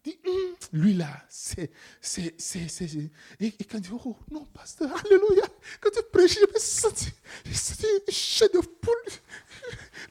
Dit, 0.03 0.19
hum, 0.27 0.55
lui 0.73 0.95
là, 0.95 1.11
c'est. 1.29 1.71
c'est, 2.01 2.35
c'est, 2.41 2.69
c'est 2.69 2.87
et, 2.95 3.47
et, 3.47 3.65
quand 3.65 3.79
il 3.79 3.83
dit, 3.83 3.91
oh 3.93 4.17
non, 4.31 4.45
pasteur, 4.47 4.89
alléluia, 5.05 5.45
quand 5.81 5.91
tu 5.91 6.01
prêches, 6.11 6.39
je 6.39 6.53
me 6.53 6.59
sens 6.59 7.11
c'est 7.53 7.87
une 8.07 8.13
chair 8.13 8.49
de 8.55 8.61
poule. 8.61 8.95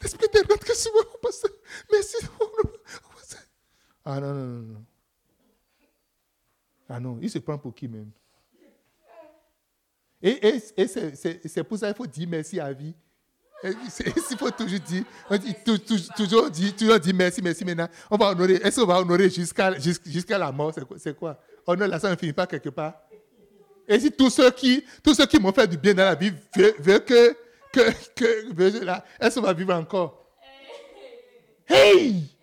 L'esprit 0.01 0.27
de 0.33 0.39
rentre 0.39 0.65
que 0.65 0.75
sur 0.75 0.91
moi, 0.93 1.01
oh, 1.13 1.17
pasteur, 1.21 1.51
merci. 1.91 2.17
Oh, 2.39 2.51
oh, 2.63 2.69
ah 4.07 4.19
non, 4.19 4.33
non, 4.33 4.43
non, 4.43 4.61
non. 4.61 4.85
Ah 6.87 6.99
non, 6.99 7.17
il 7.19 7.31
se 7.31 7.39
prend 7.39 7.57
pour 7.57 7.73
qui 7.73 7.87
même? 7.87 8.11
Et, 10.21 10.47
et, 10.47 10.61
et 10.77 10.87
c'est, 10.87 11.47
c'est 11.47 11.63
pour 11.63 11.77
ça 11.77 11.87
qu'il 11.87 11.97
faut 11.97 12.05
dire 12.05 12.27
merci 12.29 12.59
à 12.59 12.71
vie. 12.71 12.95
Il 13.63 14.37
faut 14.37 14.51
toujours 14.51 14.79
dire, 14.79 15.03
on 15.29 15.37
toujours, 15.37 16.49
dire, 16.49 17.15
merci, 17.15 17.41
merci 17.41 17.65
maintenant. 17.65 17.87
On 18.11 18.17
va 18.17 18.29
honorer. 18.29 18.55
Est-ce 18.55 18.81
qu'on 18.81 18.87
va 18.87 18.99
honorer 18.99 19.29
jusqu'à 19.29 19.77
jusqu'à 19.79 20.37
la 20.37 20.51
mort? 20.51 20.73
C'est 20.97 21.15
quoi 21.15 21.39
Honore 21.65 21.87
la 21.87 21.99
ça 21.99 22.11
ne 22.11 22.15
finit 22.15 22.33
pas 22.33 22.45
quelque 22.45 22.69
part. 22.69 22.93
Et 23.87 23.99
si 23.99 24.11
tous 24.11 24.29
ceux 24.29 24.51
qui, 24.51 24.83
qui 25.29 25.39
m'ont 25.39 25.51
fait 25.51 25.67
du 25.67 25.77
bien 25.77 25.93
dans 25.93 26.03
la 26.03 26.15
vie 26.15 26.31
veulent, 26.79 27.03
que, 27.03 27.35
que, 27.71 27.91
que 28.15 28.83
là, 28.85 29.03
est-ce 29.19 29.35
qu'on 29.39 29.45
va 29.45 29.53
vivre 29.53 29.73
encore? 29.73 30.27
Hey, 31.67 32.35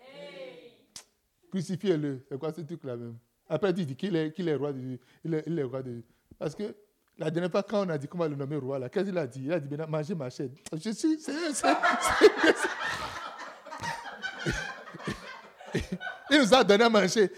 Crucifiez-le. 1.51 2.25
C'est 2.29 2.39
quoi 2.39 2.53
ce 2.53 2.63
truc-là 2.63 2.97
même? 2.97 3.17
Après, 3.49 3.71
il 3.71 3.87
dit 3.87 3.95
qu'il 3.95 4.17
est, 4.17 4.33
qu'il 4.33 4.49
est 4.49 4.55
roi 4.55 4.73
de 4.73 4.99
il 5.25 5.35
est, 5.35 5.45
il 5.47 5.59
est 5.59 5.63
roi 5.63 5.83
de 5.83 6.03
Parce 6.39 6.55
que 6.55 6.75
la 7.19 7.31
dernière 7.31 7.51
fois, 7.51 7.63
quand 7.63 7.87
on 7.87 7.89
a 7.91 7.99
dit 7.99 8.09
comment 8.09 8.27
le 8.27 8.35
nommer 8.35 8.57
roi, 8.57 8.89
qu'est-ce 8.89 9.05
qu'il 9.07 9.19
a 9.19 9.27
dit 9.27 9.43
Il 9.45 9.53
a 9.53 9.61
dit 9.61 9.69
maintenant, 9.69 9.87
mangez 9.89 10.15
ma 10.15 10.31
chaîne. 10.31 10.55
Je 10.73 10.91
suis. 10.91 11.19
il 16.31 16.41
nous 16.41 16.55
a 16.55 16.65
donné 16.65 16.85
à 16.85 16.89
manger. 16.89 17.31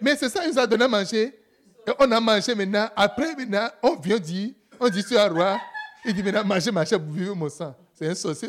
Mais, 0.00 0.16
c'est 0.16 0.28
ça, 0.28 0.44
il 0.44 0.52
nous 0.52 0.58
a 0.58 0.66
donné 0.66 0.84
à 0.84 0.88
manger. 0.88 1.38
Et 1.86 1.90
on 1.98 2.10
a 2.10 2.20
mangé 2.20 2.54
maintenant. 2.54 2.88
Après, 2.96 3.34
maintenant, 3.34 3.68
on 3.82 3.96
vient 3.96 4.18
dire 4.18 4.50
on 4.78 4.88
dit 4.88 5.04
tu 5.04 5.14
es 5.14 5.26
roi. 5.26 5.60
Il 6.04 6.14
dit 6.14 6.22
maintenant, 6.22 6.44
mangez 6.44 6.70
ma 6.70 6.84
chaîne 6.84 6.98
pour 7.04 7.12
vivre 7.12 7.36
mon 7.36 7.48
sang. 7.50 7.76
C'est 7.94 8.08
un 8.08 8.14
sorcier. 8.14 8.48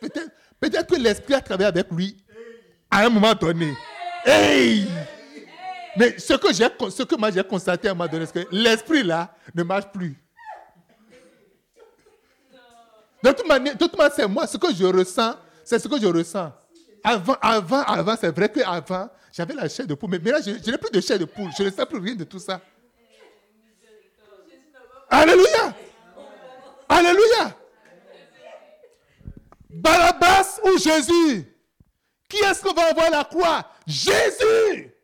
Peut-être 0.00 0.30
peut 0.58 0.68
que 0.68 1.00
l'esprit 1.00 1.34
a 1.34 1.40
travaillé 1.40 1.68
avec 1.68 1.90
lui 1.92 2.16
à 2.90 3.06
un 3.06 3.08
moment 3.08 3.34
donné. 3.34 3.72
Hey! 4.24 4.88
Mais 5.98 6.18
ce 6.18 6.34
que, 6.34 6.52
ce 6.52 7.02
que 7.02 7.16
moi 7.16 7.30
j'ai 7.30 7.42
constaté 7.44 7.88
à 7.88 7.92
un 7.92 7.94
moment 7.94 8.10
donné, 8.10 8.26
c'est 8.26 8.44
que 8.44 8.48
l'esprit 8.50 9.02
là 9.02 9.34
ne 9.54 9.62
marche 9.62 9.86
plus. 9.92 10.16
De 13.22 13.32
toute 13.32 13.48
manière, 13.98 14.12
c'est 14.14 14.28
moi, 14.28 14.46
ce 14.46 14.56
que 14.56 14.72
je 14.72 14.84
ressens, 14.84 15.34
c'est 15.64 15.78
ce 15.78 15.88
que 15.88 16.00
je 16.00 16.06
ressens. 16.06 16.52
Avant, 17.02 17.36
avant, 17.40 17.82
avant, 17.82 18.16
c'est 18.20 18.30
vrai 18.30 18.48
qu'avant, 18.50 19.08
j'avais 19.32 19.54
la 19.54 19.68
chair 19.68 19.86
de 19.86 19.94
poule, 19.94 20.10
mais 20.10 20.18
maintenant, 20.18 20.40
je, 20.44 20.70
n'ai 20.70 20.78
plus 20.78 20.90
de 20.90 21.00
chair 21.00 21.18
de 21.18 21.24
poule. 21.24 21.50
Je 21.56 21.64
ne 21.64 21.70
sais 21.70 21.86
plus 21.86 21.98
rien 21.98 22.14
de 22.14 22.24
tout 22.24 22.38
ça. 22.38 22.60
Alléluia! 25.08 25.74
Alléluia! 26.88 27.56
Barabbas 29.70 30.60
ou 30.64 30.78
Jésus? 30.78 31.52
Qui 32.28 32.38
est-ce 32.38 32.62
qu'on 32.62 32.72
va 32.74 32.90
envoyer 32.90 33.08
à 33.08 33.18
la 33.18 33.24
croix? 33.24 33.64
Jésus! 33.86 34.95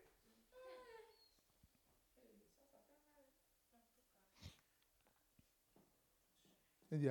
Il 6.93 6.99
dit, 6.99 7.07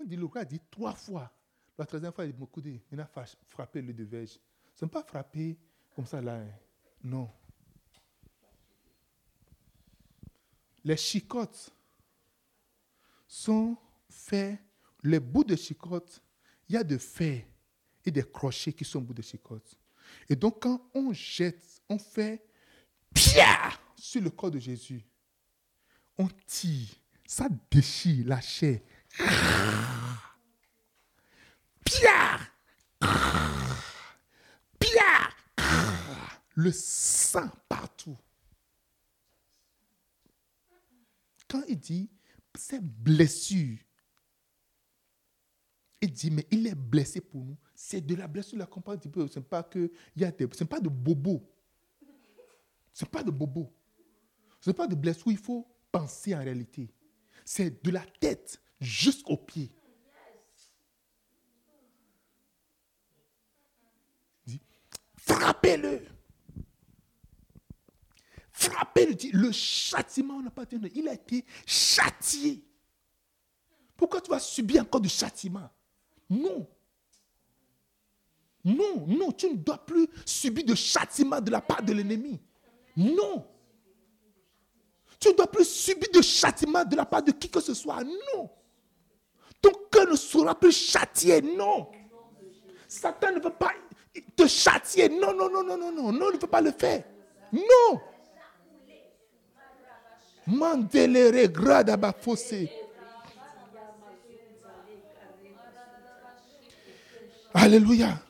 on 0.00 0.04
dit, 0.04 0.16
le 0.16 0.28
a 0.34 0.44
dit 0.44 0.60
trois 0.70 0.92
fois. 0.92 1.32
La 1.78 1.86
troisième 1.86 2.12
fois, 2.12 2.24
il 2.24 2.34
dit, 2.34 2.82
il 2.90 3.00
a 3.00 3.08
frappé 3.46 3.80
le 3.80 3.92
de 3.92 4.04
verge. 4.04 4.38
Ce 4.74 4.84
n'est 4.84 4.90
pas 4.90 5.02
frappé 5.02 5.56
comme 5.94 6.06
ça 6.06 6.20
là. 6.20 6.36
Hein. 6.36 6.48
Non. 7.02 7.30
Les 10.84 10.96
chicottes 10.96 11.70
sont 13.26 13.76
faits, 14.08 14.58
les 15.02 15.20
bouts 15.20 15.44
de 15.44 15.56
chicottes, 15.56 16.22
il 16.68 16.74
y 16.74 16.78
a 16.78 16.84
des 16.84 16.98
fer 16.98 17.44
et 18.04 18.10
des 18.10 18.22
crochets 18.22 18.72
qui 18.72 18.84
sont 18.84 18.98
au 18.98 19.02
bout 19.02 19.14
de 19.14 19.22
chicottes. 19.22 19.76
Et 20.28 20.36
donc, 20.36 20.62
quand 20.62 20.80
on 20.94 21.12
jette, 21.12 21.80
on 21.88 21.98
fait 21.98 22.44
pia 23.12 23.70
sur 23.96 24.22
le 24.22 24.30
corps 24.30 24.50
de 24.50 24.58
Jésus, 24.58 25.04
on 26.18 26.28
tire, 26.46 26.88
ça 27.26 27.48
déchire 27.70 28.26
la 28.26 28.40
chair, 28.40 28.80
Pierre 31.84 32.52
Pierre 34.78 35.36
Le 36.54 36.72
sang 36.72 37.48
partout. 37.68 38.16
Quand 41.48 41.62
il 41.68 41.78
dit 41.78 42.10
c'est 42.54 42.82
blessure, 42.82 43.78
il 46.00 46.12
dit 46.12 46.30
mais 46.30 46.46
il 46.50 46.66
est 46.66 46.74
blessé 46.74 47.20
pour 47.20 47.44
nous. 47.44 47.56
C'est 47.74 48.00
de 48.00 48.14
la 48.14 48.26
blessure 48.26 48.58
la 48.58 48.66
comprendre 48.66 48.96
un 48.96 49.00
petit 49.00 49.08
peu. 49.08 49.26
Pas 49.40 49.62
de 50.80 50.88
bobo. 50.88 51.48
Ce 52.92 53.04
n'est 53.04 53.10
pas 53.10 53.22
de 53.22 53.30
bobo. 53.30 53.72
Ce 54.60 54.70
n'est 54.70 54.74
pas 54.74 54.86
de 54.86 54.94
blessure. 54.94 55.30
Il 55.30 55.38
faut 55.38 55.66
penser 55.92 56.34
en 56.34 56.38
réalité. 56.38 56.90
C'est 57.44 57.84
de 57.84 57.90
la 57.90 58.04
tête 58.18 58.60
jusqu'aux 58.80 59.36
pieds. 59.36 59.72
Frappez-le. 65.16 66.06
Frappez-le. 68.52 69.30
Le 69.32 69.52
châtiment 69.52 70.40
n'a 70.40 70.50
pas. 70.50 70.64
Il 70.94 71.08
a 71.08 71.14
été 71.14 71.44
châtié. 71.66 72.64
Pourquoi 73.96 74.20
tu 74.20 74.30
vas 74.30 74.38
subir 74.38 74.82
encore 74.82 75.00
du 75.00 75.08
châtiment? 75.08 75.68
Non. 76.30 76.68
Non, 78.64 79.06
non, 79.06 79.30
tu 79.32 79.48
ne 79.48 79.56
dois 79.56 79.84
plus 79.84 80.08
subir 80.24 80.64
de 80.64 80.74
châtiment 80.74 81.40
de 81.40 81.50
la 81.50 81.60
part 81.60 81.82
de 81.82 81.92
l'ennemi. 81.92 82.40
Non. 82.96 83.46
Tu 85.20 85.28
ne 85.28 85.34
dois 85.34 85.50
plus 85.50 85.64
subir 85.64 86.08
de 86.12 86.20
châtiment 86.20 86.84
de 86.84 86.96
la 86.96 87.06
part 87.06 87.22
de 87.22 87.32
qui 87.32 87.48
que 87.48 87.60
ce 87.60 87.74
soit. 87.74 88.02
Non. 88.02 88.50
Ton 89.66 89.72
cœur 89.90 90.06
ne 90.08 90.16
sera 90.16 90.54
plus 90.54 90.70
châtié. 90.70 91.42
Non. 91.42 91.88
Satan 92.86 93.32
ne 93.32 93.40
veut 93.40 93.50
pas 93.50 93.72
te 94.36 94.46
châtier. 94.46 95.08
Non, 95.08 95.34
non, 95.34 95.50
non, 95.50 95.64
non, 95.64 95.76
non, 95.76 95.92
non. 95.92 96.12
Non, 96.12 96.30
il 96.30 96.36
ne 96.36 96.40
veut 96.40 96.46
pas 96.46 96.60
le 96.60 96.70
faire. 96.70 97.02
Non. 97.52 98.00
Mandele 100.46 101.48
grada 101.50 101.96
fossé. 102.12 102.70
Alléluia. 107.52 108.20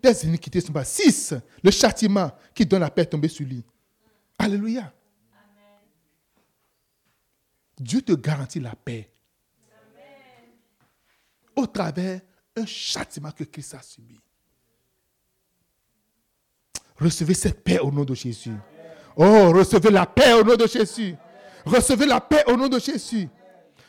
Des 0.00 0.24
iniquités 0.24 0.60
sont 0.60 0.72
pas. 0.72 0.84
Six, 0.84 1.34
le 1.62 1.70
châtiment 1.72 2.30
qui 2.54 2.64
donne 2.64 2.80
la 2.80 2.90
paix 2.90 3.06
tombé 3.06 3.26
sur 3.26 3.44
lui. 3.44 3.64
Alléluia. 4.38 4.92
Dieu 7.80 8.02
te 8.02 8.12
garantit 8.12 8.60
la 8.60 8.76
paix. 8.76 9.11
Au 11.56 11.66
travers 11.66 12.20
un 12.56 12.66
châtiment 12.66 13.30
que 13.30 13.44
Christ 13.44 13.74
a 13.74 13.82
subi. 13.82 14.18
Recevez 16.98 17.34
cette 17.34 17.62
paix 17.64 17.78
au 17.78 17.90
nom 17.90 18.04
de 18.04 18.14
Jésus. 18.14 18.54
Oh, 19.16 19.50
recevez 19.52 19.90
la 19.90 20.06
paix 20.06 20.32
au 20.34 20.44
nom 20.44 20.56
de 20.56 20.66
Jésus. 20.66 21.16
Recevez 21.64 22.06
la 22.06 22.20
paix 22.20 22.44
au 22.46 22.56
nom 22.56 22.68
de 22.68 22.78
Jésus. 22.78 23.28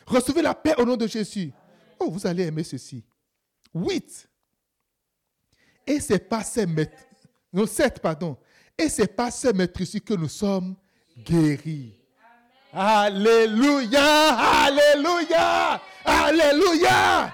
Recevez 0.06 0.42
la 0.42 0.54
paix 0.54 0.74
au 0.78 0.84
nom 0.84 0.96
de 0.96 1.06
Jésus. 1.06 1.52
Oh, 1.98 2.10
vous 2.10 2.26
allez 2.26 2.44
aimer 2.44 2.64
ceci. 2.64 3.04
8. 3.74 4.28
Et 5.86 6.00
c'est 6.00 6.18
pas 6.18 6.42
ces 6.42 6.66
maîtres. 6.66 7.04
Non, 7.52 7.66
7, 7.66 8.00
pardon. 8.00 8.36
Et 8.76 8.88
c'est 8.88 9.06
pas 9.06 9.30
ces 9.30 9.52
maîtres 9.52 9.80
ici 9.80 10.00
que 10.00 10.14
nous 10.14 10.28
sommes 10.28 10.74
guéris. 11.18 11.94
Alléluia, 12.72 14.34
Alléluia, 14.64 15.80
Alléluia. 16.04 17.32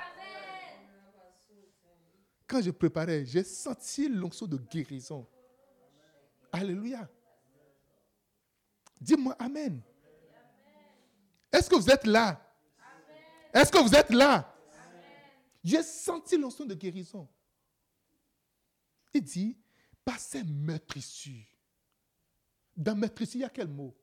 Quand 2.51 2.61
je 2.61 2.73
préparais, 2.73 3.25
j'ai 3.25 3.45
senti 3.45 4.09
l'onction 4.09 4.45
de 4.45 4.57
guérison. 4.57 5.25
Alléluia. 6.51 7.09
Dis-moi 9.01 9.37
Amen. 9.39 9.81
Est-ce 11.53 11.71
que 11.71 11.77
vous 11.77 11.89
êtes 11.89 12.05
là? 12.05 12.45
Est-ce 13.55 13.71
que 13.71 13.79
vous 13.79 13.95
êtes 13.95 14.11
là? 14.11 14.53
J'ai 15.63 15.85
senti 15.85 16.37
l'onction 16.37 16.67
de 16.67 16.75
guérison. 16.75 17.29
Il 19.15 19.23
dit, 19.23 19.57
par 20.05 20.19
ces 20.19 20.43
meurtrissures. 20.43 21.47
Dans 22.77 22.97
meurtrissure, 22.97 23.37
il 23.37 23.43
y 23.43 23.45
a 23.45 23.51
quel 23.51 23.69
mot? 23.69 23.97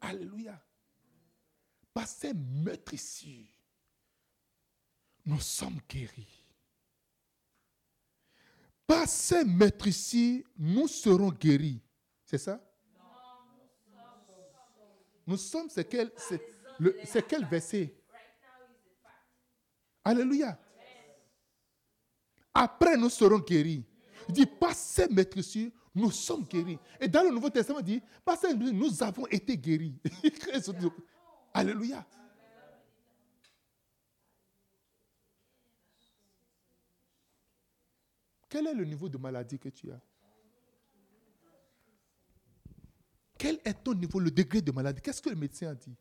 Alléluia. 0.00 0.58
Par 1.92 2.06
meurtrissures, 2.34 3.55
nous 5.26 5.40
sommes 5.40 5.80
guéris. 5.88 6.44
Par 8.86 9.08
ces 9.08 9.44
meurtrissures, 9.44 10.44
nous 10.56 10.86
serons 10.86 11.30
guéris. 11.30 11.82
C'est 12.24 12.38
ça? 12.38 12.60
Nous 15.26 15.36
sommes, 15.36 15.68
c'est 15.68 15.84
quel, 15.88 16.12
verset? 17.50 17.92
Alléluia. 20.04 20.56
Après, 22.54 22.96
nous 22.96 23.10
serons 23.10 23.40
guéris. 23.40 23.84
Il 24.28 24.34
dit, 24.34 24.46
par 24.46 24.72
ces 24.72 25.08
maîtrises, 25.08 25.72
nous 25.92 26.12
sommes 26.12 26.44
guéris. 26.44 26.78
Et 27.00 27.08
dans 27.08 27.24
le 27.24 27.30
Nouveau 27.30 27.50
Testament, 27.50 27.80
il 27.80 27.84
dit, 27.84 28.02
par 28.24 28.38
nous 28.54 29.02
avons 29.02 29.26
été 29.26 29.58
guéris. 29.58 29.98
Alléluia. 31.52 32.06
Quel 38.56 38.68
est 38.68 38.74
le 38.74 38.86
niveau 38.86 39.06
de 39.06 39.18
maladie 39.18 39.58
que 39.58 39.68
tu 39.68 39.92
as? 39.92 40.00
Quel 43.36 43.60
est 43.62 43.84
ton 43.84 43.92
niveau, 43.92 44.18
le 44.18 44.30
degré 44.30 44.62
de 44.62 44.72
maladie? 44.72 45.02
Qu'est-ce 45.02 45.20
que 45.20 45.28
le 45.28 45.36
médecin 45.36 45.68
a 45.68 45.74
dit? 45.74 45.94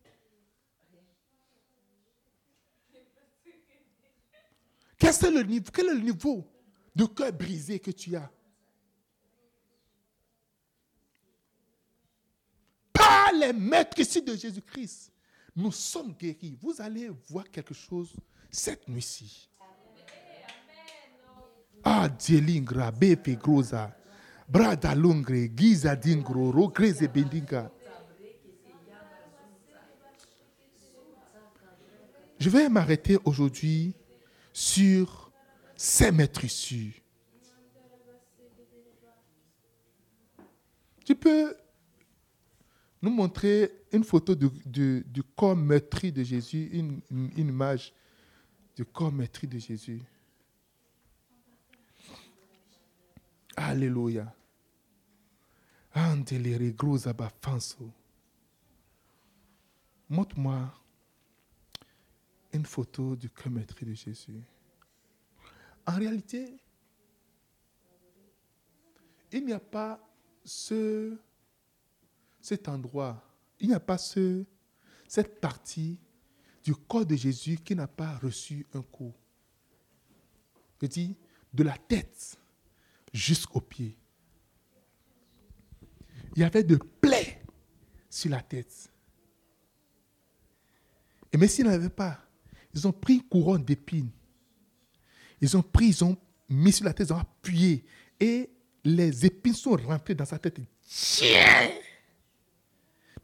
Quel 4.98 5.10
est 5.10 5.32
le 5.32 5.44
niveau, 5.44 5.70
quel 5.70 5.88
est 5.88 5.94
le 5.96 6.00
niveau 6.00 6.50
de 6.96 7.04
cœur 7.04 7.34
brisé 7.34 7.78
que 7.78 7.92
tu 7.92 8.16
as? 8.16 8.32
Par 12.94 13.34
les 13.34 13.52
maîtres 13.52 14.00
ici 14.00 14.22
de 14.22 14.34
Jésus-Christ, 14.34 15.12
nous 15.58 15.74
sommes 15.74 16.14
guéris. 16.14 16.58
Vous 16.62 16.80
allez 16.80 17.10
voir 17.10 17.52
quelque 17.52 17.74
chose 17.74 18.16
cette 18.50 18.88
nuit-ci. 18.88 19.50
Je 32.40 32.50
vais 32.50 32.70
m'arrêter 32.70 33.18
aujourd'hui 33.24 33.94
sur 34.52 35.32
ces 35.76 36.12
maîtrisses. 36.12 36.74
Tu 41.06 41.16
peux 41.16 41.56
nous 43.02 43.12
montrer 43.12 43.72
une 43.92 44.04
photo 44.04 44.34
du, 44.34 44.50
corps 45.36 45.56
meurtri 45.56 46.12
de 46.12 46.24
Jésus, 46.24 46.70
une, 46.74 47.00
une 47.12 47.50
image 47.50 47.94
du 48.76 48.84
corps 48.86 49.12
meurtri 49.12 49.46
de 49.46 49.60
Jésus. 49.60 50.02
Alléluia. 53.56 54.34
Montre-moi 60.10 60.74
une 62.54 62.66
photo 62.66 63.16
du 63.16 63.30
cœur 63.30 63.52
de 63.52 63.94
Jésus. 63.94 64.42
En 65.88 65.96
réalité, 65.96 66.58
il 69.32 69.46
n'y 69.46 69.54
a 69.54 69.60
pas 69.60 70.00
ce, 70.44 71.18
cet 72.42 72.68
endroit, 72.68 73.22
il 73.60 73.70
n'y 73.70 73.74
a 73.74 73.80
pas 73.80 73.98
ce, 73.98 74.46
cette 75.08 75.40
partie 75.40 75.98
du 76.64 76.76
corps 76.76 77.06
de 77.06 77.16
Jésus 77.16 77.58
qui 77.58 77.76
n'a 77.76 77.88
pas 77.88 78.18
reçu 78.18 78.66
un 78.74 78.82
coup. 78.82 79.14
Je 80.82 80.88
dis, 80.88 81.16
de 81.54 81.64
la 81.64 81.78
tête 81.78 82.38
jusqu'aux 83.16 83.62
pieds. 83.62 83.98
Il 86.36 86.42
y 86.42 86.44
avait 86.44 86.64
de 86.64 86.76
plaies 86.76 87.42
sur 88.10 88.30
la 88.30 88.42
tête. 88.42 88.92
Et 91.32 91.38
mais 91.38 91.48
s'ils 91.48 91.66
n'avaient 91.66 91.90
pas, 91.90 92.20
ils 92.74 92.86
ont 92.88 92.92
pris 92.92 93.16
une 93.16 93.24
couronne 93.24 93.64
d'épines. 93.64 94.10
Ils 95.40 95.56
ont 95.56 95.62
pris, 95.62 95.88
ils 95.88 96.04
ont 96.04 96.18
mis 96.50 96.72
sur 96.72 96.86
la 96.86 96.94
tête, 96.94 97.08
ils 97.08 97.14
ont 97.14 97.20
appuyé. 97.20 97.86
Et 98.20 98.50
les 98.84 99.26
épines 99.26 99.54
sont 99.54 99.76
rentrées 99.76 100.16
dans 100.16 100.26
sa 100.26 100.38
tête. 100.38 100.60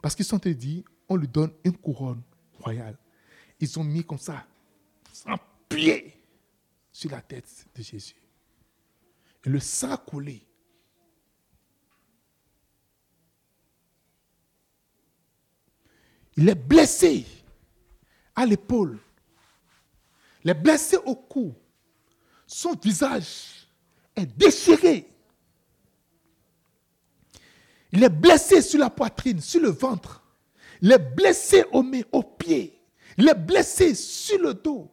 Parce 0.00 0.14
qu'ils 0.14 0.24
sont 0.24 0.38
dit, 0.38 0.84
on 1.08 1.16
lui 1.16 1.28
donne 1.28 1.52
une 1.64 1.76
couronne 1.76 2.22
royale. 2.58 2.96
Ils 3.60 3.78
ont 3.78 3.84
mis 3.84 4.04
comme 4.04 4.18
ça, 4.18 4.46
sans 5.12 5.36
pied, 5.68 6.18
sur 6.90 7.10
la 7.10 7.20
tête 7.20 7.66
de 7.74 7.82
Jésus. 7.82 8.21
Le 9.44 9.58
sang 9.58 9.96
coulé. 9.96 10.46
Il 16.36 16.48
est 16.48 16.54
blessé 16.54 17.26
à 18.34 18.46
l'épaule. 18.46 18.98
Il 20.44 20.50
est 20.50 20.54
blessé 20.54 20.96
au 20.96 21.14
cou. 21.14 21.54
Son 22.46 22.74
visage 22.74 23.68
est 24.14 24.26
déchiré. 24.26 25.08
Il 27.92 28.02
est 28.02 28.08
blessé 28.08 28.62
sur 28.62 28.78
la 28.78 28.90
poitrine, 28.90 29.40
sur 29.40 29.60
le 29.60 29.70
ventre. 29.70 30.22
Il 30.80 30.90
est 30.90 30.98
blessé 30.98 31.64
aux 31.72 31.82
mains, 31.82 32.02
aux 32.10 32.22
pieds. 32.22 32.80
Il 33.18 33.28
est 33.28 33.34
blessé 33.34 33.94
sur 33.94 34.38
le 34.40 34.54
dos. 34.54 34.91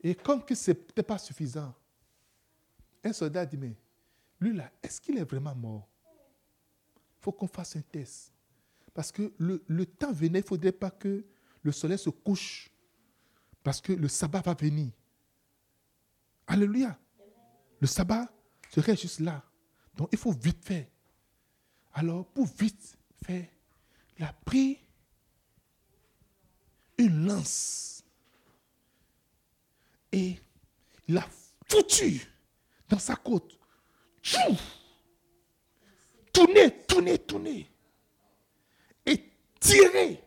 Et 0.00 0.14
comme 0.14 0.44
que 0.44 0.54
ce 0.54 0.70
n'était 0.70 1.02
pas 1.02 1.18
suffisant, 1.18 1.74
un 3.02 3.12
soldat 3.12 3.44
dit, 3.46 3.56
mais 3.56 3.74
lui 4.40 4.56
là, 4.56 4.70
est-ce 4.82 5.00
qu'il 5.00 5.18
est 5.18 5.24
vraiment 5.24 5.54
mort? 5.54 5.88
Il 7.20 7.22
faut 7.22 7.32
qu'on 7.32 7.48
fasse 7.48 7.76
un 7.76 7.80
test. 7.80 8.32
Parce 8.94 9.12
que 9.12 9.32
le, 9.38 9.62
le 9.66 9.86
temps 9.86 10.12
venait, 10.12 10.38
il 10.38 10.42
ne 10.42 10.46
faudrait 10.46 10.72
pas 10.72 10.90
que 10.90 11.24
le 11.62 11.72
soleil 11.72 11.98
se 11.98 12.10
couche. 12.10 12.70
Parce 13.62 13.80
que 13.80 13.92
le 13.92 14.08
sabbat 14.08 14.40
va 14.40 14.54
venir. 14.54 14.90
Alléluia. 16.46 16.98
Le 17.80 17.86
sabbat 17.86 18.32
serait 18.70 18.96
juste 18.96 19.20
là. 19.20 19.44
Donc 19.94 20.08
il 20.12 20.18
faut 20.18 20.32
vite 20.32 20.64
faire. 20.64 20.86
Alors, 21.92 22.26
pour 22.28 22.46
vite 22.46 22.96
faire, 23.24 23.46
il 24.16 24.24
a 24.24 24.32
pris 24.32 24.78
une 26.96 27.26
lance 27.26 27.97
et 30.12 30.38
il 31.06 31.16
a 31.16 31.26
foutu 31.68 32.22
dans 32.88 32.98
sa 32.98 33.16
côte. 33.16 33.58
Tourner, 36.32 36.70
tourner, 36.86 37.18
tourner. 37.18 37.70
Et 39.06 39.30
tirer. 39.58 40.22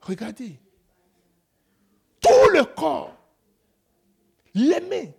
Regardez. 0.00 0.58
Tout 2.20 2.50
le 2.52 2.64
corps. 2.64 3.14
Les 4.54 4.80
mains. 4.80 5.12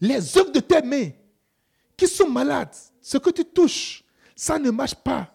Les 0.00 0.36
œuvres 0.36 0.50
de 0.50 0.60
tes 0.60 0.82
mains 0.82 1.10
qui 1.96 2.08
sont 2.08 2.28
malades. 2.28 2.74
Ce 3.00 3.18
que 3.18 3.30
tu 3.30 3.44
touches, 3.44 4.02
ça 4.34 4.58
ne 4.58 4.70
marche 4.70 4.96
pas. 4.96 5.32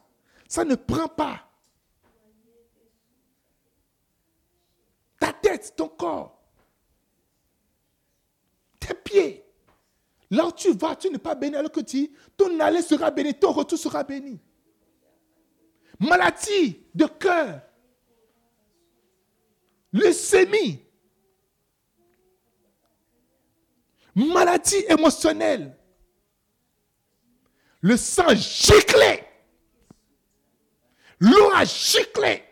Ça 0.47 0.65
ne 0.65 0.75
prend 0.75 1.07
pas. 1.07 1.49
Ta 5.19 5.26
tête, 5.41 5.73
ton 5.75 5.89
corps, 5.89 6.39
tes 8.79 8.93
pieds. 8.93 9.43
Là 10.29 10.47
où 10.47 10.51
tu 10.51 10.73
vas, 10.73 10.95
tu 10.95 11.09
n'es 11.09 11.17
pas 11.17 11.35
béni 11.35 11.55
alors 11.55 11.71
que 11.71 11.79
tu, 11.79 12.11
ton 12.35 12.59
aller 12.59 12.81
sera 12.81 13.11
béni, 13.11 13.33
ton 13.33 13.51
retour 13.51 13.77
sera 13.77 14.03
béni. 14.03 14.39
Maladie 15.99 16.85
de 16.93 17.05
cœur, 17.05 17.61
leucémie, 19.91 20.85
maladie 24.13 24.83
émotionnelle, 24.89 25.75
le 27.81 27.95
sang 27.95 28.35
giclé, 28.35 29.23
l'eau 31.19 31.51
a 31.55 31.63
giclé, 31.63 32.43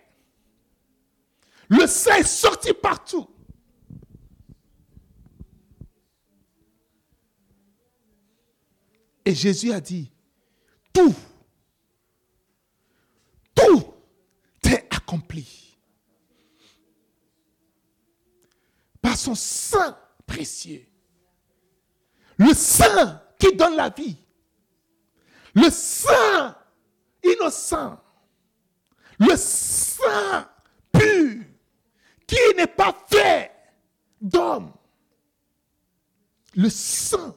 le 1.69 1.87
sang 1.87 2.15
est 2.15 2.23
sorti 2.23 2.73
partout. 2.73 3.27
Et 9.25 9.33
Jésus 9.33 9.71
a 9.71 9.81
dit, 9.81 10.11
tout, 10.93 11.15
tout 13.55 13.93
est 14.63 14.87
accompli. 14.93 15.77
Par 19.01 19.17
son 19.17 19.33
sang 19.33 19.97
précieux. 20.27 20.85
Le 22.37 22.53
sang 22.53 23.19
qui 23.39 23.55
donne 23.55 23.75
la 23.75 23.89
vie. 23.89 24.17
Le 25.55 25.69
sang 25.71 26.53
innocent. 27.23 27.99
Le 29.17 29.35
sang 29.37 30.45
pur 30.91 31.43
qui 32.27 32.55
n'est 32.55 32.67
pas 32.67 32.95
fait 33.07 33.51
d'homme. 34.21 34.71
Le 36.55 36.69
sang 36.69 37.35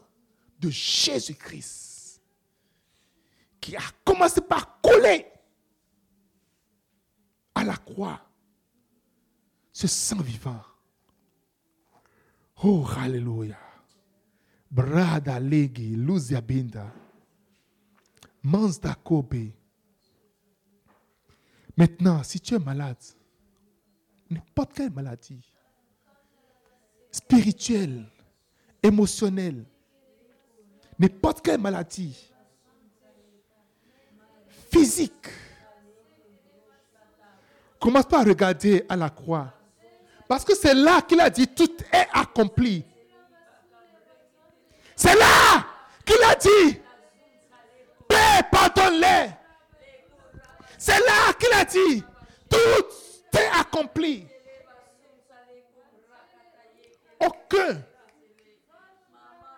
de 0.60 0.70
Jésus-Christ 0.70 2.22
qui 3.60 3.76
a 3.76 3.82
commencé 4.04 4.40
par 4.40 4.80
coller 4.80 5.26
à 7.54 7.64
la 7.64 7.76
croix 7.76 8.20
ce 9.72 9.86
sang 9.86 10.20
vivant. 10.20 10.60
Oh, 12.64 12.84
Alléluia. 12.96 13.56
Brada 14.70 15.38
legi, 15.38 15.94
luzia 15.94 16.40
binda. 16.40 16.92
Kobe. 19.04 19.52
Maintenant, 21.76 22.22
si 22.24 22.40
tu 22.40 22.54
es 22.54 22.58
malade, 22.58 22.96
n'importe 24.30 24.72
quelle 24.74 24.90
maladie, 24.90 25.40
spirituelle, 27.10 28.04
émotionnelle, 28.82 29.64
n'importe 30.98 31.42
quelle 31.42 31.60
maladie, 31.60 32.32
physique, 34.70 35.28
commence 37.78 38.06
pas 38.06 38.20
à 38.20 38.24
regarder 38.24 38.84
à 38.88 38.96
la 38.96 39.10
croix. 39.10 39.52
Parce 40.26 40.44
que 40.44 40.54
c'est 40.54 40.74
là 40.74 41.00
qu'il 41.02 41.20
a 41.20 41.30
dit 41.30 41.48
tout 41.48 41.74
est 41.92 42.08
accompli. 42.12 42.84
C'est 44.94 45.14
là 45.14 45.64
qu'il 46.04 46.22
a 46.22 46.34
dit 46.34 46.80
Père, 48.06 48.50
pardonne-les. 48.50 49.30
C'est 50.76 50.98
là 50.98 51.32
qu'il 51.38 51.52
a 51.52 51.64
dit 51.64 52.04
tout 52.48 52.84
accompli. 53.58 54.26
Aucun 57.20 57.82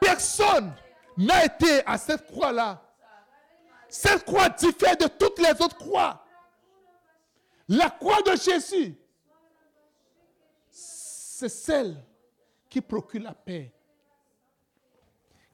personne 0.00 0.74
n'a 1.16 1.44
été 1.44 1.86
à 1.86 1.98
cette 1.98 2.26
croix-là. 2.26 2.82
Cette 3.88 4.24
croix 4.24 4.48
diffère 4.48 4.96
de 4.96 5.06
toutes 5.06 5.38
les 5.38 5.50
autres 5.50 5.76
croix. 5.76 6.24
La 7.68 7.90
croix 7.90 8.22
de 8.22 8.36
Jésus, 8.36 8.96
c'est 10.68 11.48
celle 11.48 12.02
qui 12.68 12.80
procure 12.80 13.22
la 13.22 13.34
paix, 13.34 13.72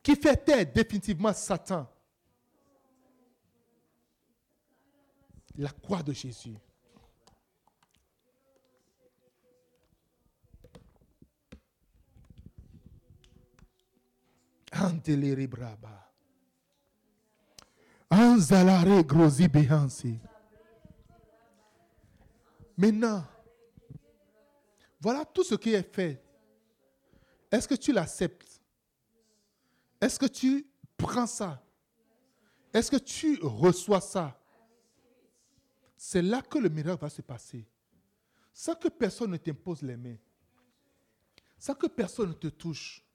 qui 0.03 0.17
fait 0.17 0.37
taire 0.37 0.67
définitivement 0.67 1.33
Satan. 1.33 1.87
La 5.59 5.71
croix 5.71 6.03
de 6.03 6.13
Jésus. 6.13 6.57
Maintenant, 22.77 23.25
voilà 25.01 25.25
tout 25.25 25.45
ce 25.45 25.55
qui 25.55 25.73
est 25.73 25.95
fait. 25.95 26.23
Est-ce 27.51 27.67
que 27.67 27.75
tu 27.75 27.93
l'acceptes? 27.93 28.61
Est-ce 30.01 30.19
que 30.19 30.27
tu 30.27 30.67
prends 30.97 31.27
ça? 31.27 31.63
Est-ce 32.73 32.91
que 32.91 32.97
tu 32.97 33.39
reçois 33.43 34.01
ça? 34.01 34.39
C'est 35.97 36.23
là 36.23 36.43
que 36.43 36.59
le 36.59 36.69
miracle 36.69 37.01
va 37.01 37.09
se 37.09 37.23
passer. 37.23 37.67
Sans 38.53 38.75
que 38.75 38.89
personne 38.89 39.31
ne 39.31 39.37
t'impose 39.39 39.83
les 39.83 39.97
mains. 39.97 40.19
Sans 41.59 41.75
que 41.75 41.87
personne 41.87 42.31
ne 42.31 42.35
te 42.35 42.49
touche. 42.49 43.06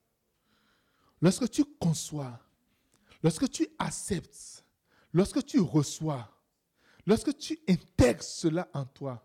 Lorsque 1.21 1.49
tu 1.49 1.63
conçois, 1.63 2.39
lorsque 3.21 3.49
tu 3.49 3.67
acceptes, 3.77 4.65
lorsque 5.13 5.45
tu 5.45 5.59
reçois, 5.59 6.29
lorsque 7.05 7.37
tu 7.37 7.59
intègres 7.67 8.23
cela 8.23 8.69
en 8.73 8.85
toi, 8.85 9.23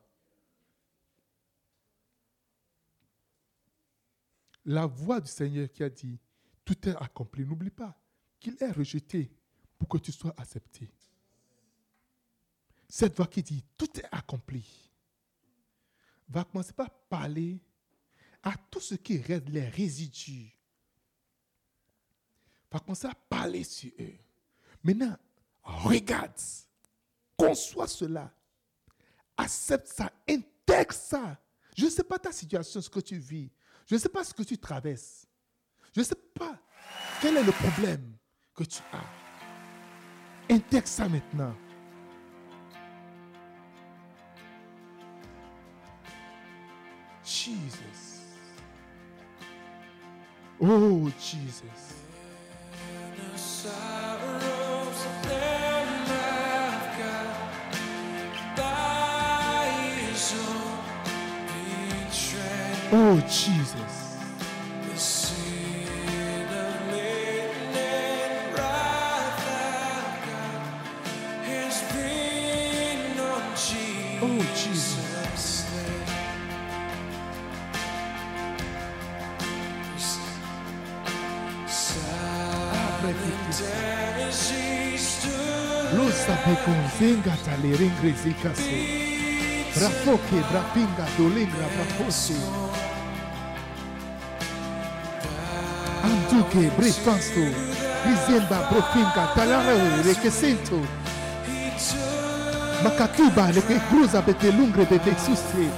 la 4.66 4.86
voix 4.86 5.20
du 5.20 5.30
Seigneur 5.30 5.70
qui 5.70 5.82
a 5.82 5.88
dit, 5.88 6.18
tout 6.64 6.88
est 6.88 6.96
accompli. 6.96 7.46
N'oublie 7.46 7.70
pas 7.70 7.96
qu'il 8.38 8.56
est 8.60 8.72
rejeté 8.72 9.30
pour 9.78 9.88
que 9.88 9.98
tu 9.98 10.12
sois 10.12 10.34
accepté. 10.36 10.90
Cette 12.88 13.16
voix 13.16 13.26
qui 13.26 13.42
dit, 13.42 13.64
tout 13.76 13.98
est 13.98 14.08
accompli, 14.12 14.64
va 16.28 16.44
commencer 16.44 16.72
par 16.72 16.90
parler 16.90 17.60
à 18.42 18.54
tout 18.70 18.80
ce 18.80 18.94
qui 18.96 19.18
reste, 19.18 19.48
les 19.48 19.68
résidus. 19.68 20.55
Va 22.76 22.80
commencer 22.80 23.06
à 23.06 23.14
parler 23.30 23.64
sur 23.64 23.90
eux. 23.98 24.18
Maintenant, 24.84 25.16
regarde, 25.62 26.38
conçois 27.34 27.88
cela, 27.88 28.30
accepte 29.34 29.88
ça, 29.88 30.12
intègre 30.28 30.92
ça. 30.92 31.38
Je 31.74 31.86
ne 31.86 31.90
sais 31.90 32.04
pas 32.04 32.18
ta 32.18 32.30
situation, 32.32 32.82
ce 32.82 32.90
que 32.90 33.00
tu 33.00 33.16
vis. 33.16 33.50
Je 33.86 33.94
ne 33.94 33.98
sais 33.98 34.10
pas 34.10 34.22
ce 34.24 34.34
que 34.34 34.42
tu 34.42 34.58
traverses. 34.58 35.26
Je 35.94 36.00
ne 36.00 36.04
sais 36.04 36.16
pas 36.34 36.54
quel 37.22 37.38
est 37.38 37.44
le 37.44 37.52
problème 37.52 38.14
que 38.54 38.64
tu 38.64 38.82
as. 38.92 40.52
Intègre 40.52 40.86
ça 40.86 41.08
maintenant. 41.08 41.56
Jesus. 47.24 48.20
Oh, 50.60 51.08
Jesus. 51.18 52.05
Oh, 62.92 63.20
Jesus. 63.28 63.85
sapecunzinga 86.26 87.34
taleringrezikasu 87.44 88.78
brafoke 89.74 90.38
brapinga 90.50 91.06
dolingra 91.18 91.66
brafosu 91.74 92.38
antuke 96.04 96.70
brefansu 96.76 97.46
rizemba 98.06 98.58
le 98.70 99.24
talareu 99.34 100.02
rekesento 100.06 100.80
makatuba 102.84 103.52
lekegruza 103.52 104.22
betelungre 104.22 104.84
betesustre 104.90 105.68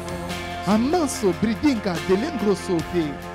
amanso 0.66 1.32
bridinga 1.40 1.94
delengroso 2.08 2.76
de 2.92 3.27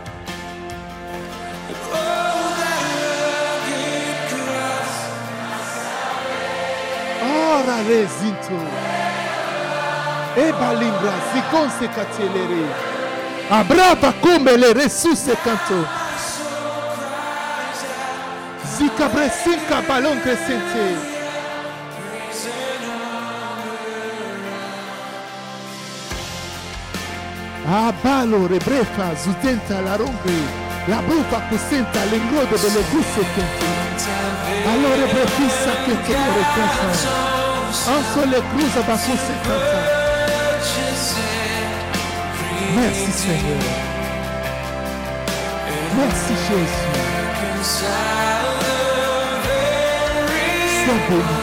lengroso 7.66 7.72
te. 7.72 7.72
Ora 7.72 7.82
rezinto. 7.88 8.58
Eba 10.36 10.74
lingra 10.74 11.14
zikonse 11.32 11.88
katelere. 11.90 12.92
Abrava 13.50 14.14
come 14.20 14.58
le 14.58 14.74
resuse 14.74 15.36
canto. 15.44 15.86
Zika 18.76 19.08
bresinka 19.08 19.82
balon 19.88 20.20
crescente. 20.22 21.12
Abalo 27.66 28.48
rebrefa 28.48 29.16
zutenta 29.16 29.80
la 29.82 29.96
rongre. 29.96 30.62
La 30.88 31.02
bufa 31.02 31.42
cosenta 31.50 32.04
l'engrodo 32.10 32.58
delle 32.58 32.84
gusse 32.92 33.26
kente. 33.36 33.66
Allora 34.66 35.06
brefissa 35.06 35.72
che 35.86 36.02
te 36.02 36.14
lo 36.14 37.43
recasa. 37.74 37.92
Anso 37.92 38.26
le 38.26 38.42
cruza 38.42 38.82
basso 38.82 39.16
se 39.18 39.34
canta. 39.44 39.80
Merci 42.76 43.12
Seigneur. 43.12 43.64
Merci 45.98 46.34
Jésus. 46.48 46.88
Sois 50.84 51.00
béni. 51.10 51.38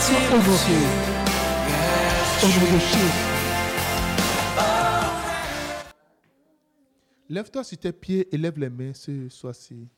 Sois 0.00 0.24
honoré. 0.32 0.80
Au 2.42 2.46
nom 2.46 2.78
Jésus. 2.78 3.12
Lève-toi 7.28 7.64
sur 7.64 7.78
tes 7.78 7.92
pieds 7.92 8.28
et 8.34 8.36
lève 8.38 8.58
les 8.58 8.68
mains 8.68 8.92
ce 8.92 9.28
soir-ci. 9.28 9.88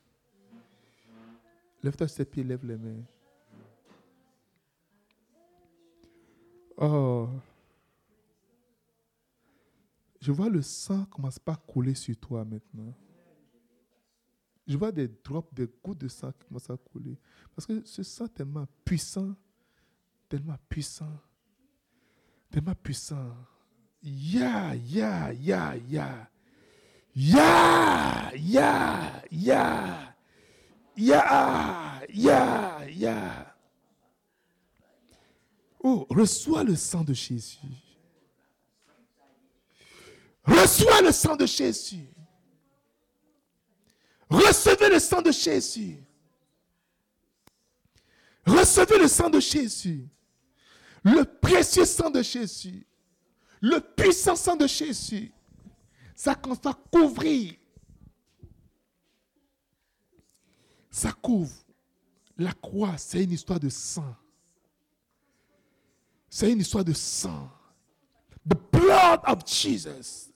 Lève-toi 1.82 2.06
sur 2.06 2.16
tes 2.18 2.24
pieds 2.24 2.42
et 2.44 2.46
lève 2.46 2.64
les 2.64 2.76
mains. 2.76 3.02
Oh. 6.76 7.28
Je 10.20 10.32
vois 10.32 10.48
le 10.48 10.62
sang 10.62 11.04
commence 11.06 11.38
pas 11.38 11.52
à 11.52 11.56
couler 11.56 11.94
sur 11.94 12.16
toi 12.16 12.44
maintenant. 12.44 12.94
Je 14.66 14.76
vois 14.78 14.90
des 14.90 15.08
drops, 15.08 15.52
des 15.52 15.68
gouttes 15.82 15.98
de 15.98 16.08
sang 16.08 16.32
qui 16.32 16.46
commencent 16.46 16.70
à 16.70 16.76
couler. 16.76 17.18
Parce 17.54 17.66
que 17.66 17.84
ce 17.84 18.02
sang 18.02 18.26
tellement 18.28 18.66
puissant, 18.84 19.34
tellement 20.28 20.56
puissant, 20.68 21.20
tellement 22.50 22.74
puissant. 22.74 23.36
Ya, 24.02 24.74
ya, 24.74 25.32
ya, 25.32 25.76
ya. 25.76 26.30
Ya, 27.14 28.32
ya, 28.34 29.22
ya. 29.30 30.14
Ya, 30.96 32.02
ya, 32.08 32.86
ya. 32.88 33.53
Oh, 35.86 36.06
reçois 36.08 36.64
le 36.64 36.76
sang 36.76 37.04
de 37.04 37.12
Jésus. 37.12 37.58
Reçois 40.42 41.02
le 41.02 41.12
sang 41.12 41.36
de 41.36 41.44
Jésus. 41.44 42.08
Recevez 44.30 44.88
le 44.88 44.98
sang 44.98 45.20
de 45.20 45.30
Jésus. 45.30 46.02
Recevez 48.46 48.98
le 48.98 49.08
sang 49.08 49.28
de 49.28 49.38
Jésus. 49.38 50.08
Le 51.02 51.22
précieux 51.22 51.84
sang 51.84 52.08
de 52.08 52.22
Jésus. 52.22 52.86
Le 53.60 53.78
puissant 53.78 54.36
sang 54.36 54.56
de 54.56 54.66
Jésus. 54.66 55.30
Ça 56.14 56.34
commence 56.34 56.64
à 56.64 56.72
couvrir. 56.90 57.52
Ça 60.90 61.12
couvre. 61.12 61.52
La 62.38 62.52
croix, 62.54 62.96
c'est 62.96 63.22
une 63.22 63.32
histoire 63.32 63.60
de 63.60 63.68
sang. 63.68 64.16
C'est 66.34 66.50
une 66.50 66.58
histoire 66.58 66.84
de 66.84 66.92
sang. 66.92 67.48
The 68.44 68.56
blood 68.72 69.20
of 69.24 69.44
Jesus. 69.46 70.32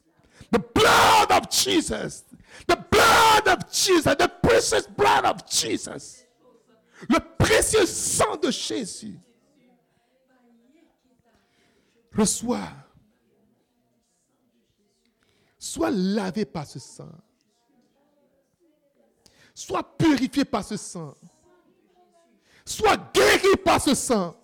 The 0.52 0.60
blood 0.72 1.32
of 1.32 1.50
Jesus. 1.50 2.22
The 2.68 2.76
blood 2.88 3.48
of 3.48 3.68
Jesus. 3.68 4.14
The 4.14 4.30
precious 4.40 4.86
blood 4.86 5.24
of 5.24 5.44
Jesus. 5.50 6.24
Le 7.08 7.18
précieux 7.36 7.84
sang 7.84 8.36
de 8.36 8.48
Jésus. 8.52 9.18
Reçois. 12.16 12.70
Sois 15.58 15.90
lavé 15.90 16.44
par 16.44 16.64
ce 16.64 16.78
sang. 16.78 17.10
Sois 19.52 19.82
purifié 19.98 20.44
par 20.44 20.62
ce 20.62 20.76
sang. 20.76 21.16
Sois 22.64 22.96
guéri 23.12 23.56
par 23.64 23.82
ce 23.82 23.96
sang. 23.96 24.36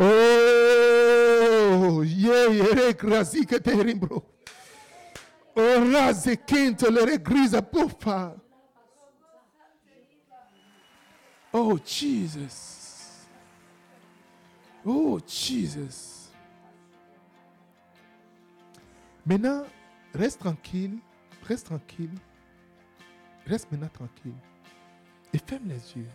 Oh, 0.00 2.02
yeah, 2.02 2.46
yeah, 2.46 2.92
grazi 2.92 3.44
che 3.44 3.60
te 3.60 3.82
rimbro. 3.82 4.34
Oh, 5.54 5.90
raze 5.90 6.44
quinto 6.44 6.88
le 6.88 7.04
regrisa 7.04 7.60
buffa. 7.60 8.32
Oh, 11.50 11.80
Jesus. 11.84 13.26
Oh, 14.84 15.18
Jesus. 15.26 16.30
Maintenant, 19.26 19.66
reste 20.14 20.38
tranquille. 20.38 21.00
Reste 21.42 21.66
tranquille. 21.66 22.14
Reste 23.46 23.68
maintenant 23.72 23.90
tranquille. 23.92 24.36
Et 25.32 25.38
ferme 25.38 25.68
les 25.68 25.96
yeux. 25.96 26.08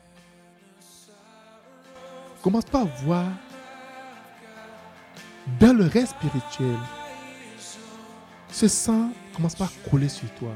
Commence 2.42 2.66
pas 2.66 2.82
à 2.82 2.86
voir 2.86 3.28
dans 5.60 5.74
le 5.74 5.86
reste 5.86 6.16
spirituel. 6.16 6.78
Ce 8.52 8.68
sang 8.68 9.10
commence 9.36 9.56
pas 9.56 9.66
à 9.66 9.90
couler 9.90 10.10
sur 10.10 10.30
toi. 10.36 10.54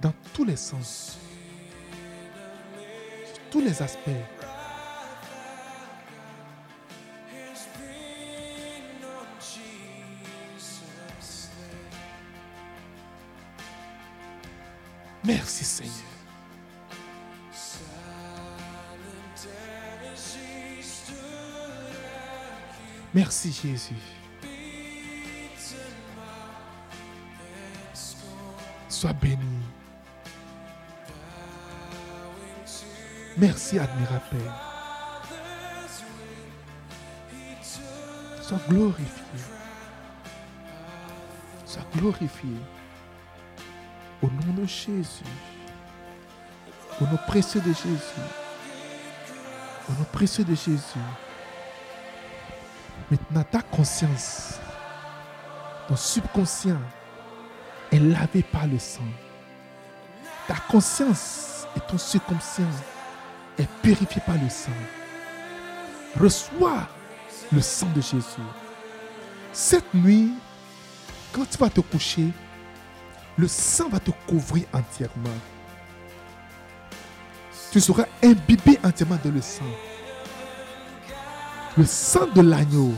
Dans 0.00 0.12
tous 0.32 0.44
les 0.44 0.56
sens. 0.56 1.18
Sur 3.26 3.42
tous 3.50 3.60
les 3.60 3.82
aspects. 3.82 4.10
Merci 15.24 15.64
Seigneur. 15.64 16.14
Merci 23.14 23.52
Jésus. 23.52 23.94
Sois 28.88 29.12
béni. 29.12 29.60
Merci 33.36 33.78
admirable 33.78 34.24
Père. 34.32 35.22
Sois 38.42 38.58
glorifié. 38.68 39.04
Sois 41.64 41.82
glorifié. 41.96 42.50
Au 44.22 44.26
nom 44.26 44.54
de 44.60 44.66
Jésus. 44.66 45.24
Au 47.00 47.04
nom 47.04 47.18
précieux 47.28 47.60
de 47.60 47.72
Jésus. 47.72 48.24
Au 49.88 49.92
nom 49.92 50.04
précieux 50.12 50.44
de 50.44 50.54
Jésus. 50.54 50.98
Maintenant, 53.10 53.44
ta 53.44 53.60
conscience, 53.60 54.58
ton 55.88 55.96
subconscient 55.96 56.80
est 57.92 57.98
lavé 57.98 58.42
par 58.42 58.66
le 58.66 58.78
sang. 58.78 59.02
Ta 60.48 60.56
conscience 60.70 61.66
et 61.76 61.80
ton 61.80 61.98
subconscient 61.98 62.64
est 63.58 63.68
purifié 63.82 64.22
par 64.24 64.36
le 64.36 64.48
sang. 64.48 64.72
Reçois 66.18 66.88
le 67.52 67.60
sang 67.60 67.88
de 67.94 68.00
Jésus. 68.00 68.22
Cette 69.52 69.92
nuit, 69.94 70.32
quand 71.32 71.48
tu 71.48 71.58
vas 71.58 71.70
te 71.70 71.80
coucher, 71.80 72.28
le 73.36 73.48
sang 73.48 73.88
va 73.88 74.00
te 74.00 74.10
couvrir 74.26 74.64
entièrement. 74.72 75.38
Tu 77.70 77.80
seras 77.80 78.06
imbibé 78.22 78.78
entièrement 78.84 79.18
de 79.24 79.30
le 79.30 79.40
sang. 79.42 79.64
Le 81.76 81.84
sang 81.84 82.32
de 82.32 82.40
l'agneau. 82.40 82.92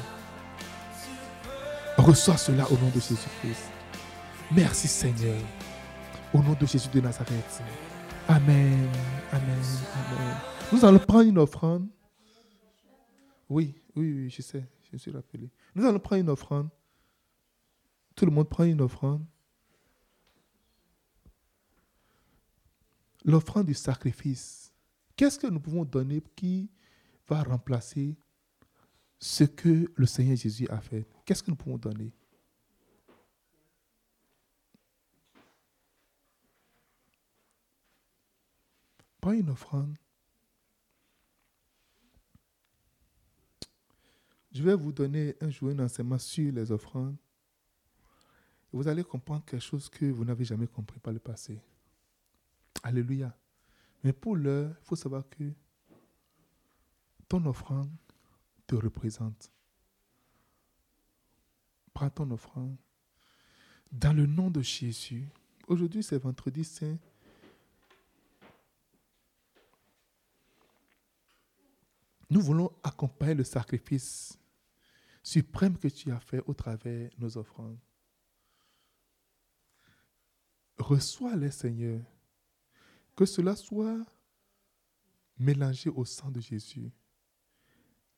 Reçois 1.96 2.36
cela 2.36 2.70
au 2.70 2.76
nom 2.76 2.88
de 2.88 3.00
Jésus-Christ. 3.00 3.70
Merci 4.52 4.86
Seigneur. 4.86 5.40
Au 6.34 6.42
nom 6.42 6.52
de 6.52 6.66
Jésus 6.66 6.90
de 6.90 7.00
Nazareth. 7.00 7.62
Amen. 8.28 8.86
Amen. 9.32 9.62
Amen. 9.62 10.36
Nous 10.70 10.84
allons 10.84 10.98
prendre 10.98 11.26
une 11.26 11.38
offrande. 11.38 11.88
Oui, 13.48 13.74
oui, 13.94 14.12
oui, 14.12 14.28
je 14.28 14.42
sais. 14.42 14.68
Je 14.82 14.90
me 14.92 14.98
suis 14.98 15.10
rappelé. 15.10 15.50
Nous 15.74 15.86
allons 15.86 15.98
prendre 15.98 16.20
une 16.20 16.28
offrande. 16.28 16.68
Tout 18.14 18.26
le 18.26 18.30
monde 18.30 18.50
prend 18.50 18.64
une 18.64 18.82
offrande. 18.82 19.24
L'offrande 23.24 23.64
du 23.64 23.74
sacrifice. 23.74 24.70
Qu'est-ce 25.16 25.38
que 25.38 25.46
nous 25.46 25.60
pouvons 25.60 25.86
donner 25.86 26.22
qui 26.34 26.68
va 27.26 27.42
remplacer 27.42 28.18
ce 29.18 29.44
que 29.44 29.90
le 29.94 30.06
Seigneur 30.06 30.36
Jésus 30.36 30.68
a 30.68 30.80
fait 30.80 31.06
Qu'est-ce 31.24 31.43
que 31.43 31.51
nous 31.51 31.56
pouvons 31.56 31.78
donner? 31.78 32.12
Prends 39.20 39.32
une 39.32 39.51
offrande. 39.51 39.97
Je 44.52 44.62
vais 44.62 44.74
vous 44.74 44.93
donner 44.93 45.34
un 45.40 45.51
jour 45.51 45.70
un 45.70 45.80
enseignement 45.80 46.18
sur 46.18 46.52
les 46.52 46.70
offrandes. 46.70 47.16
Vous 48.72 48.86
allez 48.86 49.02
comprendre 49.02 49.44
quelque 49.44 49.62
chose 49.62 49.88
que 49.88 50.06
vous 50.06 50.24
n'avez 50.24 50.44
jamais 50.44 50.66
compris 50.66 51.01
par 51.01 51.12
le 51.12 51.18
passé. 51.18 51.60
Alléluia. 52.82 53.36
Mais 54.05 54.12
pour 54.12 54.36
l'heure, 54.36 54.76
il 54.80 54.84
faut 54.84 54.97
savoir 54.97 55.28
que 55.28 55.52
ton 57.28 57.44
offrande 57.47 57.90
te 58.66 58.74
représente. 58.74 59.51
Prends 61.93 62.10
ton 62.10 62.30
offrande. 62.30 62.76
Dans 63.90 64.12
le 64.12 64.26
nom 64.26 64.51
de 64.51 64.60
Jésus. 64.60 65.28
Aujourd'hui, 65.66 66.02
c'est 66.02 66.18
vendredi 66.18 66.64
saint. 66.64 66.98
Nous 72.28 72.40
voulons 72.40 72.72
accompagner 72.82 73.34
le 73.34 73.44
sacrifice 73.44 74.38
suprême 75.22 75.78
que 75.78 75.88
tu 75.88 76.10
as 76.10 76.20
fait 76.20 76.43
au 76.47 76.55
travers 76.55 77.10
de 77.10 77.16
nos 77.18 77.38
offrandes. 77.38 77.78
Reçois-les, 80.78 81.51
Seigneur. 81.51 82.01
Que 83.14 83.24
cela 83.24 83.56
soit 83.56 84.05
mélangé 85.38 85.90
au 85.90 86.05
sang 86.05 86.30
de 86.30 86.40
Jésus, 86.40 86.90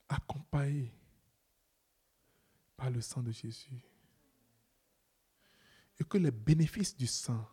accompagné 0.09 0.93
par 2.77 2.91
le 2.91 3.01
sang 3.01 3.23
de 3.23 3.33
Jésus. 3.33 3.83
Et 6.01 6.05
que 6.05 6.19
les 6.19 6.31
bénéfices 6.31 6.97
du 6.97 7.07
sang 7.07 7.45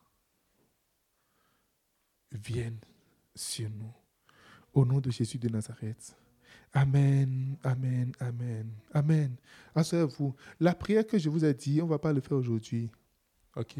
viennent 2.32 2.80
sur 3.34 3.70
nous. 3.70 3.94
Au 4.74 4.86
nom 4.86 5.00
de 5.00 5.10
Jésus 5.10 5.38
de 5.38 5.50
Nazareth. 5.50 6.16
Amen, 6.74 7.58
amen, 7.64 8.12
amen, 8.20 8.70
amen. 8.94 9.36
Asseyez-vous. 9.74 10.36
La 10.60 10.76
prière 10.76 11.08
que 11.08 11.18
je 11.18 11.30
vous 11.30 11.46
ai 11.46 11.54
dit, 11.54 11.82
on 11.82 11.86
ne 11.86 11.90
va 11.90 12.00
pas 12.00 12.12
le 12.12 12.20
faire 12.20 12.38
aujourd'hui. 12.38 12.92
OK? 13.56 13.78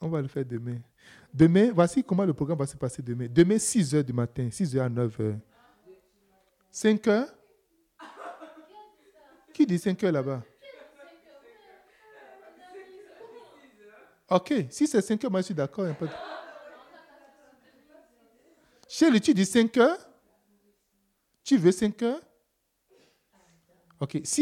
On 0.00 0.08
va 0.08 0.20
le 0.20 0.28
faire 0.28 0.44
demain. 0.44 0.80
Demain, 1.36 1.70
voici 1.70 2.02
comment 2.02 2.24
le 2.24 2.32
programme 2.32 2.56
va 2.56 2.66
se 2.66 2.78
passer 2.78 3.02
demain. 3.02 3.26
Demain, 3.28 3.58
6 3.58 3.92
h 3.92 4.02
du 4.02 4.12
matin, 4.14 4.48
6 4.50 4.74
h 4.74 4.80
à 4.80 4.88
9 4.88 5.20
h. 5.20 5.38
5 6.70 7.06
h 7.06 7.26
Qui 9.52 9.66
dit 9.66 9.78
5 9.78 10.00
h 10.02 10.10
là-bas? 10.10 10.42
Ok, 14.30 14.54
si 14.70 14.86
c'est 14.86 15.02
5 15.02 15.22
h 15.22 15.28
moi 15.28 15.40
je 15.40 15.46
suis 15.46 15.54
d'accord. 15.54 15.86
Chérie, 18.88 19.20
tu 19.20 19.34
dis 19.34 19.44
5 19.44 19.76
heures? 19.76 20.08
Tu 21.44 21.58
veux 21.58 21.70
5 21.70 22.02
heures? 22.02 22.22
Ok, 24.00 24.12
si 24.24 24.34